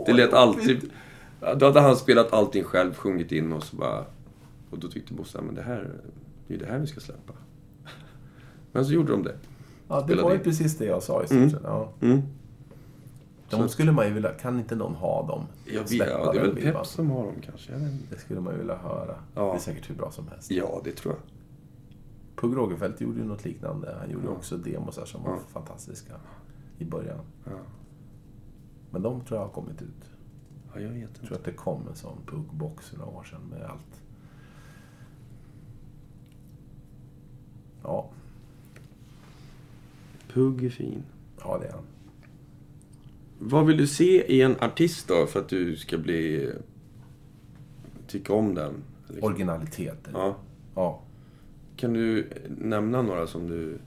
Det 0.07 0.13
lät 0.13 0.33
alltid... 0.33 0.91
Då 1.57 1.67
hade 1.67 1.81
han 1.81 1.97
spelat 1.97 2.33
allting 2.33 2.65
själv, 2.65 2.95
sjungit 2.95 3.33
in 3.33 3.53
och 3.53 3.63
så 3.63 3.77
bara... 3.77 4.05
Och 4.71 4.79
då 4.79 4.89
tyckte 4.89 5.15
Bosse, 5.15 5.41
men 5.43 5.55
det 5.55 5.63
här... 5.63 5.91
Det 6.47 6.55
är 6.55 6.59
ju 6.59 6.65
det 6.65 6.71
här 6.71 6.79
vi 6.79 6.87
ska 6.87 7.01
släppa. 7.01 7.33
Men 8.73 8.87
så 8.87 8.93
gjorde 8.93 9.13
de 9.13 9.23
det. 9.23 9.37
Ja, 9.91 10.01
det 10.09 10.23
var 10.23 10.31
ju 10.31 10.37
in. 10.37 10.43
precis 10.45 10.79
det 10.79 10.85
jag 10.85 11.03
sa 11.03 11.23
i 11.23 11.27
Mm. 11.31 11.49
stort 11.51 11.61
sett. 11.61 11.71
Ja. 11.71 11.89
Mm. 12.01 12.23
De 13.51 13.69
skulle 13.69 13.93
man 13.93 14.07
ju 14.07 14.13
vilja... 14.13 14.31
Kan 14.33 14.59
inte 14.59 14.77
någon 14.77 14.95
ha 14.95 15.27
dem? 15.27 15.47
Jag 15.67 15.81
vet, 15.81 15.93
ja, 15.93 16.33
det 16.33 16.39
är 16.39 16.43
väl? 16.45 16.57
Peps 16.63 16.91
som 16.91 17.11
har 17.11 17.25
dem 17.25 17.35
kanske. 17.43 17.73
Jag 17.73 17.79
vet 17.79 17.93
inte. 17.93 18.15
Det 18.15 18.21
skulle 18.21 18.41
man 18.41 18.53
ju 18.53 18.59
vilja 18.59 18.77
höra. 18.77 19.15
Ja. 19.35 19.47
Det 19.47 19.55
är 19.55 19.59
säkert 19.59 19.91
hur 19.91 19.95
bra 19.95 20.11
som 20.11 20.29
helst. 20.29 20.51
Ja, 20.51 20.81
det 20.85 20.93
tror 20.93 21.15
jag. 21.15 21.23
Pugh 22.37 22.55
Rogefeldt 22.57 23.01
gjorde 23.01 23.19
ju 23.19 23.25
något 23.25 23.45
liknande. 23.45 23.97
Han 24.01 24.11
gjorde 24.11 24.27
Ja. 24.27 24.33
också 24.33 24.57
demosar 24.57 25.05
som 25.05 25.23
var 25.23 25.31
Ja. 25.31 25.39
fantastiska 25.53 26.13
i 26.79 26.85
början. 26.85 27.19
Ja, 27.45 27.51
Men 28.91 29.03
de 29.03 29.21
tror 29.21 29.39
jag 29.41 29.47
har 29.47 29.53
kommit 29.53 29.83
ut. 29.83 30.11
ja 30.75 30.81
jag 30.81 30.89
vet 30.89 31.01
Jag 31.01 31.09
inte. 31.11 31.21
tror 31.27 31.37
att 31.37 31.45
det 31.45 31.53
kom 31.53 31.89
en 31.89 31.95
sån 31.97 32.19
Pugh-box 32.27 32.81
för 32.91 32.99
några 32.99 33.11
år 33.11 33.25
sedan 33.25 33.41
med 33.51 33.63
allt. 33.63 34.03
Ja, 37.83 38.11
Pugg 40.33 40.65
är 40.65 40.71
fin. 40.71 41.03
ja 41.43 41.59
det 41.63 41.67
är 41.67 41.73
han. 41.73 41.83
Vad 43.39 43.67
vill 43.67 43.77
du 43.77 43.87
se 43.87 44.33
i 44.33 44.43
en 44.43 44.57
artist 44.61 45.09
då 45.09 45.27
för 45.27 45.41
att 45.41 45.49
du 45.49 45.77
ska 45.77 45.99
bli... 45.99 46.51
Tycka 48.07 48.33
om 48.33 48.55
den? 48.55 48.73
liksom? 49.09 49.25
Originalitet. 49.29 50.09
eller? 50.09 50.19
Ja. 50.19 50.37
ja. 50.75 51.01
Kan 51.77 51.93
du 51.93 52.29
nämna 52.59 53.03
några 53.03 53.27
som 53.27 53.49
du... 53.49 53.79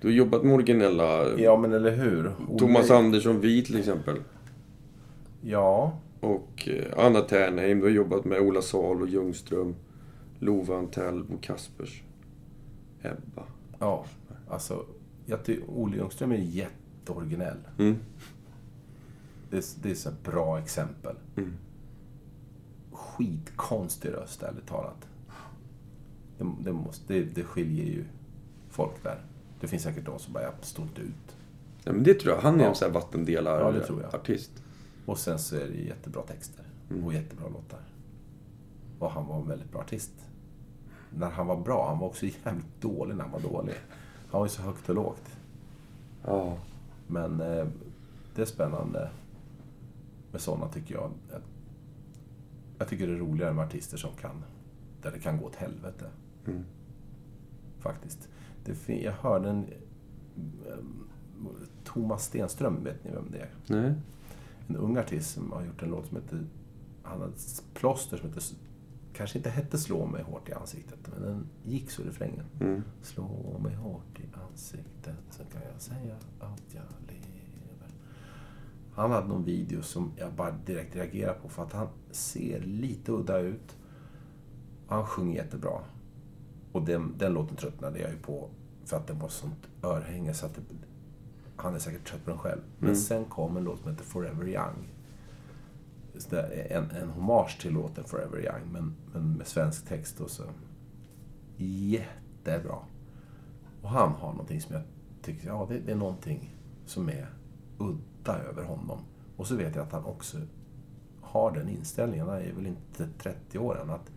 Du 0.00 0.08
har 0.08 0.14
jobbat 0.14 0.42
med 0.42 0.54
originella... 0.54 1.38
Ja, 1.38 1.56
men 1.56 1.72
eller 1.72 1.96
hur? 1.96 2.32
Thomas 2.58 2.90
Olle- 2.90 2.94
Andersson 2.98 3.40
Wit 3.40 3.66
till 3.66 3.78
exempel. 3.78 4.16
Ja, 5.42 5.98
Och 6.20 6.68
eh, 6.68 7.04
Anna 7.06 7.20
Ternheim. 7.20 7.78
Du 7.78 7.84
har 7.84 7.90
jobbat 7.90 8.24
med 8.24 8.40
Ola 8.40 8.62
Salo 8.62 9.00
och 9.02 9.08
Ljungström. 9.08 9.74
Lova 10.38 10.76
Antell 10.78 11.22
och 11.22 11.42
Kaspers. 11.42 12.02
Ebba. 13.04 13.42
ja. 13.78 14.04
Alltså, 14.48 14.86
jag 15.26 15.44
tycker 15.44 15.64
Olle 15.68 15.96
Ljungström 15.96 16.32
är 16.32 16.36
jätteoriginell. 16.36 17.56
Mm. 17.78 17.96
Det 19.50 19.56
är, 19.56 19.64
det 19.82 19.90
är 19.90 19.94
så 19.94 20.10
här 20.10 20.16
bra 20.24 20.58
exempel. 20.58 21.16
Mm. 21.36 21.52
Skitkonstig 22.92 24.12
röst, 24.12 24.42
ärligt 24.42 24.66
talat. 24.66 25.08
Det, 26.38 26.52
det, 26.60 26.72
måste, 26.72 27.14
det, 27.14 27.22
det 27.24 27.44
skiljer 27.44 27.84
ju 27.86 28.04
folk 28.70 29.02
där. 29.02 29.20
Det 29.60 29.66
finns 29.68 29.82
säkert 29.82 30.06
de 30.06 30.18
som 30.18 30.32
bara, 30.32 30.42
jag 30.42 30.52
står 30.60 30.84
inte 30.84 31.00
ut. 31.00 31.36
Ja, 31.84 31.92
men 31.92 32.02
det 32.02 32.14
tror 32.14 32.34
jag. 32.34 32.40
Han 32.42 32.54
är 32.60 32.64
Ja. 32.64 32.68
en 32.68 32.74
sån 32.74 32.86
här 32.88 32.94
Ja, 32.94 33.00
vattendelar-artist. 33.00 34.50
Och 35.06 35.18
sen 35.18 35.38
så 35.38 35.56
är 35.56 35.68
det 35.68 35.74
jättebra 35.84 36.22
texter. 36.22 36.64
Mm. 36.90 37.04
Och 37.04 37.14
jättebra 37.14 37.48
låtar. 37.48 37.80
Och 38.98 39.10
han 39.10 39.26
var 39.26 39.40
en 39.40 39.48
väldigt 39.48 39.70
bra 39.72 39.80
artist. 39.80 40.12
När 41.18 41.30
han 41.30 41.46
var 41.46 41.56
bra, 41.56 41.88
han 41.88 41.98
var 41.98 42.06
också 42.06 42.26
jävligt 42.26 42.80
dålig 42.80 43.16
när 43.16 43.22
han 43.22 43.32
var 43.32 43.40
dålig. 43.40 43.74
Han 44.30 44.40
var 44.40 44.46
ju 44.46 44.50
så 44.50 44.62
högt 44.62 44.88
och 44.88 44.94
lågt. 44.94 45.38
Ja. 46.24 46.56
Men 47.06 47.40
eh, 47.40 47.66
det 48.34 48.42
är 48.42 48.46
spännande 48.46 49.10
med 50.32 50.40
sådana 50.40 50.68
tycker 50.68 50.94
jag. 50.94 51.10
Jag, 51.30 51.40
jag 52.78 52.88
tycker 52.88 53.06
det 53.06 53.12
är 53.12 53.18
roligare 53.18 53.52
med 53.52 53.64
artister 53.64 53.96
som 53.96 54.10
kan, 54.20 54.44
där 55.02 55.10
det 55.10 55.18
kan 55.18 55.38
gå 55.38 55.46
åt 55.46 55.56
helvete. 55.56 56.06
Mm. 56.46 56.64
Faktiskt. 57.80 58.28
Det, 58.64 58.88
jag 58.88 59.12
hörde 59.12 59.50
en... 59.50 59.64
eh, 60.66 60.76
Thomas 61.84 62.24
Stenström, 62.24 62.84
vet 62.84 63.04
ni 63.04 63.10
vem 63.10 63.30
det 63.30 63.38
är? 63.38 63.50
Nej. 63.66 63.94
En 64.68 64.76
ung 64.76 64.96
artist 64.96 65.34
som 65.34 65.52
har 65.52 65.64
gjort 65.64 65.82
en 65.82 65.88
låt 65.88 66.06
som 66.06 66.16
heter... 66.16 66.46
Han 67.02 67.20
hade 67.20 67.32
ett 67.32 67.62
plåster 67.74 68.16
som 68.16 68.28
heter... 68.28 68.42
Kanske 69.16 69.38
inte 69.38 69.50
hette 69.50 69.78
Slå 69.78 70.06
mig 70.06 70.22
hårt 70.22 70.48
i 70.48 70.52
ansiktet, 70.52 70.98
men 71.12 71.22
den 71.22 71.46
gick 71.62 71.90
så 71.90 72.02
i 72.02 72.04
refrängen. 72.04 72.44
Mm. 72.60 72.82
Slå 73.02 73.58
mig 73.62 73.74
hårt 73.74 74.20
i 74.20 74.24
ansiktet 74.50 75.16
så 75.30 75.42
kan 75.44 75.60
jag 75.72 75.80
säga 75.82 76.14
att 76.40 76.62
jag 76.74 76.82
lever. 77.06 77.88
Han 78.94 79.10
hade 79.10 79.26
någon 79.28 79.44
video 79.44 79.82
som 79.82 80.12
jag 80.16 80.32
bara 80.32 80.50
direkt 80.50 80.96
reagerade 80.96 81.38
på 81.42 81.48
för 81.48 81.62
att 81.62 81.72
han 81.72 81.88
ser 82.10 82.60
lite 82.60 83.12
udda 83.12 83.38
ut. 83.38 83.76
Han 84.88 85.06
sjunger 85.06 85.36
jättebra. 85.36 85.80
Och 86.72 86.82
den, 86.84 87.14
den 87.18 87.32
låten 87.32 87.56
tröttnade 87.56 87.98
jag 87.98 88.10
ju 88.10 88.18
på 88.18 88.48
för 88.84 88.96
att 88.96 89.06
den 89.06 89.18
var 89.18 89.28
sånt 89.28 89.68
örhänge 89.82 90.34
så 90.34 90.46
att 90.46 90.54
det, 90.54 90.60
han 91.56 91.74
är 91.74 91.78
säkert 91.78 92.06
trött 92.08 92.24
på 92.24 92.30
den 92.30 92.38
själv. 92.38 92.60
Men 92.78 92.88
Mm. 92.88 93.00
sen 93.00 93.24
kom 93.24 93.56
en 93.56 93.64
låt 93.64 93.80
som 93.80 93.90
heter 93.90 94.04
Forever 94.04 94.48
Young. 94.48 94.88
Är 96.32 96.72
En, 96.72 96.90
en 96.90 97.10
hommage 97.10 97.60
till 97.60 97.72
låten 97.72 98.04
Forever 98.04 98.38
Young 98.38 98.72
men, 98.72 98.96
men 99.12 99.32
med 99.32 99.46
svensk 99.46 99.88
text 99.88 100.20
och 100.20 100.30
så. 100.30 100.42
Jättebra. 101.56 102.78
Och 103.82 103.88
han 103.88 104.12
har 104.12 104.30
någonting 104.30 104.60
som 104.60 104.74
jag 104.74 104.82
tycker, 105.22 105.46
ja 105.46 105.66
det, 105.68 105.78
det 105.78 105.92
är 105.92 105.96
någonting 105.96 106.56
som 106.86 107.08
är 107.08 107.26
udda 107.78 108.38
över 108.38 108.64
honom. 108.64 108.98
Och 109.36 109.46
så 109.46 109.56
vet 109.56 109.76
jag 109.76 109.82
att 109.86 109.92
han 109.92 110.04
också 110.04 110.38
har 111.20 111.52
den 111.52 111.68
inställningen, 111.68 112.28
han 112.28 112.38
är 112.38 112.52
väl 112.52 112.66
inte 112.66 113.08
30 113.18 113.58
år 113.58 113.80
än, 113.82 113.90
att 113.90 114.10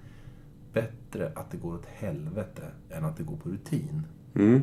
bättre 0.73 1.31
att 1.35 1.51
det 1.51 1.57
går 1.57 1.73
åt 1.73 1.85
helvete 1.85 2.63
än 2.89 3.05
att 3.05 3.17
det 3.17 3.23
går 3.23 3.37
på 3.37 3.49
rutin. 3.49 4.03
Mm. 4.35 4.61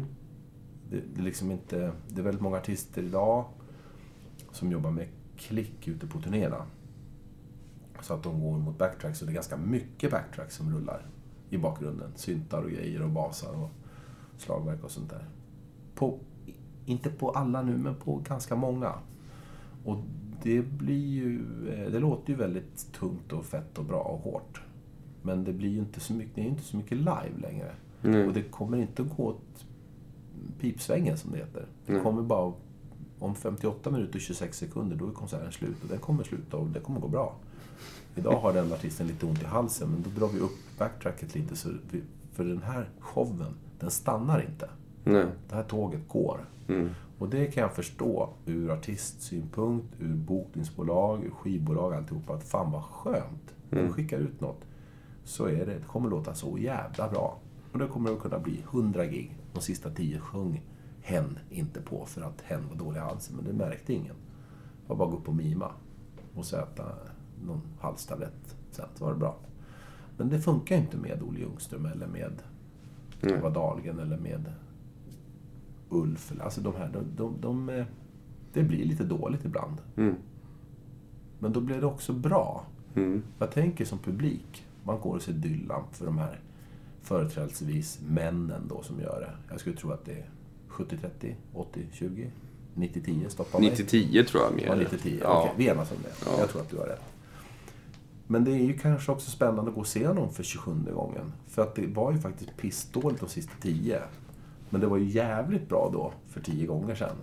Det, 0.90 1.00
det, 1.14 1.20
är 1.20 1.24
liksom 1.24 1.50
inte, 1.50 1.92
det 2.08 2.20
är 2.20 2.24
väldigt 2.24 2.42
många 2.42 2.56
artister 2.56 3.02
idag 3.02 3.44
som 4.52 4.72
jobbar 4.72 4.90
med 4.90 5.08
klick 5.36 5.88
ute 5.88 6.06
på 6.06 6.20
turnéerna. 6.20 6.66
Så 8.04 8.14
att 8.14 8.22
de 8.22 8.40
går 8.40 8.58
mot 8.58 8.78
backtracks 8.78 9.20
och 9.20 9.26
det 9.26 9.32
är 9.32 9.34
ganska 9.34 9.56
mycket 9.56 10.10
backtracks 10.10 10.56
som 10.56 10.74
rullar 10.74 11.06
i 11.50 11.58
bakgrunden. 11.58 12.12
Syntar 12.14 12.62
och 12.62 12.70
grejer 12.70 13.02
och 13.02 13.10
basar 13.10 13.52
och 13.54 13.70
slagverk 14.36 14.84
och 14.84 14.90
sånt 14.90 15.10
där. 15.10 15.24
På, 15.94 16.18
inte 16.86 17.10
på 17.10 17.30
alla 17.30 17.62
nu, 17.62 17.76
men 17.78 17.94
på 17.94 18.16
ganska 18.16 18.56
många. 18.56 18.92
Och 19.84 19.96
det 20.42 20.62
blir 20.62 21.06
ju... 21.06 21.40
eh, 21.72 21.92
Det 21.92 21.98
låter 21.98 22.30
ju 22.30 22.36
väldigt 22.36 22.92
tungt 22.92 23.32
och 23.32 23.44
fett 23.44 23.78
och 23.78 23.84
bra 23.84 24.00
och 24.00 24.18
hårt. 24.18 24.62
Men 25.22 25.44
det 25.44 25.52
blir 25.52 25.68
ju 25.70 25.78
inte 25.78 26.00
så 26.00 26.12
mycket, 26.14 26.34
det 26.34 26.40
är 26.40 26.46
inte 26.46 26.62
så 26.62 26.76
mycket 26.76 26.98
live 26.98 27.32
längre. 27.42 27.72
Nej. 28.02 28.26
Och 28.26 28.32
det 28.34 28.42
kommer 28.42 28.76
inte 28.78 29.02
att 29.02 29.16
gå 29.16 29.22
åt 29.26 29.64
pipsvängen 30.60 31.16
som 31.18 31.32
det 31.32 31.38
heter. 31.38 31.66
Det 31.86 31.92
Nej. 31.92 32.02
kommer 32.02 32.22
bara... 32.22 32.52
Om 33.18 33.34
58 33.34 33.90
minuter 33.90 34.14
och 34.14 34.20
26 34.20 34.58
sekunder, 34.58 34.96
då 34.96 35.08
är 35.08 35.12
konserten 35.12 35.52
slut. 35.52 35.82
Och 35.82 35.88
den 35.88 35.98
kommer 35.98 36.24
sluta 36.24 36.56
och 36.56 36.66
det 36.66 36.80
kommer 36.80 37.00
gå 37.00 37.08
bra. 37.08 37.34
Idag 38.16 38.40
har 38.40 38.52
den 38.52 38.72
artisten 38.72 39.06
lite 39.06 39.26
ont 39.26 39.42
i 39.42 39.44
halsen, 39.44 39.88
men 39.90 40.02
då 40.02 40.20
drar 40.20 40.32
vi 40.32 40.38
upp 40.40 40.78
backtracket 40.78 41.34
lite. 41.34 41.56
Så 41.56 41.68
vi, 41.90 42.02
för 42.32 42.44
den 42.44 42.62
här 42.62 42.88
showen, 43.00 43.54
den 43.80 43.90
stannar 43.90 44.40
inte. 44.50 44.68
Nej. 45.04 45.26
Det 45.48 45.54
här 45.54 45.62
tåget 45.62 46.08
går. 46.08 46.48
Mm. 46.68 46.88
Och 47.18 47.28
det 47.28 47.46
kan 47.46 47.60
jag 47.62 47.72
förstå 47.72 48.28
ur 48.46 48.70
artistsynpunkt, 48.70 49.86
ur 50.00 50.14
bokningsbolag, 50.14 51.24
ur 51.24 51.30
skivbolag, 51.30 51.94
alltihopa. 51.94 52.34
Att 52.34 52.44
fan 52.44 52.70
vad 52.72 52.82
skönt. 52.84 53.54
När 53.70 53.80
Mm. 53.80 53.92
skickar 53.92 54.18
ut 54.18 54.40
något 54.40 54.60
så 55.24 55.46
är 55.46 55.66
det, 55.66 55.74
det 55.74 55.84
kommer 55.88 56.10
låta 56.10 56.34
så 56.34 56.58
jävla 56.58 57.08
bra. 57.08 57.38
Och 57.72 57.78
det 57.78 57.86
kommer 57.88 58.12
att 58.12 58.20
kunna 58.20 58.38
bli 58.38 58.64
100 58.70 59.06
gig. 59.06 59.36
De 59.52 59.60
sista 59.60 59.90
10 59.90 60.20
sjöng 60.20 60.62
hen 61.02 61.38
inte 61.50 61.80
på 61.80 62.06
för 62.06 62.22
att 62.22 62.40
hen 62.40 62.68
var 62.68 62.76
dålig 62.76 62.98
i 62.98 63.00
halsen, 63.02 63.36
men 63.36 63.44
det 63.44 63.52
märkte 63.52 63.92
ingen. 63.92 64.14
Det 64.82 64.88
var 64.88 64.96
bara 64.96 65.04
att 65.08 65.14
gå 65.14 65.18
upp 65.20 65.28
och 65.28 65.34
mima 65.34 65.70
och 66.34 66.44
så 66.44 66.56
äta 66.56 66.84
någon 67.46 67.62
halstablett. 67.80 68.56
Sen 68.70 68.86
så 68.94 69.04
var 69.04 69.12
det 69.12 69.18
bra. 69.18 69.36
Men 70.16 70.28
det 70.28 70.40
funkar 70.40 70.76
inte 70.76 70.96
med 70.96 71.22
Olle 71.22 71.40
Ljungström 71.40 71.86
eller 71.86 72.06
med 72.06 72.32
Nej. 73.20 73.32
Tova 73.34 73.50
Dahlgren 73.50 73.98
eller 73.98 74.16
med 74.16 74.52
Ulf. 75.88 76.32
Alltså 76.40 76.60
de 76.60 76.74
här, 76.76 76.90
de, 76.92 77.04
de, 77.16 77.36
de, 77.40 77.68
eh, 77.68 77.86
det 78.52 78.62
blir 78.62 78.84
lite 78.84 79.04
dåligt 79.04 79.44
ibland. 79.44 79.76
Mm. 79.96 80.14
Men 81.38 81.52
då 81.52 81.60
blir 81.60 81.80
det 81.80 81.86
också 81.86 82.12
bra. 82.12 82.64
Mm. 82.94 83.22
Jag 83.38 83.50
tänker 83.50 83.84
som 83.84 83.98
publik, 83.98 84.66
man 84.82 85.00
går 85.00 85.14
och 85.14 85.22
ser 85.22 85.32
Dylan 85.32 85.82
för 85.92 86.06
de 86.06 86.18
här 86.18 86.40
företrädesvis 87.02 88.00
männen 88.08 88.68
då 88.68 88.82
som 88.82 89.00
gör 89.00 89.20
det. 89.20 89.52
Jag 89.52 89.60
skulle 89.60 89.76
tro 89.76 89.90
att 89.90 90.04
det 90.04 90.12
är 90.12 90.30
70-30, 90.68 91.34
80-20, 91.54 92.30
90-10, 92.74 93.28
stoppa 93.28 93.58
mig. 93.58 93.70
90-10 93.70 94.24
tror 94.24 94.42
jag 94.42 94.54
mer. 94.54 94.66
Ja, 94.66 94.74
90-10. 94.74 95.18
Ja. 95.22 95.40
Okej, 95.40 95.52
vi 95.56 95.68
enas 95.68 95.90
om 95.90 95.96
det. 96.02 96.30
Ja. 96.30 96.38
Jag 96.38 96.48
tror 96.48 96.62
att 96.62 96.70
du 96.70 96.76
har 96.76 96.86
rätt. 96.86 97.13
Men 98.26 98.44
det 98.44 98.50
är 98.50 98.64
ju 98.64 98.78
kanske 98.78 99.12
också 99.12 99.30
spännande 99.30 99.68
att 99.68 99.74
gå 99.74 99.80
och 99.80 99.86
se 99.86 100.06
honom 100.06 100.32
för 100.32 100.42
27 100.42 100.70
gången. 100.94 101.32
För 101.48 101.62
att 101.62 101.74
det 101.74 101.86
var 101.86 102.12
ju 102.12 102.18
faktiskt 102.18 102.56
pissdåligt 102.56 103.20
de 103.20 103.28
sista 103.28 103.52
10. 103.60 104.02
Men 104.70 104.80
det 104.80 104.86
var 104.86 104.96
ju 104.96 105.04
jävligt 105.04 105.68
bra 105.68 105.90
då, 105.92 106.12
för 106.28 106.40
10 106.40 106.66
gånger 106.66 106.94
sedan. 106.94 107.16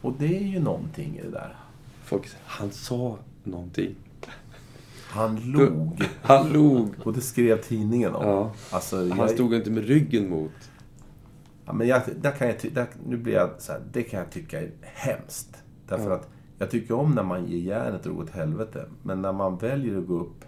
Och 0.00 0.12
det 0.18 0.36
är 0.38 0.46
ju 0.46 0.60
någonting 0.60 1.18
i 1.18 1.22
det 1.22 1.30
där. 1.30 1.56
Folk, 2.04 2.28
han 2.44 2.70
sa 2.70 3.18
någonting. 3.44 3.94
Han 5.08 5.40
log. 5.40 6.02
Han 6.22 6.52
log. 6.52 6.88
Och 7.04 7.12
det 7.12 7.20
skrev 7.20 7.62
tidningen 7.62 8.14
om. 8.14 8.24
Ja. 8.26 8.52
Alltså, 8.70 8.96
Han 8.96 9.18
jag, 9.18 9.30
stod 9.30 9.54
inte 9.54 9.70
med 9.70 9.84
ryggen 9.84 10.30
mot. 10.30 10.70
Ja, 11.64 11.72
men 11.72 11.86
jag, 11.86 12.02
där 12.20 12.30
kan 12.30 12.48
jag, 12.48 12.56
där, 12.72 12.86
nu 13.06 13.16
blir 13.16 13.32
jag 13.34 13.50
så 13.58 13.72
här, 13.72 13.80
det 13.92 14.02
kan 14.02 14.20
jag 14.20 14.30
tycka 14.30 14.60
är 14.60 14.70
hemskt. 14.82 15.62
Därför 15.88 16.10
Ja. 16.10 16.16
att 16.16 16.28
jag 16.62 16.70
tycker 16.70 16.94
om 16.94 17.14
när 17.14 17.22
man 17.22 17.46
ger 17.46 17.58
järnet 17.58 18.06
och 18.06 18.14
går 18.14 18.22
åt 18.22 18.30
helvete. 18.30 18.86
Men 19.02 19.22
när 19.22 19.32
man 19.32 19.56
väljer 19.56 19.98
att 19.98 20.06
gå 20.06 20.14
upp 20.14 20.44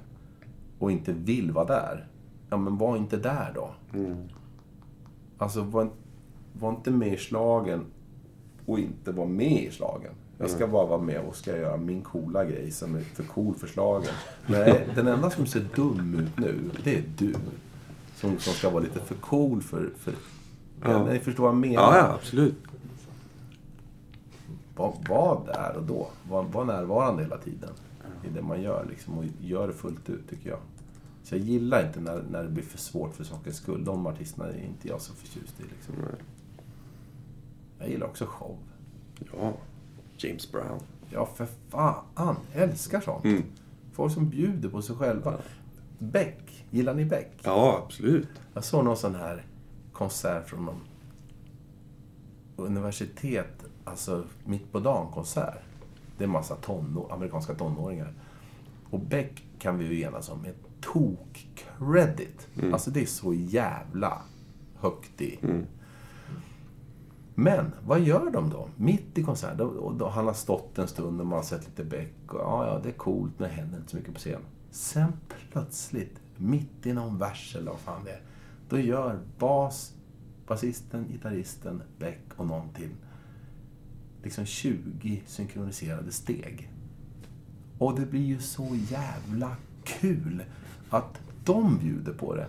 och 0.78 0.90
inte 0.90 1.12
vill 1.12 1.52
vara 1.52 1.64
där. 1.64 2.06
Ja, 2.50 2.56
men 2.56 2.78
var 2.78 2.96
inte 2.96 3.16
där 3.16 3.52
då. 3.54 3.70
Mm. 3.94 4.16
Alltså, 5.38 5.62
var, 5.62 5.88
var 6.52 6.70
inte 6.70 6.90
med 6.90 7.12
i 7.12 7.16
slagen 7.16 7.84
och 8.66 8.78
inte 8.78 9.12
vara 9.12 9.28
med 9.28 9.62
i 9.62 9.70
slagen. 9.70 10.12
Jag 10.38 10.50
ska 10.50 10.66
bara 10.66 10.86
vara 10.86 11.00
med 11.00 11.20
och 11.20 11.36
ska 11.36 11.56
göra 11.56 11.76
min 11.76 12.02
coola 12.02 12.44
grej 12.44 12.70
som 12.70 12.94
är 12.94 13.00
för 13.00 13.22
cool 13.22 13.54
för 13.54 13.66
slagen. 13.66 14.14
Nej, 14.46 14.86
den 14.94 15.06
enda 15.06 15.30
som 15.30 15.46
ser 15.46 15.66
dum 15.74 16.20
ut 16.20 16.38
nu, 16.38 16.70
det 16.84 16.96
är 16.96 17.04
du. 17.18 17.34
Som, 18.14 18.38
som 18.38 18.52
ska 18.52 18.70
vara 18.70 18.82
lite 18.82 19.00
för 19.00 19.14
cool 19.14 19.62
för... 19.62 19.90
för 19.98 20.14
Ja. 20.82 21.04
Ni 21.04 21.18
förstår 21.18 21.44
vad 21.44 21.52
jag 21.52 21.60
menar? 21.60 21.82
Ja, 21.82 21.96
ja, 21.96 22.14
absolut. 22.14 22.54
Var, 24.76 24.96
var 25.08 25.46
där 25.46 25.76
och 25.76 25.82
då. 25.82 26.08
Var, 26.28 26.42
var 26.42 26.64
närvarande 26.64 27.22
hela 27.22 27.38
tiden. 27.38 27.70
I 28.24 28.28
det 28.28 28.42
man 28.42 28.62
gör 28.62 28.86
liksom. 28.90 29.18
Och 29.18 29.24
gör 29.40 29.66
det 29.66 29.72
fullt 29.72 30.10
ut, 30.10 30.28
tycker 30.28 30.50
jag. 30.50 30.58
Så 31.22 31.34
jag 31.34 31.42
gillar 31.42 31.86
inte 31.86 32.00
när, 32.00 32.22
när 32.30 32.42
det 32.42 32.48
blir 32.48 32.64
för 32.64 32.78
svårt 32.78 33.14
för 33.14 33.24
sakens 33.24 33.56
skull. 33.56 33.84
De 33.84 34.06
artisterna 34.06 34.48
är 34.48 34.64
inte 34.64 34.88
jag 34.88 35.00
så 35.00 35.14
förtjust 35.14 35.60
i. 35.60 35.62
Liksom. 35.62 35.94
Jag 37.78 37.88
gillar 37.88 38.06
också 38.06 38.26
show. 38.26 38.56
Ja. 39.32 39.52
James 40.16 40.52
Brown. 40.52 40.80
Ja, 41.10 41.26
för 41.26 41.48
fan. 41.68 42.36
Älskar 42.52 43.00
sånt. 43.00 43.24
Mm. 43.24 43.42
Folk 43.92 44.12
som 44.12 44.28
bjuder 44.28 44.68
på 44.68 44.82
sig 44.82 44.96
själva. 44.96 45.34
Beck. 45.98 46.66
Gillar 46.70 46.94
ni 46.94 47.04
Beck? 47.04 47.32
Ja, 47.42 47.82
absolut. 47.84 48.28
Jag 48.54 48.64
såg 48.64 48.84
någon 48.84 48.96
sån 48.96 49.14
här 49.14 49.46
konsert 49.92 50.48
från 50.48 50.64
någon 50.64 50.80
universitet, 52.56 53.64
alltså 53.84 54.24
mitt 54.44 54.72
på 54.72 54.80
dagen-konsert. 54.80 55.62
Det 56.18 56.24
är 56.24 56.28
massa 56.28 56.56
tonår, 56.56 57.12
amerikanska 57.12 57.54
tonåringar. 57.54 58.12
Och 58.90 59.00
Beck 59.00 59.44
kan 59.58 59.78
vi 59.78 59.84
ju 59.84 60.00
enas 60.00 60.28
om 60.28 60.44
är 60.44 60.54
tok-credit. 60.80 62.48
Alltså 62.72 62.90
det 62.90 63.02
är 63.02 63.06
så 63.06 63.34
jävla 63.34 64.22
högt 64.76 65.20
i. 65.20 65.38
Men 67.34 67.72
vad 67.86 68.00
gör 68.00 68.30
de 68.30 68.50
då? 68.50 68.68
Mitt 68.76 69.18
i 69.18 69.22
konserten. 69.22 69.58
Då, 69.58 69.92
då, 69.98 70.08
han 70.08 70.26
har 70.26 70.34
stått 70.34 70.78
en 70.78 70.88
stund 70.88 71.20
och 71.20 71.26
man 71.26 71.36
har 71.36 71.44
sett 71.44 71.66
lite 71.66 71.84
Beck. 71.84 72.14
Och, 72.34 72.40
ja, 72.40 72.66
ja, 72.66 72.80
det 72.82 72.88
är 72.88 72.92
coolt, 72.92 73.32
men 73.38 73.48
det 73.48 73.54
händer 73.54 73.78
inte 73.78 73.90
så 73.90 73.96
mycket 73.96 74.14
på 74.14 74.20
scen. 74.20 74.40
Sen 74.70 75.12
plötsligt, 75.52 76.20
mitt 76.36 76.86
i 76.86 76.92
någon 76.92 77.18
vers 77.18 77.56
eller 77.56 77.70
vad 77.70 77.80
fan 77.80 78.04
det 78.04 78.10
är. 78.10 78.20
Då 78.68 78.78
gör 78.78 79.18
bas, 79.38 79.94
basisten, 80.46 81.08
gitarristen, 81.08 81.82
Beck 81.98 82.22
och 82.36 82.46
någon 82.46 82.68
till 82.68 82.90
liksom 84.24 84.46
20 84.46 85.22
synkroniserade 85.26 86.12
steg. 86.12 86.70
Och 87.78 88.00
det 88.00 88.06
blir 88.06 88.24
ju 88.24 88.40
så 88.40 88.76
jävla 88.90 89.56
kul 89.84 90.42
att 90.90 91.20
de 91.44 91.78
bjuder 91.78 92.12
på 92.12 92.34
det. 92.34 92.46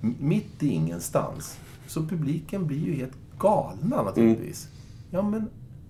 Mitt 0.00 0.62
i 0.62 0.68
ingenstans. 0.68 1.58
Så 1.86 2.06
publiken 2.06 2.66
blir 2.66 2.78
ju 2.78 2.94
helt 2.94 3.16
galna 3.38 4.02
naturligtvis. 4.02 4.68
Ja, 5.10 5.22
men 5.22 5.48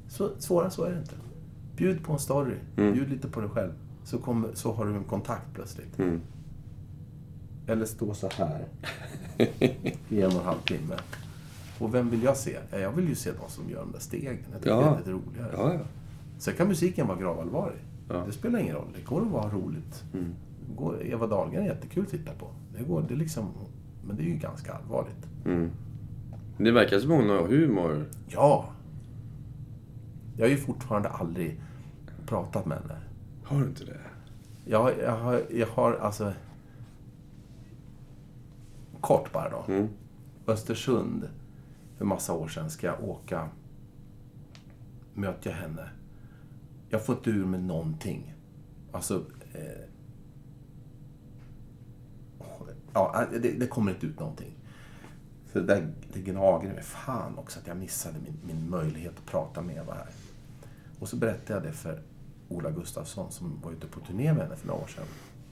så, 0.09 0.31
svårare 0.39 0.71
så 0.71 0.85
är 0.85 0.93
det 0.93 0.99
inte. 0.99 1.15
Bjud 1.77 2.05
på 2.05 2.13
en 2.13 2.19
story. 2.19 2.55
Bjud 2.77 3.11
lite 3.11 3.29
på 3.29 3.41
dig 3.41 3.51
själv. 3.51 3.73
Så, 4.05 4.19
kommer, 4.19 4.49
så 4.55 4.73
har 4.73 4.87
du 4.87 4.95
en 4.95 5.05
kontakt 5.05 5.55
plötsligt. 5.55 5.99
Mm. 5.99 6.21
Eller 7.67 7.85
stå 7.87 8.15
så 8.15 8.29
här 8.35 8.65
i 10.09 10.23
en 10.23 10.27
och 10.27 10.41
en 10.41 10.47
halv 10.47 10.61
timme. 10.61 10.97
Och 11.81 11.95
vem 11.95 12.11
vill 12.11 12.23
jag 12.23 12.37
se? 12.37 12.59
Ja, 12.71 12.79
jag 12.79 12.93
vill 12.93 13.09
ju 13.09 13.15
se 13.15 13.31
de 13.33 13.51
som 13.51 13.71
gör 13.71 13.81
de 13.81 13.93
där 13.93 13.99
stegen. 13.99 14.39
Jag 14.53 14.61
tycker 14.63 14.71
Ja. 14.71 14.81
det 14.81 14.87
är 14.87 14.99
lite 14.99 15.11
roligare. 15.11 15.51
Ja, 15.57 15.75
ja. 15.75 15.81
Sen 16.39 16.55
kan 16.55 16.69
musiken 16.69 17.07
vara 17.07 17.19
gravallvarlig. 17.19 17.79
Ja. 18.09 18.23
Det 18.27 18.33
spelar 18.33 18.59
ingen 18.59 18.75
roll. 18.75 18.89
Det 18.97 19.05
går 19.05 19.21
att 19.23 19.27
vara 19.31 19.51
roligt. 19.51 20.05
Mm. 20.15 20.35
Går, 20.77 21.03
Eva 21.07 21.27
Dahlgren 21.27 21.63
är 21.63 21.67
jättekul 21.67 22.03
att 22.03 22.11
titta 22.11 22.33
på. 22.33 22.47
Det 22.79 22.83
går, 22.85 23.05
det 23.09 23.15
liksom, 23.15 23.49
men 24.07 24.17
det 24.17 24.23
är 24.23 24.27
ju 24.27 24.37
ganska 24.37 24.73
allvarligt. 24.73 25.27
Mm. 25.45 25.71
Det 26.59 26.71
verkar 26.71 26.99
som 26.99 27.11
hon 27.11 27.29
har 27.29 27.47
humor. 27.49 28.07
Ja! 28.29 28.69
Jag 30.37 30.45
har 30.45 30.51
ju 30.51 30.57
fortfarande 30.57 31.09
aldrig 31.09 31.61
pratat 32.27 32.67
med 32.67 32.79
henne. 32.79 32.97
Har 33.45 33.61
du 33.61 33.67
inte 33.67 33.85
det? 33.85 34.01
Jag, 34.65 34.93
jag, 34.99 35.17
har, 35.17 35.43
jag 35.51 35.67
har 35.67 35.93
alltså... 35.93 36.33
Kort 39.01 39.33
bara 39.33 39.49
då. 39.51 39.73
Mm. 39.73 39.89
Östersund, 40.47 41.29
för 42.01 42.05
massa 42.05 42.33
år 42.33 42.49
sedan, 42.49 42.71
ska 42.71 42.87
jag 42.87 43.05
åka. 43.05 43.49
Möter 45.15 45.51
jag 45.51 45.57
henne. 45.57 45.91
Jag 46.89 47.07
får 47.07 47.17
inte 47.17 47.31
ur 47.31 47.45
mig 47.47 47.61
någonting. 47.61 48.35
Alltså... 48.93 49.25
Eh, 49.53 49.85
ja, 52.93 53.27
eh, 53.33 53.41
det, 53.41 53.53
det 53.53 53.67
kommer 53.67 53.93
inte 53.93 54.07
ut 54.07 54.19
någonting. 54.21 54.57
Så 55.53 55.59
det 55.59 55.67
där 55.67 55.93
det 56.13 56.21
gnager 56.21 56.73
mig. 56.75 56.83
Fan 56.83 57.39
också 57.39 57.61
att 57.61 57.67
jag 57.67 57.77
missade 57.77 58.19
min, 58.25 58.39
min 58.47 58.71
möjlighet 58.71 59.19
att 59.19 59.27
prata 59.27 59.63
med 59.63 59.77
Eva 59.77 59.95
här. 59.95 60.11
Och 60.99 61.09
så 61.09 61.17
berättade 61.17 61.55
jag 61.55 61.63
det 61.63 61.73
för 61.73 62.03
Ola 62.49 62.71
Gustafsson 62.71 63.33
som 63.33 63.61
var 63.65 63.73
ute 63.73 63.87
på 63.87 64.01
turné 64.01 64.33
med 64.33 64.43
henne 64.43 64.57
för 64.57 64.69
några 64.69 64.83
år 64.83 64.89
sedan. 64.89 65.07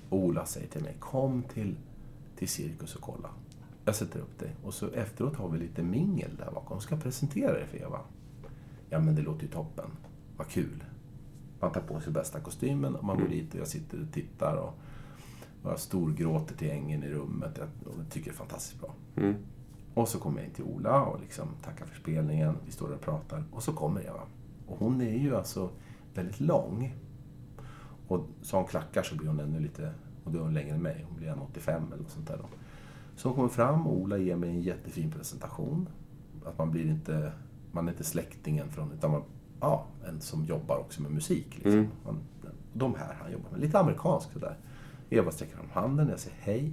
Och 0.08 0.18
Ola 0.18 0.46
säger 0.46 0.68
till 0.68 0.82
mig, 0.82 0.96
kom 1.00 1.42
till, 1.42 1.76
till 2.36 2.48
Cirkus 2.48 2.94
och 2.94 3.02
kolla. 3.02 3.30
Jag 3.88 3.94
sätter 3.94 4.20
upp 4.20 4.38
dig. 4.38 4.56
Och 4.64 4.74
så 4.74 4.90
efteråt 4.90 5.36
har 5.36 5.48
vi 5.48 5.58
lite 5.58 5.82
mingel 5.82 6.30
där 6.38 6.50
bakom. 6.54 6.80
Ska 6.80 6.94
jag 6.94 7.02
presentera 7.02 7.52
dig 7.52 7.66
för 7.66 7.78
Eva? 7.78 8.00
Ja, 8.90 9.00
men 9.00 9.14
det 9.14 9.22
låter 9.22 9.42
ju 9.42 9.48
toppen. 9.48 9.90
Vad 10.36 10.48
kul. 10.48 10.84
Man 11.60 11.72
tar 11.72 11.80
på 11.80 12.00
sig 12.00 12.12
bästa 12.12 12.40
kostymen 12.40 12.96
och 12.96 13.04
man 13.04 13.18
går 13.18 13.28
dit 13.28 13.54
och 13.54 13.60
jag 13.60 13.68
sitter 13.68 14.02
och 14.02 14.12
tittar 14.12 14.56
och, 14.56 14.74
och 15.62 15.70
jag 15.70 15.78
storgråter 15.78 16.56
till 16.56 16.70
ängen 16.70 17.02
i 17.02 17.10
rummet. 17.10 17.58
Jag 17.58 17.68
tycker 18.10 18.30
det 18.30 18.34
är 18.34 18.38
fantastiskt 18.38 18.80
bra. 18.80 18.94
Mm. 19.16 19.34
Och 19.94 20.08
så 20.08 20.18
kommer 20.18 20.38
jag 20.38 20.48
in 20.48 20.54
till 20.54 20.64
Ola 20.64 21.02
och 21.02 21.20
liksom 21.20 21.48
tackar 21.64 21.86
för 21.86 22.00
spelningen. 22.00 22.56
Vi 22.66 22.72
står 22.72 22.92
och 22.92 23.00
pratar. 23.00 23.44
Och 23.52 23.62
så 23.62 23.72
kommer 23.72 24.06
Eva. 24.06 24.20
Och 24.66 24.78
hon 24.78 25.00
är 25.00 25.18
ju 25.18 25.36
alltså 25.36 25.70
väldigt 26.14 26.40
lång. 26.40 26.94
Och 28.08 28.26
så 28.42 28.56
har 28.56 28.60
hon 28.62 28.70
klackar 28.70 29.02
så 29.02 29.16
blir 29.16 29.28
hon 29.28 29.40
ännu 29.40 29.60
lite... 29.60 29.92
Och 30.24 30.32
då 30.32 30.38
är 30.38 30.42
hon 30.42 30.54
längre 30.54 30.74
än 30.74 30.82
mig. 30.82 31.06
Hon 31.08 31.16
blir 31.16 31.28
1,85 31.28 31.86
eller 31.92 32.02
något 32.02 32.10
sånt 32.10 32.28
där 32.28 32.36
då. 32.36 32.48
Så 33.18 33.28
hon 33.28 33.36
kommer 33.36 33.48
fram 33.48 33.86
och 33.86 33.96
Ola 33.96 34.18
ger 34.18 34.36
mig 34.36 34.50
en 34.50 34.60
jättefin 34.60 35.10
presentation. 35.10 35.88
Att 36.44 36.58
man 36.58 36.70
blir 36.70 36.86
inte... 36.86 37.32
Man 37.72 37.88
är 37.88 37.92
inte 37.92 38.04
släktingen 38.04 38.70
från... 38.70 38.92
Utan 38.92 39.10
man, 39.10 39.22
ja, 39.60 39.86
en 40.08 40.20
som 40.20 40.44
jobbar 40.44 40.76
också 40.78 41.02
med 41.02 41.10
musik. 41.10 41.46
Liksom. 41.54 41.72
Mm. 41.72 41.88
Man, 42.04 42.18
de 42.72 42.94
här 42.94 43.16
han 43.22 43.32
jobbar 43.32 43.50
med. 43.50 43.60
Lite 43.60 43.78
amerikansk 43.78 44.32
sådär. 44.32 44.56
Eva 45.10 45.30
sträcker 45.30 45.56
fram 45.56 45.66
handen, 45.72 46.08
jag 46.08 46.18
säger 46.18 46.36
hej. 46.40 46.72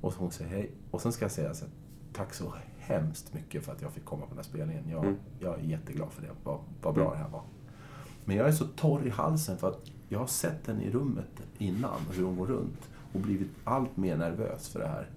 Och 0.00 0.12
hon 0.14 0.30
säger 0.30 0.50
hej. 0.50 0.70
Och 0.90 1.00
sen 1.00 1.12
ska 1.12 1.24
jag 1.24 1.32
säga 1.32 1.54
så 1.54 1.64
här, 1.64 1.74
tack 2.12 2.34
så 2.34 2.54
hemskt 2.78 3.34
mycket 3.34 3.64
för 3.64 3.72
att 3.72 3.82
jag 3.82 3.92
fick 3.92 4.04
komma 4.04 4.22
på 4.22 4.28
den 4.28 4.38
här 4.38 4.44
spelningen. 4.44 4.84
Jag, 4.90 5.04
Mm. 5.04 5.16
jag 5.40 5.58
är 5.58 5.62
jätteglad 5.62 6.12
för 6.12 6.22
det. 6.22 6.30
Vad, 6.44 6.58
vad 6.82 6.94
bra 6.94 7.10
det 7.10 7.16
här 7.18 7.28
var. 7.28 7.42
Men 8.24 8.36
jag 8.36 8.48
är 8.48 8.52
så 8.52 8.64
torr 8.66 9.06
i 9.06 9.10
halsen 9.10 9.58
för 9.58 9.68
att 9.68 9.80
jag 10.08 10.18
har 10.18 10.26
sett 10.26 10.66
henne 10.66 10.82
i 10.84 10.90
rummet 10.90 11.42
innan, 11.58 12.00
hur 12.10 12.24
hon 12.24 12.36
går 12.36 12.46
runt. 12.46 12.90
Och 13.12 13.20
blivit 13.20 13.50
allt 13.64 13.96
mer 13.96 14.16
nervös 14.16 14.68
för 14.68 14.80
det 14.80 14.88
här. 14.88 15.10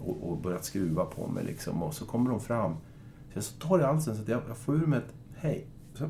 Och, 0.00 0.30
och 0.30 0.38
börjat 0.38 0.64
skruva 0.64 1.04
på 1.04 1.26
mig 1.26 1.44
liksom. 1.44 1.82
Och 1.82 1.94
så 1.94 2.06
kommer 2.06 2.30
hon 2.30 2.40
fram. 2.40 2.72
Så 2.72 3.32
jag 3.32 3.36
är 3.36 3.40
så 3.40 3.58
torr 3.58 3.80
i 3.80 3.84
halsen 3.84 4.16
så 4.16 4.22
att 4.22 4.28
jag, 4.28 4.40
jag 4.48 4.56
får 4.56 4.74
ur 4.74 4.86
mig 4.86 4.98
ett 4.98 5.14
hej. 5.36 5.66
Så 5.94 6.04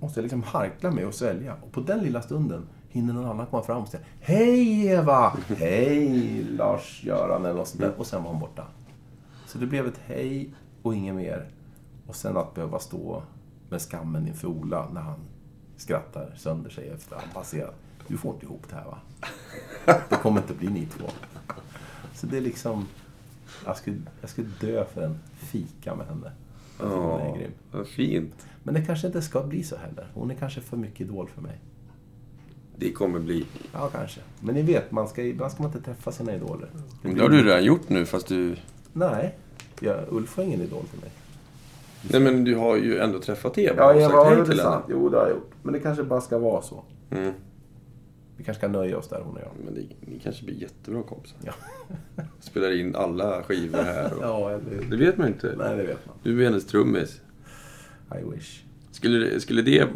måste 0.00 0.20
jag 0.20 0.22
liksom 0.22 0.42
harkla 0.42 0.90
mig 0.90 1.06
och 1.06 1.14
svälja. 1.14 1.56
Och 1.62 1.72
på 1.72 1.80
den 1.80 2.00
lilla 2.00 2.22
stunden 2.22 2.68
hinner 2.88 3.14
någon 3.14 3.24
annan 3.24 3.46
komma 3.46 3.62
fram 3.62 3.82
och 3.82 3.88
säga 3.88 4.02
Hej 4.20 4.86
Eva! 4.86 5.28
Hej 5.56 6.44
Lars-Göran 6.44 7.44
eller 7.44 7.54
något 7.54 7.68
sånt 7.68 7.80
där. 7.80 7.94
Och 7.98 8.06
sen 8.06 8.22
var 8.22 8.30
hon 8.30 8.40
borta. 8.40 8.66
Så 9.46 9.58
det 9.58 9.66
blev 9.66 9.86
ett 9.86 10.00
hej 10.06 10.54
och 10.82 10.94
inget 10.94 11.14
mer. 11.14 11.50
Och 12.06 12.16
sen 12.16 12.36
att 12.36 12.54
behöva 12.54 12.78
stå 12.78 13.22
med 13.68 13.82
skammen 13.82 14.28
inför 14.28 14.48
Ola 14.48 14.88
när 14.92 15.00
han 15.00 15.20
skrattar 15.76 16.34
sönder 16.36 16.70
sig 16.70 16.88
efter 16.88 17.16
att 17.16 17.22
han 17.22 17.32
passerat. 17.32 17.74
Du 18.06 18.16
får 18.16 18.34
inte 18.34 18.46
ihop 18.46 18.62
det 18.68 18.76
här 18.76 18.84
va? 18.84 18.98
Det 20.08 20.16
kommer 20.16 20.40
inte 20.40 20.54
bli 20.54 20.68
ni 20.68 20.86
två. 20.86 21.04
Så 22.20 22.26
det 22.26 22.36
är 22.36 22.40
liksom... 22.40 22.86
Jag 23.66 23.76
skulle, 23.76 23.96
jag 24.20 24.30
skulle 24.30 24.48
dö 24.60 24.84
för 24.94 25.02
en 25.02 25.18
fika 25.38 25.94
med 25.94 26.06
henne. 26.06 26.32
Jag 26.78 26.86
tycker 26.88 27.00
hon 27.00 27.20
är 27.20 27.26
Ja, 27.28 27.36
grym. 27.36 27.50
vad 27.72 27.86
fint. 27.86 28.46
Men 28.62 28.74
det 28.74 28.82
kanske 28.82 29.06
inte 29.06 29.22
ska 29.22 29.42
bli 29.42 29.62
så 29.62 29.76
heller. 29.76 30.06
Hon 30.14 30.30
är 30.30 30.34
kanske 30.34 30.60
för 30.60 30.76
mycket 30.76 31.00
idol 31.00 31.28
för 31.34 31.42
mig. 31.42 31.58
Det 32.76 32.92
kommer 32.92 33.18
bli. 33.20 33.46
Ja, 33.72 33.88
kanske. 33.88 34.20
Men 34.40 34.54
ni 34.54 34.62
vet, 34.62 34.90
man 34.90 35.08
ska, 35.08 35.22
ibland 35.22 35.52
ska 35.52 35.62
man 35.62 35.72
inte 35.72 35.84
träffa 35.84 36.12
sina 36.12 36.34
idoler. 36.34 36.68
Men 37.02 37.14
det 37.14 37.22
har 37.22 37.28
du 37.28 37.42
redan 37.44 37.64
gjort 37.64 37.88
nu, 37.88 38.06
fast 38.06 38.26
du... 38.26 38.56
Nej, 38.92 39.34
jag, 39.80 39.96
Ulf 40.10 40.36
var 40.36 40.44
ingen 40.44 40.60
idol 40.60 40.84
för 40.86 41.00
mig. 41.00 41.10
Nej, 42.10 42.20
men 42.20 42.44
du 42.44 42.54
har 42.56 42.76
ju 42.76 42.98
ändå 42.98 43.20
träffat 43.20 43.58
Eva 43.58 43.76
Ja, 43.76 43.92
och 43.94 44.00
jag 44.00 44.02
sagt 44.02 44.14
var 44.16 44.26
hej 44.26 44.36
det 44.36 44.44
till 44.44 44.60
henne. 44.60 44.62
sant. 44.72 44.84
Jo, 44.88 45.08
det 45.08 45.16
har 45.16 45.24
jag 45.26 45.34
gjort. 45.34 45.50
Men 45.62 45.72
det 45.72 45.80
kanske 45.80 46.02
bara 46.04 46.20
ska 46.20 46.38
vara 46.38 46.62
så. 46.62 46.82
Mm. 47.10 47.32
Vi 48.38 48.44
kanske 48.44 48.60
ska 48.60 48.68
nöja 48.68 48.98
oss 48.98 49.08
där, 49.08 49.20
hon 49.20 49.34
och 49.36 49.40
jag. 49.42 49.50
Men 49.64 49.74
det, 49.74 49.82
ni 50.00 50.18
kanske 50.18 50.44
blir 50.44 50.54
jättebra 50.54 51.02
kompisar. 51.02 51.38
Ja. 51.44 51.52
Spelar 52.40 52.80
in 52.80 52.94
alla 52.96 53.42
skivor 53.42 53.78
här. 53.78 54.12
Och... 54.14 54.22
Ja, 54.22 54.50
eller... 54.50 54.84
Det 54.90 54.96
vet 54.96 55.18
man 55.18 55.28
inte. 55.28 55.54
Nej, 55.58 55.76
det 55.76 55.82
vet 55.82 56.06
man. 56.06 56.16
Du 56.22 56.40
är 56.40 56.44
hennes 56.44 56.66
trummis. 56.66 57.20
I 58.20 58.30
wish. 58.34 58.62
Skulle, 58.90 59.40
skulle, 59.40 59.62
det, 59.62 59.88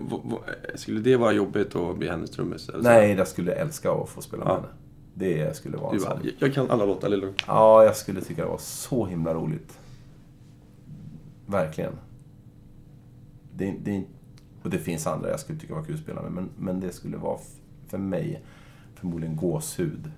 skulle 0.75 1.01
det 1.01 1.17
vara 1.17 1.33
jobbigt 1.33 1.75
att 1.75 1.99
bli 1.99 2.09
hennes 2.09 2.31
trummis? 2.31 2.69
eller 2.69 2.79
så? 2.83 2.89
Nej, 2.89 3.13
jag 3.13 3.29
skulle 3.29 3.53
älska 3.53 3.93
att 3.93 4.09
få 4.09 4.21
spela 4.23 4.45
med 4.45 4.51
Ja. 4.53 4.57
henne. 4.57 4.69
Det 5.15 5.57
skulle 5.57 5.77
vara 5.77 5.91
Du 5.93 5.97
en 5.99 6.03
bara, 6.05 6.19
sån. 6.21 6.31
jag- 6.39 6.55
kan 6.55 6.71
alla 6.71 6.85
låtar, 6.85 7.07
eller 7.07 7.33
Ja, 7.47 7.85
jag 7.85 7.97
skulle 7.97 8.21
tycka 8.21 8.43
det 8.43 8.49
var 8.49 8.59
så 8.59 9.07
himla 9.07 9.35
roligt. 9.35 9.79
Verkligen. 11.47 11.93
Det, 13.57 13.75
det, 13.85 14.03
och 14.63 14.71
det 14.71 14.79
finns 14.79 15.07
andra 15.07 15.31
jag 15.31 15.41
skulle 15.41 15.59
tycka 15.59 15.75
var 15.75 15.85
kul 15.85 15.95
att 15.95 16.01
spela 16.01 16.23
med, 16.23 16.33
men, 16.33 16.49
men 16.59 16.81
det 16.81 16.93
skulle 16.93 17.17
vara 17.17 17.39
för 17.93 17.99
mig 17.99 18.43
förmodligen 18.95 19.37
gåshud 19.37 20.11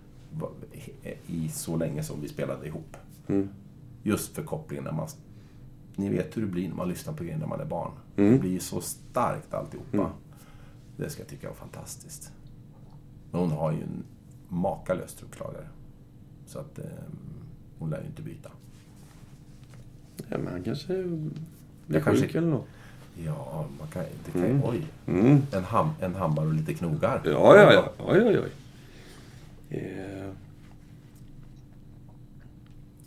i 1.26 1.48
så 1.48 1.76
länge 1.76 2.02
som 2.02 2.20
vi 2.20 2.28
spelade 2.28 2.66
ihop. 2.66 2.96
Mm. 3.26 3.48
Just 4.02 4.34
för 4.34 4.42
kopplingen 4.42 4.84
när 4.84 4.92
man... 4.92 5.08
Ni 5.96 6.08
vet 6.08 6.36
hur 6.36 6.42
det 6.42 6.48
blir 6.48 6.68
när 6.68 6.76
man 6.76 6.88
lyssnar 6.88 7.14
på 7.14 7.24
grejer 7.24 7.38
när 7.38 7.46
man 7.46 7.60
är 7.60 7.64
barn. 7.64 7.90
Mm. 8.16 8.32
Det 8.32 8.38
blir 8.38 8.58
så 8.58 8.80
starkt 8.80 9.54
alltihopa. 9.54 9.96
Mm. 9.98 10.10
Det 10.96 11.10
ska 11.10 11.22
jag 11.22 11.28
tycka 11.28 11.48
var 11.48 11.54
fantastiskt. 11.54 12.32
Men 13.30 13.40
hon 13.40 13.50
har 13.50 13.72
ju 13.72 13.82
en 13.82 14.04
makalös 14.48 15.14
truppslagare. 15.14 15.66
Så 16.46 16.58
att 16.58 16.78
eh, 16.78 16.84
hon 17.78 17.90
lär 17.90 18.00
ju 18.00 18.06
inte 18.06 18.22
byta. 18.22 18.50
Ja, 20.28 20.38
men 20.38 20.46
han 20.52 20.62
kanske 20.62 20.94
Jag 21.86 22.04
kanske- 22.04 22.26
sjuk 22.26 22.34
eller 22.34 22.48
något. 22.48 22.66
Ja, 23.16 23.66
man 23.78 23.88
kan, 23.88 24.02
det 24.24 24.30
kan, 24.32 24.42
Mm. 24.44 24.64
oj. 24.64 24.86
Mm. 25.06 25.42
En, 25.52 25.64
ham, 25.64 25.90
en 26.00 26.14
hammare 26.14 26.46
och 26.46 26.54
lite 26.54 26.74
knogar. 26.74 27.20
Ja, 27.24 27.56
ja, 27.56 27.72
ja. 27.72 27.92
Oj, 27.98 28.22
oj, 28.22 28.38
oj. 28.38 28.50
Eh. 29.78 30.30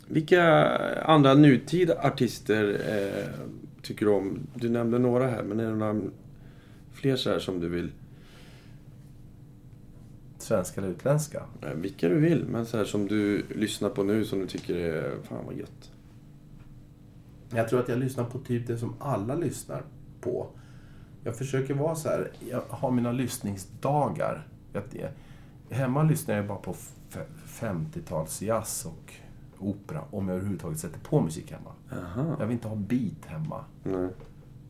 Vilka 0.06 0.66
andra 1.04 1.34
nutida 1.34 1.94
artister 2.02 2.80
eh, 2.88 3.46
tycker 3.82 4.06
du 4.06 4.12
om? 4.12 4.38
Du 4.54 4.68
nämnde 4.68 4.98
några 4.98 5.26
här, 5.26 5.42
men 5.42 5.60
är 5.60 5.64
det 5.64 5.76
några 5.76 6.00
fler 6.92 7.16
så 7.16 7.30
här 7.30 7.38
som 7.38 7.60
du 7.60 7.68
vill? 7.68 7.90
Svenska 10.38 10.80
eller 10.80 10.90
utländska? 10.90 11.42
Eh, 11.62 11.70
vilka 11.74 12.08
du 12.08 12.14
vill, 12.20 12.44
men 12.44 12.66
så 12.66 12.76
här 12.76 12.84
som 12.84 13.06
du 13.08 13.42
lyssnar 13.54 13.88
på 13.90 14.02
nu 14.02 14.24
som 14.24 14.38
du 14.38 14.46
tycker 14.46 14.74
är 14.76 15.14
fan 15.28 15.46
vad 15.46 15.56
gött. 15.56 15.90
Jag 17.54 17.68
tror 17.68 17.80
att 17.80 17.88
jag 17.88 17.98
lyssnar 17.98 18.24
på 18.24 18.38
typ 18.38 18.66
det 18.66 18.78
som 18.78 18.94
alla 18.98 19.34
lyssnar 19.34 19.82
på. 20.20 20.46
Jag 21.24 21.36
försöker 21.36 21.74
vara 21.74 21.94
så 21.94 22.08
här, 22.08 22.30
jag 22.50 22.62
har 22.68 22.90
mina 22.90 23.12
lyssningsdagar. 23.12 24.46
Hemma 25.70 26.02
lyssnar 26.02 26.34
jag 26.36 26.46
bara 26.46 26.58
på 26.58 26.70
f- 26.70 27.18
50-tals 27.46 28.42
jazz 28.42 28.86
och 28.86 29.12
opera, 29.58 30.04
om 30.10 30.28
jag 30.28 30.36
överhuvudtaget 30.36 30.78
sätter 30.78 31.00
på 31.00 31.20
musik 31.20 31.52
hemma. 31.52 31.70
Jaha. 31.90 32.36
Jag 32.38 32.46
vill 32.46 32.54
inte 32.54 32.68
ha 32.68 32.76
beat 32.76 33.24
hemma. 33.26 33.64
Nej. 33.82 34.08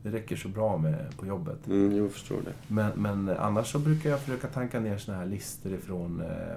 Det 0.03 0.11
räcker 0.11 0.37
så 0.37 0.49
bra 0.49 0.77
med 0.79 1.17
på 1.19 1.27
jobbet. 1.27 1.67
Mm, 1.67 1.97
jag 1.97 2.13
förstår 2.13 2.37
det. 2.45 2.53
Men, 2.75 2.93
men 2.97 3.29
annars 3.29 3.73
så 3.73 3.79
brukar 3.79 4.11
jag 4.11 4.21
försöka 4.21 4.49
tanka 4.49 4.81
ner 4.81 4.99
såna 4.99 5.19
här 5.19 5.27
listor 5.27 5.73
ifrån... 5.73 6.21
Eh, 6.21 6.57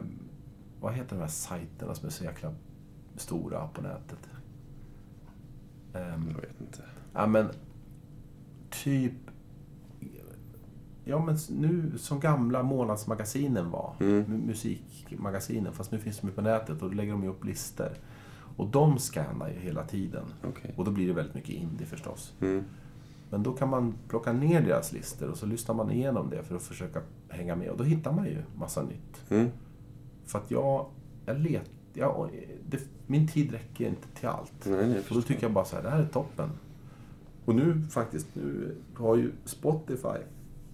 vad 0.81 0.93
heter 0.93 1.15
de 1.15 1.21
här 1.21 1.27
sajterna 1.29 1.95
som 1.95 2.07
är 2.07 2.11
så 2.11 2.23
jäkla 2.23 2.53
stora 3.15 3.67
på 3.67 3.81
nätet? 3.81 4.29
Ehm, 5.93 6.29
Jag 6.31 6.41
vet 6.41 6.61
inte. 6.61 6.83
ja, 7.13 7.27
men... 7.27 7.47
Typ... 8.83 9.13
Ja, 11.03 11.25
men 11.25 11.37
nu 11.49 11.91
som 11.97 12.19
gamla 12.19 12.63
månadsmagasinen 12.63 13.69
var. 13.71 13.95
Mm. 13.99 14.25
mu- 14.25 14.45
Musikmagasinen. 14.47 15.73
Fast 15.73 15.91
nu 15.91 15.99
finns 15.99 16.19
de 16.19 16.27
ju 16.27 16.33
på 16.33 16.41
nätet 16.41 16.81
och 16.81 16.89
då 16.89 16.95
lägger 16.95 17.11
de 17.11 17.23
ju 17.23 17.29
upp 17.29 17.45
listor. 17.45 17.89
Och 18.57 18.67
de 18.67 18.99
scannar 18.99 19.49
ju 19.49 19.59
hela 19.59 19.83
tiden. 19.83 20.23
Okej. 20.43 20.73
Och 20.77 20.85
då 20.85 20.91
blir 20.91 21.07
det 21.07 21.13
väldigt 21.13 21.35
mycket 21.35 21.49
indie 21.55 21.87
förstås. 21.87 22.33
Mm. 22.41 22.63
Men 23.29 23.43
då 23.43 23.51
kan 23.53 23.69
man 23.69 23.93
plocka 24.07 24.33
ner 24.33 24.61
deras 24.61 24.93
listor 24.93 25.29
och 25.29 25.37
så 25.37 25.45
lyssnar 25.45 25.75
man 25.75 25.91
igenom 25.91 26.29
det 26.29 26.43
för 26.43 26.55
att 26.55 26.63
försöka 26.63 27.01
hänga 27.29 27.55
med. 27.55 27.69
Och 27.69 27.77
då 27.77 27.83
hittar 27.83 28.11
man 28.13 28.25
ju 28.25 28.37
massa 28.55 28.83
nytt. 28.83 29.31
Mm. 29.31 29.49
För 30.25 30.39
att 30.39 30.51
jag, 30.51 30.85
jag 31.25 31.39
let, 31.39 31.69
jag, 31.93 32.29
det, 32.69 32.79
min 33.07 33.27
tid 33.27 33.51
räcker 33.51 33.87
inte 33.87 34.07
till 34.19 34.27
allt. 34.27 34.65
Nej, 34.65 34.87
nej, 34.87 35.01
Och 35.09 35.15
då 35.15 35.21
tycker 35.21 35.43
jag 35.43 35.51
bara 35.53 35.65
så 35.65 35.75
här, 35.75 35.83
det 35.83 35.89
här 35.89 35.99
är 36.01 36.07
toppen. 36.07 36.49
Och 37.51 37.57
nu 37.57 37.81
faktiskt, 37.89 38.27
nu 38.33 38.75
har 38.95 39.15
ju 39.15 39.31
Spotify, 39.45 40.17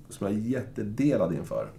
som 0.09 0.27
jag 0.27 0.35
är 0.35 0.39
jättedelad 0.39 1.33
inför. 1.33 1.69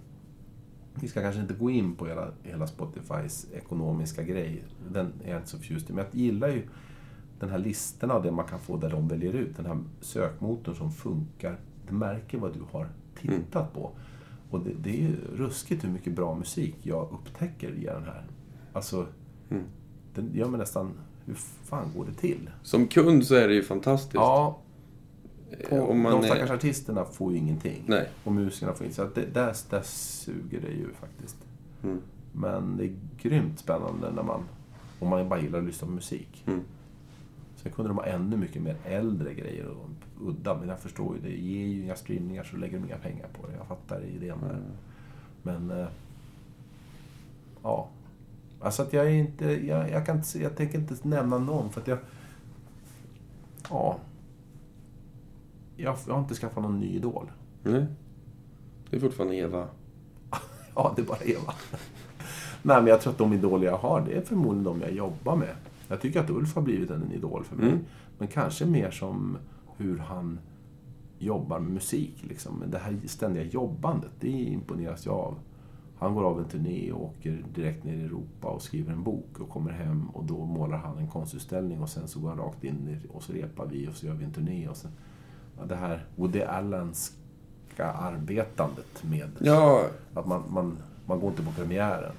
Vi 0.95 1.07
ska 1.07 1.21
kanske 1.21 1.41
inte 1.41 1.53
gå 1.53 1.69
in 1.69 1.95
på 1.95 2.07
hela, 2.07 2.31
hela 2.43 2.67
Spotifys 2.67 3.47
ekonomiska 3.53 4.23
grej. 4.23 4.63
Den 4.91 5.13
är 5.23 5.29
jag 5.29 5.37
inte 5.39 5.49
så 5.49 5.57
förtjust 5.57 5.89
i. 5.89 5.93
Men 5.93 6.05
jag 6.05 6.15
gillar 6.21 6.47
ju 6.47 6.63
den 7.39 7.49
här 7.49 7.57
listorna, 7.57 8.19
det 8.19 8.31
man 8.31 8.45
kan 8.47 8.59
få 8.59 8.77
där 8.77 8.89
de 8.89 9.07
väljer 9.07 9.33
ut. 9.33 9.57
Den 9.57 9.65
här 9.65 9.77
sökmotorn 10.01 10.75
som 10.75 10.91
funkar. 10.91 11.59
Det 11.87 11.93
märker 11.93 12.37
vad 12.37 12.53
du 12.53 12.59
har 12.71 12.89
tittat 13.21 13.73
på. 13.73 13.91
Och 14.49 14.59
det, 14.59 14.73
det 14.79 14.89
är 14.89 15.01
ju 15.01 15.15
ruskigt 15.35 15.83
hur 15.83 15.89
mycket 15.89 16.13
bra 16.13 16.35
musik 16.35 16.75
jag 16.81 17.09
upptäcker 17.11 17.71
via 17.71 17.93
den 17.93 18.03
här. 18.03 18.25
Alltså, 18.73 19.05
Mm. 19.49 19.63
den 20.15 20.33
gör 20.33 20.47
mig 20.47 20.59
nästan... 20.59 20.91
Hur 21.25 21.35
fan 21.63 21.91
går 21.97 22.05
det 22.05 22.13
till? 22.13 22.49
Som 22.63 22.87
kund 22.87 23.25
så 23.25 23.35
är 23.35 23.47
det 23.47 23.53
ju 23.53 23.63
fantastiskt. 23.63 24.13
Ja, 24.13 24.59
på, 25.69 25.75
de 25.93 26.23
stackars 26.23 26.49
är... 26.49 26.53
artisterna 26.53 27.05
får 27.05 27.31
ju 27.31 27.37
ingenting. 27.37 27.83
Nej. 27.85 28.09
Och 28.23 28.31
musikerna 28.31 28.73
får 28.73 28.85
ingenting. 28.85 29.05
Så 29.05 29.19
det, 29.19 29.33
där, 29.33 29.55
där 29.69 29.81
suger 29.83 30.61
det 30.61 30.71
ju 30.71 30.93
faktiskt. 30.93 31.37
Mm. 31.83 32.01
Men 32.33 32.77
det 32.77 32.83
är 32.83 32.95
grymt 33.21 33.59
spännande 33.59 34.11
när 34.11 34.23
man... 34.23 34.43
Om 34.99 35.09
man 35.09 35.29
bara 35.29 35.41
gillar 35.41 35.59
att 35.59 35.65
lyssna 35.65 35.87
på 35.87 35.93
musik. 35.93 36.43
Mm. 36.47 36.59
Sen 37.55 37.71
kunde 37.71 37.89
de 37.89 37.97
ha 37.97 38.05
ännu 38.05 38.37
mycket 38.37 38.61
mer 38.61 38.75
äldre 38.85 39.33
grejer 39.33 39.67
och 39.67 39.89
udda. 40.29 40.57
Men 40.57 40.69
jag 40.69 40.79
förstår 40.79 41.15
ju, 41.15 41.21
det 41.21 41.37
ger 41.37 41.65
ju 41.65 41.83
inga 41.83 41.95
streamningar 41.95 42.43
så 42.43 42.57
lägger 42.57 42.79
de 42.79 42.85
inga 42.85 42.97
pengar 42.97 43.27
på 43.41 43.47
det. 43.47 43.53
Jag 43.57 43.67
fattar 43.67 44.01
idén 44.03 44.37
där. 44.41 44.49
Mm. 44.49 44.61
Men... 45.41 45.79
Eh, 45.79 45.87
ja. 47.63 47.89
Alltså 48.61 48.81
att 48.81 48.93
jag 48.93 49.05
är 49.05 49.09
inte... 49.09 49.67
Jag, 49.67 49.91
jag, 49.91 50.05
kan 50.05 50.17
inte, 50.17 50.39
jag 50.39 50.55
tänker 50.55 50.77
inte 50.77 51.07
nämna 51.07 51.37
någon 51.37 51.69
för 51.71 51.81
att 51.81 51.87
jag... 51.87 51.97
Ja. 53.69 53.99
Jag, 55.83 55.97
jag 56.07 56.13
har 56.13 56.21
inte 56.21 56.35
skaffat 56.35 56.63
någon 56.63 56.79
ny 56.79 56.95
idol. 56.95 57.31
Nej. 57.63 57.85
Det 58.89 58.95
är 58.95 58.99
fortfarande 58.99 59.35
Eva. 59.35 59.67
Ja, 60.75 60.93
det 60.95 61.01
är 61.01 61.05
bara 61.05 61.23
Eva. 61.23 61.53
Nej, 62.61 62.77
men 62.77 62.87
jag 62.87 63.01
tror 63.01 63.13
att 63.13 63.17
de 63.17 63.33
idoler 63.33 63.67
jag 63.67 63.77
har, 63.77 64.01
det 64.01 64.13
är 64.13 64.21
förmodligen 64.21 64.63
de 64.63 64.81
jag 64.81 64.91
jobbar 64.91 65.35
med. 65.35 65.55
Jag 65.87 66.01
tycker 66.01 66.19
att 66.19 66.29
Ulf 66.29 66.55
har 66.55 66.61
blivit 66.61 66.89
en 66.89 67.11
idol 67.11 67.43
för 67.43 67.55
mig. 67.55 67.67
Mm. 67.67 67.79
Men 68.17 68.27
kanske 68.27 68.65
mer 68.65 68.91
som 68.91 69.37
hur 69.77 69.97
han 69.97 70.39
jobbar 71.19 71.59
med 71.59 71.71
musik. 71.71 72.23
Liksom. 72.27 72.63
Det 72.67 72.77
här 72.77 72.99
ständiga 73.05 73.43
jobbandet, 73.43 74.11
det 74.19 74.27
imponeras 74.29 75.05
jag 75.05 75.15
av. 75.15 75.39
Han 75.99 76.15
går 76.15 76.23
av 76.23 76.39
en 76.39 76.45
turné 76.45 76.91
och 76.91 77.03
åker 77.03 77.45
direkt 77.55 77.83
ner 77.83 77.93
i 77.93 78.01
Europa 78.01 78.47
och 78.47 78.61
skriver 78.61 78.93
en 78.93 79.03
bok 79.03 79.39
och 79.39 79.49
kommer 79.49 79.71
hem 79.71 80.09
och 80.09 80.25
då 80.25 80.45
målar 80.45 80.77
han 80.77 80.97
en 80.97 81.07
konstutställning 81.07 81.81
och 81.81 81.89
sen 81.89 82.07
så 82.07 82.19
går 82.19 82.29
han 82.29 82.37
rakt 82.37 82.63
in 82.63 82.99
och 83.09 83.23
så 83.23 83.33
repar 83.33 83.65
vi 83.65 83.87
och 83.87 83.93
så 83.93 84.05
gör 84.05 84.13
vi 84.13 84.25
en 84.25 84.33
turné. 84.33 84.67
Och 84.67 84.77
sen, 84.77 84.91
det 85.67 85.75
här 85.75 86.05
Woody 86.15 86.41
Allenska 86.41 87.85
arbetandet 87.85 89.03
med 89.03 89.29
Ja, 89.39 89.85
att 90.13 90.27
man, 90.27 90.43
man, 90.49 90.77
man 91.05 91.19
går 91.19 91.29
inte 91.29 91.43
på 91.43 91.51
premiären. 91.51 92.13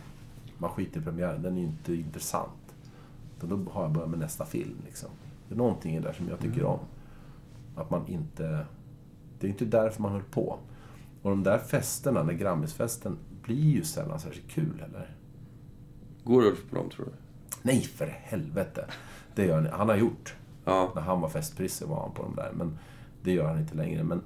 Man 0.58 0.70
skiter 0.70 1.00
i 1.00 1.04
premiären, 1.04 1.42
den 1.42 1.56
är 1.56 1.60
ju 1.60 1.66
inte 1.66 1.94
intressant. 1.94 2.74
Så 3.40 3.46
då 3.46 3.70
har 3.70 3.82
jag 3.82 3.92
börjat 3.92 4.10
med 4.10 4.18
nästa 4.18 4.46
film. 4.46 4.76
Liksom. 4.84 5.08
Det 5.48 5.54
är 5.54 5.58
någonting 5.58 5.96
i 5.96 6.00
det 6.00 6.06
där 6.06 6.12
som 6.12 6.28
jag 6.28 6.38
tycker 6.38 6.64
om. 6.64 6.78
Att 7.76 7.90
man 7.90 8.06
inte... 8.06 8.66
Det 9.38 9.46
är 9.46 9.50
inte 9.50 9.64
därför 9.64 10.02
man 10.02 10.12
höll 10.12 10.22
på. 10.22 10.58
Och 11.22 11.30
de 11.30 11.42
där 11.42 11.58
festerna, 11.58 12.24
den 12.24 12.38
Grammisfesten, 12.38 13.18
blir 13.42 13.70
ju 13.70 13.84
sällan 13.84 14.20
särskilt 14.20 14.50
kul 14.50 14.80
heller. 14.80 15.16
går 16.24 16.42
Ulf 16.42 16.70
på 16.70 16.76
dem 16.76 16.90
tror 16.90 17.06
du? 17.06 17.12
Nej, 17.62 17.80
för 17.80 18.06
helvete! 18.06 18.84
Det 19.34 19.46
gör 19.46 19.54
han, 19.54 19.66
han 19.66 19.88
har 19.88 19.96
gjort. 19.96 20.34
Ja. 20.64 20.92
När 20.94 21.02
han 21.02 21.20
var 21.20 21.28
festprisse 21.28 21.86
var 21.86 22.00
han 22.00 22.12
på 22.12 22.22
de 22.22 22.34
där, 22.34 22.52
men 22.52 22.78
det 23.22 23.32
gör 23.32 23.48
han 23.48 23.58
inte 23.58 23.74
längre. 23.74 24.04
Men 24.04 24.22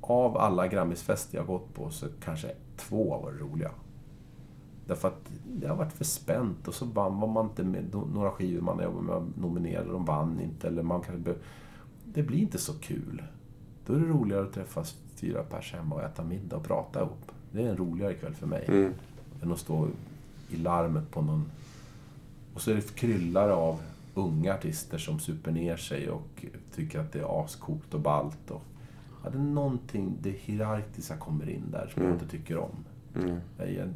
av 0.00 0.36
alla 0.36 0.68
Grammisfester 0.68 1.38
jag 1.38 1.46
gått 1.46 1.74
på 1.74 1.90
så 1.90 2.06
kanske 2.24 2.52
två 2.76 3.18
var 3.22 3.32
roliga. 3.32 3.70
Därför 4.86 5.08
att 5.08 5.30
det 5.44 5.66
har 5.66 5.76
varit 5.76 5.92
för 5.92 6.04
spänt 6.04 6.68
och 6.68 6.74
så 6.74 6.84
vann 6.84 7.20
var 7.20 7.28
man 7.28 7.46
inte 7.46 7.64
med. 7.64 7.94
Några 8.14 8.30
skivor 8.30 8.60
man 8.60 8.82
jobbade 8.82 9.02
med 9.02 9.32
nominerade, 9.38 9.92
de 9.92 10.04
vann 10.04 10.40
inte. 10.40 10.68
Eller 10.68 10.82
man 10.82 11.00
kanske 11.00 11.22
be... 11.22 11.34
Det 12.04 12.22
blir 12.22 12.38
inte 12.38 12.58
så 12.58 12.72
kul. 12.72 13.22
Då 13.86 13.92
är 13.92 13.98
det 13.98 14.06
roligare 14.06 14.42
att 14.42 14.52
träffas 14.52 14.96
fyra 15.14 15.42
pers 15.42 15.72
hemma 15.72 15.94
och 15.94 16.02
äta 16.02 16.24
middag 16.24 16.56
och 16.56 16.64
prata 16.64 17.00
ihop. 17.00 17.32
Det 17.52 17.62
är 17.62 17.68
en 17.68 17.76
roligare 17.76 18.14
kväll 18.14 18.34
för 18.34 18.46
mig. 18.46 18.64
Mm. 18.68 18.92
Än 19.42 19.52
att 19.52 19.58
stå 19.58 19.88
i 20.50 20.56
larmet 20.56 21.10
på 21.10 21.22
någon... 21.22 21.44
Och 22.54 22.60
så 22.60 22.70
är 22.70 22.74
det 22.74 22.94
kryllar 22.94 23.48
av 23.48 23.80
unga 24.14 24.54
artister 24.54 24.98
som 24.98 25.18
super 25.18 25.52
ner 25.52 25.76
sig 25.76 26.10
och 26.10 26.44
tycker 26.74 27.00
att 27.00 27.12
det 27.12 27.20
är 27.20 27.44
ascoolt 27.44 27.94
och 27.94 28.00
ballt. 28.00 28.50
Och, 28.50 28.62
ja, 29.24 29.30
det 29.30 29.38
är 29.38 29.42
någonting, 29.42 30.16
det 30.20 30.30
hierarkiska 30.30 31.16
kommer 31.16 31.48
in 31.48 31.70
där 31.70 31.90
som 31.94 32.02
jag 32.02 32.12
inte 32.12 32.28
tycker 32.28 32.56
om. 32.56 32.84
Mm. 33.14 33.40
Jag, 33.58 33.92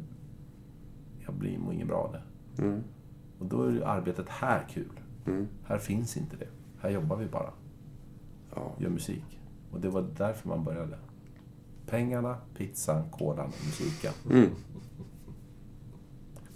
jag, 1.25 1.33
blir 1.33 1.57
mår 1.57 1.73
inget 1.73 1.87
bra 1.87 1.97
av 1.97 2.11
det. 2.11 2.21
Mm. 2.63 2.83
Och 3.39 3.45
då 3.45 3.63
är 3.63 3.81
arbetet 3.81 4.29
här 4.29 4.65
kul. 4.69 4.99
Mm. 5.25 5.47
Här 5.65 5.77
finns 5.77 6.17
inte 6.17 6.37
det. 6.37 6.47
Här 6.81 6.89
jobbar 6.89 7.15
vi 7.15 7.25
bara. 7.25 7.51
Ja. 8.55 8.71
Gör 8.77 8.89
musik. 8.89 9.39
Och 9.71 9.79
det 9.79 9.89
var 9.89 10.05
därför 10.17 10.49
man 10.49 10.63
började. 10.63 10.97
Pengarna, 11.87 12.37
pizzan, 12.57 13.09
kolan 13.11 13.45
och 13.45 13.65
musiken. 13.65 14.13
Mm. 14.31 14.49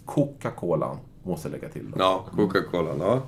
Coca-Colan 0.06 0.98
måste 1.24 1.48
jag 1.48 1.52
lägga 1.52 1.70
till. 1.70 1.92
Då. 1.92 2.00
Ja, 2.00 2.26
Coca-Cola. 2.36 2.96
Ja. 3.00 3.22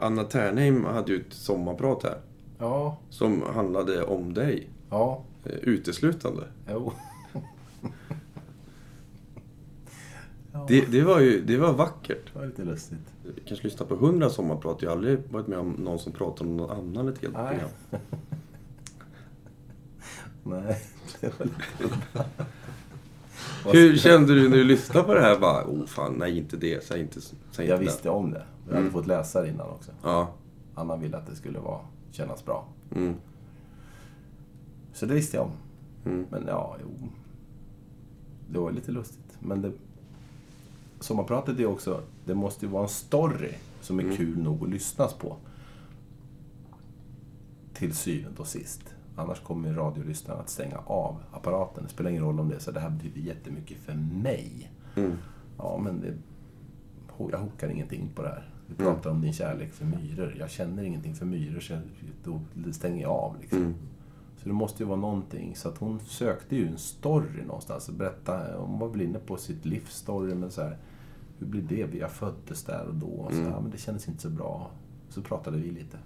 Anna 0.00 0.24
Ternheim 0.24 0.84
hade 0.84 1.12
ju 1.12 1.20
ett 1.20 1.32
sommarprat 1.32 2.02
här. 2.02 2.18
Ja, 2.58 2.96
Som 3.10 3.42
handlade 3.54 4.02
om 4.04 4.34
dig. 4.34 4.68
ja, 4.90 5.22
eh, 5.44 5.52
Uteslutande. 5.52 6.42
jo. 6.70 6.92
ja, 10.52 10.64
Det, 10.68 10.80
det 10.92 11.02
var 11.02 11.20
ju 11.20 11.40
det 11.40 11.56
var 11.56 11.72
vackert. 11.72 12.32
det 12.32 12.38
var 12.38 12.46
lite 12.46 12.64
lustigt. 12.64 12.98
Jag 13.24 13.34
kanske 13.46 13.66
lyssna 13.66 13.86
på 13.86 13.96
hundra 13.96 14.30
sommarprat. 14.30 14.82
Jag 14.82 14.90
har 14.90 14.96
aldrig 14.96 15.18
varit 15.30 15.46
med 15.46 15.58
om 15.58 15.70
någon 15.70 15.98
som 15.98 16.12
pratar 16.12 16.44
om 16.44 16.56
någon 16.56 16.70
annan 16.70 17.08
ett 17.08 17.22
helt 17.22 17.34
Nej. 17.34 17.48
program. 17.58 17.70
Nej, 20.44 20.80
det 21.20 21.38
var 21.38 21.46
lite... 21.46 22.24
Hur 23.66 23.96
kände 23.96 24.34
du 24.34 24.48
när 24.48 24.56
du 24.56 24.64
lyssnade 24.64 25.06
på 25.06 25.14
det 25.14 25.20
här? 25.20 25.38
Bara, 25.38 25.64
oh 25.66 25.86
fan, 25.86 26.14
nej 26.18 26.38
inte 26.38 26.56
det. 26.56 26.84
Säg 26.84 27.00
inte, 27.00 27.20
säg 27.20 27.34
Jag 27.56 27.64
inte 27.64 27.84
visste 27.84 28.02
det. 28.02 28.08
om 28.10 28.30
det. 28.30 28.44
Jag 28.64 28.70
hade 28.72 28.80
Mm. 28.80 28.92
fått 28.92 29.06
läsa 29.06 29.42
det 29.42 29.48
innan 29.48 29.68
också. 29.70 29.90
Ja. 30.02 30.32
Anna 30.74 30.96
ville 30.96 31.16
att 31.16 31.26
det 31.26 31.36
skulle 31.36 31.58
vara, 31.58 31.80
kännas 32.12 32.44
bra. 32.44 32.66
Mm. 32.96 33.14
Så 34.92 35.06
det 35.06 35.14
visste 35.14 35.36
jag 35.36 35.44
om. 35.46 35.52
Mm. 36.04 36.26
Men 36.30 36.44
ja, 36.46 36.76
jo. 36.82 37.08
Det 38.50 38.58
var 38.58 38.72
lite 38.72 38.92
lustigt. 38.92 39.36
Men 39.40 39.62
det... 39.62 39.72
Sommarpratet 41.00 41.58
är 41.58 41.66
också... 41.66 42.00
Det 42.24 42.34
måste 42.34 42.66
ju 42.66 42.72
vara 42.72 42.82
en 42.82 42.88
story 42.88 43.52
som 43.80 44.00
är 44.00 44.16
kul 44.16 44.38
nog 44.38 44.62
att 44.64 44.68
lyssnas 44.70 45.14
på. 45.14 45.36
Till 47.74 47.94
syvende 47.94 48.40
och 48.40 48.46
sist. 48.46 48.94
Annars 49.20 49.40
kommer 49.40 49.72
radiolyssnaren 49.74 50.40
att 50.40 50.48
stänga 50.48 50.78
av 50.78 51.16
apparaten. 51.32 51.82
Det 51.84 51.88
spelar 51.90 52.10
ingen 52.10 52.22
roll 52.24 52.40
om 52.40 52.48
det 52.48 52.54
är 52.54 52.58
så 52.60 52.70
det 52.70 52.80
här 52.80 52.90
betyder 52.90 53.20
jättemycket 53.20 53.78
för 53.78 53.94
mig. 54.22 54.70
Mm. 54.96 55.12
Ja, 55.58 55.78
men 55.82 56.00
det... 56.00 56.14
Jag 57.30 57.38
hookar 57.38 57.68
ingenting 57.68 58.08
på 58.14 58.22
det 58.22 58.28
här. 58.28 58.48
Vi 58.66 58.74
pratar 58.74 59.10
om 59.10 59.20
din 59.20 59.32
kärlek 59.32 59.72
för 59.72 59.84
myror. 59.84 60.36
Jag 60.38 60.50
känner 60.50 60.82
ingenting 60.82 61.14
för 61.14 61.26
myror, 61.26 61.60
så 61.60 61.72
jag- 61.72 61.82
då 62.24 62.40
stänger 62.72 63.02
jag 63.02 63.10
av. 63.10 63.36
Liksom. 63.40 63.58
Mm. 63.58 63.74
Så 64.36 64.48
det 64.48 64.54
måste 64.54 64.82
ju 64.82 64.88
vara 64.88 65.00
någonting. 65.00 65.56
Så 65.56 65.68
att 65.68 65.78
hon 65.78 66.00
sökte 66.00 66.56
ju 66.56 66.66
en 66.68 66.78
story 66.78 67.42
någonstans. 67.46 67.90
Berätta, 67.90 68.56
hon 68.58 68.78
var 68.78 68.88
väl 68.88 69.00
inne 69.02 69.18
på 69.18 69.36
sitt 69.36 69.64
livs 69.64 69.94
story, 69.96 70.34
men 70.34 70.50
så 70.50 70.62
här, 70.62 70.78
hur 71.38 71.46
blir 71.46 71.62
det? 71.62 71.84
Vi 71.84 72.00
har 72.00 72.08
föddes 72.08 72.64
där 72.64 72.86
och 72.88 72.94
då. 72.94 73.06
Och 73.06 73.32
så, 73.32 73.38
Mm. 73.40 73.52
ja, 73.52 73.60
men 73.60 73.70
det 73.70 73.78
kändes 73.78 74.08
inte 74.08 74.22
så 74.22 74.30
bra. 74.30 74.70
Så 75.08 75.22
pratade 75.22 75.56
vi 75.58 75.70
lite. 75.70 75.98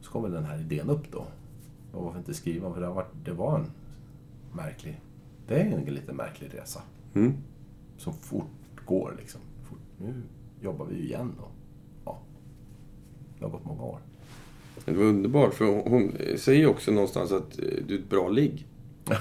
Så 0.00 0.10
kom 0.10 0.22
väl 0.22 0.32
den 0.32 0.44
här 0.44 0.60
idén 0.60 0.90
upp 0.90 1.12
då. 1.12 1.24
Och 1.94 2.04
varför 2.04 2.18
inte 2.18 2.34
skriva? 2.34 2.74
För 2.74 2.80
det, 2.80 2.86
varit, 2.86 3.12
det 3.24 3.32
var 3.32 3.58
en 3.58 3.66
märklig... 4.52 5.00
Det 5.48 5.54
är 5.54 5.64
en 5.64 5.94
lite 5.94 6.12
märklig 6.12 6.50
resa. 6.54 6.80
Mm. 7.14 7.34
Som 7.96 8.12
fortgår 8.12 9.14
liksom. 9.18 9.40
Fort, 9.68 9.78
nu 9.98 10.22
jobbar 10.60 10.86
vi 10.86 10.96
ju 10.96 11.04
igen 11.04 11.32
då. 11.38 11.48
Ja. 12.04 12.18
Det 13.38 13.44
har 13.44 13.52
gått 13.52 13.64
många 13.64 13.82
år. 13.82 13.98
Det 14.84 14.92
var 14.92 15.04
underbart, 15.04 15.54
för 15.54 15.64
hon, 15.64 16.12
säger 16.36 16.66
också 16.66 16.90
någonstans 16.90 17.32
att 17.32 17.58
eh, 17.58 17.64
du 17.86 17.94
är 17.94 17.98
ett 17.98 18.10
bra 18.10 18.28
ligg. 18.28 18.66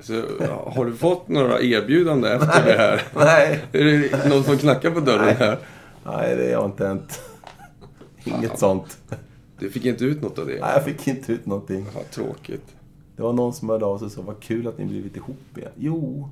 Så, 0.00 0.22
har 0.66 0.84
du 0.84 0.96
fått 0.96 1.28
några 1.28 1.60
erbjudanden 1.60 2.32
efter 2.32 2.64
det 2.64 2.78
här? 2.78 3.02
Nej. 3.14 3.64
Är 3.72 3.84
det 3.84 4.28
någon 4.28 4.44
som 4.44 4.58
knackar 4.58 4.90
på 4.90 5.00
dörren 5.00 5.36
här? 5.36 5.58
Nej, 6.04 6.36
det 6.36 6.52
har 6.52 6.64
inte 6.64 6.86
hänt. 6.86 7.20
Inget 8.24 8.58
sånt. 8.58 8.98
Du 9.60 9.70
fick 9.70 9.84
inte 9.84 10.04
ut 10.04 10.22
något 10.22 10.38
av 10.38 10.46
det? 10.46 10.60
Nej, 10.60 10.70
jag 10.74 10.84
fick 10.84 11.08
inte 11.08 11.32
ut 11.32 11.46
någonting. 11.46 11.86
Ja, 11.94 12.00
tråkigt. 12.10 12.76
Det 13.16 13.22
var 13.22 13.32
någon 13.32 13.52
som 13.52 13.68
hörde 13.68 13.84
av 13.84 13.98
sig 13.98 14.06
och 14.06 14.12
sa, 14.12 14.22
vad 14.22 14.40
kul 14.40 14.66
att 14.66 14.78
ni 14.78 14.84
blivit 14.86 15.16
ihop 15.16 15.58
igen. 15.58 15.72
Jo. 15.76 16.28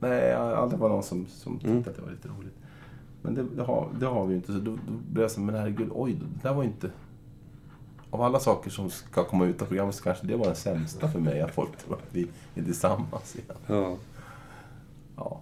Nej, 0.00 0.32
aldrig 0.34 0.80
varit 0.80 0.92
någon 0.92 1.02
som, 1.02 1.26
som 1.26 1.52
tyckte 1.54 1.68
Mm. 1.70 1.84
att 1.86 1.96
det 1.96 2.02
var 2.02 2.10
lite 2.10 2.28
roligt. 2.28 2.54
Men 3.22 3.34
det, 3.34 3.44
det, 3.56 3.62
har, 3.62 3.88
det 4.00 4.06
har 4.06 4.26
vi 4.26 4.30
ju 4.32 4.36
inte. 4.36 4.52
Så 4.52 4.58
då, 4.58 4.70
då 4.70 4.92
blev 5.12 5.22
jag 5.22 5.30
så, 5.30 5.40
men 5.40 5.54
herregud, 5.54 5.88
oj, 5.94 6.12
det 6.12 6.48
där 6.48 6.54
var 6.54 6.62
ju 6.62 6.68
inte... 6.68 6.90
Av 8.10 8.22
alla 8.22 8.40
saker 8.40 8.70
som 8.70 8.90
ska 8.90 9.24
komma 9.24 9.46
ut 9.46 9.62
av 9.62 9.66
programmet 9.66 9.94
så 9.94 10.02
kanske 10.02 10.26
det 10.26 10.36
var 10.36 10.44
den 10.46 10.54
sämsta 10.54 11.08
för 11.08 11.18
mig, 11.20 11.40
att 11.40 11.50
folk 11.54 11.76
tror 11.76 11.94
att 11.94 12.06
vi 12.10 12.26
är 12.54 12.62
tillsammans 12.64 13.36
igen. 13.36 13.56
Ja. 13.66 13.96
Ja. 15.16 15.40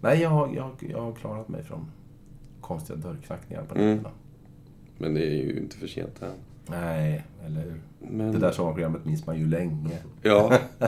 Nej, 0.00 0.20
jag, 0.22 0.30
har- 0.30 0.48
jag, 0.54 0.70
jag 0.92 1.00
har 1.00 1.12
klarat 1.12 1.48
mig 1.48 1.64
från 1.64 1.86
konstiga 2.60 2.96
dörrknackningar 2.98 3.62
på 3.62 3.74
Mm. 3.74 4.06
Men 4.98 5.14
det 5.14 5.26
är 5.26 5.34
ju 5.44 5.58
inte 5.58 5.76
för 5.76 5.86
sent 5.86 6.22
än. 6.22 6.28
Nej, 6.66 7.24
eller 7.46 7.60
hur? 7.60 7.80
Men... 7.98 8.32
Det 8.32 8.38
där 8.38 8.52
sommarprogrammet 8.52 9.04
minns 9.04 9.26
man 9.26 9.38
ju 9.38 9.46
länge. 9.46 9.98
Ja. 10.22 10.58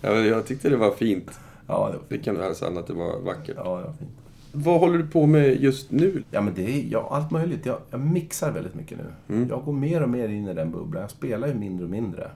ja 0.00 0.14
men 0.14 0.26
jag 0.26 0.46
tyckte 0.46 0.68
det 0.68 0.76
var 0.76 0.90
fint. 0.90 1.30
Ja, 1.66 1.88
det 1.92 1.98
var 1.98 2.04
fint. 2.08 2.24
kan 2.24 2.34
du 2.34 2.42
hälsa 2.42 2.66
Anna 2.66 2.80
att 2.80 2.86
det 2.86 2.92
var 2.94 3.20
vackert. 3.20 3.56
Ja, 3.56 3.76
det 3.78 3.84
var 3.84 3.92
fint. 3.92 4.10
Vad 4.52 4.80
håller 4.80 4.98
du 4.98 5.06
på 5.06 5.26
med 5.26 5.60
just 5.62 5.90
nu? 5.90 6.22
Ja, 6.30 6.40
men 6.40 6.54
det 6.54 6.62
är 6.62 6.84
ja, 6.92 7.08
allt 7.10 7.30
möjligt. 7.30 7.66
Jag, 7.66 7.78
jag 7.90 8.00
mixar 8.00 8.52
väldigt 8.52 8.74
mycket 8.74 8.98
nu. 8.98 9.34
Mm. 9.34 9.48
Jag 9.48 9.64
går 9.64 9.72
mer 9.72 10.02
och 10.02 10.08
mer 10.08 10.28
in 10.28 10.48
i 10.48 10.54
den 10.54 10.70
bubblan. 10.70 11.00
Jag 11.00 11.10
spelar 11.10 11.48
ju 11.48 11.54
mindre 11.54 11.84
och 11.84 11.90
mindre 11.90 12.30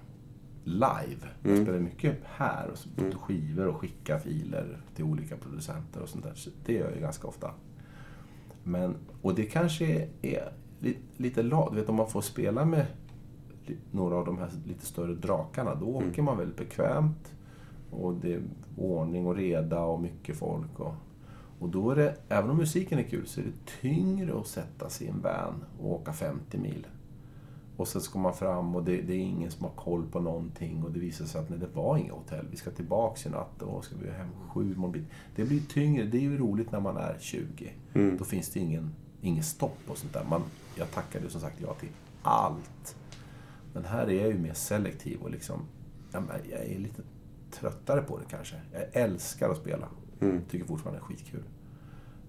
live. 0.64 1.26
Jag 1.42 1.52
Mm. 1.52 1.64
spelar 1.64 1.78
mycket 1.78 2.16
här 2.24 2.68
och 2.72 2.78
så 2.78 2.88
på 3.12 3.18
skivor 3.18 3.66
och 3.66 3.76
skickar 3.76 4.18
filer 4.18 4.78
till 4.94 5.04
olika 5.04 5.36
producenter 5.36 6.00
och 6.02 6.08
sånt 6.08 6.24
där. 6.24 6.32
Så 6.34 6.50
det 6.66 6.72
gör 6.72 6.84
jag 6.84 6.94
ju 6.94 7.00
ganska 7.00 7.28
ofta. 7.28 7.50
Men, 8.64 8.94
och 9.22 9.34
det 9.34 9.44
kanske 9.44 10.08
är 10.22 10.52
li, 10.80 10.96
lite 11.16 11.42
lat. 11.42 11.74
Vet, 11.74 11.88
om 11.88 11.94
man 11.94 12.10
får 12.10 12.20
spela 12.20 12.64
med 12.64 12.86
några 13.90 14.16
av 14.16 14.24
de 14.24 14.38
här 14.38 14.50
lite 14.66 14.86
större 14.86 15.14
drakarna, 15.14 15.74
då 15.74 15.86
åker 15.86 16.22
man 16.22 16.38
väldigt 16.38 16.56
bekvämt. 16.56 17.34
Och 17.90 18.14
det 18.14 18.34
är 18.34 18.42
ordning 18.76 19.26
och 19.26 19.36
reda 19.36 19.80
och 19.80 20.00
mycket 20.00 20.36
folk. 20.36 20.80
Och, 20.80 20.94
och 21.58 21.68
då 21.68 21.90
är 21.90 21.96
det, 21.96 22.16
även 22.28 22.50
om 22.50 22.56
musiken 22.56 22.98
är 22.98 23.02
kul, 23.02 23.26
så 23.26 23.40
är 23.40 23.44
det 23.44 23.80
tyngre 23.80 24.40
att 24.40 24.46
sätta 24.46 24.88
sig 24.88 25.06
i 25.06 25.10
en 25.10 25.20
van 25.20 25.64
och 25.80 25.92
åka 25.92 26.12
50 26.12 26.58
mil. 26.58 26.86
Och 27.76 27.88
sen 27.88 28.00
ska 28.00 28.18
man 28.18 28.34
fram 28.34 28.76
och 28.76 28.84
det, 28.84 29.02
det 29.02 29.12
är 29.12 29.18
ingen 29.18 29.50
som 29.50 29.64
har 29.64 29.72
koll 29.72 30.06
på 30.06 30.20
någonting 30.20 30.84
och 30.84 30.90
det 30.90 31.00
visar 31.00 31.24
sig 31.24 31.40
att 31.40 31.50
nej, 31.50 31.58
det 31.58 31.68
var 31.74 31.96
inga 31.96 32.12
hotell. 32.12 32.46
Vi 32.50 32.56
ska 32.56 32.70
tillbaks 32.70 33.26
i 33.26 33.30
natt 33.30 33.62
och 33.62 33.84
ska 33.84 33.96
vi 34.02 34.10
hem 34.10 34.28
sju 34.48 34.72
imorgon 34.72 34.92
bitti. 34.92 35.06
Det 35.36 35.44
blir 35.44 35.60
tyngre. 35.60 36.04
Det 36.04 36.16
är 36.16 36.22
ju 36.22 36.38
roligt 36.38 36.72
när 36.72 36.80
man 36.80 36.96
är 36.96 37.16
20. 37.20 37.72
Mm. 37.94 38.16
Då 38.16 38.24
finns 38.24 38.48
det 38.48 38.60
ingen, 38.60 38.94
ingen 39.20 39.44
stopp 39.44 39.78
och 39.86 39.98
sånt 39.98 40.12
där. 40.12 40.24
Man, 40.30 40.42
jag 40.76 40.90
tackade 40.90 41.30
som 41.30 41.40
sagt 41.40 41.60
ja 41.60 41.74
till 41.74 41.88
allt. 42.22 42.96
Men 43.72 43.84
här 43.84 44.06
är 44.10 44.20
jag 44.20 44.28
ju 44.28 44.38
mer 44.38 44.54
selektiv 44.54 45.20
och 45.22 45.30
liksom, 45.30 45.60
jag 46.12 46.50
är 46.50 46.78
lite 46.78 47.02
tröttare 47.50 48.02
på 48.02 48.18
det 48.18 48.24
kanske. 48.30 48.56
Jag 48.72 48.84
älskar 48.92 49.50
att 49.50 49.56
spela. 49.56 49.88
Mm. 50.20 50.40
Tycker 50.50 50.66
fortfarande 50.66 51.00
det 51.00 51.04
är 51.04 51.06
skitkul. 51.06 51.42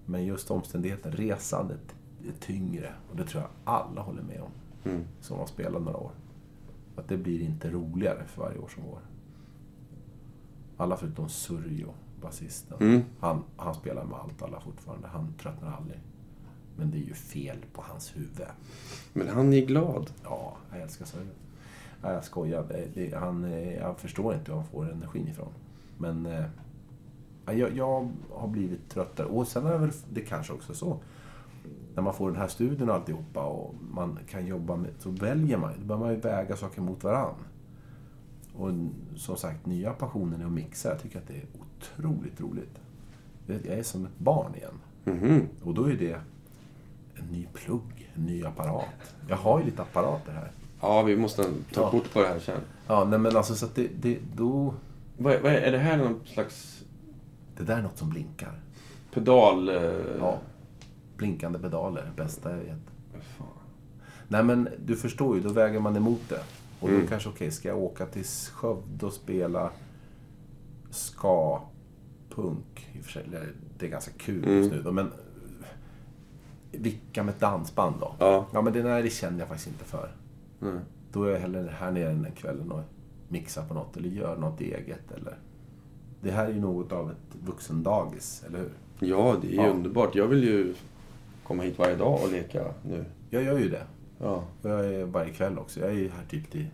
Men 0.06 0.24
just 0.24 0.50
omständigheten, 0.50 1.12
resandet, 1.12 1.94
är 2.28 2.32
tyngre. 2.40 2.92
Och 3.10 3.16
det 3.16 3.24
tror 3.24 3.42
jag 3.42 3.50
alla 3.64 4.00
håller 4.02 4.22
med 4.22 4.40
om 4.40 4.50
Mm. 4.84 5.04
som 5.20 5.38
har 5.38 5.46
spelat 5.46 5.82
några 5.82 5.98
år. 5.98 6.10
Att 6.96 7.08
det 7.08 7.16
blir 7.16 7.40
inte 7.40 7.70
roligare 7.70 8.24
för 8.26 8.42
varje 8.42 8.58
år 8.58 8.68
som 8.68 8.82
går. 8.82 8.98
Alla 10.76 10.96
förutom 10.96 11.28
Surjo, 11.28 11.94
basisten. 12.20 12.78
Mm. 12.80 13.02
Han, 13.20 13.44
han 13.56 13.74
spelar 13.74 14.04
med 14.04 14.18
allt 14.18 14.42
alla 14.42 14.60
fortfarande. 14.60 15.08
Han 15.08 15.34
tröttnar 15.40 15.72
aldrig. 15.72 16.00
Men 16.76 16.90
det 16.90 16.96
är 16.96 17.06
ju 17.06 17.14
fel 17.14 17.58
på 17.72 17.82
hans 17.82 18.16
huvud. 18.16 18.46
Men 19.12 19.28
han 19.28 19.52
är 19.52 19.66
glad. 19.66 20.10
Ja, 20.24 20.56
jag 20.72 20.80
älskar 20.80 21.04
Surjo. 21.04 21.26
Nej, 22.02 22.12
jag 22.14 22.24
skojar. 22.24 23.16
Han, 23.16 23.44
eh, 23.44 23.74
jag 23.74 23.98
förstår 23.98 24.34
inte 24.34 24.50
var 24.50 24.58
han 24.58 24.66
får 24.66 24.92
energin 24.92 25.28
ifrån. 25.28 25.52
Men 25.98 26.26
eh, 26.26 26.44
ja, 27.46 27.52
jag, 27.52 27.76
jag 27.76 28.08
har 28.30 28.48
blivit 28.48 28.90
tröttare. 28.90 29.26
Och 29.26 29.48
sen 29.48 29.66
är 29.66 29.72
det 29.72 29.78
väl 29.78 29.92
det 30.12 30.20
kanske 30.20 30.52
också 30.52 30.74
så. 30.74 30.98
När 31.94 32.02
man 32.02 32.14
får 32.14 32.30
den 32.30 32.40
här 32.40 32.48
studien 32.48 32.88
och 32.88 32.94
alltihopa 32.94 33.44
och 33.44 33.74
man 33.90 34.18
kan 34.28 34.46
jobba 34.46 34.76
med, 34.76 34.90
så 34.98 35.10
väljer 35.10 35.58
man 35.58 35.72
Då 35.78 35.84
börjar 35.84 36.00
man 36.00 36.10
ju 36.10 36.20
väga 36.20 36.56
saker 36.56 36.82
mot 36.82 37.04
varann. 37.04 37.34
Och 38.54 38.70
som 39.16 39.36
sagt, 39.36 39.66
nya 39.66 39.92
passionen 39.92 40.40
är 40.40 40.46
att 40.46 40.52
mixa. 40.52 40.88
Jag 40.88 41.00
tycker 41.00 41.18
att 41.18 41.28
det 41.28 41.34
är 41.34 41.46
otroligt 41.60 42.40
roligt. 42.40 42.80
Jag 43.46 43.66
är 43.66 43.82
som 43.82 44.04
ett 44.06 44.18
barn 44.18 44.54
igen. 44.54 44.80
Mhm. 45.04 45.48
Och 45.62 45.74
då 45.74 45.84
är 45.84 45.96
det 45.96 46.20
en 47.22 47.32
ny 47.32 47.46
plugg, 47.52 48.10
en 48.14 48.26
ny 48.26 48.44
apparat. 48.44 49.14
Jag 49.28 49.36
har 49.36 49.58
ju 49.58 49.64
lite 49.64 49.82
apparater 49.82 50.32
här. 50.32 50.52
Ja, 50.80 51.02
vi 51.02 51.16
måste 51.16 51.42
ta 51.44 51.50
Ja. 51.80 51.90
kort 51.90 52.12
på 52.12 52.22
det 52.22 52.28
här 52.28 52.38
sen. 52.38 52.60
Ja, 52.86 53.04
nej 53.04 53.18
men 53.18 53.36
alltså 53.36 53.54
så 53.54 53.66
att 53.66 53.74
det, 53.74 53.88
det, 54.00 54.18
då... 54.34 54.74
Vad, 55.18 55.32
är- 55.32 55.40
vad 55.40 55.52
är, 55.52 55.56
är 55.60 55.72
det 55.72 55.78
här 55.78 55.96
någon 55.96 56.20
slags 56.26 56.84
Det 57.56 57.62
där 57.64 57.78
är 57.78 57.82
något 57.82 57.98
som 57.98 58.10
blinkar. 58.10 58.60
pedal... 59.14 59.68
Eh, 59.68 59.74
Ja. 60.20 60.38
Blinkande 61.16 61.58
pedaler, 61.58 62.10
bästa 62.16 62.50
jag 62.50 62.56
vet. 62.58 62.78
Fan. 63.38 63.46
Nej 64.28 64.42
men 64.44 64.68
du 64.86 64.96
förstår 64.96 65.36
ju, 65.36 65.42
då 65.42 65.48
väger 65.48 65.80
man 65.80 65.96
emot 65.96 66.20
det. 66.28 66.42
Och 66.80 66.88
då 66.88 66.94
Mm. 66.94 67.06
kanske, 67.06 67.28
okej, 67.28 67.50
ska 67.50 67.68
jag 67.68 67.78
åka 67.78 68.06
till 68.06 68.24
Skövde 68.24 69.06
och 69.06 69.12
spela 69.12 69.70
ska 70.90 71.62
punk 72.30 72.88
i 72.92 73.00
och 73.00 73.04
för 73.04 73.12
sig, 73.12 73.26
det 73.78 73.86
är 73.86 73.90
ganska 73.90 74.12
kul 74.18 74.44
Mm. 74.44 74.56
just 74.58 74.70
nu 74.72 74.90
men 74.92 75.12
vicka 76.72 77.22
med 77.22 77.34
ett 77.34 77.40
dansband 77.40 77.94
då? 78.00 78.14
Ja. 78.18 78.46
Ja, 78.52 78.62
men 78.62 78.72
det, 78.72 78.82
nej, 78.82 79.02
det 79.02 79.10
känner 79.10 79.38
jag 79.38 79.48
faktiskt 79.48 79.68
inte 79.68 79.84
för. 79.84 80.10
Nej. 80.58 80.72
Då 81.12 81.24
är 81.24 81.30
jag 81.30 81.38
hellre 81.40 81.70
här 81.78 81.90
nere 81.90 82.08
den 82.08 82.26
kvällen 82.36 82.72
och 82.72 82.80
mixar 83.28 83.64
på 83.66 83.74
något 83.74 83.96
eller 83.96 84.08
gör 84.08 84.36
något 84.36 84.60
eget. 84.60 85.12
Eller... 85.16 85.38
Det 86.20 86.30
här 86.30 86.46
är 86.46 86.52
ju 86.52 86.60
något 86.60 86.92
av 86.92 87.10
ett 87.10 87.36
vuxendagis, 87.46 88.44
eller 88.48 88.58
hur? 88.58 88.70
Ja, 89.08 89.36
det 89.42 89.52
är 89.52 89.56
Ja. 89.56 89.66
underbart. 89.70 90.14
Jag 90.14 90.26
vill 90.26 90.44
ju 90.44 90.74
komma 91.44 91.62
hit 91.62 91.78
varje 91.78 91.96
dag 91.96 92.20
och 92.24 92.32
leka 92.32 92.64
nu. 92.88 93.04
Jag 93.30 93.42
gör 93.42 93.58
ju 93.58 93.68
det. 93.68 93.82
Ja. 94.18 94.44
Jag 94.62 94.84
är 94.94 95.04
varje 95.04 95.32
kväll 95.32 95.58
också. 95.58 95.80
Jag 95.80 95.88
är 95.88 95.94
ju 95.94 96.08
här 96.08 96.24
typ 96.30 96.50
till 96.50 96.66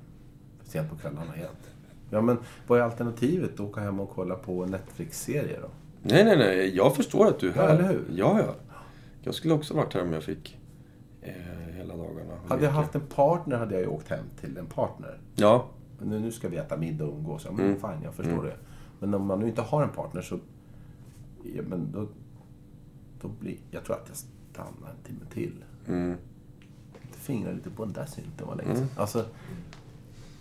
sent 0.65 0.91
på 0.91 0.97
kvällarna 0.97 1.33
helt. 1.33 1.70
Ja, 2.11 2.20
men 2.20 2.39
vad 2.66 2.79
är 2.79 2.83
alternativet? 2.83 3.61
Åka 3.61 3.81
hem 3.81 4.01
och 4.01 4.11
kolla 4.15 4.35
på 4.35 4.62
en 4.65 4.70
Netflix-serie 4.70 5.59
då? 5.62 5.69
Nej, 6.03 6.25
nej, 6.25 6.37
nej. 6.37 6.77
Jag 6.77 6.97
förstår 6.97 7.27
att 7.27 7.39
du 7.41 7.51
är 7.51 7.57
Ja, 7.57 7.62
här. 7.62 7.75
eller 7.75 7.89
hur? 7.89 8.05
Ja, 8.15 8.41
ja. 8.47 8.55
Jag 9.29 9.35
skulle 9.35 9.55
också 9.55 9.75
varit 9.75 9.95
här 9.95 10.03
om 10.03 10.13
jag 10.13 10.23
fick 10.23 10.59
eh, 11.23 11.33
hela 11.77 11.97
dagarna. 11.97 12.35
Hade 12.49 12.65
jag 12.65 12.71
haft 12.73 12.95
en 12.95 13.01
partner 13.01 13.57
hade 13.57 13.75
jag 13.75 13.83
ju 13.83 13.89
åkt 13.89 14.09
hem 14.09 14.25
till 14.41 14.57
en 14.57 14.67
partner. 14.67 15.19
Ja. 15.35 15.67
Men 15.99 16.09
nu, 16.09 16.21
nu 16.21 16.33
ska 16.33 16.49
vi 16.49 16.57
äta 16.57 16.77
middag 16.77 17.05
och 17.05 17.15
umgås. 17.19 17.43
Ja, 17.45 17.53
men 17.53 17.65
Mm. 17.67 17.81
fine, 17.81 18.03
jag 18.05 18.15
förstår 18.15 18.33
Mm. 18.33 18.45
det. 18.47 18.57
Men 18.99 19.15
om 19.15 19.27
man 19.27 19.39
nu 19.41 19.49
inte 19.49 19.63
har 19.63 19.83
en 19.83 19.89
partner 19.89 20.23
så... 20.23 20.39
Ja, 21.55 21.63
men 21.69 21.93
då, 21.93 22.09
då 23.21 23.29
blir... 23.29 23.57
Jag 23.71 23.85
tror 23.85 23.97
att 23.97 24.05
jag 24.09 24.17
stannar 24.17 24.91
en 24.91 25.03
timme 25.07 25.25
till. 25.33 25.65
Mm. 25.89 26.15
Fingrar 27.11 27.53
lite 27.53 27.71
på 27.71 27.85
den 27.85 27.95
där 27.95 28.07
synten 28.07 28.47
var 28.47 28.57
länge 28.57 28.71
Mm. 28.75 28.87
Alltså, 28.97 29.25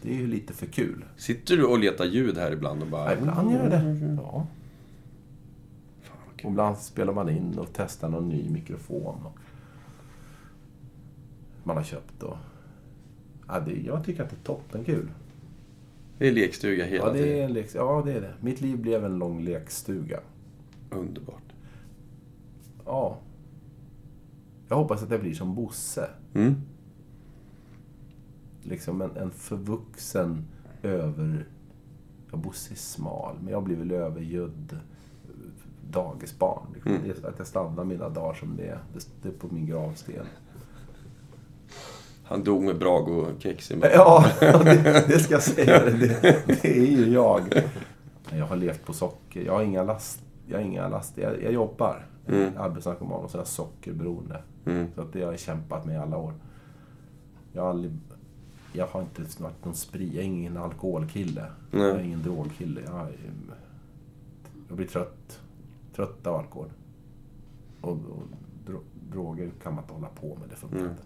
det 0.02 0.10
är 0.10 0.16
ju 0.16 0.28
lite 0.28 0.54
för 0.54 0.66
kul. 0.66 1.06
Sitter 1.18 1.58
du 1.58 1.64
och 1.66 1.80
letar 1.80 2.06
ljud 2.06 2.38
här 2.38 2.52
ibland 2.52 2.82
och 2.82 2.88
bara... 2.88 3.06
Ja, 3.14 3.18
ibland 3.20 3.52
gör 3.52 3.60
jag 3.64 3.72
det. 3.72 4.16
Ja. 4.24 4.46
Och 6.44 6.52
ibland 6.52 6.78
spelar 6.78 7.14
man 7.14 7.30
in 7.30 7.58
och 7.60 7.68
testar 7.74 8.10
någon 8.10 8.30
ny 8.30 8.50
mikrofon. 8.50 9.26
Och 9.26 9.38
man 11.64 11.78
har 11.78 11.84
köpt 11.84 12.24
och... 12.24 12.38
Ja, 13.48 13.60
det, 13.60 13.72
jag 13.72 14.04
tycker 14.04 14.24
att 14.24 14.30
det 14.30 14.36
är 14.36 14.44
toppenkul. 14.46 15.12
Det 16.18 16.28
är 16.28 16.32
lekstuga 16.32 16.86
hela 16.86 17.06
Ja, 17.08 17.14
det 17.14 17.20
är 17.20 17.24
tiden. 17.24 17.46
en 17.46 17.54
lek, 17.54 17.70
ja, 17.76 18.02
det 18.06 18.14
är 18.14 18.22
det. 18.22 18.34
Mitt 18.42 18.62
liv 18.62 18.78
blev 18.82 19.06
en 19.06 19.18
lång 19.20 19.42
lekstuga. 19.42 20.20
Underbart. 20.90 21.54
Ja. 22.86 23.18
Jag 24.68 24.76
hoppas 24.76 25.04
att 25.04 25.12
jag 25.12 25.22
blir 25.22 25.34
som 25.34 25.56
Bosse. 25.56 26.10
Mm. 26.34 26.56
Liksom 28.64 29.02
en, 29.02 29.18
en 29.18 29.32
förvuxen 29.32 30.46
över... 30.84 31.46
Ja, 32.32 32.38
Bosse 32.38 32.74
är 32.74 32.78
smal, 32.78 33.36
men 33.42 33.52
jag 33.52 33.64
blir 33.64 33.76
väl 33.76 33.92
övergödd 33.92 34.80
dagisbarn. 35.92 36.64
Liksom. 36.74 36.92
Mm. 36.96 37.12
Att 37.24 37.36
jag 37.38 37.48
stannar 37.48 37.84
mina 37.84 38.10
dagar 38.10 38.34
som 38.34 38.56
det 38.58 38.68
är. 38.68 38.80
Det, 39.22 39.30
är 39.30 39.34
på 39.34 39.48
min 39.52 39.66
gravsten. 39.66 40.26
Han 42.24 42.44
dog 42.44 42.64
med 42.64 42.76
Brago-kex 42.76 43.72
i 43.72 43.76
munnen. 43.76 43.92
Ja, 43.94 44.26
det, 44.40 45.06
det 45.08 45.20
ska 45.20 45.34
jag 45.34 45.44
säga. 45.44 45.86
Det, 45.86 46.22
det 46.62 46.78
är 46.78 46.88
ju 46.98 47.10
jag. 47.14 47.62
Jag 48.32 48.46
har 48.46 48.56
levt 48.56 48.86
på 48.86 48.94
socker. 48.94 49.42
Jag 49.42 49.54
har 49.54 49.64
inga 49.64 49.84
last. 49.84 50.20
Jag, 50.48 50.58
har 50.58 50.66
inga 50.66 50.88
last. 50.90 51.18
jag, 51.18 51.44
jag 51.44 51.52
jobbar. 51.54 52.06
Mm. 52.28 52.52
Arbetsnarkoman 52.58 53.24
och 53.24 53.32
så 53.32 53.38
är 53.38 53.40
jag 53.40 53.48
sockerberoende. 53.48 54.42
Mm. 54.66 54.88
Så 54.96 55.02
att 55.02 55.14
det 55.14 55.22
har 55.24 55.32
jag 55.32 55.40
kämpat 55.40 55.86
med 55.86 55.96
i 55.96 55.98
alla 55.98 56.18
år. 56.18 56.34
Jag 57.54 57.62
har 57.62 57.70
aldrig... 57.70 57.94
Jag 58.74 58.88
har 58.88 59.02
inte 59.02 59.44
varit 59.44 59.66
någon 59.66 59.76
sprit. 59.76 60.14
Jag 60.14 60.22
är 60.24 60.28
ingen 60.28 60.58
alkoholkille. 60.58 61.46
Nej. 61.72 61.82
Jag 61.88 61.96
är 61.96 62.04
ingen 62.04 62.24
drogkille. 62.24 62.82
Jag, 62.86 62.96
är- 63.02 63.14
jag 64.68 64.78
blir 64.78 64.88
trött. 64.88 65.40
Trött 65.98 66.28
av 66.28 66.36
alkohol. 66.36 66.69
Och, 67.82 67.91
och 67.91 68.24
dro, 68.65 68.80
droger 69.11 69.52
kan 69.64 69.74
man 69.76 69.84
inte 69.84 69.94
hålla 69.94 70.07
på 70.07 70.28
med. 70.40 70.49
Det 70.49 70.56
funkar 70.56 70.78
Mm. 70.78 70.91
inte. 70.91 71.03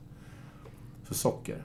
Så 1.08 1.14
socker. 1.14 1.64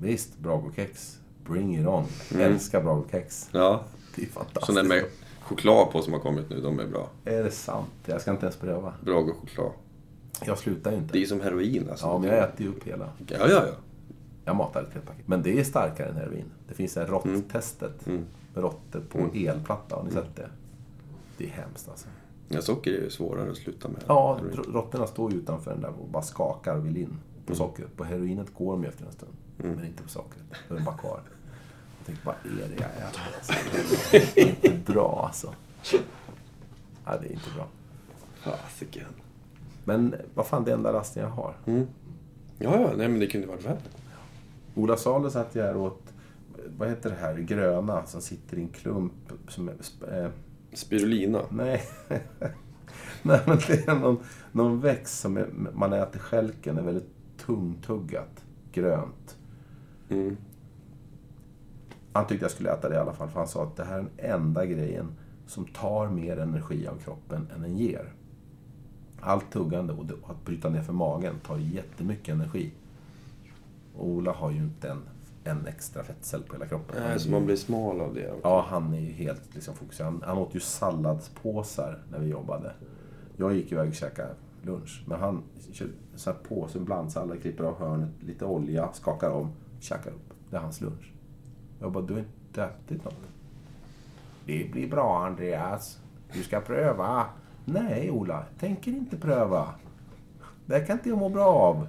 Visst, 0.00 0.38
Brago-kex. 0.38 1.18
Bring 1.46 1.78
it 1.78 1.86
on. 1.86 2.04
Mm. 2.34 2.52
Älskar 2.52 2.82
Brago-kex. 2.82 3.48
Ja. 3.52 3.84
Det 4.16 4.22
är 4.22 4.26
fantastiskt. 4.26 4.66
Sådana 4.66 4.88
med 4.88 5.04
choklad 5.40 5.90
på 5.92 6.02
som 6.02 6.12
har 6.12 6.20
kommit 6.20 6.50
nu, 6.50 6.60
de 6.60 6.80
är 6.80 6.86
bra. 6.86 7.08
Är 7.24 7.42
det 7.44 7.50
sant? 7.50 7.90
Jag 8.06 8.20
ska 8.20 8.30
inte 8.30 8.46
ens 8.46 8.56
pröva. 8.56 8.94
Brago-choklad. 9.04 9.72
Jag 10.46 10.58
slutar 10.58 10.90
ju 10.90 10.96
inte. 10.96 11.12
Det 11.12 11.18
är 11.18 11.20
ju 11.20 11.26
som 11.26 11.40
heroin 11.40 11.90
alltså. 11.90 12.06
Ja, 12.06 12.18
men 12.18 12.28
jag 12.30 12.38
äter 12.38 12.60
ju 12.66 12.68
upp 12.68 12.84
hela. 12.84 13.08
Ja, 13.26 13.36
ja, 13.38 13.48
ja. 13.48 13.72
Jag 14.44 14.56
matar 14.56 14.82
ett 14.82 14.94
helt 14.94 15.06
paket. 15.06 15.28
Men 15.28 15.42
det 15.42 15.60
är 15.60 15.64
starkare 15.64 16.08
än 16.08 16.16
heroin. 16.16 16.44
Det 16.68 16.74
finns 16.74 16.94
det 16.94 17.00
här 17.00 17.06
råtttestet. 17.08 18.06
Mm. 18.06 18.24
Med 18.54 18.62
råttor 18.64 19.00
på 19.12 19.18
Mm. 19.18 19.30
elplatta. 19.48 19.96
Har 19.96 20.02
ni 20.04 20.10
sett 20.10 20.36
det? 20.36 20.48
Det 21.38 21.44
är 21.44 21.50
hemskt 21.50 21.88
alltså. 21.88 22.08
Ja. 22.56 22.62
Socker 22.62 22.90
är 22.92 23.02
ju 23.02 23.10
svårare 23.10 23.50
att 23.50 23.56
sluta 23.56 23.88
med. 23.88 24.02
Ja, 24.06 24.40
råttorna 24.68 25.06
står 25.06 25.32
ju 25.32 25.38
utanför 25.38 25.70
den 25.70 25.80
där 25.80 25.92
och 26.00 26.08
bara 26.08 26.22
skakar 26.22 26.76
och 26.76 26.86
vill 26.86 26.96
in 26.96 27.18
på 27.46 27.52
Mm. 27.52 27.58
sockret. 27.58 27.96
På 27.96 28.04
heroinet 28.04 28.54
går 28.54 28.72
de 28.72 28.82
ju 28.82 28.88
efter 28.88 29.06
en 29.06 29.12
stund. 29.12 29.32
Mm. 29.62 29.76
Men 29.76 29.86
inte 29.86 30.02
på 30.02 30.08
sockret. 30.08 30.42
Då 30.68 30.74
är 30.74 30.78
de 30.78 30.84
bara 30.84 30.96
kvar. 30.96 31.20
Jag 31.98 32.06
tänkte, 32.06 32.26
vad 32.26 32.34
är 32.34 32.68
det 32.68 32.82
jag 32.82 32.90
äter? 32.90 33.22
Alltså, 33.36 33.52
det 34.34 34.40
är 34.40 34.72
inte 34.72 34.92
bra 34.92 35.24
alltså. 35.26 35.54
Ja, 37.04 37.16
det 37.20 37.26
är 37.26 37.32
inte 37.32 37.50
bra. 37.56 37.66
Fasiken. 38.40 39.06
Men 39.84 40.14
vad 40.34 40.46
fan, 40.46 40.64
det 40.64 40.70
är 40.70 40.74
enda 40.74 40.92
rasten 40.92 41.22
jag 41.22 41.30
har. 41.30 41.54
Mm. 41.66 41.86
Ja, 42.58 42.80
ja. 42.80 42.90
Nej, 42.96 43.08
men 43.08 43.20
det 43.20 43.26
kunde 43.26 43.46
varit 43.46 43.66
värre. 43.66 43.78
Ola 44.74 44.96
Salo 44.96 45.30
satt 45.30 45.54
jag 45.54 45.64
här 45.64 45.76
åt, 45.76 46.02
vad 46.78 46.88
heter 46.88 47.10
det 47.10 47.16
här, 47.16 47.34
gröna 47.38 48.06
som 48.06 48.20
sitter 48.20 48.56
i 48.58 48.60
en 48.62 48.68
klump. 48.68 49.12
Som 49.48 49.68
är, 49.68 49.74
eh, 50.24 50.30
Spirulina. 50.72 51.42
nej. 51.50 51.82
nej, 53.22 53.40
men 53.46 53.58
det 53.66 53.88
är 53.88 53.94
någon, 53.94 54.18
någon 54.52 54.80
växt 54.80 55.20
som 55.20 55.36
är, 55.36 55.48
man 55.72 55.92
äter 55.92 56.18
stjälken, 56.18 56.78
är 56.78 56.82
väldigt 56.82 57.10
tungtuggat, 57.38 58.44
grönt. 58.72 59.36
Mm. 60.08 60.36
Han 62.12 62.26
tyckte 62.26 62.44
jag 62.44 62.52
skulle 62.52 62.72
äta 62.72 62.88
det 62.88 62.94
i 62.94 62.98
alla 62.98 63.12
fall, 63.12 63.28
för 63.28 63.38
han 63.38 63.48
sa 63.48 63.62
att 63.62 63.76
det 63.76 63.84
här 63.84 63.98
är 63.98 64.02
den 64.02 64.10
enda 64.32 64.66
grejen 64.66 65.12
som 65.46 65.64
tar 65.64 66.08
mer 66.08 66.36
energi 66.36 66.86
av 66.86 66.98
kroppen 66.98 67.48
än 67.54 67.62
den 67.62 67.76
ger. 67.76 68.12
Allt 69.20 69.52
tuggande 69.52 69.92
och 69.92 70.30
att 70.30 70.44
bryta 70.44 70.68
ner 70.68 70.82
för 70.82 70.92
magen 70.92 71.34
tar 71.46 71.58
jättemycket 71.58 72.34
energi. 72.34 72.72
Och 73.96 74.08
Ola 74.08 74.32
har 74.32 74.50
ju 74.50 74.56
inte 74.56 74.90
en, 74.90 75.02
en 75.44 75.66
extra 75.66 76.04
fettcell 76.04 76.42
på 76.42 76.52
hela 76.52 76.66
kroppen. 76.66 77.02
Nej, 77.02 77.20
så 77.20 77.30
man 77.30 77.46
blir 77.46 77.56
smal 77.56 78.00
av 78.00 78.14
det. 78.14 78.32
Ja, 78.42 78.66
han 78.68 78.94
är 78.94 79.00
ju 79.00 79.12
helt 79.12 79.54
liksom 79.54 79.74
fokuserad. 79.74 80.12
Han, 80.12 80.22
han 80.26 80.38
åt 80.38 80.54
ju 80.54 80.60
salladspåsar 80.60 82.02
när 82.10 82.18
vi 82.18 82.28
jobbade. 82.28 82.72
Jag 83.36 83.54
gick 83.54 83.72
iväg 83.72 83.88
och 83.88 83.94
käkade 83.94 84.34
lunch. 84.62 85.04
Men 85.06 85.20
han 85.20 85.42
kör 85.72 85.88
så 86.14 86.30
här 86.30 86.38
påse, 86.48 86.78
en 86.78 86.84
blandsallad, 86.84 87.42
klipper 87.42 87.64
av 87.64 87.78
hörnet, 87.78 88.10
lite 88.20 88.44
olja, 88.44 88.92
skakar 88.92 89.30
om, 89.30 89.52
käkar 89.80 90.10
upp. 90.10 90.34
Det 90.50 90.56
är 90.56 90.60
hans 90.60 90.80
lunch. 90.80 91.12
Jag 91.80 91.92
bara, 91.92 92.04
du 92.04 92.12
har 92.12 92.20
inte 92.20 92.64
ätit 92.64 93.04
något. 93.04 93.14
Det 94.46 94.72
blir 94.72 94.90
bra 94.90 95.26
Andreas. 95.26 95.98
Du 96.32 96.42
ska 96.42 96.60
pröva. 96.60 97.26
Nej 97.64 98.10
Ola, 98.10 98.44
tänker 98.58 98.90
inte 98.90 99.16
pröva. 99.16 99.74
Det 100.66 100.78
här 100.78 100.86
kan 100.86 100.96
inte 100.96 101.08
jag 101.08 101.18
må 101.18 101.28
bra 101.28 101.46
av. 101.46 101.86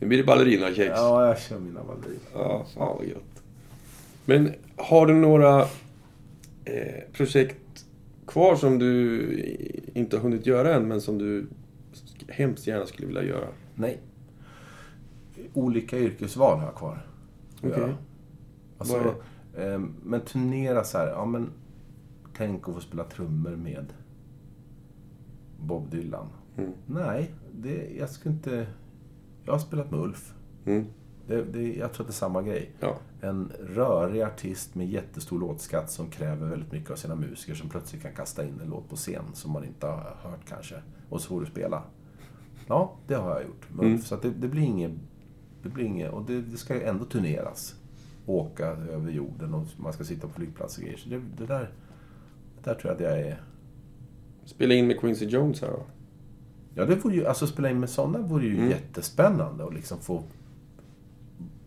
Nu 0.00 0.06
blir 0.06 0.18
det 0.18 0.24
ballerinakex. 0.24 0.92
Ja, 0.96 1.26
jag 1.26 1.38
kör 1.40 1.58
mina 1.58 1.84
balleriner. 1.84 2.18
Ja, 2.34 2.66
fan 2.74 2.96
vad 2.96 3.06
gött. 3.06 3.42
Men 4.24 4.52
har 4.76 5.06
du 5.06 5.14
några 5.14 5.60
eh, 6.64 7.02
projekt 7.12 7.86
kvar 8.26 8.56
som 8.56 8.78
du 8.78 9.22
inte 9.94 10.16
har 10.16 10.22
hunnit 10.22 10.46
göra 10.46 10.74
än, 10.74 10.88
men 10.88 11.00
som 11.00 11.18
du 11.18 11.46
hemskt 12.28 12.66
gärna 12.66 12.86
skulle 12.86 13.06
vilja 13.06 13.22
göra? 13.22 13.48
Nej. 13.74 14.00
Olika 15.54 15.98
yrkesval 15.98 16.58
har 16.58 16.66
jag 16.66 16.74
kvar. 16.74 17.06
Okej. 17.62 17.72
Ja. 17.78 17.88
Alltså, 18.78 19.14
eh, 19.56 19.80
men 20.02 20.20
turnera 20.20 20.84
så 20.84 20.98
här, 20.98 21.06
ja 21.06 21.24
men 21.24 21.50
tänk 22.36 22.68
att 22.68 22.74
få 22.74 22.80
spela 22.80 23.04
trummor 23.04 23.56
med 23.56 23.86
Bob 25.60 25.90
Dylan. 25.90 26.28
Mm. 26.56 26.72
Nej, 26.86 27.30
det, 27.52 27.96
jag 27.98 28.10
skulle 28.10 28.34
inte... 28.34 28.66
Jag 29.48 29.54
har 29.54 29.58
spelat 29.58 29.90
med 29.90 30.00
Ulf. 30.00 30.34
Mm. 30.66 30.86
Det, 31.26 31.42
det, 31.42 31.76
jag 31.76 31.92
tror 31.92 32.04
att 32.04 32.08
det 32.08 32.10
är 32.10 32.14
samma 32.14 32.42
grej. 32.42 32.70
Ja. 32.80 32.98
En 33.20 33.52
rörig 33.60 34.22
artist 34.22 34.74
med 34.74 34.88
jättestor 34.88 35.40
låtskatt 35.40 35.90
som 35.90 36.10
kräver 36.10 36.48
väldigt 36.48 36.72
mycket 36.72 36.90
av 36.90 36.96
sina 36.96 37.14
musiker 37.14 37.54
som 37.54 37.68
plötsligt 37.68 38.02
kan 38.02 38.12
kasta 38.12 38.44
in 38.44 38.60
en 38.62 38.68
låt 38.70 38.88
på 38.88 38.96
scen 38.96 39.24
som 39.34 39.52
man 39.52 39.64
inte 39.64 39.86
har 39.86 40.16
hört 40.22 40.40
kanske. 40.48 40.74
Och 41.08 41.20
så 41.20 41.28
får 41.28 41.40
du 41.40 41.46
spela. 41.46 41.82
Ja, 42.66 42.96
det 43.06 43.14
har 43.14 43.30
jag 43.30 43.42
gjort. 43.42 43.66
Men, 43.70 43.86
Mm. 43.86 43.98
Så 43.98 44.14
att 44.14 44.22
det, 44.22 44.30
det 44.30 44.48
blir 44.48 44.62
inget... 44.62 44.92
Det 45.62 45.68
blir 45.68 45.84
inget... 45.84 46.12
Och 46.12 46.24
det, 46.24 46.42
det 46.42 46.56
ska 46.56 46.74
ju 46.74 46.82
ändå 46.82 47.04
turneras. 47.04 47.74
Åka 48.26 48.66
över 48.66 49.10
jorden 49.10 49.54
och 49.54 49.66
man 49.76 49.92
ska 49.92 50.04
sitta 50.04 50.28
på 50.28 50.34
flygplatser 50.34 50.82
och 50.82 50.84
grejer. 50.84 50.98
Så 50.98 51.08
det, 51.08 51.22
det 51.38 51.46
där... 51.46 51.70
Det 52.56 52.70
där 52.70 52.74
tror 52.74 52.92
jag 52.92 52.94
att 52.94 53.12
jag 53.12 53.20
är... 53.20 53.42
Spela 54.44 54.74
in 54.74 54.86
med 54.86 55.00
Quincy 55.00 55.26
Jones 55.26 55.60
här 55.60 55.68
då. 55.68 55.82
Ja, 56.78 56.86
det 56.86 56.94
vore 56.94 57.14
ju... 57.14 57.26
Alltså 57.26 57.46
spela 57.46 57.70
in 57.70 57.80
med 57.80 57.90
sådana 57.90 58.18
vore 58.18 58.44
ju 58.44 58.56
Mm. 58.56 58.70
jättespännande 58.70 59.64
och 59.64 59.72
liksom 59.72 59.98
få... 60.00 60.22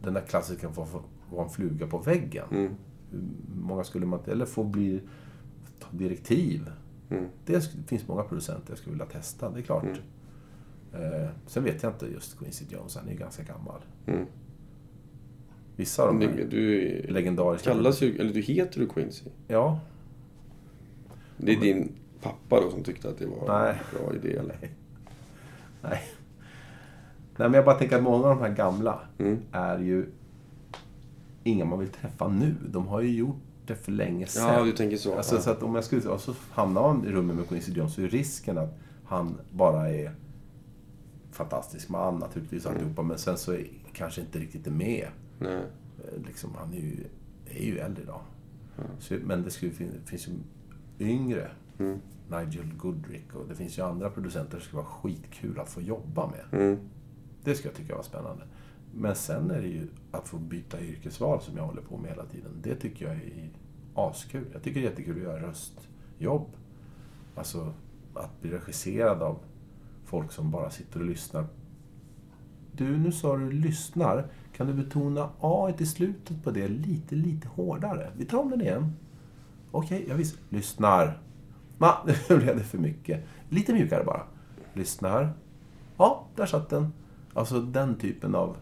Den 0.01 0.13
där 0.13 0.21
klassikern 0.21 0.73
få, 0.73 0.87
vara 1.31 1.43
en 1.43 1.49
fluga 1.49 1.87
på 1.87 1.97
väggen. 1.97 2.45
Mm. 2.51 2.75
Hur 3.11 3.21
många 3.61 3.83
skulle 3.83 4.05
man... 4.05 4.19
Eller 4.27 4.45
få 4.45 4.63
bli... 4.63 5.01
Ta 5.79 5.87
direktiv. 5.91 6.69
Mm. 7.09 7.25
Det 7.45 7.71
finns 7.87 8.07
många 8.07 8.23
producenter 8.23 8.71
jag 8.71 8.77
skulle 8.77 8.93
vilja 8.93 9.05
testa, 9.05 9.49
det 9.49 9.59
är 9.59 9.63
klart. 9.63 9.83
Mm. 9.83 11.13
Eh, 11.23 11.29
sen 11.47 11.63
vet 11.63 11.83
jag 11.83 11.91
inte 11.91 12.05
just 12.05 12.39
Quincy 12.39 12.65
Jones, 12.69 12.95
han 12.95 13.07
är 13.07 13.11
ju 13.11 13.17
ganska 13.17 13.43
gammal. 13.43 13.81
Mm. 14.05 14.25
Vissa 15.75 16.03
av 16.03 16.19
de 16.19 16.27
här 16.27 16.47
du 16.49 16.87
legendariska... 17.09 17.71
kallas 17.71 18.01
ju, 18.01 18.17
eller 18.19 18.33
du 18.33 18.41
heter 18.41 18.79
du 18.79 18.87
Quincy. 18.87 19.25
Ja. 19.47 19.79
Det 21.37 21.51
är 21.51 21.59
din 21.61 21.91
pappa 22.21 22.61
då 22.61 22.71
som 22.71 22.83
tyckte 22.83 23.09
att 23.09 23.17
det 23.17 23.25
var 23.25 23.59
Nej. 23.63 23.77
en 23.93 24.05
bra 24.05 24.15
idé 24.15 24.35
eller? 24.37 24.57
Nej. 24.61 24.71
Nej, 25.83 26.01
men 27.35 27.53
jag 27.53 27.65
bara 27.65 27.75
tänker 27.75 27.97
att 27.97 28.03
många 28.03 28.27
av 28.27 28.35
de 28.37 28.39
här 28.41 28.55
gamla 28.55 28.99
Mm. 29.17 29.39
är 29.51 29.79
ju 29.79 30.05
inga 31.43 31.65
man 31.65 31.79
vill 31.79 31.89
träffa 31.89 32.27
nu. 32.27 32.55
De 32.69 32.87
har 32.87 33.01
ju 33.01 33.15
gjort 33.17 33.35
det 33.65 33.75
för 33.75 33.91
länge 33.91 34.25
sedan. 34.27 34.53
Ja, 34.53 34.63
du 34.63 34.71
tänker 34.71 34.97
så. 34.97 35.15
Alltså, 35.17 35.35
ja. 35.35 35.41
så 35.41 35.51
att 35.51 35.63
om 35.63 35.75
jag 35.75 35.83
skulle... 35.83 36.07
Och 36.09 36.21
så 36.21 36.33
hamnar 36.51 36.81
man 36.81 37.05
i 37.05 37.09
rummet 37.11 37.35
med 37.35 37.47
Quincy 37.47 37.71
Jones 37.71 37.93
så 37.93 38.01
är 38.01 38.07
risken 38.07 38.57
att 38.57 38.79
han 39.05 39.37
bara 39.51 39.89
är 39.89 40.11
fantastisk 41.31 41.89
man 41.89 42.15
naturligtvis 42.19 42.65
Mm. 42.65 43.07
Men 43.07 43.17
sen 43.17 43.37
så 43.37 43.51
är, 43.53 43.67
kanske 43.93 44.21
inte 44.21 44.39
riktigt 44.39 44.67
är 44.67 44.71
med. 44.71 45.07
Nej. 45.39 45.53
Eh, 45.55 46.21
Liksom, 46.27 46.49
han 46.59 46.73
är 46.73 46.77
ju, 46.77 47.03
är 47.49 47.63
ju 47.65 47.77
äldre 47.79 48.03
idag. 48.03 48.21
Så, 48.99 49.13
men 49.23 49.43
det 49.43 49.51
skulle, 49.51 49.71
fin- 49.71 50.01
finns 50.05 50.27
ju 50.27 50.31
yngre. 51.07 51.51
Mm. 51.79 51.99
Nigel 52.31 52.73
Goodrick 52.77 53.35
och 53.35 53.47
det 53.47 53.55
finns 53.55 53.77
ju 53.77 53.81
andra 53.81 54.09
producenter 54.09 54.59
som 54.59 54.61
skulle 54.61 54.81
vara 54.81 54.91
skitkul 54.91 55.59
att 55.59 55.69
få 55.69 55.81
jobba 55.81 56.27
med. 56.27 56.61
Mm. 56.61 56.79
Det 57.43 57.55
skulle 57.55 57.69
jag 57.69 57.77
tycka 57.77 57.95
var 57.95 58.03
spännande. 58.03 58.43
Men 58.93 59.15
sen 59.15 59.51
är 59.51 59.61
det 59.61 59.67
ju 59.67 59.87
att 60.11 60.27
få 60.27 60.37
byta 60.37 60.81
yrkesval 60.81 61.41
som 61.41 61.57
jag 61.57 61.63
håller 61.63 61.81
på 61.81 61.97
med 61.97 62.09
hela 62.09 62.25
tiden. 62.25 62.51
Det 62.63 62.75
tycker 62.75 63.05
jag 63.05 63.15
är 63.15 63.49
askul. 63.95 64.45
Jag 64.53 64.63
tycker 64.63 64.81
det 64.81 64.87
är 64.87 64.89
jättekul 64.89 65.17
att 65.17 65.23
göra 65.23 65.47
röstjobb. 65.47 66.47
Alltså 67.35 67.73
att 68.13 68.41
bli 68.41 68.51
regisserad 68.51 69.21
av 69.21 69.39
folk 70.05 70.31
som 70.31 70.51
bara 70.51 70.69
sitter 70.69 70.99
och 70.99 71.05
lyssnar. 71.05 71.45
Du, 72.71 72.97
nu 72.97 73.11
sa 73.11 73.37
du 73.37 73.51
lyssnar. 73.51 74.27
Kan 74.55 74.67
du 74.67 74.73
betona 74.73 75.29
A 75.39 75.73
i 75.79 75.85
slutet 75.85 76.43
på 76.43 76.51
det 76.51 76.67
lite, 76.67 77.15
lite 77.15 77.47
hårdare? 77.47 78.11
Vi 78.17 78.25
tar 78.25 78.37
om 78.37 78.49
den 78.49 78.61
igen. 78.61 78.95
Okej, 79.71 80.05
jag 80.07 80.15
visst. 80.15 80.37
Lyssnar. 80.49 81.19
Va? 81.81 81.97
Nu 82.29 82.37
blev 82.37 82.57
det 82.57 82.63
för 82.63 82.77
mycket. 82.77 83.23
Lite 83.49 83.73
mjukare 83.73 84.03
bara. 84.03 84.21
Lyssnar. 84.73 85.33
Ja, 85.97 86.25
där 86.35 86.45
satt 86.45 86.69
den. 86.69 86.93
Alltså 87.33 87.59
den 87.61 87.95
typen 87.95 88.35
av... 88.35 88.57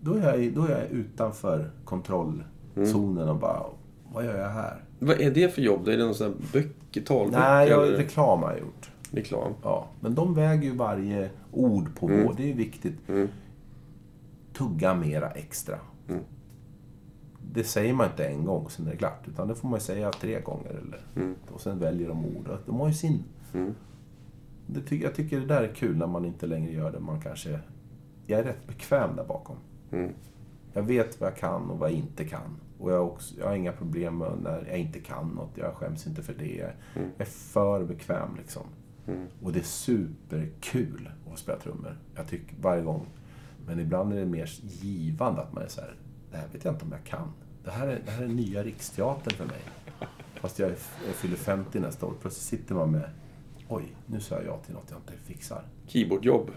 Då 0.00 0.14
är 0.14 0.38
jag, 0.38 0.54
då 0.54 0.64
är 0.64 0.70
jag 0.70 0.90
utanför 0.90 1.70
kontrollzonen 1.84 3.28
och 3.28 3.36
bara... 3.38 3.62
Vad 4.12 4.24
gör 4.24 4.38
jag 4.38 4.48
här? 4.50 4.84
Vad 4.98 5.20
är 5.20 5.30
det 5.30 5.54
för 5.54 5.62
jobb? 5.62 5.88
Är 5.88 5.96
det 5.96 6.04
någon 6.04 6.14
sån 6.14 6.26
här 6.26 6.34
böcker, 6.52 7.00
talböcker? 7.00 7.38
Nej, 7.40 7.68
jag, 7.68 7.86
eller 7.86 7.96
reklam 7.96 8.42
har 8.42 8.50
jag 8.50 8.60
gjort. 8.60 8.90
reklam? 9.10 9.52
Ja, 9.62 9.86
men 10.00 10.14
de 10.14 10.34
väger 10.34 10.62
ju 10.62 10.76
varje 10.76 11.30
ord 11.52 11.96
på 11.96 12.08
Mm. 12.08 12.26
vår. 12.26 12.34
Det 12.36 12.42
är 12.42 12.46
ju 12.46 12.52
viktigt. 12.52 13.08
Mm. 13.08 13.28
Tugga 14.52 14.94
mera 14.94 15.30
extra. 15.30 15.78
Mm. 16.08 16.20
Det 17.52 17.64
säger 17.64 17.94
man 17.94 18.06
inte 18.06 18.26
en 18.26 18.44
gång, 18.44 18.70
sen 18.70 18.86
är 18.86 18.90
det 18.90 18.96
klart. 18.96 19.28
Utan 19.28 19.48
det 19.48 19.54
får 19.54 19.68
man 19.68 19.80
säga 19.80 20.10
tre 20.12 20.40
gånger. 20.40 20.70
Eller, 20.70 21.00
Mm. 21.16 21.34
Och 21.52 21.60
sen 21.60 21.78
väljer 21.78 22.08
de 22.08 22.24
ord. 22.24 22.48
De 22.66 22.80
har 22.80 22.88
ju 22.88 22.94
sin... 22.94 23.24
Mm. 23.54 23.74
Det 24.66 24.80
ty- 24.80 25.02
jag 25.02 25.14
tycker 25.14 25.40
det 25.40 25.46
där 25.46 25.62
är 25.62 25.74
kul 25.74 25.96
när 25.96 26.06
man 26.06 26.24
inte 26.24 26.46
längre 26.46 26.72
gör 26.72 26.92
det. 26.92 27.00
Man 27.00 27.20
kanske... 27.20 27.60
Jag 28.26 28.40
är 28.40 28.44
rätt 28.44 28.66
bekväm 28.66 29.16
där 29.16 29.24
bakom. 29.24 29.56
Mm. 29.92 30.10
Jag 30.72 30.82
vet 30.82 31.20
vad 31.20 31.30
jag 31.30 31.36
kan 31.36 31.70
och 31.70 31.78
vad 31.78 31.90
jag 31.90 31.98
inte 31.98 32.24
kan. 32.24 32.56
Och 32.78 32.92
jag 32.92 32.96
har, 32.98 33.04
också, 33.04 33.34
jag 33.38 33.46
har 33.46 33.54
inga 33.54 33.72
problem 33.72 34.18
med 34.18 34.32
när 34.42 34.66
jag 34.68 34.78
inte 34.78 34.98
kan 35.00 35.28
något. 35.28 35.50
Jag 35.54 35.74
skäms 35.74 36.06
inte 36.06 36.22
för 36.22 36.34
det. 36.34 36.56
Jag 36.56 36.70
Mm. 36.96 37.10
är 37.18 37.24
för 37.24 37.84
bekväm 37.84 38.36
liksom. 38.38 38.62
Mm. 39.06 39.26
Och 39.42 39.52
det 39.52 39.58
är 39.58 39.62
superkul 39.64 41.10
att 41.32 41.38
spela 41.38 41.58
trummor. 41.58 41.98
Jag 42.14 42.26
tycker 42.28 42.56
varje 42.62 42.82
gång. 42.82 43.06
Men 43.66 43.80
ibland 43.80 44.12
är 44.12 44.16
det 44.16 44.26
mer 44.26 44.50
givande 44.62 45.40
att 45.42 45.52
man 45.52 45.62
är 45.62 45.68
så 45.68 45.80
här. 45.80 45.94
Det 46.32 46.38
här 46.38 46.48
vet 46.52 46.64
jag 46.64 46.74
inte 46.74 46.84
om 46.84 46.92
jag 46.92 47.04
kan. 47.04 47.32
Det 47.64 47.70
här 47.70 47.86
är, 47.88 48.00
det 48.04 48.10
här 48.10 48.22
är 48.22 48.28
nya 48.28 48.62
Riksteatern 48.62 49.34
för 49.34 49.44
mig. 49.44 49.60
Fast 50.34 50.58
jag, 50.58 50.68
är, 50.68 50.76
jag 51.06 51.14
fyller 51.14 51.36
50 51.36 51.80
nästa 51.80 52.06
år. 52.06 52.14
Plötsligt 52.20 52.60
sitter 52.60 52.74
man 52.74 52.90
med 52.90 53.10
Oj, 53.68 53.96
nu 54.06 54.20
sa 54.20 54.34
jag 54.34 54.44
ja 54.44 54.58
till 54.66 54.74
något 54.74 54.90
jag 54.90 54.98
inte 54.98 55.12
fixar. 55.24 55.62
Keyboardjobb. 55.86 56.50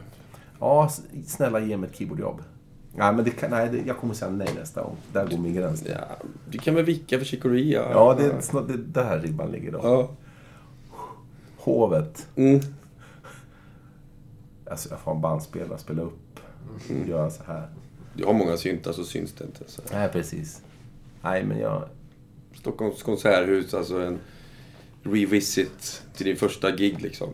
Ja, 0.60 0.90
snälla 1.26 1.60
ge 1.60 1.78
mig 1.78 1.90
ett 1.90 1.96
keyboardjobb. 1.96 2.42
Nej, 2.94 3.14
men 3.14 3.26
det 3.26 3.32
kan, 3.32 3.52
nej, 3.52 3.70
det, 3.70 3.78
jag 3.78 3.98
kommer 3.98 4.14
säga 4.14 4.32
nej 4.32 4.50
nästa 4.56 4.84
gång. 4.84 4.98
Där 5.14 5.28
går 5.28 5.38
min 5.38 5.54
gräns. 5.54 5.84
Ja, 5.86 5.98
du 6.50 6.58
kan 6.58 6.76
väl 6.76 6.86
vicka 6.86 7.18
för 7.18 7.26
chicoria? 7.26 7.92
Ja, 7.92 8.16
det 8.18 8.26
är 8.26 8.42
snart, 8.42 8.68
det, 8.68 8.78
där 8.78 9.20
ribban 9.20 9.52
ligger 9.52 9.72
då. 9.72 9.80
Ja. 9.84 10.10
Hovet. 11.58 12.28
Mm. 12.36 12.60
Alltså, 14.70 14.90
jag 14.90 15.00
får 15.00 15.12
en 15.12 15.22
bandspelare, 15.22 15.78
spela 15.78 16.02
upp, 16.02 16.40
göra 17.08 17.30
så 17.30 17.44
här. 17.44 17.70
Du 18.16 18.26
har 18.26 18.34
många 18.34 18.58
syntar 18.58 18.92
så 18.92 19.04
syns 19.04 19.34
det 19.34 19.44
inte. 19.44 19.64
Så. 19.68 19.82
Nej, 19.92 20.10
precis. 20.10 20.62
Nej, 21.22 21.44
men 21.44 21.60
jag... 21.60 21.90
Stockholms 22.54 23.04
konserthus, 23.04 23.74
alltså 23.74 24.02
en 24.02 24.20
revisit 25.04 26.04
till 26.14 26.26
din 26.26 26.36
första 26.36 26.72
gig 26.72 27.02
liksom. 27.02 27.30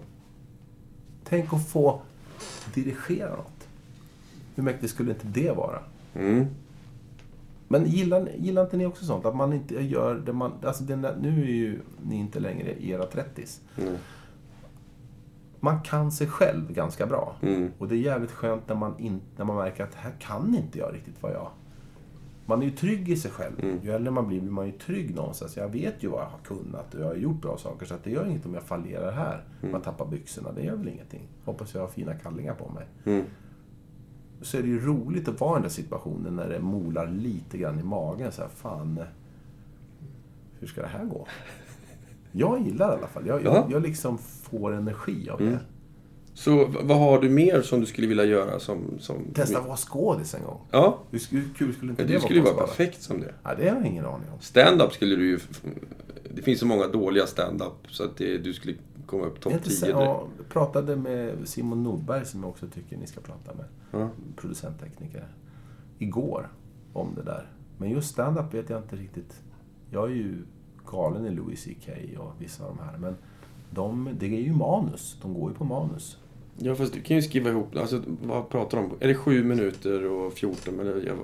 Tänk 1.23 1.53
att 1.53 1.69
få 1.69 2.01
dirigera 2.73 3.35
något. 3.35 3.67
Hur 4.55 4.63
mäktigt 4.63 4.93
skulle 4.93 5.11
inte 5.11 5.27
det 5.27 5.51
vara? 5.51 5.79
Mm. 6.15 6.47
Men 7.67 7.85
gillar, 7.85 8.29
gillar 8.37 8.63
inte 8.63 8.77
ni 8.77 8.85
också 8.85 9.05
sånt? 9.05 9.25
Att 9.25 9.35
man 9.35 9.53
inte 9.53 9.83
gör 9.83 10.15
det 10.15 10.33
man... 10.33 10.51
Alltså 10.63 10.83
där, 10.83 11.15
nu 11.21 11.41
är 11.41 11.53
ju 11.53 11.79
ni 12.03 12.15
inte 12.15 12.39
längre 12.39 12.73
i 12.73 12.91
era 12.91 13.05
30s. 13.05 13.59
Mm. 13.77 13.95
Man 15.63 15.81
kan 15.81 16.11
sig 16.11 16.27
själv 16.27 16.73
ganska 16.73 17.05
bra. 17.05 17.35
Mm. 17.41 17.71
Och 17.77 17.87
det 17.87 17.95
är 17.95 17.99
jävligt 17.99 18.31
skönt 18.31 18.67
när 18.67 18.75
man, 18.75 18.99
in, 18.99 19.21
när 19.37 19.45
man 19.45 19.55
märker 19.55 19.83
att 19.83 19.95
här 19.95 20.11
kan 20.19 20.55
inte 20.55 20.79
jag 20.79 20.93
riktigt 20.93 21.23
vad 21.23 21.31
jag... 21.31 21.49
Man 22.45 22.61
är 22.61 22.65
ju 22.65 22.71
trygg 22.71 23.09
i 23.09 23.15
sig 23.15 23.31
själv. 23.31 23.63
Mm. 23.63 23.79
Ju 23.83 23.91
äldre 23.91 24.11
man 24.11 24.27
blir, 24.27 24.41
blir 24.41 24.51
man 24.51 24.65
ju 24.65 24.71
trygg 24.71 25.15
någonstans. 25.15 25.57
Jag 25.57 25.69
vet 25.69 26.03
ju 26.03 26.07
vad 26.07 26.21
jag 26.21 26.29
har 26.29 26.39
kunnat 26.57 26.93
och 26.93 27.01
jag 27.01 27.07
har 27.07 27.15
gjort 27.15 27.41
bra 27.41 27.57
saker. 27.57 27.85
Så 27.85 27.93
att 27.93 28.03
det 28.03 28.11
gör 28.11 28.25
inget 28.25 28.45
om 28.45 28.53
jag 28.53 28.63
fallerar 28.63 29.11
här. 29.11 29.43
Mm. 29.61 29.71
Man 29.71 29.81
tappar 29.81 30.05
byxorna, 30.05 30.51
det 30.51 30.63
gör 30.63 30.75
väl 30.75 30.87
ingenting. 30.87 31.27
Hoppas 31.45 31.73
jag 31.73 31.81
har 31.81 31.87
fina 31.87 32.13
kallingar 32.13 32.53
på 32.53 32.69
mig. 32.69 32.85
Mm. 33.05 33.25
Så 34.41 34.57
är 34.57 34.61
det 34.61 34.67
ju 34.67 34.85
roligt 34.85 35.27
att 35.27 35.39
vara 35.39 35.51
i 35.51 35.55
den 35.55 35.61
där 35.61 35.69
situationen 35.69 36.35
när 36.35 36.49
det 36.49 36.59
molar 36.59 37.07
lite 37.07 37.57
grann 37.57 37.79
i 37.79 37.83
magen. 37.83 38.31
Så 38.31 38.41
här, 38.41 38.49
fan... 38.49 38.99
Hur 40.59 40.67
ska 40.67 40.81
det 40.81 40.87
här 40.87 41.05
gå? 41.05 41.27
Jag 42.31 42.61
gillar 42.61 42.87
det 42.87 42.93
i 42.93 42.97
alla 42.97 43.07
fall. 43.07 43.27
Jag, 43.27 43.43
Ja. 43.45 43.55
jag, 43.55 43.71
jag 43.71 43.81
liksom 43.81 44.17
får 44.17 44.73
energi 44.73 45.29
av 45.29 45.37
det. 45.39 45.47
Mm. 45.47 45.59
Så 46.33 46.67
vad 46.83 46.97
har 46.97 47.21
du 47.21 47.29
mer 47.29 47.61
som 47.61 47.79
du 47.79 47.85
skulle 47.85 48.07
vilja 48.07 48.25
göra 48.25 48.59
som... 48.59 48.99
som 48.99 49.15
Testa 49.33 49.59
att 49.59 49.65
vara 49.65 49.77
skådis 49.77 50.33
en 50.35 50.43
gång. 50.43 50.61
Ja, 50.71 50.99
Hur 51.11 51.19
kul 51.57 51.73
skulle 51.73 51.91
inte 51.91 52.03
men 52.03 52.11
det 52.11 52.13
vara 52.13 52.21
skulle 52.23 52.39
ju 52.39 52.45
vara 52.45 52.55
perfekt 52.67 53.01
som 53.01 53.19
det. 53.21 53.33
Ja, 53.43 53.55
det 53.55 53.69
har 53.69 53.75
jag 53.75 53.85
ingen 53.85 54.05
aning 54.05 54.29
om. 54.33 54.39
Stand-up 54.39 54.93
skulle 54.93 55.15
du 55.15 55.27
ju... 55.27 55.39
Det 56.35 56.41
finns 56.41 56.59
så 56.59 56.65
många 56.65 56.87
dåliga 56.87 57.27
stand-up 57.27 57.73
så 57.89 58.03
att 58.03 58.17
det, 58.17 58.37
du 58.37 58.53
skulle 58.53 58.75
komma 59.05 59.25
upp 59.25 59.39
topp 59.41 59.51
Jag, 59.51 59.59
inte 59.59 59.69
10 59.69 59.75
så, 59.77 59.85
direkt. 59.85 59.99
ja, 59.99 60.27
jag 60.37 60.49
pratade 60.49 60.95
med 60.95 61.35
Simon 61.43 61.83
Nordberg 61.83 62.25
som 62.25 62.39
jag 62.43 62.49
också 62.49 62.67
tycker 62.67 62.97
ni 62.97 63.07
ska 63.07 63.21
prata 63.21 63.53
med. 63.53 63.65
Ja. 63.91 64.09
Producenttekniker. 64.35 65.27
Igår. 65.99 66.49
Om 66.93 67.13
det 67.15 67.23
där. 67.23 67.51
Men 67.77 67.89
just 67.89 68.09
stand-up 68.11 68.53
vet 68.53 68.69
jag 68.69 68.81
inte 68.81 68.95
riktigt. 68.95 69.41
Jag 69.89 70.03
är 70.11 70.15
ju 70.15 70.37
galen 70.91 71.25
i 71.25 71.29
Louis 71.29 71.63
CK 71.63 71.89
och 72.19 72.31
vissa 72.39 72.63
av 72.65 72.75
de 72.77 72.83
här. 72.83 72.97
Men 72.97 73.15
de, 73.69 74.09
det 74.19 74.25
är 74.25 74.41
ju 74.41 74.53
manus. 74.53 75.17
De 75.21 75.33
går 75.33 75.49
ju 75.51 75.55
på 75.57 75.63
manus. 75.63 76.17
Ja, 76.57 76.75
fast 76.75 76.93
du 76.93 77.01
kan 77.01 77.15
ju 77.15 77.21
skriva 77.21 77.49
ihop... 77.49 77.75
Alltså, 77.75 78.01
vad 78.23 78.49
pratar 78.49 78.77
de 78.77 78.85
om? 78.85 78.97
Är 78.99 79.07
det 79.07 79.15
7 79.15 79.43
minuter 79.43 80.05
och 80.11 80.33
14? 80.33 80.79
Eller, 80.79 81.05
jag, 81.07 81.17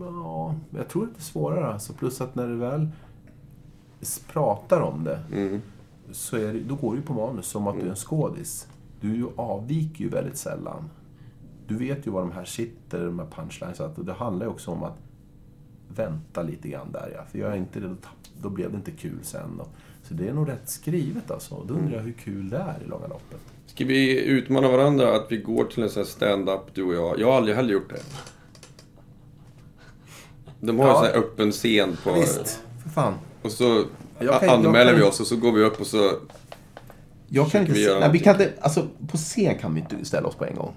Ja, 0.00 0.54
jag 0.70 0.88
tror 0.88 1.04
att 1.04 1.14
det 1.14 1.18
är 1.20 1.22
svårare. 1.22 1.66
Alltså, 1.72 1.92
plus 1.92 2.20
att 2.20 2.34
när 2.34 2.48
du 2.48 2.56
väl 2.56 2.88
pratar 4.32 4.80
om 4.80 5.04
det 5.04 5.18
mm, 5.32 5.60
så 6.12 6.36
är 6.36 6.52
det, 6.52 6.60
då 6.60 6.74
går 6.74 6.92
det 6.92 6.96
ju 6.98 7.02
på 7.06 7.12
manus 7.14 7.46
som 7.46 7.66
att 7.66 7.74
du 7.80 7.86
är 7.86 7.90
en 7.90 7.96
skådis. 7.96 8.68
Du 9.00 9.28
avviker 9.36 10.04
ju 10.04 10.10
väldigt 10.10 10.36
sällan. 10.36 10.90
du 11.68 11.76
vet 11.76 12.06
ju 12.06 12.10
var 12.10 12.20
de 12.20 12.32
här 12.32 12.44
sitter, 12.44 13.04
de 13.06 13.18
här 13.18 13.26
punchlines. 13.26 13.80
Att 13.80 14.06
det 14.06 14.12
handlar 14.12 14.46
ju 14.46 14.52
också 14.52 14.70
om 14.70 14.82
att 14.82 14.98
vänta 15.88 16.42
lite 16.42 16.68
grann 16.68 16.92
där 16.92 17.12
ja. 17.16 17.24
För 17.30 17.38
jag 17.38 17.52
är 17.52 17.56
inte 17.56 17.80
det, 17.80 17.88
då, 17.88 17.94
tapp- 17.94 18.23
då 18.42 18.48
blev 18.50 18.70
det 18.70 18.76
inte 18.76 18.90
kul 18.90 19.18
sen. 19.22 19.60
Och, 19.60 19.68
så 20.08 20.14
det 20.14 20.28
är 20.28 20.32
nog 20.32 20.48
rätt 20.48 20.68
skrivet 20.70 21.30
alltså. 21.30 21.64
Då 21.68 21.74
undrar 21.74 21.96
jag 21.96 22.02
hur 22.02 22.12
kul 22.12 22.50
det 22.50 22.56
är 22.56 22.82
i 22.84 22.88
långa 22.88 23.06
loppet. 23.06 23.40
Ska 23.66 23.84
vi 23.84 24.24
utmana 24.24 24.68
varandra 24.68 25.16
att 25.16 25.26
vi 25.32 25.36
går 25.36 25.64
till 25.64 25.82
en 25.82 25.90
sån 25.90 26.00
här 26.02 26.08
stand-up, 26.10 26.60
du 26.74 26.82
och 26.82 26.94
jag? 26.94 27.20
Jag 27.20 27.26
har 27.26 27.36
aldrig 27.36 27.56
heller 27.56 27.72
gjort 27.72 27.90
det. 27.90 28.00
De 30.60 30.78
har 30.78 30.86
Ja. 30.86 30.90
en 30.92 30.96
sån 30.96 31.06
här 31.06 31.14
öppen 31.18 31.52
scen 31.52 31.96
på... 32.04 32.12
Visst, 32.14 32.60
för 32.82 32.90
fan. 32.90 33.14
Och 33.42 33.50
så 33.52 33.84
Jag 34.18 34.40
kan- 34.40 34.48
anmäler 34.48 34.90
kan- 34.92 35.00
vi 35.00 35.06
oss 35.06 35.20
och 35.20 35.26
så 35.26 35.36
går 35.36 35.52
vi 35.52 35.62
upp 35.64 35.80
och 35.80 35.86
så... 35.86 36.10
Jag 37.28 37.50
kan 37.50 37.60
inte 37.60 37.72
vi 37.72 37.84
se, 37.84 37.98
nej, 38.00 38.10
vi 38.12 38.18
kan 38.18 38.32
inte, 38.34 38.52
alltså 38.60 38.88
på 39.10 39.16
scen 39.16 39.58
kan 39.58 39.74
vi 39.74 39.80
inte 39.80 40.04
ställa 40.04 40.28
oss 40.28 40.34
på 40.34 40.44
en 40.44 40.54
gång. 40.54 40.72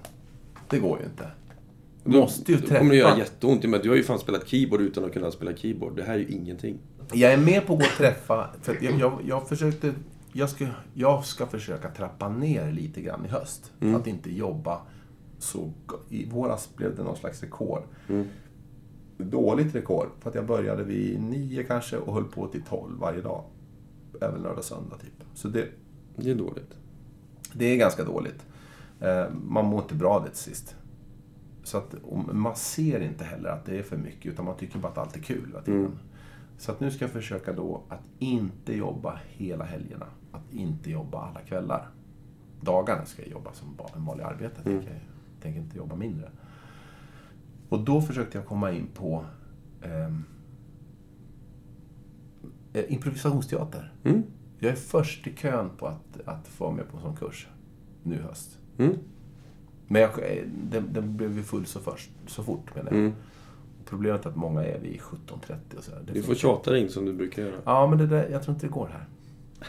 Det 0.70 0.78
går 0.78 0.98
ju 0.98 1.04
inte. 1.04 1.30
Du 2.04 2.10
måste 2.18 2.52
ju 2.52 2.58
Då 2.58 2.66
kommer 2.78 2.90
det 2.90 2.96
göra 2.96 3.08
träffa. 3.14 3.18
jätteont. 3.30 3.64
Men 3.64 3.80
du 3.82 3.88
har 3.88 3.96
ju 3.96 4.02
fan 4.02 4.18
spelat 4.18 4.48
keyboard 4.48 4.80
utan 4.80 5.04
att 5.04 5.12
kunna 5.12 5.30
spela 5.30 5.56
keyboard. 5.56 5.96
Det 5.96 6.02
här 6.02 6.14
är 6.14 6.18
ju 6.18 6.26
ingenting. 6.28 6.78
Jag 7.12 7.32
är 7.32 7.36
med 7.38 7.66
på 7.66 7.72
att 7.72 7.78
gå 7.78 7.84
och 7.84 7.90
träffa, 7.96 8.50
för 8.62 8.72
att 8.76 8.82
jag, 8.82 8.98
jag, 9.00 9.20
jag 9.26 9.48
försökte, 9.48 9.94
jag 10.32 10.50
ska, 10.50 10.66
jag 10.94 11.24
ska 11.24 11.46
försöka 11.46 11.90
trappa 11.90 12.28
ner 12.28 12.72
lite 12.72 13.00
grann 13.00 13.24
i 13.24 13.28
höst. 13.28 13.72
Att 13.94 14.06
inte 14.06 14.30
jobba 14.36 14.80
så, 15.38 15.72
i 16.08 16.30
våras 16.30 16.68
blev 16.76 16.96
det 16.96 17.02
någon 17.02 17.16
slags 17.16 17.40
rekord. 17.42 17.82
Dåligt 19.18 19.74
rekord, 19.74 20.08
för 20.20 20.28
att 20.30 20.34
jag 20.36 20.46
började 20.46 20.84
vid 20.84 21.22
nio 21.22 21.64
kanske 21.64 21.96
och 21.96 22.14
höll 22.14 22.24
på 22.24 22.46
till 22.46 22.62
tolv 22.62 22.98
varje 23.00 23.20
dag. 23.20 23.44
Även 24.20 24.40
lördag 24.42 24.58
och 24.58 24.64
söndag 24.64 24.96
typ. 24.96 25.24
Så 25.34 25.48
det, 25.48 25.68
Det 26.16 26.30
är 26.30 26.34
dåligt. 26.34 26.74
det 27.52 27.64
är 27.64 27.76
ganska 27.76 28.04
dåligt. 28.04 28.46
Eh, 29.00 29.24
Man 29.46 29.64
mår 29.64 29.82
inte 29.82 29.94
bra 29.94 30.18
det 30.20 30.28
till 30.28 30.38
sist. 30.38 30.76
Så 31.62 31.78
att, 31.78 31.94
man 32.32 32.56
ser 32.56 33.00
inte 33.00 33.24
heller 33.24 33.48
att 33.50 33.64
det 33.66 33.78
är 33.78 33.82
för 33.82 33.96
mycket, 33.96 34.32
utan 34.32 34.44
man 34.44 34.56
tycker 34.56 34.78
bara 34.78 34.92
att 34.92 34.98
allt 34.98 35.16
är 35.16 35.20
kul 35.20 35.44
hela 35.46 35.62
tiden. 35.62 35.98
Så 36.58 36.72
att 36.72 36.80
nu 36.80 36.90
ska 36.90 37.04
jag 37.04 37.12
försöka 37.12 37.52
då 37.52 37.82
att 37.88 38.08
inte 38.18 38.76
jobba 38.76 39.20
hela 39.28 39.64
helgerna. 39.64 40.06
Att 40.32 40.52
inte 40.52 40.90
jobba 40.90 41.18
alla 41.18 41.40
kvällar. 41.40 41.88
Dagarna 42.60 43.04
ska 43.04 43.22
jag 43.22 43.30
jobba 43.30 43.52
som 43.52 43.76
en 43.96 44.04
vanlig 44.04 44.24
arbete. 44.24 44.62
Tänker 44.62 44.90
jag 44.90 45.00
tänker 45.40 45.60
inte 45.60 45.76
jobba 45.76 45.96
mindre. 45.96 46.30
Och 47.68 47.80
då 47.80 48.00
försökte 48.00 48.38
jag 48.38 48.46
komma 48.46 48.72
in 48.72 48.86
på 48.94 49.24
ehm, 49.82 50.24
eh, 52.72 52.92
improvisationsteater. 52.92 53.92
Mm. 54.04 54.22
Jag 54.58 54.72
är 54.72 54.76
först 54.76 55.26
i 55.26 55.34
kön 55.36 55.70
på 55.78 55.86
att, 55.86 56.20
att 56.24 56.48
få 56.48 56.70
med 56.70 56.88
på 56.88 56.96
en 56.96 57.02
sån 57.02 57.16
kurs 57.16 57.48
nu 58.02 58.14
i 58.14 58.18
höst. 58.18 58.58
Mm. 58.78 58.98
Men 59.86 60.02
jag, 60.02 60.10
eh, 60.10 60.44
den, 60.70 60.92
den 60.92 61.16
blev 61.16 61.36
ju 61.36 61.42
full 61.42 61.66
så, 61.66 61.80
först, 61.80 62.10
så 62.26 62.42
fort 62.42 62.74
menar 62.74 62.90
jag. 62.90 63.00
Mm. 63.00 63.12
Problemet 63.88 64.26
är 64.26 64.30
att 64.30 64.36
många 64.36 64.64
är 64.64 64.78
vid 64.78 65.00
17.30 65.00 65.78
och 65.78 65.84
sådär. 65.84 66.02
Du 66.12 66.22
får 66.22 66.34
tjata 66.34 66.78
in 66.78 66.88
som 66.88 67.04
du 67.04 67.12
brukar 67.12 67.42
göra. 67.42 67.60
Ja, 67.64 67.86
men 67.86 67.98
det 67.98 68.06
där, 68.06 68.28
jag 68.28 68.42
tror 68.42 68.54
inte 68.54 68.66
det 68.66 68.72
går 68.72 68.90
här. 68.92 69.04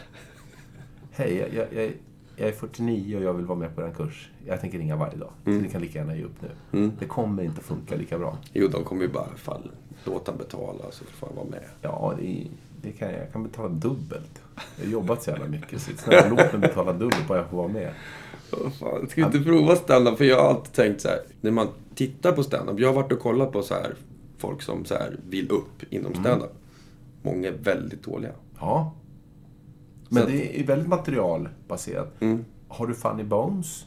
Hej, 1.11 1.37
jag, 1.37 1.53
jag, 1.53 1.83
jag, 1.83 1.93
jag 2.35 2.47
är 2.47 2.51
49 2.51 3.17
och 3.17 3.23
jag 3.23 3.33
vill 3.33 3.45
vara 3.45 3.59
med 3.59 3.75
på 3.75 3.81
en 3.81 3.93
kurs. 3.93 4.29
Jag 4.45 4.61
tänker 4.61 4.77
ringa 4.77 4.95
varje 4.95 5.17
dag. 5.17 5.31
Så 5.43 5.49
det 5.49 5.69
kan 5.69 5.81
lika 5.81 5.99
gärna 5.99 6.15
ge 6.15 6.23
upp 6.23 6.41
nu. 6.41 6.79
Mm. 6.79 6.91
Det 6.99 7.05
kommer 7.05 7.43
inte 7.43 7.61
funka 7.61 7.95
lika 7.95 8.17
bra. 8.17 8.37
Jo, 8.53 8.67
de 8.67 8.83
kommer 8.83 9.01
ju 9.01 9.07
bara 9.07 9.35
fall, 9.35 9.71
låta 10.03 10.31
betala 10.31 10.83
så 10.91 11.05
får 11.05 11.29
jag 11.29 11.35
vara 11.35 11.49
med. 11.49 11.63
Ja, 11.81 12.13
det, 12.19 12.47
det 12.81 12.91
kan, 12.91 13.11
jag 13.11 13.21
jag 13.21 13.31
kan 13.31 13.43
betala 13.43 13.69
dubbelt. 13.69 14.41
Jag 14.77 14.85
har 14.85 14.91
jobbat 14.91 15.23
så 15.23 15.29
jävla 15.29 15.47
mycket. 15.47 15.81
Så 15.81 15.91
snälla, 15.97 16.29
låt 16.29 16.51
mig 16.51 16.61
betala 16.61 16.93
dubbelt 16.93 17.27
bara 17.27 17.37
jag 17.37 17.49
får 17.49 17.57
vara 17.57 17.67
med. 17.67 17.93
Vad 18.51 18.73
fan, 18.73 19.09
ska 19.09 19.21
vi 19.21 19.37
inte 19.37 19.49
prova 19.49 19.75
stand-up? 19.75 20.17
För 20.17 20.25
jag 20.25 20.41
har 20.41 20.49
alltid 20.49 20.73
tänkt 20.73 21.01
så 21.01 21.07
här, 21.07 21.19
när 21.41 21.51
man 21.51 21.67
tittar 21.95 22.31
på 22.31 22.43
stand-up. 22.43 22.79
Jag 22.79 22.87
har 22.87 22.95
varit 22.95 23.11
och 23.11 23.19
kollat 23.19 23.51
på 23.51 23.61
så 23.61 23.73
här, 23.73 23.95
folk 24.39 24.61
som 24.61 24.85
så 24.85 24.93
här 24.93 25.19
vill 25.29 25.51
upp 25.51 25.83
inom 25.89 26.13
stand-up. 26.13 26.53
Många 27.21 27.47
är 27.47 27.51
väldigt 27.53 28.03
dåliga. 28.03 28.31
Ja. 28.59 28.93
Men 30.09 30.23
Så 30.23 30.29
det 30.29 30.59
är 30.59 30.65
väldigt 30.65 30.87
materialbaserat. 30.87 32.21
Mm. 32.21 32.45
Har 32.67 32.87
du 32.87 32.93
Funny 32.93 33.23
Bones? 33.23 33.85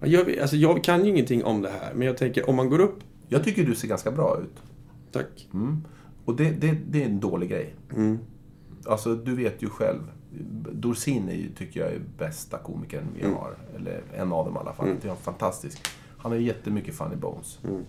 Jag, 0.00 0.38
alltså, 0.38 0.56
jag 0.56 0.84
kan 0.84 1.04
ju 1.04 1.10
ingenting 1.10 1.44
om 1.44 1.62
det 1.62 1.70
här, 1.70 1.94
men 1.94 2.06
jag 2.06 2.16
tänker 2.16 2.48
om 2.50 2.56
man 2.56 2.70
går 2.70 2.78
upp... 2.78 2.98
Jag 3.28 3.44
tycker 3.44 3.64
du 3.66 3.74
ser 3.74 3.88
ganska 3.88 4.10
bra 4.10 4.38
ut. 4.42 4.62
Tack. 5.12 5.48
Mm. 5.54 5.84
Och 6.24 6.36
det, 6.36 6.50
det, 6.50 6.78
det 6.90 7.02
är 7.02 7.06
en 7.06 7.20
dålig 7.20 7.50
grej. 7.50 7.74
Mm. 7.96 8.18
Alltså, 8.86 9.14
du 9.14 9.34
vet 9.34 9.62
ju 9.62 9.68
själv. 9.68 10.00
Dorsin 10.72 11.28
är 11.28 11.34
ju, 11.34 11.48
tycker 11.50 11.80
jag, 11.80 11.88
är 11.92 12.00
bästa 12.18 12.58
komikern 12.58 13.04
vi 13.16 13.22
Mm. 13.22 13.34
har. 13.36 13.54
Eller 13.76 14.02
en 14.14 14.32
av 14.32 14.44
dem 14.46 14.54
i 14.56 14.58
alla 14.58 14.72
fall. 14.72 14.88
Det 15.02 15.08
är 15.08 15.14
fantastisk. 15.14 15.80
Han 16.18 16.32
har 16.32 16.38
ju 16.38 16.46
jättemycket 16.46 16.94
funny 16.94 17.16
bones. 17.16 17.58
Mm. 17.64 17.84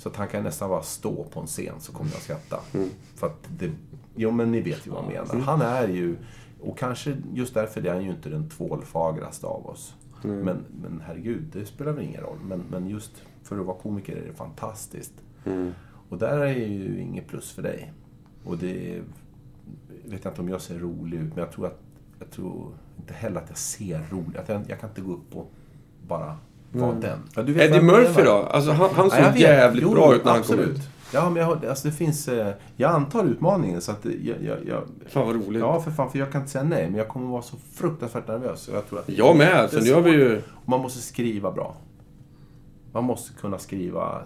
Så 0.00 0.08
att 0.08 0.16
han 0.16 0.28
kan 0.28 0.42
nästan 0.42 0.68
bara 0.68 0.82
stå 0.82 1.24
på 1.24 1.40
en 1.40 1.46
scen 1.46 1.74
så 1.78 1.92
kommer 1.92 2.10
jag 2.10 2.20
skratta. 2.20 2.60
Mm. 2.74 2.88
För 3.14 3.26
att 3.26 3.48
det... 3.58 3.70
Jo, 4.16 4.30
men 4.30 4.52
ni 4.52 4.60
vet 4.60 4.86
ju 4.86 4.90
vad 4.90 5.04
jag 5.04 5.08
menar. 5.08 5.44
Han 5.44 5.62
är 5.62 5.88
ju... 5.88 6.16
Och 6.60 6.78
kanske 6.78 7.16
just 7.32 7.54
därför 7.54 7.86
är 7.86 7.94
han 7.94 8.04
ju 8.04 8.10
inte 8.10 8.28
den 8.28 8.48
tvålfagraste 8.48 9.46
av 9.46 9.66
oss. 9.66 9.94
Men, 10.22 10.64
men 10.82 11.02
herregud, 11.06 11.42
det 11.52 11.66
spelar 11.66 11.92
väl 11.92 12.04
ingen 12.04 12.20
roll. 12.20 12.38
Men, 12.44 12.64
men 12.70 12.88
just 12.88 13.22
för 13.42 13.60
att 13.60 13.66
vara 13.66 13.76
komiker 13.76 14.16
är 14.16 14.26
det 14.26 14.32
fantastiskt. 14.32 15.12
Mm. 15.44 15.72
Och 16.08 16.18
där 16.18 16.38
är 16.38 16.66
ju 16.68 17.00
inget 17.00 17.28
plus 17.28 17.52
för 17.52 17.62
dig. 17.62 17.92
Och 18.44 18.58
det 18.58 19.00
vet 20.04 20.24
jag 20.24 20.30
inte 20.30 20.40
om 20.40 20.48
jag 20.48 20.60
ser 20.60 20.78
rolig 20.78 21.18
ut, 21.18 21.28
men 21.28 21.38
jag 21.44 21.52
tror 21.52 21.66
att 21.66 21.80
jag 22.18 22.30
tror 22.30 22.72
inte 22.96 23.14
heller 23.14 23.40
att 23.40 23.48
jag 23.48 23.58
ser 23.58 24.06
rolig 24.10 24.38
Att 24.38 24.48
jag, 24.48 24.62
jag 24.68 24.80
kan 24.80 24.90
inte 24.90 25.00
gå 25.00 25.12
upp 25.12 25.36
och 25.36 25.52
bara 26.08 26.36
vara 26.72 26.92
den. 26.94 27.18
Ja, 27.34 27.42
du 27.42 27.60
Eddie 27.62 27.80
Murphy 27.82 28.22
då? 28.22 28.32
Alltså, 28.32 28.70
han, 28.70 28.90
han 28.94 29.08
Ja, 29.12 29.24
såg 29.24 29.32
vet. 29.32 29.40
jävligt 29.40 29.82
Jo, 29.82 29.90
bra 29.90 30.14
ut 30.14 30.24
när 30.24 30.30
han 30.30 30.40
absolut. 30.40 30.66
kom 30.66 30.74
ut. 30.74 30.80
Ja, 31.12 31.30
men 31.30 31.42
jag, 31.42 31.66
alltså 31.66 31.88
det 31.88 31.94
finns... 31.94 32.28
eh, 32.28 32.54
Jag 32.76 32.90
antar 32.90 33.24
utmaningen 33.24 33.80
så 33.80 33.92
att 33.92 34.04
jag, 34.04 34.36
jag, 34.42 34.58
jag... 34.66 34.82
Fan 35.08 35.26
vad 35.26 35.36
roligt. 35.46 35.60
Ja, 35.60 35.80
för 35.80 35.90
fan, 35.90 36.10
för 36.10 36.18
jag 36.18 36.32
kan 36.32 36.40
inte 36.40 36.52
säga 36.52 36.64
nej, 36.64 36.86
men 36.90 36.98
jag 36.98 37.08
kommer 37.08 37.26
vara 37.30 37.42
så 37.42 37.56
fruktansvärt 37.74 38.28
nervös. 38.28 38.68
Jag 38.72 38.88
tror 38.88 38.98
att 38.98 39.08
Jag 39.08 39.36
med, 39.36 39.70
så 39.70 39.80
nu 39.80 39.94
har 39.94 40.00
vi 40.02 40.10
ju... 40.10 40.42
Man 40.64 40.80
måste 40.80 41.00
skriva 41.00 41.52
bra. 41.52 41.76
Man 42.92 43.04
måste 43.04 43.32
kunna 43.40 43.58
skriva, 43.58 44.22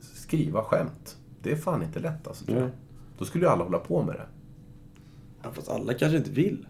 skriva 0.00 0.62
skämt. 0.62 1.16
Det 1.42 1.52
är 1.52 1.56
fan 1.56 1.82
inte 1.82 1.98
lätt 1.98 2.28
alltså, 2.28 2.44
tror 2.44 2.58
jag. 2.58 2.64
Nej. 2.66 2.74
Då 3.18 3.24
skulle 3.24 3.44
ju 3.44 3.50
alla 3.50 3.64
hålla 3.64 3.78
på 3.78 4.02
med 4.02 4.14
det. 4.14 4.26
Ja, 5.42 5.48
fast 5.52 5.68
alla 5.70 5.94
kanske 5.94 6.16
inte 6.18 6.30
vill. 6.30 6.66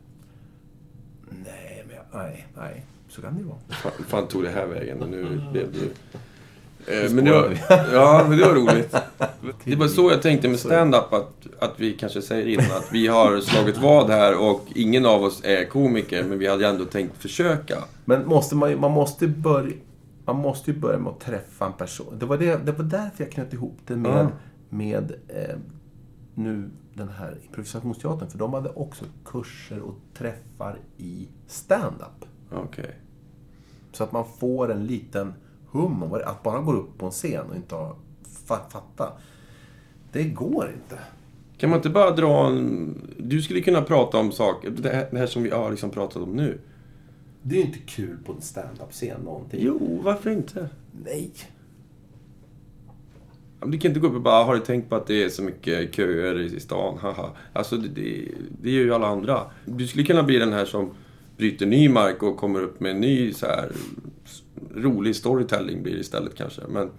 Nej, 1.28 1.84
men 1.88 1.96
jag, 1.96 2.04
nej, 2.22 2.46
nej. 2.56 2.84
Så 3.14 3.22
kan 3.22 3.34
det 3.34 3.40
ju 3.40 3.46
vara. 3.46 3.58
Fan, 3.68 3.92
fan 4.08 4.26
tog 4.28 4.42
det 4.42 4.50
här 4.50 4.66
vägen 4.66 5.02
och 5.02 5.08
nu 5.08 5.40
blev 5.52 5.72
det... 5.72 5.84
Eh, 6.86 7.10
Nu 7.10 7.14
men 7.14 7.24
det 7.24 7.32
var, 7.32 7.58
ja, 7.92 8.26
men 8.28 8.38
det 8.38 8.44
var 8.44 8.54
roligt. 8.54 8.96
Det 9.64 9.76
var 9.76 9.88
så 9.88 10.10
jag 10.10 10.22
tänkte 10.22 10.48
med 10.48 10.58
stand-up 10.58 11.12
att, 11.12 11.46
att 11.58 11.80
vi 11.80 11.92
kanske 11.92 12.22
säger 12.22 12.46
innan 12.46 12.76
att 12.76 12.88
vi 12.92 13.06
har 13.06 13.40
slagit 13.40 13.76
vad 13.78 14.10
här 14.10 14.36
och 14.50 14.60
ingen 14.74 15.06
av 15.06 15.22
oss 15.22 15.40
är 15.44 15.64
komiker 15.64 16.24
men 16.24 16.38
vi 16.38 16.46
hade 16.46 16.66
ändå 16.68 16.84
tänkt 16.84 17.16
försöka. 17.22 17.78
Men 18.04 18.26
måste 18.28 18.56
man, 18.56 18.80
man 18.80 18.90
måste 18.90 19.26
börja... 19.28 19.72
Man 20.26 20.36
måste 20.36 20.70
ju 20.70 20.76
börja 20.78 20.98
med 20.98 21.12
att 21.12 21.20
träffa 21.20 21.66
en 21.66 21.72
person. 21.72 22.16
Det 22.18 22.26
var, 22.26 22.38
det, 22.38 22.56
det 22.66 22.72
var 22.72 22.84
därför 22.84 23.24
jag 23.24 23.30
knöt 23.32 23.52
ihop 23.52 23.78
det 23.86 23.96
med, 23.96 24.12
Ja. 24.24 24.30
med 24.68 25.12
eh, 25.28 25.56
nu 26.34 26.70
den 26.94 27.08
här 27.08 27.38
improvisationsteatern. 27.46 28.30
För 28.30 28.38
de 28.38 28.54
hade 28.54 28.68
också 28.70 29.04
kurser 29.24 29.80
och 29.80 29.94
träffar 30.18 30.78
i 30.96 31.28
stand-up. 31.46 32.28
Okej. 32.52 32.90
Så 33.96 34.04
att 34.04 34.12
man 34.12 34.24
får 34.40 34.72
en 34.72 34.86
liten 34.86 35.34
hum 35.70 36.02
om 36.02 36.20
Att 36.24 36.42
bara 36.42 36.60
gå 36.60 36.72
upp 36.72 36.98
på 36.98 37.06
en 37.06 37.12
scen 37.12 37.46
och 37.50 37.56
inte 37.56 37.74
ha, 37.74 37.96
fatta. 38.46 39.12
Det 40.12 40.24
går 40.24 40.70
inte. 40.74 40.98
Kan 41.56 41.70
man 41.70 41.78
inte 41.78 41.90
bara 41.90 42.10
dra 42.10 42.46
en... 42.46 42.94
Du 43.18 43.42
skulle 43.42 43.60
kunna 43.60 43.82
prata 43.82 44.18
om 44.18 44.32
saker, 44.32 44.70
det 44.70 44.88
här, 44.88 45.08
det 45.10 45.18
här 45.18 45.26
som 45.26 45.42
vi 45.42 45.50
har 45.50 45.70
liksom 45.70 45.90
pratat 45.90 46.22
om 46.22 46.30
nu. 46.36 46.60
Det 47.42 47.54
är 47.54 47.58
ju 47.60 47.66
inte 47.66 47.78
kul 47.78 48.16
på 48.26 48.32
en 48.32 48.40
stand-up-scen 48.40 49.20
någonting. 49.20 49.60
Jo, 49.62 50.00
varför 50.04 50.30
inte? 50.30 50.68
Nej. 51.04 51.32
Du 53.66 53.78
kan 53.78 53.90
inte 53.90 54.00
gå 54.00 54.06
upp 54.06 54.14
och 54.14 54.20
bara, 54.20 54.44
har 54.44 54.54
du 54.54 54.60
tänkt 54.60 54.88
på 54.88 54.96
att 54.96 55.06
det 55.06 55.24
är 55.24 55.28
så 55.28 55.42
mycket 55.42 55.94
köer 55.94 56.40
i 56.40 56.60
stan? 56.60 56.98
Haha. 56.98 57.30
Alltså, 57.52 57.76
det, 57.76 57.88
det, 57.88 58.28
det 58.62 58.70
gör 58.70 58.82
ju 58.82 58.94
alla 58.94 59.06
andra. 59.06 59.40
Du 59.64 59.86
skulle 59.86 60.04
kunna 60.04 60.22
bli 60.22 60.38
den 60.38 60.52
här 60.52 60.64
som 60.64 60.90
bryter 61.36 61.66
ny 61.66 61.88
mark 61.88 62.22
och 62.22 62.36
kommer 62.36 62.60
upp 62.62 62.80
med 62.80 62.90
en 62.90 63.00
ny 63.00 63.32
så 63.32 63.46
här 63.46 63.72
rolig 64.74 65.16
storytelling 65.16 65.82
blir 65.82 65.96
istället 66.00 66.34
kanske. 66.34 66.62
Men 66.68 66.90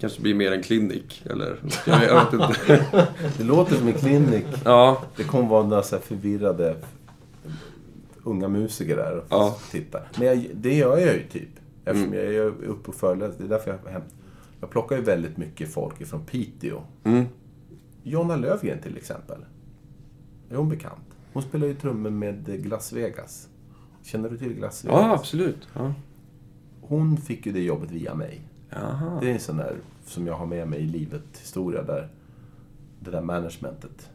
kanske 0.00 0.20
blir 0.22 0.34
mer 0.34 0.52
en 0.52 0.62
klinik, 0.62 1.22
eller? 1.30 1.56
Jag, 1.86 2.04
jag 2.04 2.24
vet 2.24 2.32
inte. 2.32 2.86
Det 3.38 3.44
låter 3.44 3.76
som 3.76 3.88
en 3.88 3.94
klinik. 3.94 4.46
Ja, 4.64 5.02
Det 5.16 5.24
kommer 5.24 5.48
vara 5.48 5.66
några 5.66 5.82
så 5.82 5.96
här 5.96 6.02
förvirrade 6.02 6.76
unga 8.24 8.48
musiker 8.48 8.96
där 8.96 9.16
och 9.16 9.24
Ja. 9.28 9.58
titta. 9.70 10.00
Men 10.18 10.26
jag, 10.26 10.46
det 10.54 10.74
gör 10.74 10.98
jag 10.98 11.14
ju 11.14 11.22
typ. 11.32 11.48
Eftersom 11.84 12.14
jag 12.14 12.24
är 12.24 12.40
uppe 12.46 12.88
och 12.88 12.94
föreläser. 12.94 13.34
Det 13.38 13.44
är 13.44 13.48
därför 13.48 13.78
jag 13.84 13.92
hem. 13.92 14.02
Jag 14.60 14.70
plockar 14.70 14.96
ju 14.96 15.02
väldigt 15.02 15.36
mycket 15.36 15.72
folk 15.74 16.00
ifrån 16.00 16.24
Piteå. 16.26 16.82
Mm. 17.04 17.24
Jonna 18.02 18.36
Lövgren 18.36 18.78
till 18.82 18.96
exempel. 18.96 19.38
Är 20.50 20.56
hon 20.56 20.68
bekant? 20.68 21.00
Hon 21.32 21.42
spelar 21.42 21.66
ju 21.66 21.74
trummor 21.74 22.10
med 22.10 22.62
Glass 22.62 22.92
Vegas. 22.92 23.48
Känner 24.02 24.30
du 24.30 24.38
till 24.38 24.54
Glass 24.54 24.84
ja 24.88 25.12
absolut. 25.12 25.68
Ja. 25.74 25.94
hon 26.80 27.16
fick 27.16 27.46
ju 27.46 27.52
det 27.52 27.62
jobbet 27.62 27.90
via 27.90 28.14
mig. 28.14 28.40
Jaha. 28.70 29.20
Det 29.20 29.30
är 29.30 29.34
en 29.34 29.40
sån 29.40 29.56
där 29.56 29.76
som 30.04 30.26
jag 30.26 30.34
har 30.34 30.46
med 30.46 30.68
mig 30.68 30.80
i 30.80 30.86
livet 30.86 31.38
historia 31.40 31.82
där 31.82 32.08
det 33.00 33.10
där 33.10 33.22
managementet 33.22 34.10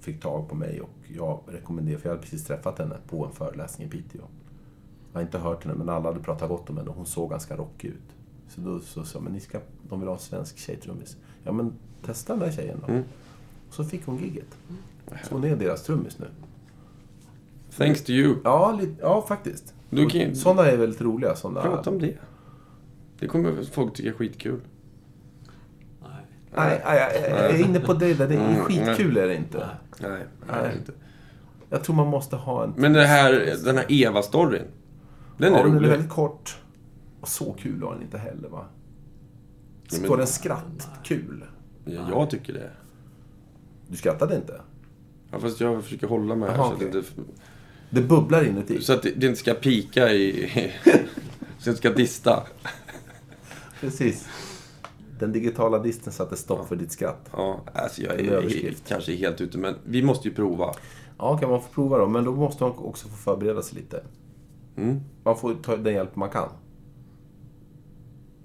fick 0.00 0.20
tag 0.22 0.48
på 0.48 0.54
mig 0.54 0.80
och 0.80 0.90
jag 1.16 1.40
rekommenderade, 1.46 2.00
för 2.00 2.08
jag 2.08 2.14
hade 2.14 2.22
precis 2.22 2.44
träffat 2.44 2.78
henne 2.78 2.96
på 3.08 3.26
en 3.26 3.32
föreläsning 3.32 3.86
i 3.86 3.90
Piteå. 3.90 4.22
Jag 5.12 5.18
har 5.18 5.22
inte 5.22 5.38
hört 5.38 5.64
henne, 5.64 5.76
men 5.78 5.88
alla 5.88 6.08
hade 6.08 6.20
pratat 6.20 6.48
gott 6.48 6.70
om 6.70 6.76
henne 6.76 6.90
och 6.90 6.96
hon 6.96 7.06
såg 7.06 7.30
ganska 7.30 7.56
rockig 7.56 7.88
ut. 7.88 8.16
Så 8.48 8.60
då 8.60 8.80
så 8.80 9.04
sa 9.04 9.18
jag, 9.18 9.22
men 9.22 9.32
ni 9.32 9.40
ska, 9.40 9.60
de 9.88 10.00
vill 10.00 10.08
ha 10.08 10.14
en 10.14 10.20
svensk 10.20 10.58
tjejtrummis. 10.58 11.16
Ja, 11.44 11.52
men 11.52 11.72
testa 12.02 12.32
den 12.32 12.40
där 12.40 12.52
tjejen 12.52 12.78
då. 12.86 12.92
Mm. 12.92 13.04
Och 13.68 13.74
så 13.74 13.84
fick 13.84 14.06
hon 14.06 14.18
gigget. 14.18 14.58
Så 15.24 15.34
hon 15.34 15.44
är 15.44 15.56
deras 15.56 15.82
trummis 15.82 16.18
nu. 16.18 16.26
Thanks 17.78 18.02
to 18.04 18.10
you. 18.10 18.36
Ja, 18.44 18.72
lite, 18.80 18.94
ja 19.00 19.24
faktiskt. 19.28 19.74
Du 19.90 20.06
kan 20.06 20.34
Sådana 20.34 20.66
är 20.66 20.76
väldigt 20.76 21.00
roliga. 21.00 21.36
Såna, 21.36 21.62
Prata 21.62 21.90
om 21.90 21.98
det. 21.98 22.14
Det 23.20 23.26
kommer 23.26 23.62
folk 23.72 23.94
tycka 23.94 24.08
är 24.08 24.12
skitkul. 24.12 24.60
Nej. 26.02 26.10
Nej, 26.56 26.82
nej, 26.84 26.98
jag, 27.22 27.30
jag 27.44 27.50
är 27.60 27.64
inne 27.64 27.80
på 27.80 27.94
det 27.94 28.14
där. 28.14 28.28
Det 28.28 28.34
är 28.34 28.50
Mm, 28.50 28.64
skitkul 28.64 29.16
är 29.16 29.26
det 29.28 29.34
inte. 29.36 29.68
Nej, 30.00 30.22
Nej. 30.50 30.76
inte. 30.78 30.92
Jag 31.70 31.84
tror 31.84 31.96
man 31.96 32.06
måste 32.06 32.36
ha 32.36 32.64
en... 32.64 32.72
Men 32.76 32.92
det 32.92 33.06
här, 33.06 33.56
den 33.64 33.76
här 33.76 33.86
Eva-storyn. 33.88 34.62
Den 35.38 35.52
är 35.52 35.56
ja, 35.58 35.62
den 35.64 35.72
är 35.72 35.76
rolig. 35.78 35.88
väldigt 35.88 36.10
kort. 36.10 36.58
Och 37.20 37.28
så 37.28 37.52
kul 37.52 37.80
var 37.82 37.92
den 37.94 38.02
inte 38.02 38.18
heller 38.18 38.48
va? 38.48 38.64
Ja, 39.90 39.98
men- 40.08 40.18
den 40.18 40.26
skrattkul? 40.26 41.44
Ja, 41.84 42.06
jag 42.10 42.30
tycker 42.30 42.52
det. 42.52 42.70
Du 43.88 43.96
skrattade 43.96 44.36
inte? 44.36 44.60
Ja, 45.30 45.38
fast 45.38 45.60
jag 45.60 45.82
försöker 45.84 46.06
hålla 46.06 46.34
mig 46.34 46.50
här 46.50 46.56
Jaha, 46.56 46.66
så, 46.78 46.86
att 46.86 46.92
det 46.92 47.02
Det 47.90 48.00
bubblar 48.00 48.44
inuti. 48.44 48.80
så 48.80 48.92
att 48.92 49.02
det, 49.02 49.26
inte 49.26 49.36
ska 49.36 49.54
pika 49.54 50.12
i... 50.12 50.50
så 51.58 51.64
det 51.64 51.70
inte 51.70 51.76
ska 51.76 51.90
dista. 51.90 52.46
Precis. 53.80 54.28
Den 55.18 55.32
digitala 55.32 55.78
disten 55.78 56.12
satte 56.12 56.36
stopp 56.36 56.68
för 56.68 56.76
ditt 56.76 56.92
skratt. 56.92 57.30
Ja, 57.32 57.60
alltså 57.74 58.02
jag 58.02 58.20
är 58.20 58.30
överskrift. 58.30 58.88
kanske 58.88 59.16
helt 59.16 59.40
ute, 59.40 59.58
men 59.58 59.74
vi 59.84 60.02
måste 60.02 60.28
ju 60.28 60.34
prova. 60.34 60.74
Ja, 61.18 61.38
kan 61.38 61.50
man 61.50 61.60
få 61.62 61.68
prova 61.68 61.98
då. 61.98 62.06
Men 62.08 62.24
då 62.24 62.32
måste 62.32 62.64
man 62.64 62.72
också 62.78 63.08
få 63.08 63.16
förbereda 63.16 63.62
sig 63.62 63.78
lite. 63.78 64.02
Mm. 64.76 65.00
Man 65.24 65.36
får 65.36 65.54
ta 65.54 65.76
den 65.76 65.94
hjälp 65.94 66.16
man 66.16 66.28
kan. 66.30 66.48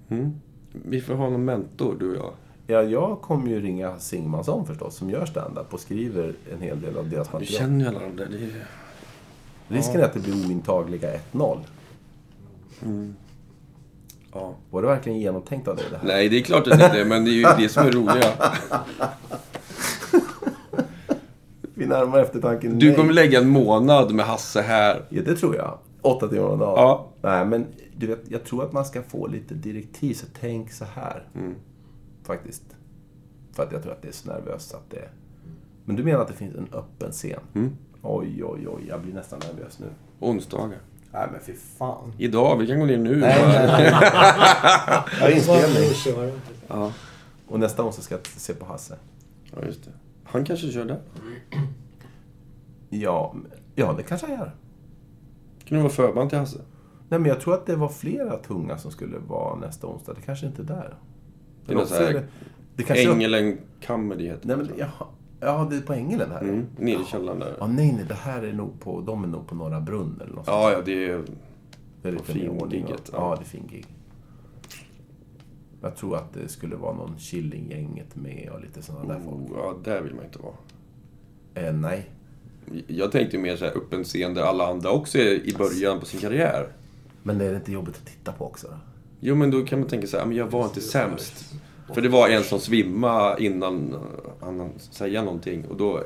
Mm. 0.08 0.32
Vi 0.72 1.00
får 1.00 1.14
ha 1.14 1.30
någon 1.30 1.44
mentor, 1.44 1.96
du 2.00 2.10
och 2.10 2.16
jag. 2.16 2.32
Ja, 2.66 2.82
jag 2.82 3.20
kommer 3.20 3.48
ju 3.48 3.60
ringa 3.60 3.98
Singmansson 3.98 4.66
förstås, 4.66 4.96
som 4.96 5.10
gör 5.10 5.26
stand-up 5.26 5.74
och 5.74 5.80
skriver 5.80 6.34
en 6.52 6.60
hel 6.62 6.80
del 6.80 6.96
av 6.98 7.08
deras 7.10 7.28
Du 7.28 7.32
material. 7.32 7.58
känner 7.58 7.80
ju 7.80 7.86
alla 7.88 8.00
de 8.00 8.16
där. 8.16 8.28
Det 8.30 8.36
är... 8.36 8.66
Risken 9.68 10.00
är 10.00 10.04
att 10.04 10.12
det 10.12 10.20
blir 10.20 10.46
ointagliga 10.48 11.08
1-0. 11.32 11.58
ja. 14.32 14.54
Var 14.70 14.82
det 14.82 14.88
verkligen 14.88 15.18
genomtänkt 15.18 15.68
av 15.68 15.76
dig 15.76 15.84
det 15.90 15.96
här? 15.96 16.06
Nej, 16.06 16.28
det 16.28 16.38
är 16.38 16.42
klart 16.42 16.66
att 16.66 16.78
det 16.78 16.84
inte 16.84 17.00
är, 17.00 17.04
men 17.04 17.24
det 17.24 17.30
är 17.30 17.34
ju 17.34 17.62
det 17.62 17.68
som 17.68 17.86
är 17.86 17.90
roliga. 17.92 18.32
Vid 21.74 21.88
närmare 21.88 22.22
eftertanke, 22.22 22.68
Du 22.68 22.86
nej. 22.86 22.96
kommer 22.96 23.12
lägga 23.12 23.38
en 23.40 23.48
månad 23.48 24.12
med 24.14 24.26
Hasse 24.26 24.60
här. 24.62 25.04
Ja, 25.08 25.22
det 25.22 25.34
tror 25.36 25.56
jag. 25.56 25.78
Åtta 26.02 26.28
timmar 26.28 26.48
om 26.48 26.58
dagen. 26.58 26.74
Ja. 26.76 27.08
Nej, 27.22 27.46
men 27.46 27.66
du 27.96 28.06
vet, 28.06 28.20
jag 28.28 28.44
tror 28.44 28.64
att 28.64 28.72
man 28.72 28.84
ska 28.84 29.02
få 29.02 29.26
lite 29.26 29.54
direktiv, 29.54 30.14
så 30.14 30.26
tänk 30.40 30.72
så 30.72 30.84
här. 30.94 31.28
Mm. 31.34 31.54
Faktiskt. 32.24 32.62
För 33.52 33.62
att 33.62 33.72
jag 33.72 33.82
tror 33.82 33.92
att 33.92 34.02
det 34.02 34.08
är 34.08 34.12
så 34.12 34.28
nervöst 34.28 34.74
att 34.74 34.90
det... 34.90 35.08
Men 35.84 35.96
du 35.96 36.02
menar 36.04 36.20
att 36.20 36.28
det 36.28 36.34
finns 36.34 36.54
en 36.54 36.68
öppen 36.72 37.10
scen? 37.12 37.40
Mm. 37.54 37.76
Oj, 38.04 38.44
oj, 38.44 38.68
oj. 38.68 38.84
Jag 38.88 39.02
blir 39.02 39.14
nästan 39.14 39.38
nervös 39.38 39.78
nu. 39.78 39.86
Onsdagar. 40.20 40.78
Nej, 41.12 41.28
men 41.32 41.40
fy 41.40 41.52
fan. 41.54 42.12
Idag, 42.18 42.58
vi 42.58 42.66
kan 42.66 42.80
gå 42.80 42.86
ner 42.86 42.98
nu. 42.98 43.16
Nej, 43.16 43.42
nej, 43.48 43.66
nej. 43.66 43.84
Jag 45.12 45.20
har 45.20 45.30
inspelning. 45.30 46.32
Ja. 46.68 46.92
Och 47.48 47.60
nästa 47.60 47.84
onsdag 47.84 48.02
ska 48.02 48.14
jag 48.14 48.26
se 48.26 48.54
på 48.54 48.66
Hasse. 48.66 48.96
ja, 49.56 49.66
just 49.66 49.84
det. 49.84 49.90
Han 50.24 50.44
kanske 50.44 50.72
kör 50.72 50.84
där. 50.84 51.00
Ja, 52.90 53.34
ja 53.74 53.92
det 53.92 54.02
kanske 54.02 54.26
jag 54.26 54.38
gör. 54.38 54.54
Kan 55.64 55.76
du 55.76 55.82
vara 55.82 55.92
förband 55.92 56.30
till 56.30 56.38
Hasse? 56.38 56.60
Nej, 57.08 57.20
men 57.20 57.28
jag 57.28 57.40
tror 57.40 57.54
att 57.54 57.66
det 57.66 57.76
var 57.76 57.88
flera 57.88 58.36
tunga 58.36 58.78
som 58.78 58.90
skulle 58.90 59.18
vara 59.18 59.56
nästa 59.56 59.86
onsdag. 59.86 60.14
Det 60.14 60.20
kanske 60.20 60.46
inte 60.46 60.62
är 60.62 60.66
där. 60.66 60.94
Det 61.66 61.72
är 61.72 62.12
det, 62.12 62.24
det 62.76 62.82
kanske 62.82 63.12
Ängelen 63.12 63.58
Comedy 63.86 64.26
heter 64.26 64.48
Nej, 64.48 64.56
men 64.56 64.70
ja, 64.76 65.08
ja, 65.44 65.66
det 65.70 65.76
är 65.76 65.80
på 65.80 65.92
Ängelen 65.92 66.30
här. 66.30 66.40
Mm, 66.40 66.66
nere 66.76 67.02
i 67.02 67.04
källaren 67.04 67.38
där. 67.38 67.56
Ja, 67.60 67.66
nej, 67.66 67.92
nej, 67.92 68.04
det 68.08 68.14
här 68.14 68.42
är 68.42 68.52
nog 68.52 68.80
på, 68.80 69.00
de 69.00 69.24
är 69.24 69.28
nog 69.28 69.46
på 69.46 69.54
Norra 69.54 69.80
Brunn 69.80 70.20
eller 70.24 70.34
något 70.34 70.46
Ja, 70.46 70.72
ja, 70.72 70.82
det 70.84 71.10
är... 71.10 71.22
Det 72.02 72.08
är 72.08 72.12
lite 72.12 72.32
fingigget, 72.32 73.10
Ja. 73.12 73.18
ja. 73.18 73.36
det 73.36 73.42
är 73.42 73.44
fin 73.44 73.66
gig. 73.70 73.86
Jag 75.82 75.96
tror 75.96 76.16
att 76.16 76.32
det 76.34 76.48
skulle 76.48 76.76
vara 76.76 76.92
någon 76.92 77.16
Killinggänget 77.18 78.16
med 78.16 78.50
och 78.54 78.60
lite 78.60 78.82
sådana 78.82 79.14
där 79.14 79.20
folk. 79.24 79.50
Oh, 79.50 79.56
ja, 79.56 79.74
där 79.84 80.02
vill 80.02 80.14
man 80.14 80.24
inte 80.24 80.38
vara. 80.38 80.54
Eh, 81.54 81.74
nej. 81.74 82.10
Jag 82.86 83.12
tänkte 83.12 83.38
mer 83.38 83.56
så 83.56 83.64
här 83.64 83.76
öppen 83.76 84.04
scen 84.04 84.34
där 84.34 84.42
alla 84.42 84.66
andra 84.66 84.90
också 84.90 85.18
är 85.18 85.48
i 85.48 85.54
början 85.58 86.00
på 86.00 86.06
sin 86.06 86.20
karriär. 86.20 86.68
Men 87.22 87.38
det 87.38 87.44
är 87.44 87.56
inte 87.56 87.72
jobbigt 87.72 87.96
att 87.96 88.06
titta 88.06 88.32
på 88.32 88.46
också? 88.46 88.66
då? 88.66 88.76
Jo, 89.20 89.34
men 89.34 89.50
då 89.50 89.64
kan 89.64 89.80
man 89.80 89.88
tänka 89.88 90.06
så 90.06 90.18
här, 90.18 90.26
men 90.26 90.36
jag 90.36 90.46
var 90.46 90.64
inte 90.64 90.80
sämst. 90.80 91.54
För 91.94 92.00
det 92.00 92.08
var 92.08 92.28
en 92.28 92.42
som 92.44 92.60
svimmade 92.60 93.44
innan 93.44 93.96
han 94.40 94.60
hann 94.60 94.70
säga 94.90 95.22
någonting. 95.22 95.64
Och 95.64 95.76
då, 95.76 96.02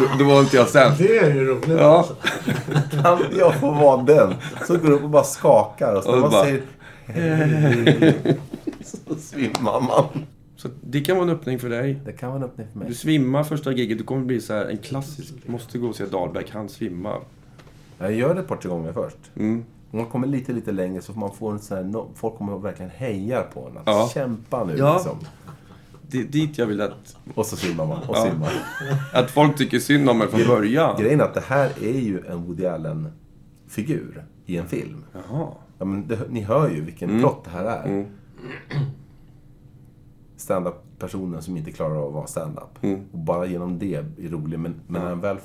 då, 0.00 0.06
då 0.18 0.24
var 0.24 0.40
inte 0.40 0.56
jag 0.56 0.68
sämst. 0.68 0.98
Det 0.98 1.18
är 1.18 1.34
ju 1.34 1.44
roligt. 1.44 1.68
Ja, 1.68 2.08
Kan 3.02 3.18
jag 3.38 3.60
få 3.60 3.70
vara 3.70 4.02
den 4.02 4.34
som 4.66 4.78
går 4.78 4.90
upp 4.90 5.02
och 5.02 5.10
bara 5.10 5.24
skakar 5.24 5.94
och 5.94 6.02
så 6.02 6.12
Och 6.12 6.20
man 6.20 6.30
bara- 6.30 6.44
säger 6.44 6.62
hej, 7.06 8.16
så 8.84 9.14
svimmar 9.14 9.80
man. 9.80 10.04
så 10.56 10.68
det 10.82 11.00
kan 11.00 11.16
vara 11.16 11.28
en 11.30 11.34
öppning 11.36 11.58
för 11.58 11.68
dig. 11.68 12.00
Det 12.04 12.12
kan 12.12 12.28
vara 12.28 12.38
en 12.38 12.44
öppning 12.44 12.66
för 12.72 12.78
mig. 12.78 12.88
Du 12.88 12.94
svimmar 12.94 13.44
första 13.44 13.72
giget, 13.72 13.98
du 13.98 14.04
kommer 14.04 14.24
bli 14.24 14.40
så 14.40 14.52
här 14.54 14.64
en 14.66 14.78
klassisk, 14.78 15.34
måste 15.46 15.78
gå 15.78 15.88
och 15.88 15.96
se 15.96 16.04
Dahlberg, 16.06 16.44
han 16.52 16.68
svimmar. 16.68 17.20
Jag 17.98 18.12
gör 18.12 18.34
det 18.34 18.40
ett 18.40 18.48
par, 18.48 18.56
tre 18.56 18.68
gånger 18.70 18.92
först. 18.92 19.16
Mm. 19.36 19.64
Om 19.94 19.98
man 20.00 20.06
kommer 20.08 20.26
lite, 20.26 20.52
lite 20.52 20.72
längre 20.72 21.02
så 21.02 21.12
får 21.12 21.20
man 21.20 21.32
få 21.34 21.48
en 21.50 21.58
sån 21.58 21.76
här, 21.94 22.04
folk 22.14 22.36
kommer 22.36 22.58
verkligen 22.58 22.90
hejar 22.90 23.42
på 23.42 23.68
en. 23.68 23.76
Att 23.78 23.82
Ja. 23.86 24.10
kämpa 24.14 24.64
nu 24.64 24.76
Ja. 24.76 24.94
liksom. 24.94 25.18
Det 26.08 26.18
är 26.20 26.24
dit 26.24 26.58
jag 26.58 26.66
vill 26.66 26.80
att, 26.80 27.16
Och 27.34 27.46
så 27.46 27.56
svimmar 27.56 27.86
man 27.86 27.98
och 28.08 28.16
Ja. 28.16 28.26
svimmar. 28.30 28.52
att 29.12 29.30
folk 29.30 29.56
tycker 29.56 29.78
synd 29.78 30.08
om 30.10 30.18
mig 30.18 30.28
från 30.28 30.46
början. 30.46 30.96
Grejen 31.00 31.20
är 31.20 31.24
att 31.24 31.34
det 31.34 31.40
här 31.46 31.70
är 31.82 31.98
ju 32.00 32.26
en 32.26 32.44
Woody 32.44 32.66
Allen-figur 32.66 34.24
i 34.46 34.56
en 34.56 34.68
film. 34.68 35.04
Jaha. 35.12 35.48
Ja, 35.78 35.84
men 35.84 36.08
det, 36.08 36.18
ni 36.30 36.40
hör 36.40 36.70
ju 36.70 36.80
vilken 36.84 37.20
plott 37.20 37.44
det 37.44 37.50
här 37.50 37.64
är. 37.64 37.84
Mm. 37.86 38.06
Stand-up-personen 40.36 41.42
som 41.42 41.56
inte 41.56 41.72
klarar 41.72 41.96
av 41.96 42.06
att 42.08 42.14
vara 42.14 42.26
stand-up. 42.26 42.78
Mm. 42.82 43.00
Och 43.12 43.18
bara 43.18 43.46
genom 43.46 43.78
det 43.78 43.94
är 43.94 44.04
rolig. 44.28 44.58
Men, 44.58 44.74
men 44.86 45.02
när 45.02 45.08
han 45.08 45.20
väl 45.20 45.36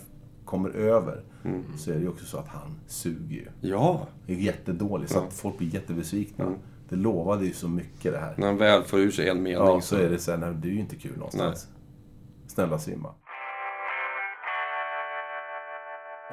kommer 0.45 0.69
över 0.69 1.21
Mm. 1.45 1.63
så 1.77 1.91
är 1.91 1.95
det 1.95 2.01
ju 2.01 2.09
också 2.09 2.25
så 2.25 2.37
att 2.37 2.47
han 2.47 2.79
suger 2.87 3.35
ju. 3.35 3.47
Ja, 3.61 4.07
Det 4.25 4.33
är 4.33 4.37
jättedålig, 4.37 5.09
så 5.09 5.15
Ja. 5.15 5.17
Mm. 5.19 5.27
att 5.27 5.33
folk 5.33 5.57
blir 5.57 5.73
jättebesvikna. 5.73 6.45
Det 6.89 6.95
lovade 6.95 7.45
ju 7.45 7.53
så 7.53 7.69
mycket 7.69 8.13
det 8.13 8.19
här. 8.19 8.33
när 8.37 8.47
han 8.47 8.57
väl 8.57 8.83
får 8.83 8.99
ur 8.99 9.11
sig 9.11 9.29
en 9.29 9.43
mening 9.43 9.53
Ja, 9.67 9.81
så 9.81 9.95
är 9.95 10.09
det 10.09 10.19
så 10.19 10.31
här, 10.31 10.37
nej, 10.37 10.53
det 10.53 10.67
är 10.67 10.71
ju 10.71 10.79
inte 10.79 10.95
kul 10.95 11.17
någonstans. 11.17 11.67
Snälla 12.47 12.79
svimma. 12.79 13.09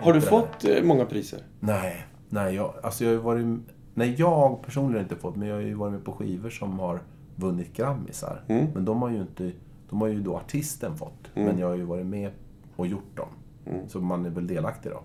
Har 0.01 0.13
du 0.13 0.21
fått 0.21 0.65
eh, 0.65 0.83
många 0.85 1.05
priser? 1.07 1.41
Nej, 1.61 2.07
nej, 2.29 2.55
jag, 2.55 2.75
alltså 2.83 3.05
jag 3.05 3.11
har 3.11 3.15
ju 3.17 3.23
varit... 3.23 3.61
Nej, 3.95 4.15
jag 4.19 4.63
personligen 4.63 4.95
har 4.97 5.03
inte 5.03 5.17
fått, 5.17 5.37
men 5.37 5.49
jag 5.49 5.55
har 5.55 5.63
ju 5.63 5.75
varit 5.75 5.93
med 5.93 6.05
på 6.05 6.13
skivor 6.13 6.51
som 6.51 6.79
har 6.79 7.01
vunnit 7.37 7.77
Grammisar. 7.77 8.45
Mm. 8.49 8.67
Men 8.75 8.85
de 8.85 9.03
har 9.03 9.11
ju 9.11 9.21
inte... 9.21 9.53
De 9.91 10.01
har 10.01 10.09
ju 10.09 10.21
då 10.21 10.37
artisten 10.37 10.97
fått. 10.97 11.31
Men 11.35 11.59
jag 11.59 11.67
har 11.69 11.75
ju 11.75 11.83
varit 11.85 12.07
med 12.07 12.31
och 12.77 12.87
gjort 12.87 13.17
dem. 13.17 13.29
Mm. 13.67 13.89
Så 13.89 14.01
man 14.01 14.27
är 14.27 14.31
väl 14.31 14.47
delaktig 14.47 14.93
då. 14.93 15.01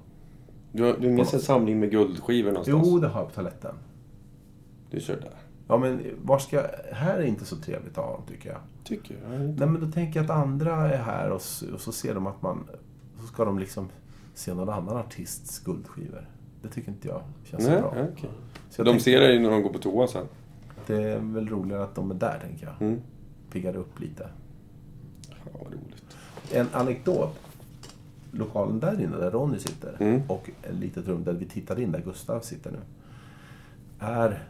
Du 0.72 0.94
du 1.00 1.26
sig 1.26 1.40
en 1.40 1.46
samling 1.46 1.80
med 1.80 1.92
guldskivor 1.92 2.52
någonstans? 2.52 2.88
Jo, 2.88 3.00
det 3.00 3.08
har 3.08 3.20
jag 3.20 3.30
på 3.30 3.36
toaletten. 3.36 3.76
Du 4.90 5.00
kör 5.00 5.16
där. 5.22 5.34
Ja, 5.68 5.78
men 5.78 6.02
var 6.24 6.40
ska 6.40 6.56
jag... 6.56 6.66
Här 6.96 7.18
är 7.18 7.24
inte 7.24 7.46
så 7.46 7.56
trevligt 7.56 7.96
ha 7.96 8.14
dem, 8.14 8.22
tycker 8.28 8.50
jag. 8.50 8.60
Tycker 8.84 9.16
jag. 9.24 9.40
Nej, 9.40 9.68
men 9.68 9.82
då 9.82 9.92
tänker 9.92 10.20
jag 10.20 10.24
att 10.32 10.38
andra 10.38 10.90
är 10.94 10.98
här 11.04 11.30
och 11.30 11.42
så, 11.42 11.74
och 11.74 11.82
så 11.82 11.92
ser 11.92 12.14
de 12.16 12.28
att 12.28 12.42
man... 12.42 12.68
Så 13.22 13.28
ska 13.28 13.46
de 13.46 13.60
liksom 13.60 13.90
se 14.34 14.54
någon 14.54 14.70
annan 14.70 14.98
artists 14.98 15.60
guldskivor. 15.60 16.30
Det 16.62 16.68
tycker 16.68 16.92
inte 16.92 17.08
jag 17.08 17.22
känns 17.44 17.64
Nej, 17.68 17.76
så 17.76 17.82
bra. 17.82 17.90
okej. 18.14 18.30
Så 18.70 18.84
De 18.84 18.90
tänkte- 18.90 19.04
ser 19.04 19.20
dig 19.20 19.40
när 19.40 19.50
de 19.50 19.62
går 19.62 19.70
på 19.74 19.80
toa 19.80 20.08
sen. 20.08 20.26
Det 20.88 21.04
är 21.04 21.20
väl 21.20 21.50
roligare 21.50 21.84
att 21.84 21.96
de 21.96 22.12
är 22.12 22.16
där, 22.16 22.40
tänker 22.42 22.66
jag. 22.66 22.88
Mm. 22.88 23.02
Piggar 23.52 23.76
upp 23.76 24.00
lite. 24.00 24.30
Ja, 25.30 25.36
vad 25.64 25.74
roligt. 25.74 26.18
En 26.52 26.68
anekdot. 26.74 27.40
Lokalen 28.32 28.80
där 28.80 29.02
inne, 29.02 29.18
där 29.18 29.32
Ronny 29.32 29.60
sitter, 29.60 29.96
Mm. 30.00 30.22
och 30.28 30.50
ett 30.64 30.76
litet 30.76 31.08
rum 31.08 31.24
där 31.24 31.34
vi 31.34 31.46
tittar 31.46 31.80
in, 31.80 31.92
där 31.92 32.02
Gustav 32.02 32.40
sitter 32.40 32.72
nu, 32.72 32.80
är... 34.00 34.44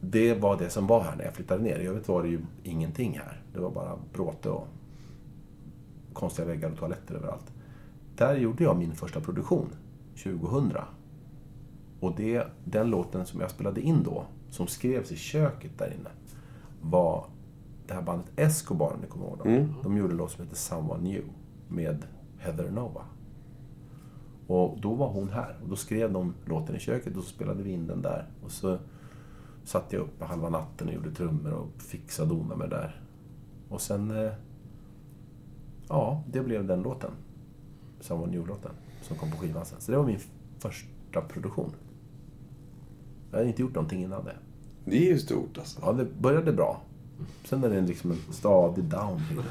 Det 0.00 0.34
var 0.34 0.58
det 0.58 0.70
som 0.70 0.86
var 0.86 1.00
här 1.02 1.16
när 1.16 1.24
jag 1.24 1.34
flyttade 1.34 1.62
ner. 1.62 1.78
I 1.78 1.86
övrigt 1.86 2.08
var 2.08 2.22
det 2.22 2.28
ju 2.28 2.40
ingenting 2.62 3.18
här. 3.24 3.42
Det 3.52 3.60
var 3.60 3.70
bara 3.70 3.98
bråte 4.12 4.48
och 4.50 4.66
konstiga 6.12 6.48
väggar 6.48 6.70
och 6.70 6.78
toaletter 6.78 7.14
överallt. 7.14 7.52
Där 8.16 8.36
gjorde 8.36 8.64
jag 8.64 8.78
min 8.78 8.92
första 8.94 9.20
produktion, 9.20 9.68
2000. 10.24 10.72
Och 12.00 12.12
det, 12.16 12.46
den 12.64 12.90
låten 12.90 13.26
som 13.26 13.40
jag 13.40 13.50
spelade 13.50 13.80
in 13.80 14.02
då, 14.02 14.24
som 14.50 14.66
skrevs 14.66 15.12
i 15.12 15.16
köket 15.16 15.78
där 15.78 15.86
inne, 16.00 16.10
var 16.82 17.24
det 17.86 17.94
här 17.94 18.02
bandet 18.02 18.30
Escobar, 18.36 18.92
om 18.94 19.00
ni 19.00 19.06
kommer 19.06 19.26
ihåg 19.26 19.38
dem. 19.38 19.74
De 19.82 19.96
gjorde 19.96 20.12
en 20.12 20.16
låt 20.16 20.30
som 20.30 20.44
heter 20.44 20.56
Someone 20.56 21.02
New 21.02 21.22
med 21.68 22.02
Heather 22.38 22.70
Nova. 22.70 23.04
Och 24.46 24.80
då 24.80 24.94
var 24.94 25.08
hon 25.08 25.28
här. 25.28 25.56
Och 25.62 25.68
då 25.68 25.76
skrev 25.76 26.12
de 26.12 26.34
låten 26.44 26.76
i 26.76 26.78
köket 26.78 27.16
och 27.16 27.22
så 27.24 27.28
spelade 27.30 27.62
vi 27.62 27.70
in 27.70 27.86
den 27.86 28.02
där. 28.02 28.26
Och 28.44 28.50
så 28.50 28.78
satt 29.64 29.92
jag 29.92 30.02
uppe 30.02 30.24
halva 30.24 30.48
natten 30.48 30.88
och 30.88 30.94
gjorde 30.94 31.10
trummor 31.10 31.52
och 31.52 31.82
fixade 31.82 32.34
och 32.34 32.46
med 32.46 32.58
det 32.58 32.76
där. 32.76 33.00
Och 33.68 33.80
sen... 33.80 34.10
eh, 34.10 34.32
Ja, 35.88 36.22
det 36.32 36.40
blev 36.40 36.66
den 36.66 36.82
låten. 36.82 37.10
Someone 38.00 38.32
New-låten. 38.32 38.70
Som 39.02 39.16
kom 39.16 39.30
på 39.30 39.36
skivan 39.36 39.64
sen. 39.64 39.80
Så 39.80 39.92
det 39.92 39.98
var 39.98 40.06
min 40.06 40.18
första 40.58 41.20
produktion. 41.28 41.70
Jag 43.30 43.38
hade 43.38 43.48
inte 43.48 43.62
gjort 43.62 43.74
någonting 43.74 44.02
innan 44.02 44.24
det. 44.24 44.36
Det 44.84 44.96
är 44.96 45.12
ju 45.12 45.18
stort 45.18 45.58
alltså. 45.58 45.80
Ja, 45.82 45.92
det 45.92 46.04
började 46.20 46.52
bra. 46.52 46.80
Sen 47.44 47.64
är 47.64 47.68
det 47.68 47.80
liksom 47.80 48.10
en 48.10 48.18
stadig 48.32 48.84
downhill. 48.84 49.42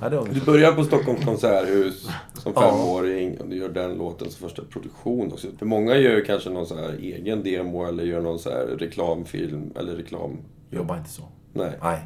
Ja, 0.00 0.08
Du 0.32 0.40
börjar 0.40 0.72
på 0.72 0.84
Stockholms 0.84 1.24
konserthus 1.24 2.08
som 2.34 2.54
femåring 2.54 3.40
och 3.40 3.48
du 3.48 3.56
gör 3.56 3.68
den 3.68 3.94
låten 3.94 4.30
som 4.30 4.48
första 4.48 4.62
produktion 4.64 5.32
också. 5.32 5.48
För 5.58 5.66
många 5.66 5.96
gör 5.96 6.16
ju 6.16 6.24
kanske 6.24 6.50
någon 6.50 6.66
så 6.66 6.76
här 6.76 6.92
egen 6.92 7.42
demo 7.42 7.84
eller 7.84 8.04
gör 8.04 8.20
någon 8.20 8.38
så 8.38 8.50
här 8.50 8.66
reklamfilm 8.66 9.72
eller 9.76 9.92
reklam... 9.96 10.36
Jobbar 10.70 10.96
inte 10.98 11.10
så. 11.10 11.22
Nej. 11.52 11.78
Nej. 11.82 12.00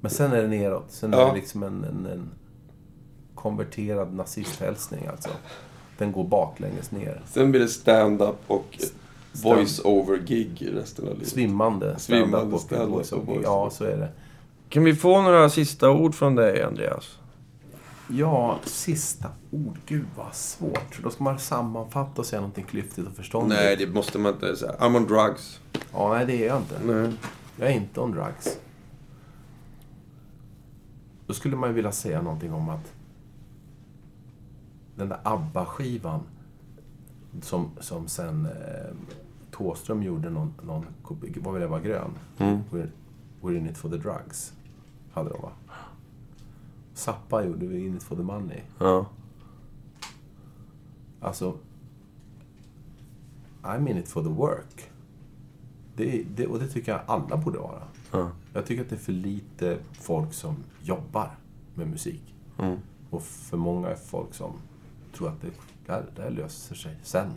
Men 0.00 0.10
sen 0.10 0.32
är 0.32 0.42
det 0.42 0.48
neråt. 0.48 0.84
Sen 0.88 1.14
är 1.14 1.18
Ja. 1.18 1.28
det 1.28 1.34
liksom 1.34 1.62
en, 1.62 1.84
en, 1.84 2.06
en 2.06 2.30
konverterad 3.34 4.14
nazisthälsning 4.14 5.06
alltså. 5.06 5.30
Den 5.98 6.12
går 6.12 6.24
baklänges 6.24 6.90
ner. 6.90 7.22
Sen 7.26 7.50
blir 7.50 7.60
det 7.60 7.68
stand-up 7.68 8.36
och 8.46 8.78
voice-over-gig 9.42 10.68
resten 10.74 11.08
av 11.08 11.14
livet. 11.14 11.28
Svimmande 11.28 11.98
Svimmande 11.98 12.36
stand-up 12.38 12.54
och 12.54 12.60
stand-up 12.60 12.88
och 12.88 12.94
voice-over. 13.00 13.26
voice-over. 13.26 13.42
Ja, 13.42 13.70
så 13.70 13.84
är 13.84 13.96
det. 13.96 14.08
Kan 14.68 14.84
vi 14.84 14.94
få 14.94 15.22
några 15.22 15.50
sista 15.50 15.90
ord 15.90 16.14
från 16.14 16.34
dig, 16.34 16.62
Andreas? 16.62 17.18
Ja, 18.08 18.58
sista 18.64 19.28
ord. 19.50 19.78
Gud 19.86 20.06
vad 20.16 20.34
svårt. 20.34 21.02
Då 21.02 21.10
ska 21.10 21.24
man 21.24 21.38
sammanfatta 21.38 22.20
och 22.20 22.26
säga 22.26 22.40
någonting 22.40 22.64
klyftigt 22.64 23.08
och 23.08 23.14
förståndigt. 23.14 23.60
Nej, 23.60 23.76
det 23.76 23.86
måste 23.86 24.18
man 24.18 24.32
inte 24.32 24.56
säga. 24.56 24.72
I'm 24.72 24.96
on 24.96 25.06
drugs. 25.06 25.60
Ja, 25.92 26.14
nej, 26.14 26.26
det 26.26 26.44
är 26.44 26.46
jag 26.46 26.56
inte. 26.56 26.78
Nej. 26.84 27.12
Jag 27.56 27.68
är 27.68 27.72
inte 27.72 28.00
on 28.00 28.12
drugs. 28.12 28.58
Då 31.26 31.34
skulle 31.34 31.56
man 31.56 31.68
ju 31.68 31.74
vilja 31.74 31.92
säga 31.92 32.22
någonting 32.22 32.52
om 32.52 32.68
att 32.68 32.92
den 34.96 35.08
där 35.08 35.18
ABBA-skivan 35.22 36.20
som, 37.42 37.70
som 37.80 38.08
sen 38.08 38.46
eh, 38.46 38.96
Thåström 39.50 40.02
gjorde 40.02 40.30
någon, 40.30 40.54
någon 40.62 40.86
vad 41.36 41.54
vill 41.54 41.62
det 41.62 41.68
vara, 41.68 41.80
grön? 41.80 42.10
Mm. 42.38 42.60
We're, 43.44 43.52
we're 43.52 43.58
in 43.58 43.66
it 43.66 43.76
for 43.76 43.90
the 43.90 43.98
drugs. 43.98 44.52
Hade 45.12 45.30
de 45.30 45.42
va? 45.42 45.52
Zappa 46.94 47.44
gjorde 47.44 47.66
vi 47.66 47.86
in 47.86 47.96
it 47.96 48.02
for 48.02 48.16
the 48.16 48.22
money. 48.22 48.62
Ja. 48.78 49.06
Alltså, 51.20 51.58
I'm 53.62 53.90
in 53.90 53.96
it 53.96 54.08
for 54.08 54.22
the 54.22 54.28
work. 54.28 54.90
Det, 55.96 56.22
det, 56.36 56.46
och 56.46 56.58
det 56.58 56.68
tycker 56.68 56.92
jag 56.92 57.00
alla 57.06 57.36
borde 57.36 57.58
vara. 57.58 57.82
Ja. 58.12 58.30
Jag 58.52 58.66
tycker 58.66 58.82
att 58.82 58.90
det 58.90 58.96
är 58.96 59.00
för 59.00 59.12
lite 59.12 59.78
folk 59.92 60.32
som 60.32 60.56
jobbar 60.82 61.36
med 61.74 61.88
musik. 61.88 62.34
Mm. 62.58 62.78
Och 63.10 63.22
för 63.22 63.56
många 63.56 63.88
är 63.88 63.96
folk 63.96 64.34
som 64.34 64.52
tror 65.16 65.28
att 65.28 65.40
det, 65.40 65.50
det, 65.86 65.92
här, 65.92 66.06
det 66.16 66.22
här 66.22 66.30
löser 66.30 66.74
sig 66.74 66.98
sen. 67.02 67.30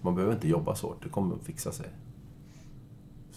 Man 0.00 0.14
behöver 0.14 0.34
inte 0.34 0.48
jobba 0.48 0.74
så 0.74 0.86
hårt, 0.86 1.02
det 1.02 1.08
kommer 1.08 1.34
att 1.34 1.42
fixa 1.42 1.72
sig. 1.72 1.90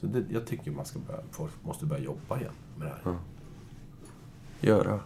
Så 0.02 0.08
det, 0.08 0.24
jag 0.30 0.46
tycker 0.46 0.72
man 0.72 0.86
ska 0.86 1.00
börja, 1.00 1.20
folk 1.32 1.52
måste 1.64 1.86
börja 1.86 2.04
jobba 2.04 2.40
igen 2.40 2.54
med 2.78 2.88
det 2.88 2.94
här. 3.04 3.18
Göra. 4.62 5.00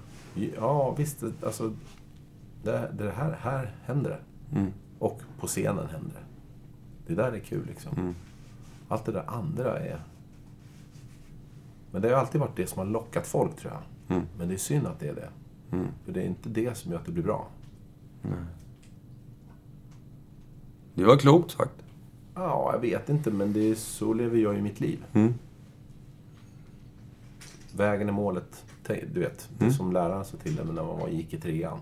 Ja, 0.55 0.95
visst. 0.95 1.23
Alltså, 1.43 1.73
det, 2.63 2.91
det 2.97 3.11
här, 3.11 3.37
här 3.41 3.75
händer 3.83 4.09
det. 4.09 4.59
Mm. 4.59 4.71
Och 4.99 5.21
på 5.39 5.47
scenen 5.47 5.87
händer 5.87 6.11
det. 6.13 6.25
Det 7.07 7.21
där 7.21 7.31
är 7.31 7.39
kul 7.39 7.65
liksom. 7.67 7.97
Mm. 7.97 8.15
Allt 8.87 9.05
det 9.05 9.11
där 9.11 9.23
andra 9.27 9.79
är... 9.79 9.99
Men 11.91 12.01
det 12.01 12.09
har 12.09 12.15
alltid 12.15 12.41
varit 12.41 12.55
det 12.55 12.67
som 12.67 12.79
har 12.79 12.85
lockat 12.85 13.27
folk, 13.27 13.55
tror 13.55 13.73
jag. 13.73 14.15
Mm. 14.17 14.27
Men 14.37 14.47
det 14.47 14.53
är 14.53 14.57
synd 14.57 14.87
att 14.87 14.99
det 14.99 15.07
är 15.07 15.15
det. 15.15 15.29
Mm. 15.71 15.87
För 16.05 16.11
det 16.11 16.21
är 16.21 16.25
inte 16.25 16.49
det 16.49 16.77
som 16.77 16.91
gör 16.91 16.99
att 16.99 17.05
det 17.05 17.11
blir 17.11 17.23
bra. 17.23 17.47
Det 20.93 21.03
var 21.03 21.17
klokt 21.17 21.51
sagt. 21.51 21.84
Ja, 22.35 22.69
jag 22.73 22.79
vet 22.79 23.09
inte, 23.09 23.31
men 23.31 23.53
det 23.53 23.71
är, 23.71 23.75
så 23.75 24.13
lever 24.13 24.37
jag 24.37 24.57
i 24.57 24.61
mitt 24.61 24.79
liv. 24.79 25.05
Mm. 25.13 25.33
Vägen 27.75 28.09
är 28.09 28.13
målet. 28.13 28.65
Du 28.87 29.19
vet, 29.19 29.49
det 29.57 29.65
är 29.65 29.69
som 29.69 29.91
läraren 29.91 30.25
sa 30.25 30.37
till 30.37 30.59
en 30.59 30.67
när 30.67 30.83
man 30.83 31.11
gick 31.11 31.33
i 31.33 31.39
trean. 31.39 31.79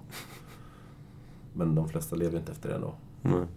Men 1.54 1.76
de 1.76 1.90
flesta 1.90 2.16
lever 2.16 2.40
inte 2.40 2.52
efter 2.52 2.70
det 2.70 2.76
ändå. 2.76 2.96
Mm. 3.24 3.48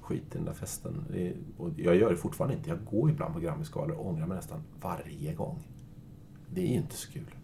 skit 0.00 0.22
i 0.22 0.36
den 0.36 0.44
där 0.44 0.52
festen. 0.52 1.04
Är, 1.14 1.36
och 1.58 1.70
jag 1.76 1.96
gör 1.96 2.10
det 2.10 2.16
fortfarande 2.16 2.56
inte. 2.56 2.70
Jag 2.70 2.84
går 2.84 3.10
ibland 3.10 3.34
på 3.34 3.40
Grammisgalor 3.40 3.96
och 3.96 4.06
ångrar 4.06 4.26
mig 4.26 4.36
nästan 4.36 4.62
varje 4.80 5.34
gång. 5.34 5.58
Det 6.50 6.60
är 6.60 6.66
ju 6.66 6.74
inte 6.74 6.96
så 6.96 7.12
kul. 7.12 7.34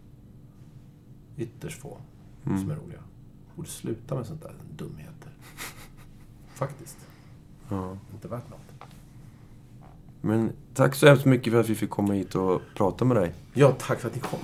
Ytterst 1.37 1.81
få 1.81 1.97
som 2.43 2.71
är 2.71 2.75
roliga. 2.75 2.99
Borde 3.55 3.69
sluta 3.69 4.15
med 4.15 4.25
sånt 4.25 4.41
där 4.41 4.53
dumheter. 4.77 5.31
Faktiskt. 6.47 7.08
Ja. 7.69 7.97
Inte 8.13 8.27
värt 8.27 8.49
något. 8.49 8.59
Men 10.21 10.51
tack 10.73 10.95
så 10.95 11.07
hemskt 11.07 11.25
mycket 11.25 11.53
för 11.53 11.59
att 11.59 11.69
vi 11.69 11.75
fick 11.75 11.89
komma 11.89 12.13
hit 12.13 12.35
och 12.35 12.61
prata 12.75 13.05
med 13.05 13.17
dig. 13.17 13.33
Ja, 13.53 13.75
tack 13.79 13.99
för 13.99 14.07
att 14.07 14.15
ni 14.15 14.21
kom. 14.21 14.39